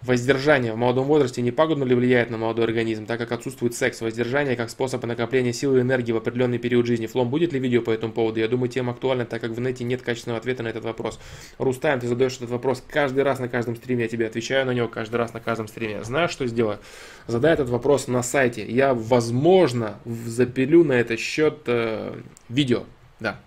Воздержание 0.00 0.72
в 0.72 0.76
молодом 0.78 1.04
возрасте 1.04 1.42
не 1.42 1.50
пагубно 1.50 1.84
ли 1.84 1.94
влияет 1.94 2.30
на 2.30 2.38
молодой 2.38 2.64
организм, 2.64 3.04
так 3.04 3.18
как 3.18 3.30
отсутствует 3.32 3.74
секс? 3.74 4.00
Воздержание 4.00 4.56
как 4.56 4.70
способ 4.70 5.04
накопления 5.04 5.52
силы 5.52 5.76
и 5.76 5.80
энергии 5.82 6.12
в 6.12 6.16
определенный 6.16 6.56
период 6.56 6.86
жизни. 6.86 7.06
Флом, 7.06 7.28
будет 7.28 7.52
ли 7.52 7.60
видео 7.60 7.82
по 7.82 7.90
этому 7.90 8.14
поводу? 8.14 8.40
Я 8.40 8.48
думаю, 8.48 8.70
тема 8.70 8.92
актуальна, 8.92 9.26
так 9.26 9.42
как 9.42 9.50
в 9.50 9.60
нете 9.60 9.84
нет 9.84 10.00
качественного 10.00 10.38
ответа 10.38 10.62
на 10.62 10.68
этот 10.68 10.84
вопрос. 10.84 11.20
Рустайм, 11.58 12.00
ты 12.00 12.08
задаешь 12.08 12.36
этот 12.36 12.48
вопрос 12.48 12.82
каждый 12.88 13.22
раз 13.22 13.38
на 13.38 13.48
каждом 13.48 13.76
стриме, 13.76 14.04
я 14.04 14.08
тебе 14.08 14.26
отвечаю 14.26 14.64
на 14.64 14.70
него 14.70 14.88
каждый 14.88 15.16
раз 15.16 15.34
на 15.34 15.40
каждом 15.40 15.68
стриме. 15.68 16.02
Знаешь, 16.02 16.30
что 16.30 16.46
сделаю? 16.46 16.78
Задай 17.26 17.52
этот 17.52 17.68
вопрос 17.68 18.08
на 18.08 18.22
сайте. 18.22 18.64
Я, 18.64 18.94
возможно, 18.94 19.98
запилю 20.06 20.84
на 20.84 20.94
этот 20.94 21.20
счет 21.20 21.58
э, 21.66 22.18
видео. 22.48 22.84
Да. 23.18 23.38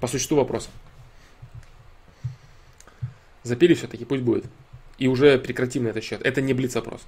По 0.00 0.08
существу 0.08 0.38
вопроса. 0.38 0.70
Запили 3.42 3.74
все-таки, 3.74 4.04
пусть 4.04 4.22
будет. 4.22 4.44
И 4.98 5.08
уже 5.08 5.38
прекратим 5.38 5.84
на 5.84 5.88
этот 5.88 6.04
счет. 6.04 6.20
Это 6.22 6.40
не 6.40 6.52
блиц-опрос. 6.52 7.00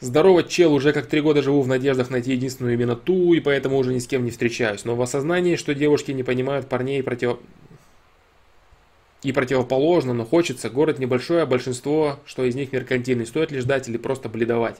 Здорово, 0.00 0.42
чел, 0.44 0.74
уже 0.74 0.92
как 0.92 1.06
три 1.06 1.20
года 1.20 1.42
живу 1.42 1.62
в 1.62 1.68
надеждах 1.68 2.10
найти 2.10 2.32
единственную 2.32 2.74
именно 2.74 2.94
ту, 2.94 3.32
и 3.32 3.40
поэтому 3.40 3.78
уже 3.78 3.92
ни 3.94 3.98
с 3.98 4.06
кем 4.06 4.24
не 4.24 4.30
встречаюсь. 4.30 4.84
Но 4.84 4.96
в 4.96 5.02
осознании, 5.02 5.56
что 5.56 5.74
девушки 5.74 6.10
не 6.10 6.22
понимают 6.22 6.68
парней 6.68 7.02
против... 7.02 7.38
И 9.22 9.32
противоположно, 9.32 10.12
но 10.12 10.26
хочется. 10.26 10.68
Город 10.68 10.98
небольшой, 10.98 11.42
а 11.42 11.46
большинство, 11.46 12.20
что 12.26 12.44
из 12.44 12.54
них 12.54 12.72
меркантильный. 12.72 13.26
Стоит 13.26 13.50
ли 13.50 13.60
ждать 13.60 13.88
или 13.88 13.96
просто 13.96 14.28
бледовать? 14.28 14.76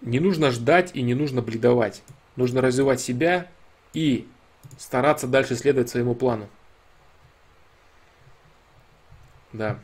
Не 0.00 0.18
нужно 0.18 0.50
ждать 0.50 0.90
и 0.94 1.02
не 1.02 1.14
нужно 1.14 1.42
бледовать. 1.42 2.02
Нужно 2.34 2.60
развивать 2.60 3.00
себя 3.00 3.46
и 3.94 4.26
стараться 4.78 5.28
дальше 5.28 5.54
следовать 5.54 5.90
своему 5.90 6.16
плану. 6.16 6.48
Да. 9.52 9.78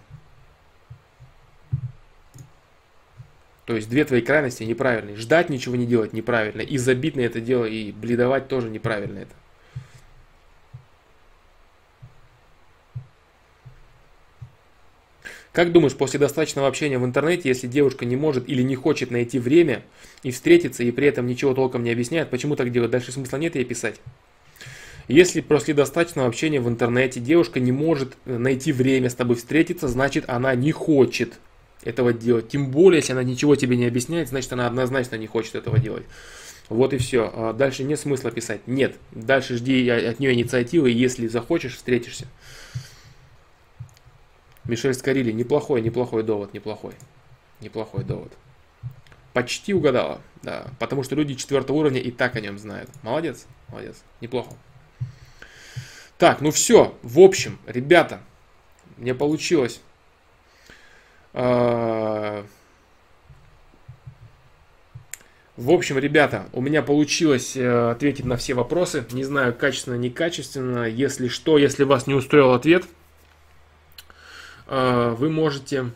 То 3.67 3.75
есть 3.75 3.89
две 3.89 4.05
твои 4.05 4.23
крайности 4.23 4.63
неправильные. 4.63 5.17
Ждать 5.17 5.51
ничего 5.51 5.75
не 5.75 5.87
делать 5.87 6.13
неправильно. 6.13 6.61
И 6.61 6.79
забить 6.79 7.17
на 7.17 7.21
это 7.21 7.41
дело, 7.41 7.65
и 7.65 7.91
бледовать 7.91 8.47
тоже 8.47 8.71
неправильно 8.71 9.19
это. 9.19 9.35
Как 15.57 15.73
думаешь, 15.73 15.97
после 15.97 16.21
достаточного 16.21 16.69
общения 16.69 16.99
в 16.99 17.05
интернете, 17.05 17.49
если 17.49 17.67
девушка 17.67 18.05
не 18.05 18.15
может 18.15 18.47
или 18.47 18.61
не 18.61 18.77
хочет 18.77 19.11
найти 19.11 19.39
время 19.39 19.83
и 20.23 20.31
встретиться, 20.31 20.85
и 20.85 20.91
при 20.93 21.09
этом 21.09 21.27
ничего 21.27 21.55
толком 21.55 21.83
не 21.83 21.91
объясняет, 21.91 22.29
почему 22.31 22.57
так 22.57 22.71
делать? 22.71 22.91
Дальше 22.91 23.11
смысла 23.11 23.39
нет 23.39 23.57
ей 23.57 23.65
писать. 23.65 23.99
Если 25.09 25.41
после 25.41 25.73
достаточного 25.73 26.27
общения 26.27 26.61
в 26.61 26.69
интернете 26.69 27.21
девушка 27.21 27.61
не 27.61 27.71
может 27.71 28.17
э, 28.25 28.37
найти 28.39 28.73
время 28.73 29.09
с 29.09 29.15
тобой 29.15 29.37
встретиться, 29.37 29.87
значит 29.87 30.25
она 30.29 30.55
не 30.57 30.73
хочет 30.73 31.39
этого 31.85 32.13
делать. 32.13 32.49
Тем 32.49 32.71
более, 32.71 32.99
если 32.99 33.13
она 33.13 33.23
ничего 33.23 33.55
тебе 33.55 33.77
не 33.77 33.87
объясняет, 33.87 34.29
значит 34.29 34.53
она 34.53 34.67
однозначно 34.67 35.15
не 35.15 35.29
хочет 35.29 35.55
этого 35.55 35.79
делать. 35.79 36.05
Вот 36.69 36.93
и 36.93 36.99
все. 36.99 37.31
А 37.33 37.53
дальше 37.53 37.85
нет 37.85 38.01
смысла 38.01 38.33
писать. 38.33 38.67
Нет. 38.67 38.97
Дальше 39.13 39.57
жди 39.57 39.89
от 39.89 40.19
нее 40.19 40.35
инициативы, 40.35 40.91
если 40.91 41.29
захочешь, 41.29 41.77
встретишься. 41.77 42.27
Мишель 44.65 44.95
Скорили, 44.95 45.31
неплохой, 45.31 45.81
неплохой 45.81 46.25
довод, 46.25 46.53
неплохой. 46.53 46.95
Неплохой 47.61 48.03
довод. 48.03 48.33
Почти 49.33 49.73
угадала, 49.73 50.21
да. 50.43 50.67
Потому 50.81 51.05
что 51.05 51.15
люди 51.15 51.35
четвертого 51.35 51.77
уровня 51.77 52.01
и 52.01 52.11
так 52.11 52.35
о 52.35 52.41
нем 52.41 52.59
знают. 52.59 52.91
Молодец, 53.03 53.47
молодец, 53.69 54.03
неплохо. 54.21 54.51
Так, 56.19 56.41
ну 56.41 56.51
все. 56.51 56.97
В 57.03 57.21
общем, 57.21 57.59
ребята, 57.67 58.21
мне 58.97 59.15
получилось. 59.15 59.81
А, 61.35 62.47
в 65.57 65.71
общем, 65.71 65.99
ребята, 65.99 66.47
у 66.53 66.61
меня 66.61 66.83
получилось 66.83 67.57
э, 67.57 67.91
ответить 67.91 68.25
на 68.25 68.37
все 68.37 68.55
вопросы. 68.55 69.05
Не 69.13 69.25
знаю, 69.25 69.55
качественно, 69.55 69.97
некачественно. 69.97 70.85
Если 70.85 71.29
что, 71.29 71.59
если 71.59 71.85
вас 71.85 72.07
не 72.07 72.15
устроил 72.15 72.53
ответ, 72.53 72.85
э, 74.67 75.15
вы 75.19 75.29
можете 75.29 75.91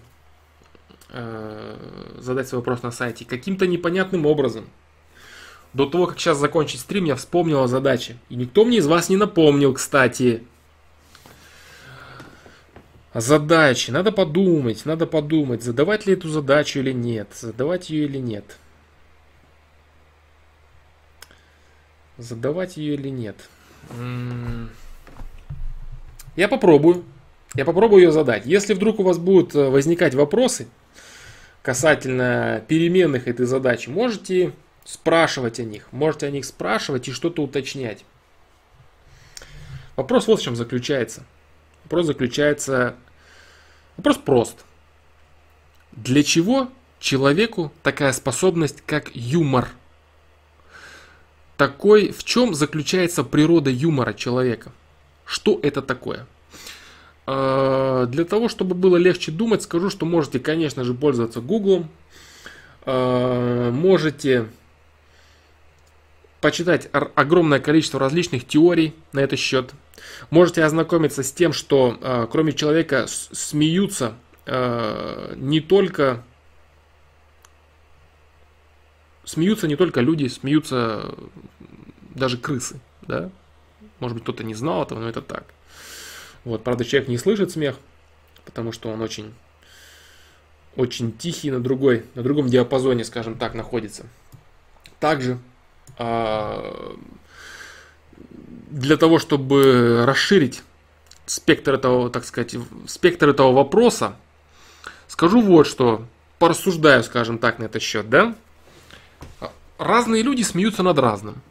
э, 1.08 1.76
задать 2.18 2.49
свой 2.49 2.60
вопрос 2.60 2.82
на 2.82 2.90
сайте. 2.90 3.24
Каким-то 3.24 3.66
непонятным 3.66 4.26
образом 4.26 4.66
до 5.73 5.86
того, 5.86 6.07
как 6.07 6.18
сейчас 6.18 6.39
закончить 6.39 6.81
стрим, 6.81 7.05
я 7.05 7.15
вспомнил 7.15 7.62
о 7.62 7.68
задаче. 7.68 8.16
И 8.28 8.34
никто 8.34 8.65
мне 8.65 8.78
из 8.78 8.86
вас 8.86 9.08
не 9.08 9.16
напомнил, 9.16 9.73
кстати. 9.74 10.42
О 13.12 13.20
задаче. 13.20 13.92
Надо 13.92 14.12
подумать, 14.12 14.84
надо 14.84 15.07
подумать, 15.07 15.62
задавать 15.62 16.07
ли 16.07 16.15
эту 16.15 16.28
задачу 16.28 16.81
или 16.81 16.92
нет. 16.92 17.28
Задавать 17.34 17.90
ее 17.90 18.05
или 18.07 18.18
нет. 18.18 18.57
Задавать 22.18 22.76
ее 22.76 22.94
или 22.94 23.08
нет. 23.08 23.36
Я 26.36 26.49
попробую. 26.49 27.05
Я 27.55 27.65
попробую 27.65 28.02
ее 28.02 28.12
задать. 28.12 28.47
Если 28.47 28.74
вдруг 28.74 29.00
у 29.00 29.02
вас 29.02 29.18
будут 29.18 29.57
э, 29.57 29.68
возникать 29.68 30.15
вопросы 30.15 30.68
касательно 31.62 32.62
переменных 32.68 33.26
этой 33.26 33.44
задачи, 33.44 33.89
можете 33.89 34.52
спрашивать 34.90 35.60
о 35.60 35.64
них. 35.64 35.86
Можете 35.92 36.26
о 36.26 36.30
них 36.30 36.44
спрашивать 36.44 37.06
и 37.06 37.12
что-то 37.12 37.44
уточнять. 37.44 38.04
Вопрос 39.94 40.26
вот 40.26 40.40
в 40.40 40.42
чем 40.42 40.56
заключается. 40.56 41.24
Вопрос 41.84 42.06
заключается... 42.06 42.96
Вопрос 43.96 44.16
прост. 44.18 44.64
Для 45.92 46.24
чего 46.24 46.70
человеку 46.98 47.72
такая 47.84 48.12
способность, 48.12 48.82
как 48.84 49.14
юмор? 49.14 49.68
Такой, 51.56 52.10
в 52.10 52.24
чем 52.24 52.54
заключается 52.54 53.22
природа 53.22 53.70
юмора 53.70 54.12
человека? 54.12 54.72
Что 55.24 55.60
это 55.62 55.82
такое? 55.82 56.26
А, 57.26 58.06
для 58.06 58.24
того, 58.24 58.48
чтобы 58.48 58.74
было 58.74 58.96
легче 58.96 59.30
думать, 59.30 59.62
скажу, 59.62 59.88
что 59.88 60.04
можете, 60.04 60.40
конечно 60.40 60.82
же, 60.82 60.94
пользоваться 60.94 61.40
Гуглом. 61.40 61.90
А, 62.86 63.70
можете 63.70 64.48
почитать 66.40 66.88
огромное 66.92 67.60
количество 67.60 68.00
различных 68.00 68.46
теорий 68.46 68.94
на 69.12 69.20
этот 69.20 69.38
счет. 69.38 69.72
Можете 70.30 70.64
ознакомиться 70.64 71.22
с 71.22 71.32
тем, 71.32 71.52
что 71.52 71.98
э, 72.00 72.26
кроме 72.30 72.52
человека 72.52 73.06
смеются 73.06 74.14
э, 74.46 75.34
не 75.36 75.60
только 75.60 76.24
смеются 79.24 79.68
не 79.68 79.76
только 79.76 80.00
люди, 80.00 80.26
смеются 80.26 81.14
даже 82.14 82.36
крысы, 82.36 82.80
да? 83.02 83.30
Может 84.00 84.14
быть, 84.16 84.24
кто-то 84.24 84.42
не 84.42 84.54
знал 84.54 84.82
этого, 84.82 84.98
но 84.98 85.08
это 85.08 85.22
так. 85.22 85.44
Вот, 86.44 86.64
правда, 86.64 86.84
человек 86.84 87.08
не 87.08 87.18
слышит 87.18 87.50
смех, 87.50 87.76
потому 88.44 88.72
что 88.72 88.88
он 88.88 89.00
очень, 89.02 89.34
очень 90.74 91.12
тихий 91.12 91.50
на 91.50 91.60
другой, 91.60 92.06
на 92.14 92.22
другом 92.22 92.48
диапазоне, 92.48 93.04
скажем 93.04 93.36
так, 93.36 93.54
находится. 93.54 94.06
Также 94.98 95.38
для 98.70 98.96
того, 98.96 99.18
чтобы 99.18 100.04
расширить 100.06 100.62
спектр 101.26 101.74
этого, 101.74 102.10
так 102.10 102.24
сказать, 102.24 102.56
спектр 102.86 103.28
этого 103.28 103.52
вопроса, 103.52 104.16
скажу 105.08 105.40
вот 105.40 105.66
что. 105.66 106.06
порассуждаю, 106.38 107.04
скажем 107.04 107.38
так, 107.38 107.58
на 107.58 107.64
этот 107.64 107.82
счет, 107.82 108.08
да? 108.08 108.34
Разные 109.78 110.22
люди 110.22 110.42
смеются 110.42 110.82
над 110.82 110.98
разным. 110.98 111.42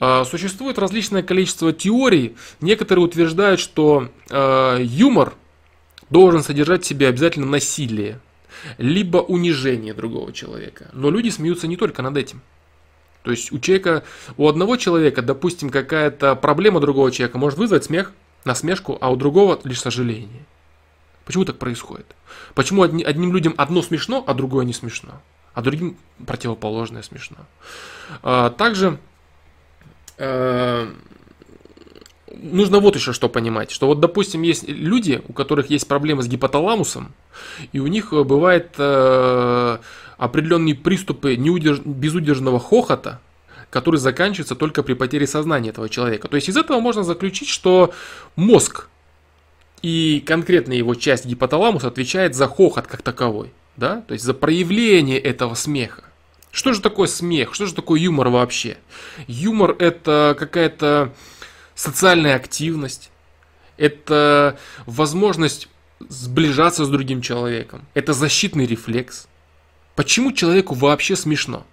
А, 0.00 0.24
существует 0.24 0.78
различное 0.78 1.22
количество 1.22 1.72
теорий. 1.72 2.36
Некоторые 2.60 3.04
утверждают, 3.04 3.60
что 3.60 4.08
э, 4.30 4.78
юмор 4.80 5.34
должен 6.10 6.42
содержать 6.42 6.84
в 6.84 6.86
себе 6.86 7.08
обязательно 7.08 7.46
насилие, 7.46 8.18
либо 8.78 9.18
унижение 9.18 9.94
другого 9.94 10.32
человека. 10.32 10.90
Но 10.92 11.10
люди 11.10 11.28
смеются 11.28 11.66
не 11.66 11.76
только 11.76 12.02
над 12.02 12.16
этим. 12.16 12.40
То 13.22 13.30
есть 13.30 13.52
у 13.52 13.58
человека, 13.58 14.02
у 14.36 14.48
одного 14.48 14.76
человека, 14.76 15.22
допустим, 15.22 15.70
какая-то 15.70 16.34
проблема 16.34 16.80
другого 16.80 17.10
человека 17.12 17.38
может 17.38 17.58
вызвать 17.58 17.84
смех, 17.84 18.12
насмешку, 18.44 18.98
а 19.00 19.10
у 19.10 19.16
другого 19.16 19.60
лишь 19.64 19.80
сожаление. 19.80 20.44
Почему 21.24 21.44
так 21.44 21.58
происходит? 21.58 22.06
Почему 22.54 22.82
одни, 22.82 23.04
одним 23.04 23.32
людям 23.32 23.54
одно 23.56 23.82
смешно, 23.82 24.24
а 24.26 24.34
другое 24.34 24.64
не 24.64 24.72
смешно? 24.72 25.20
А 25.54 25.62
другим 25.62 25.96
противоположное 26.26 27.02
смешно. 27.02 27.36
А, 28.22 28.50
также 28.50 28.98
э, 30.18 30.92
нужно 32.34 32.80
вот 32.80 32.96
еще 32.96 33.12
что 33.12 33.28
понимать, 33.28 33.70
что 33.70 33.86
вот, 33.86 34.00
допустим, 34.00 34.42
есть 34.42 34.66
люди, 34.66 35.22
у 35.28 35.32
которых 35.32 35.70
есть 35.70 35.86
проблемы 35.86 36.22
с 36.22 36.26
гипоталамусом, 36.26 37.12
и 37.72 37.78
у 37.78 37.86
них 37.86 38.12
бывает 38.12 38.74
э, 38.78 39.78
определенные 40.22 40.76
приступы 40.76 41.34
неудерж... 41.34 41.80
безудержного 41.80 42.60
хохота, 42.60 43.20
который 43.70 43.96
заканчивается 43.96 44.54
только 44.54 44.84
при 44.84 44.94
потере 44.94 45.26
сознания 45.26 45.70
этого 45.70 45.88
человека. 45.88 46.28
То 46.28 46.36
есть 46.36 46.48
из 46.48 46.56
этого 46.56 46.78
можно 46.78 47.02
заключить, 47.02 47.48
что 47.48 47.92
мозг 48.36 48.88
и 49.82 50.22
конкретно 50.24 50.74
его 50.74 50.94
часть 50.94 51.26
гипоталамуса 51.26 51.88
отвечает 51.88 52.36
за 52.36 52.46
хохот 52.46 52.86
как 52.86 53.02
таковой, 53.02 53.52
да, 53.76 54.02
то 54.02 54.12
есть 54.12 54.24
за 54.24 54.32
проявление 54.32 55.18
этого 55.18 55.54
смеха. 55.54 56.04
Что 56.52 56.72
же 56.72 56.80
такое 56.80 57.08
смех? 57.08 57.52
Что 57.52 57.66
же 57.66 57.74
такое 57.74 57.98
юмор 57.98 58.28
вообще? 58.28 58.76
Юмор 59.26 59.74
это 59.80 60.36
какая-то 60.38 61.12
социальная 61.74 62.36
активность, 62.36 63.10
это 63.76 64.56
возможность 64.86 65.68
сближаться 65.98 66.84
с 66.84 66.88
другим 66.88 67.22
человеком, 67.22 67.86
это 67.94 68.12
защитный 68.12 68.66
рефлекс. 68.66 69.26
Почему 69.94 70.32
человеку 70.32 70.74
вообще 70.74 71.16
смешно? 71.16 71.66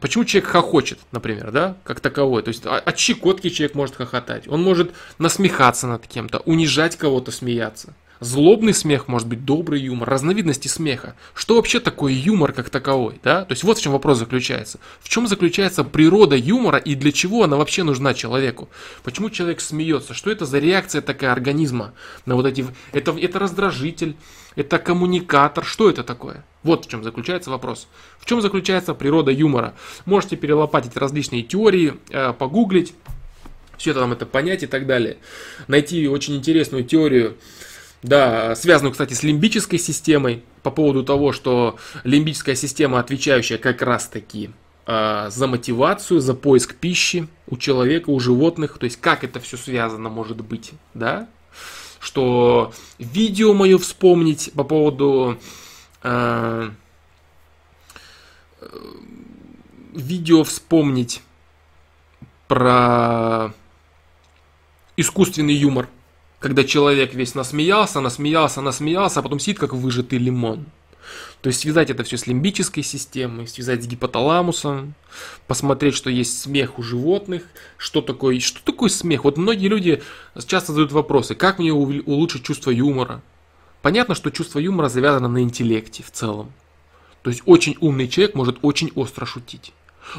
Почему 0.00 0.24
человек 0.24 0.50
хохочет, 0.50 0.98
например, 1.12 1.50
да, 1.50 1.76
как 1.84 2.00
таковой? 2.00 2.42
То 2.42 2.48
есть 2.48 2.64
от 2.66 2.98
щекотки 2.98 3.48
человек 3.48 3.74
может 3.74 3.96
хохотать, 3.96 4.46
он 4.46 4.62
может 4.62 4.92
насмехаться 5.18 5.86
над 5.86 6.06
кем-то, 6.06 6.40
унижать 6.40 6.96
кого-то, 6.96 7.30
смеяться. 7.32 7.94
Злобный 8.20 8.74
смех 8.74 9.06
может 9.06 9.28
быть 9.28 9.44
добрый 9.44 9.80
юмор, 9.80 10.08
разновидности 10.08 10.66
смеха. 10.66 11.14
Что 11.34 11.54
вообще 11.54 11.78
такое 11.78 12.12
юмор 12.12 12.52
как 12.52 12.68
таковой, 12.68 13.20
да? 13.22 13.44
То 13.44 13.52
есть 13.52 13.62
вот 13.62 13.78
в 13.78 13.80
чем 13.80 13.92
вопрос 13.92 14.18
заключается. 14.18 14.80
В 15.00 15.08
чем 15.08 15.28
заключается 15.28 15.84
природа 15.84 16.34
юмора 16.34 16.78
и 16.78 16.96
для 16.96 17.12
чего 17.12 17.44
она 17.44 17.56
вообще 17.56 17.84
нужна 17.84 18.14
человеку? 18.14 18.68
Почему 19.04 19.30
человек 19.30 19.60
смеется? 19.60 20.14
Что 20.14 20.32
это 20.32 20.46
за 20.46 20.58
реакция 20.58 21.00
такая 21.00 21.30
организма 21.30 21.92
на 22.26 22.34
вот 22.34 22.46
эти... 22.46 22.66
Это, 22.92 23.12
это 23.16 23.38
раздражитель, 23.38 24.16
это 24.58 24.80
коммуникатор, 24.80 25.64
что 25.64 25.88
это 25.88 26.02
такое? 26.02 26.44
Вот 26.64 26.84
в 26.84 26.88
чем 26.88 27.04
заключается 27.04 27.48
вопрос. 27.48 27.86
В 28.18 28.26
чем 28.26 28.42
заключается 28.42 28.92
природа 28.92 29.30
юмора? 29.30 29.74
Можете 30.04 30.34
перелопатить 30.36 30.96
различные 30.96 31.44
теории, 31.44 31.94
э, 32.10 32.32
погуглить, 32.32 32.92
все 33.76 33.92
это 33.92 34.00
там 34.00 34.12
это 34.12 34.26
понять 34.26 34.64
и 34.64 34.66
так 34.66 34.88
далее. 34.88 35.18
Найти 35.68 36.08
очень 36.08 36.34
интересную 36.34 36.82
теорию 36.82 37.36
да, 38.02 38.54
связанную, 38.56 38.92
кстати, 38.92 39.14
с 39.14 39.22
лимбической 39.22 39.78
системой, 39.78 40.42
по 40.62 40.70
поводу 40.70 41.04
того, 41.04 41.32
что 41.32 41.76
лимбическая 42.02 42.54
система, 42.54 42.98
отвечающая 42.98 43.58
как 43.58 43.80
раз-таки 43.82 44.50
э, 44.86 45.28
за 45.30 45.46
мотивацию, 45.46 46.20
за 46.20 46.34
поиск 46.34 46.74
пищи 46.74 47.28
у 47.48 47.56
человека, 47.56 48.10
у 48.10 48.18
животных, 48.20 48.78
то 48.78 48.84
есть 48.84 49.00
как 49.00 49.22
это 49.22 49.38
все 49.40 49.56
связано 49.56 50.08
может 50.08 50.40
быть, 50.40 50.72
да, 50.94 51.28
что 52.00 52.72
видео 52.98 53.54
мое 53.54 53.78
вспомнить 53.78 54.50
по 54.54 54.64
поводу 54.64 55.38
э, 56.02 56.70
видео 59.94 60.44
вспомнить 60.44 61.22
про 62.46 63.52
искусственный 64.96 65.54
юмор– 65.54 65.88
когда 66.40 66.64
человек 66.64 67.14
весь 67.14 67.34
насмеялся, 67.34 68.00
насмеялся, 68.00 68.60
насмеялся, 68.60 69.20
а 69.20 69.22
потом 69.22 69.40
сидит 69.40 69.58
как 69.58 69.72
выжатый 69.72 70.18
лимон. 70.18 70.66
То 71.40 71.48
есть 71.48 71.60
связать 71.60 71.90
это 71.90 72.02
все 72.02 72.16
с 72.16 72.26
лимбической 72.26 72.82
системой, 72.82 73.46
связать 73.46 73.84
с 73.84 73.86
гипоталамусом, 73.86 74.94
посмотреть, 75.46 75.94
что 75.94 76.10
есть 76.10 76.40
смех 76.40 76.78
у 76.78 76.82
животных, 76.82 77.42
что 77.76 78.00
такое, 78.00 78.40
что 78.40 78.62
такое 78.64 78.88
смех. 78.88 79.24
Вот 79.24 79.36
многие 79.36 79.68
люди 79.68 80.02
часто 80.46 80.72
задают 80.72 80.92
вопросы, 80.92 81.34
как 81.34 81.58
мне 81.58 81.72
улучшить 81.72 82.44
чувство 82.44 82.70
юмора. 82.70 83.22
Понятно, 83.82 84.14
что 84.14 84.30
чувство 84.30 84.58
юмора 84.58 84.88
завязано 84.88 85.28
на 85.28 85.42
интеллекте 85.42 86.02
в 86.02 86.10
целом. 86.10 86.52
То 87.22 87.30
есть 87.30 87.42
очень 87.46 87.76
умный 87.80 88.08
человек 88.08 88.34
может 88.34 88.58
очень 88.62 88.90
остро 88.94 89.24
шутить. 89.26 89.72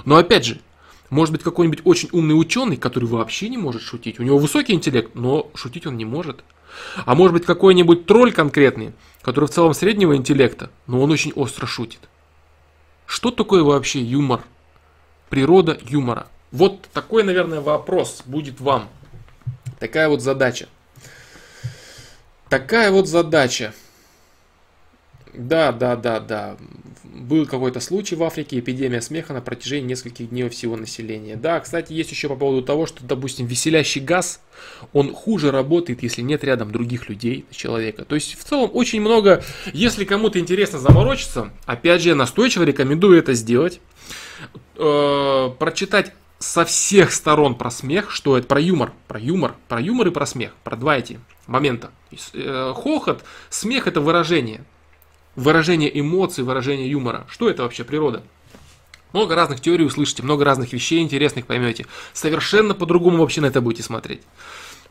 Но 0.06 0.16
опять 0.16 0.46
же, 0.46 0.62
может 1.10 1.32
быть 1.34 1.44
какой-нибудь 1.44 1.82
очень 1.84 2.10
умный 2.12 2.40
ученый, 2.40 2.78
который 2.78 3.06
вообще 3.06 3.50
не 3.50 3.58
может 3.58 3.82
шутить. 3.82 4.20
У 4.20 4.24
него 4.24 4.38
высокий 4.38 4.74
интеллект, 4.74 5.16
но 5.16 5.50
шутить 5.56 5.88
он 5.88 5.98
не 5.98 6.06
может. 6.06 6.44
А 7.06 7.16
может 7.16 7.34
быть 7.34 7.46
какой-нибудь 7.46 8.06
тролль 8.06 8.32
конкретный, 8.32 8.94
который 9.22 9.46
в 9.46 9.52
целом 9.52 9.74
среднего 9.74 10.16
интеллекта, 10.16 10.70
но 10.88 11.02
он 11.02 11.12
очень 11.12 11.34
остро 11.34 11.66
шутит. 11.66 12.00
Что 13.06 13.32
такое 13.32 13.64
вообще 13.64 14.02
юмор? 14.02 14.44
Природа 15.30 15.78
юмора. 15.82 16.28
Вот 16.52 16.84
такой, 16.94 17.24
наверное, 17.24 17.62
вопрос 17.62 18.24
будет 18.26 18.60
вам. 18.60 18.90
Такая 19.80 20.10
вот 20.10 20.22
задача. 20.22 20.68
Такая 22.50 22.92
вот 22.92 23.08
задача. 23.08 23.74
Да, 25.34 25.72
да, 25.72 25.96
да, 25.96 26.20
да 26.20 26.58
был 27.20 27.46
какой-то 27.46 27.80
случай 27.80 28.16
в 28.16 28.24
Африке, 28.24 28.60
эпидемия 28.60 29.02
смеха 29.02 29.34
на 29.34 29.42
протяжении 29.42 29.90
нескольких 29.90 30.30
дней 30.30 30.50
всего 30.50 30.76
населения. 30.76 31.36
Да, 31.36 31.60
кстати, 31.60 31.94
есть 31.94 32.12
еще 32.12 32.30
по 32.30 32.36
поводу 32.36 32.66
того, 32.66 32.86
что, 32.86 33.04
допустим, 33.04 33.46
веселящий 33.46 34.02
газ, 34.02 34.42
он 34.94 35.14
хуже 35.14 35.52
работает, 35.52 36.04
если 36.04 36.22
нет 36.22 36.44
рядом 36.44 36.72
других 36.72 37.10
людей, 37.10 37.46
человека. 37.52 38.06
То 38.06 38.16
есть, 38.16 38.40
в 38.40 38.44
целом, 38.44 38.72
очень 38.74 39.02
много, 39.02 39.44
если 39.74 40.06
кому-то 40.06 40.40
интересно 40.40 40.80
заморочиться, 40.80 41.52
опять 41.66 42.02
же, 42.02 42.10
я 42.10 42.16
настойчиво 42.16 42.64
рекомендую 42.64 43.20
это 43.20 43.34
сделать, 43.34 43.80
э, 44.78 45.50
прочитать 45.60 46.14
со 46.40 46.64
всех 46.64 47.12
сторон 47.12 47.56
про 47.56 47.70
смех, 47.70 48.12
что 48.12 48.38
это 48.38 48.48
про 48.48 48.62
юмор, 48.62 48.94
про 49.08 49.20
юмор, 49.20 49.56
про 49.68 49.82
юмор 49.82 50.08
и 50.08 50.12
про 50.12 50.26
смех, 50.26 50.54
про 50.64 50.78
два 50.78 50.98
эти 50.98 51.20
момента. 51.48 51.92
Э, 52.34 52.74
хохот, 52.76 53.24
смех 53.50 53.88
это 53.88 54.00
выражение, 54.00 54.64
выражение 55.40 55.98
эмоций, 56.00 56.44
выражение 56.44 56.90
юмора. 56.90 57.26
Что 57.30 57.50
это 57.50 57.64
вообще 57.64 57.84
природа? 57.84 58.24
Много 59.14 59.36
разных 59.36 59.60
теорий 59.60 59.86
услышите, 59.86 60.22
много 60.22 60.46
разных 60.46 60.72
вещей 60.72 61.02
интересных 61.02 61.48
поймете. 61.48 61.86
Совершенно 62.14 62.76
по-другому 62.76 63.18
вообще 63.18 63.42
на 63.42 63.48
это 63.48 63.62
будете 63.62 63.82
смотреть. 63.82 64.22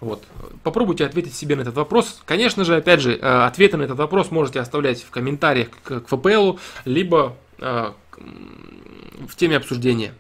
Вот. 0.00 0.24
Попробуйте 0.62 1.04
ответить 1.04 1.34
себе 1.34 1.56
на 1.56 1.62
этот 1.62 1.74
вопрос. 1.74 2.20
Конечно 2.24 2.64
же, 2.64 2.76
опять 2.76 3.00
же, 3.00 3.16
э, 3.16 3.18
ответы 3.20 3.76
на 3.76 3.82
этот 3.82 3.98
вопрос 3.98 4.30
можете 4.30 4.60
оставлять 4.60 5.02
в 5.02 5.10
комментариях 5.10 5.68
к, 5.82 6.00
ФПЛу, 6.06 6.58
либо 6.84 7.36
э, 7.58 7.92
в 9.28 9.36
теме 9.36 9.56
обсуждения. 9.56 10.14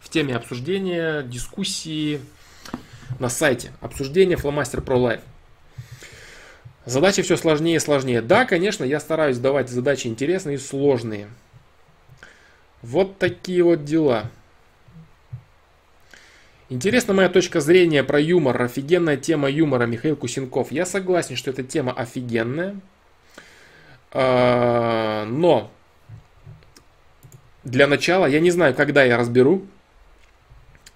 В 0.00 0.08
теме 0.08 0.36
обсуждения, 0.36 1.22
дискуссии 1.22 2.20
на 3.18 3.28
сайте. 3.28 3.72
Обсуждение 3.80 4.36
Flowmaster 4.36 4.82
Pro 4.82 4.96
Live. 4.96 5.20
Задачи 6.88 7.20
все 7.20 7.36
сложнее 7.36 7.76
и 7.76 7.80
сложнее. 7.80 8.22
Да, 8.22 8.46
конечно, 8.46 8.82
я 8.82 8.98
стараюсь 8.98 9.36
давать 9.36 9.68
задачи 9.68 10.06
интересные 10.06 10.56
и 10.56 10.58
сложные. 10.58 11.28
Вот 12.80 13.18
такие 13.18 13.62
вот 13.62 13.84
дела. 13.84 14.30
Интересна 16.70 17.12
моя 17.12 17.28
точка 17.28 17.60
зрения 17.60 18.02
про 18.02 18.18
юмор. 18.18 18.62
Офигенная 18.62 19.18
тема 19.18 19.50
юмора 19.50 19.84
Михаил 19.84 20.16
Кусенков. 20.16 20.72
Я 20.72 20.86
согласен, 20.86 21.36
что 21.36 21.50
эта 21.50 21.62
тема 21.62 21.92
офигенная. 21.92 22.76
А, 24.10 25.26
но 25.26 25.70
для 27.64 27.86
начала 27.86 28.24
я 28.24 28.40
не 28.40 28.50
знаю, 28.50 28.74
когда 28.74 29.04
я 29.04 29.18
разберу 29.18 29.66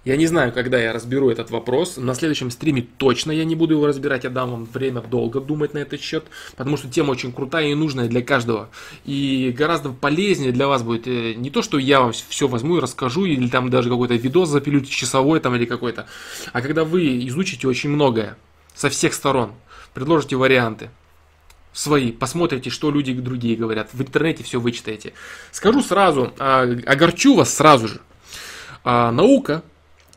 я 0.05 0.17
не 0.17 0.27
знаю, 0.27 0.51
когда 0.51 0.77
я 0.77 0.91
разберу 0.91 1.29
этот 1.29 1.49
вопрос. 1.49 1.95
На 1.95 2.13
следующем 2.13 2.51
стриме 2.51 2.85
точно 2.97 3.31
я 3.31 3.45
не 3.45 3.55
буду 3.55 3.75
его 3.75 3.87
разбирать. 3.87 4.25
Я 4.25 4.29
дам 4.29 4.51
вам 4.51 4.65
время 4.65 5.01
долго 5.01 5.39
думать 5.39 5.73
на 5.73 5.77
этот 5.77 6.01
счет. 6.01 6.25
Потому 6.57 6.75
что 6.75 6.89
тема 6.89 7.11
очень 7.11 7.31
крутая 7.31 7.67
и 7.67 7.73
нужная 7.73 8.09
для 8.09 8.21
каждого. 8.21 8.69
И 9.05 9.55
гораздо 9.57 9.89
полезнее 9.89 10.51
для 10.51 10.67
вас 10.67 10.83
будет 10.83 11.07
э, 11.07 11.35
не 11.35 11.49
то, 11.49 11.61
что 11.61 11.77
я 11.77 12.01
вам 12.01 12.11
все 12.11 12.49
возьму 12.49 12.77
и 12.77 12.81
расскажу. 12.81 13.23
Или 13.23 13.47
там 13.47 13.69
даже 13.69 13.89
какой-то 13.89 14.15
видос 14.15 14.49
запилю 14.49 14.81
часовой 14.81 15.39
там 15.39 15.55
или 15.55 15.63
какой-то. 15.63 16.05
А 16.51 16.61
когда 16.61 16.83
вы 16.83 17.25
изучите 17.27 17.65
очень 17.69 17.89
многое 17.89 18.35
со 18.75 18.89
всех 18.89 19.13
сторон. 19.13 19.53
Предложите 19.93 20.35
варианты. 20.35 20.89
свои, 21.71 22.11
посмотрите, 22.11 22.69
что 22.69 22.91
люди 22.91 23.13
другие 23.13 23.55
говорят, 23.55 23.89
в 23.93 24.01
интернете 24.01 24.43
все 24.43 24.59
вычитаете. 24.59 25.13
Скажу 25.51 25.81
сразу, 25.81 26.33
а, 26.37 26.63
огорчу 26.85 27.35
вас 27.35 27.53
сразу 27.53 27.87
же. 27.87 28.01
А, 28.83 29.11
наука 29.11 29.63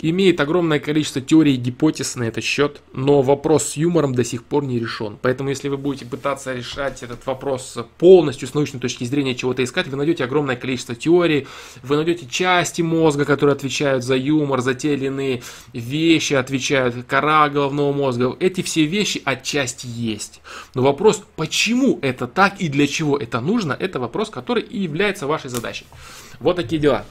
имеет 0.01 0.41
огромное 0.41 0.79
количество 0.79 1.21
теорий 1.21 1.55
и 1.55 1.59
гипотез 1.59 2.17
на 2.17 2.25
этот 2.25 2.45
счет, 2.45 2.83
но 2.93 3.23
вопрос 3.23 3.69
с 3.69 3.77
юмором 3.77 4.15
до 4.15 4.25
сих 4.25 4.45
пор 4.45 4.65
не 4.65 4.79
решен. 4.79 5.19
Поэтому, 5.23 5.49
если 5.49 5.69
вы 5.69 5.77
будете 5.77 6.05
пытаться 6.05 6.53
решать 6.53 7.03
этот 7.03 7.25
вопрос 7.27 7.79
полностью 7.99 8.49
с 8.49 8.55
научной 8.55 8.81
точки 8.81 9.05
зрения 9.05 9.35
чего-то 9.35 9.65
искать, 9.65 9.87
вы 9.89 9.97
найдете 9.97 10.25
огромное 10.25 10.57
количество 10.57 10.95
теорий, 10.95 11.47
вы 11.83 11.97
найдете 11.97 12.27
части 12.27 12.83
мозга, 12.83 13.25
которые 13.25 13.55
отвечают 13.55 14.05
за 14.05 14.17
юмор, 14.17 14.61
за 14.61 14.75
те 14.75 14.95
или 14.95 15.07
иные 15.07 15.43
вещи, 15.73 16.35
отвечают 16.35 17.05
кора 17.07 17.49
головного 17.49 17.93
мозга. 17.93 18.37
Эти 18.39 18.63
все 18.63 18.85
вещи 18.85 19.23
отчасти 19.25 19.87
есть. 19.87 20.41
Но 20.75 20.83
вопрос, 20.83 21.23
почему 21.37 21.99
это 22.03 22.27
так 22.27 22.61
и 22.61 22.69
для 22.69 22.87
чего 22.87 23.17
это 23.17 23.41
нужно, 23.41 23.77
это 23.79 23.99
вопрос, 23.99 24.31
который 24.31 24.63
и 24.63 24.81
является 24.81 25.27
вашей 25.27 25.51
задачей. 25.51 25.87
Вот 26.41 26.57
такие 26.57 26.81
дела. 26.81 27.05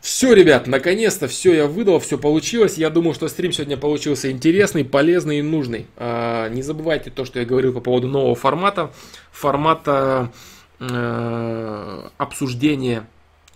Все, 0.00 0.32
ребят, 0.32 0.66
наконец-то 0.66 1.26
все 1.26 1.54
я 1.54 1.66
выдал, 1.66 1.98
все 1.98 2.18
получилось. 2.18 2.78
Я 2.78 2.88
думаю, 2.88 3.14
что 3.14 3.28
стрим 3.28 3.52
сегодня 3.52 3.76
получился 3.76 4.30
интересный, 4.30 4.84
полезный 4.84 5.40
и 5.40 5.42
нужный. 5.42 5.86
А, 5.96 6.48
не 6.48 6.62
забывайте 6.62 7.10
то, 7.10 7.24
что 7.24 7.40
я 7.40 7.44
говорил 7.44 7.72
по 7.72 7.80
поводу 7.80 8.06
нового 8.06 8.34
формата. 8.36 8.92
Формата 9.32 10.32
э, 10.78 12.08
обсуждения 12.16 13.06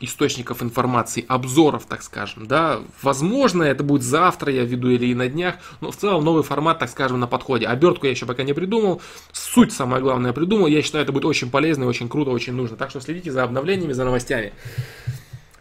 источников 0.01 0.63
информации, 0.63 1.25
обзоров, 1.29 1.87
так 1.87 2.03
скажем, 2.03 2.47
да, 2.47 2.81
возможно, 3.03 3.63
это 3.63 3.85
будет 3.85 4.03
завтра, 4.03 4.53
я 4.53 4.65
веду 4.65 4.91
или 4.91 5.07
и 5.07 5.15
на 5.15 5.29
днях, 5.29 5.57
но 5.81 5.93
в 5.93 5.97
целом 5.97 6.25
новый 6.25 6.43
формат, 6.43 6.81
так 6.81 6.91
скажем, 6.91 7.21
на 7.21 7.29
подходе. 7.29 7.67
Обертку 7.67 8.07
я 8.07 8.11
еще 8.11 8.27
пока 8.27 8.43
не 8.43 8.53
придумал, 8.53 9.01
суть 9.31 9.73
самое 9.73 10.03
главное 10.03 10.33
придумал, 10.33 10.67
я 10.67 10.83
считаю, 10.83 11.05
это 11.05 11.13
будет 11.13 11.25
очень 11.25 11.51
полезно, 11.51 11.87
очень 11.87 12.09
круто, 12.09 12.31
очень 12.31 12.53
нужно, 12.53 12.77
так 12.77 12.91
что 12.91 13.01
следите 13.01 13.31
за 13.31 13.45
обновлениями, 13.45 13.93
за 13.93 14.05
новостями. 14.05 14.53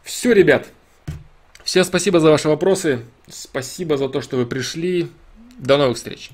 Все, 0.03 0.33
ребят, 0.33 0.67
Всем 1.63 1.83
спасибо 1.83 2.19
за 2.19 2.29
ваши 2.31 2.49
вопросы. 2.49 3.05
Спасибо 3.29 3.97
за 3.97 4.09
то, 4.09 4.21
что 4.21 4.37
вы 4.37 4.45
пришли. 4.45 5.07
До 5.57 5.77
новых 5.77 5.97
встреч. 5.97 6.31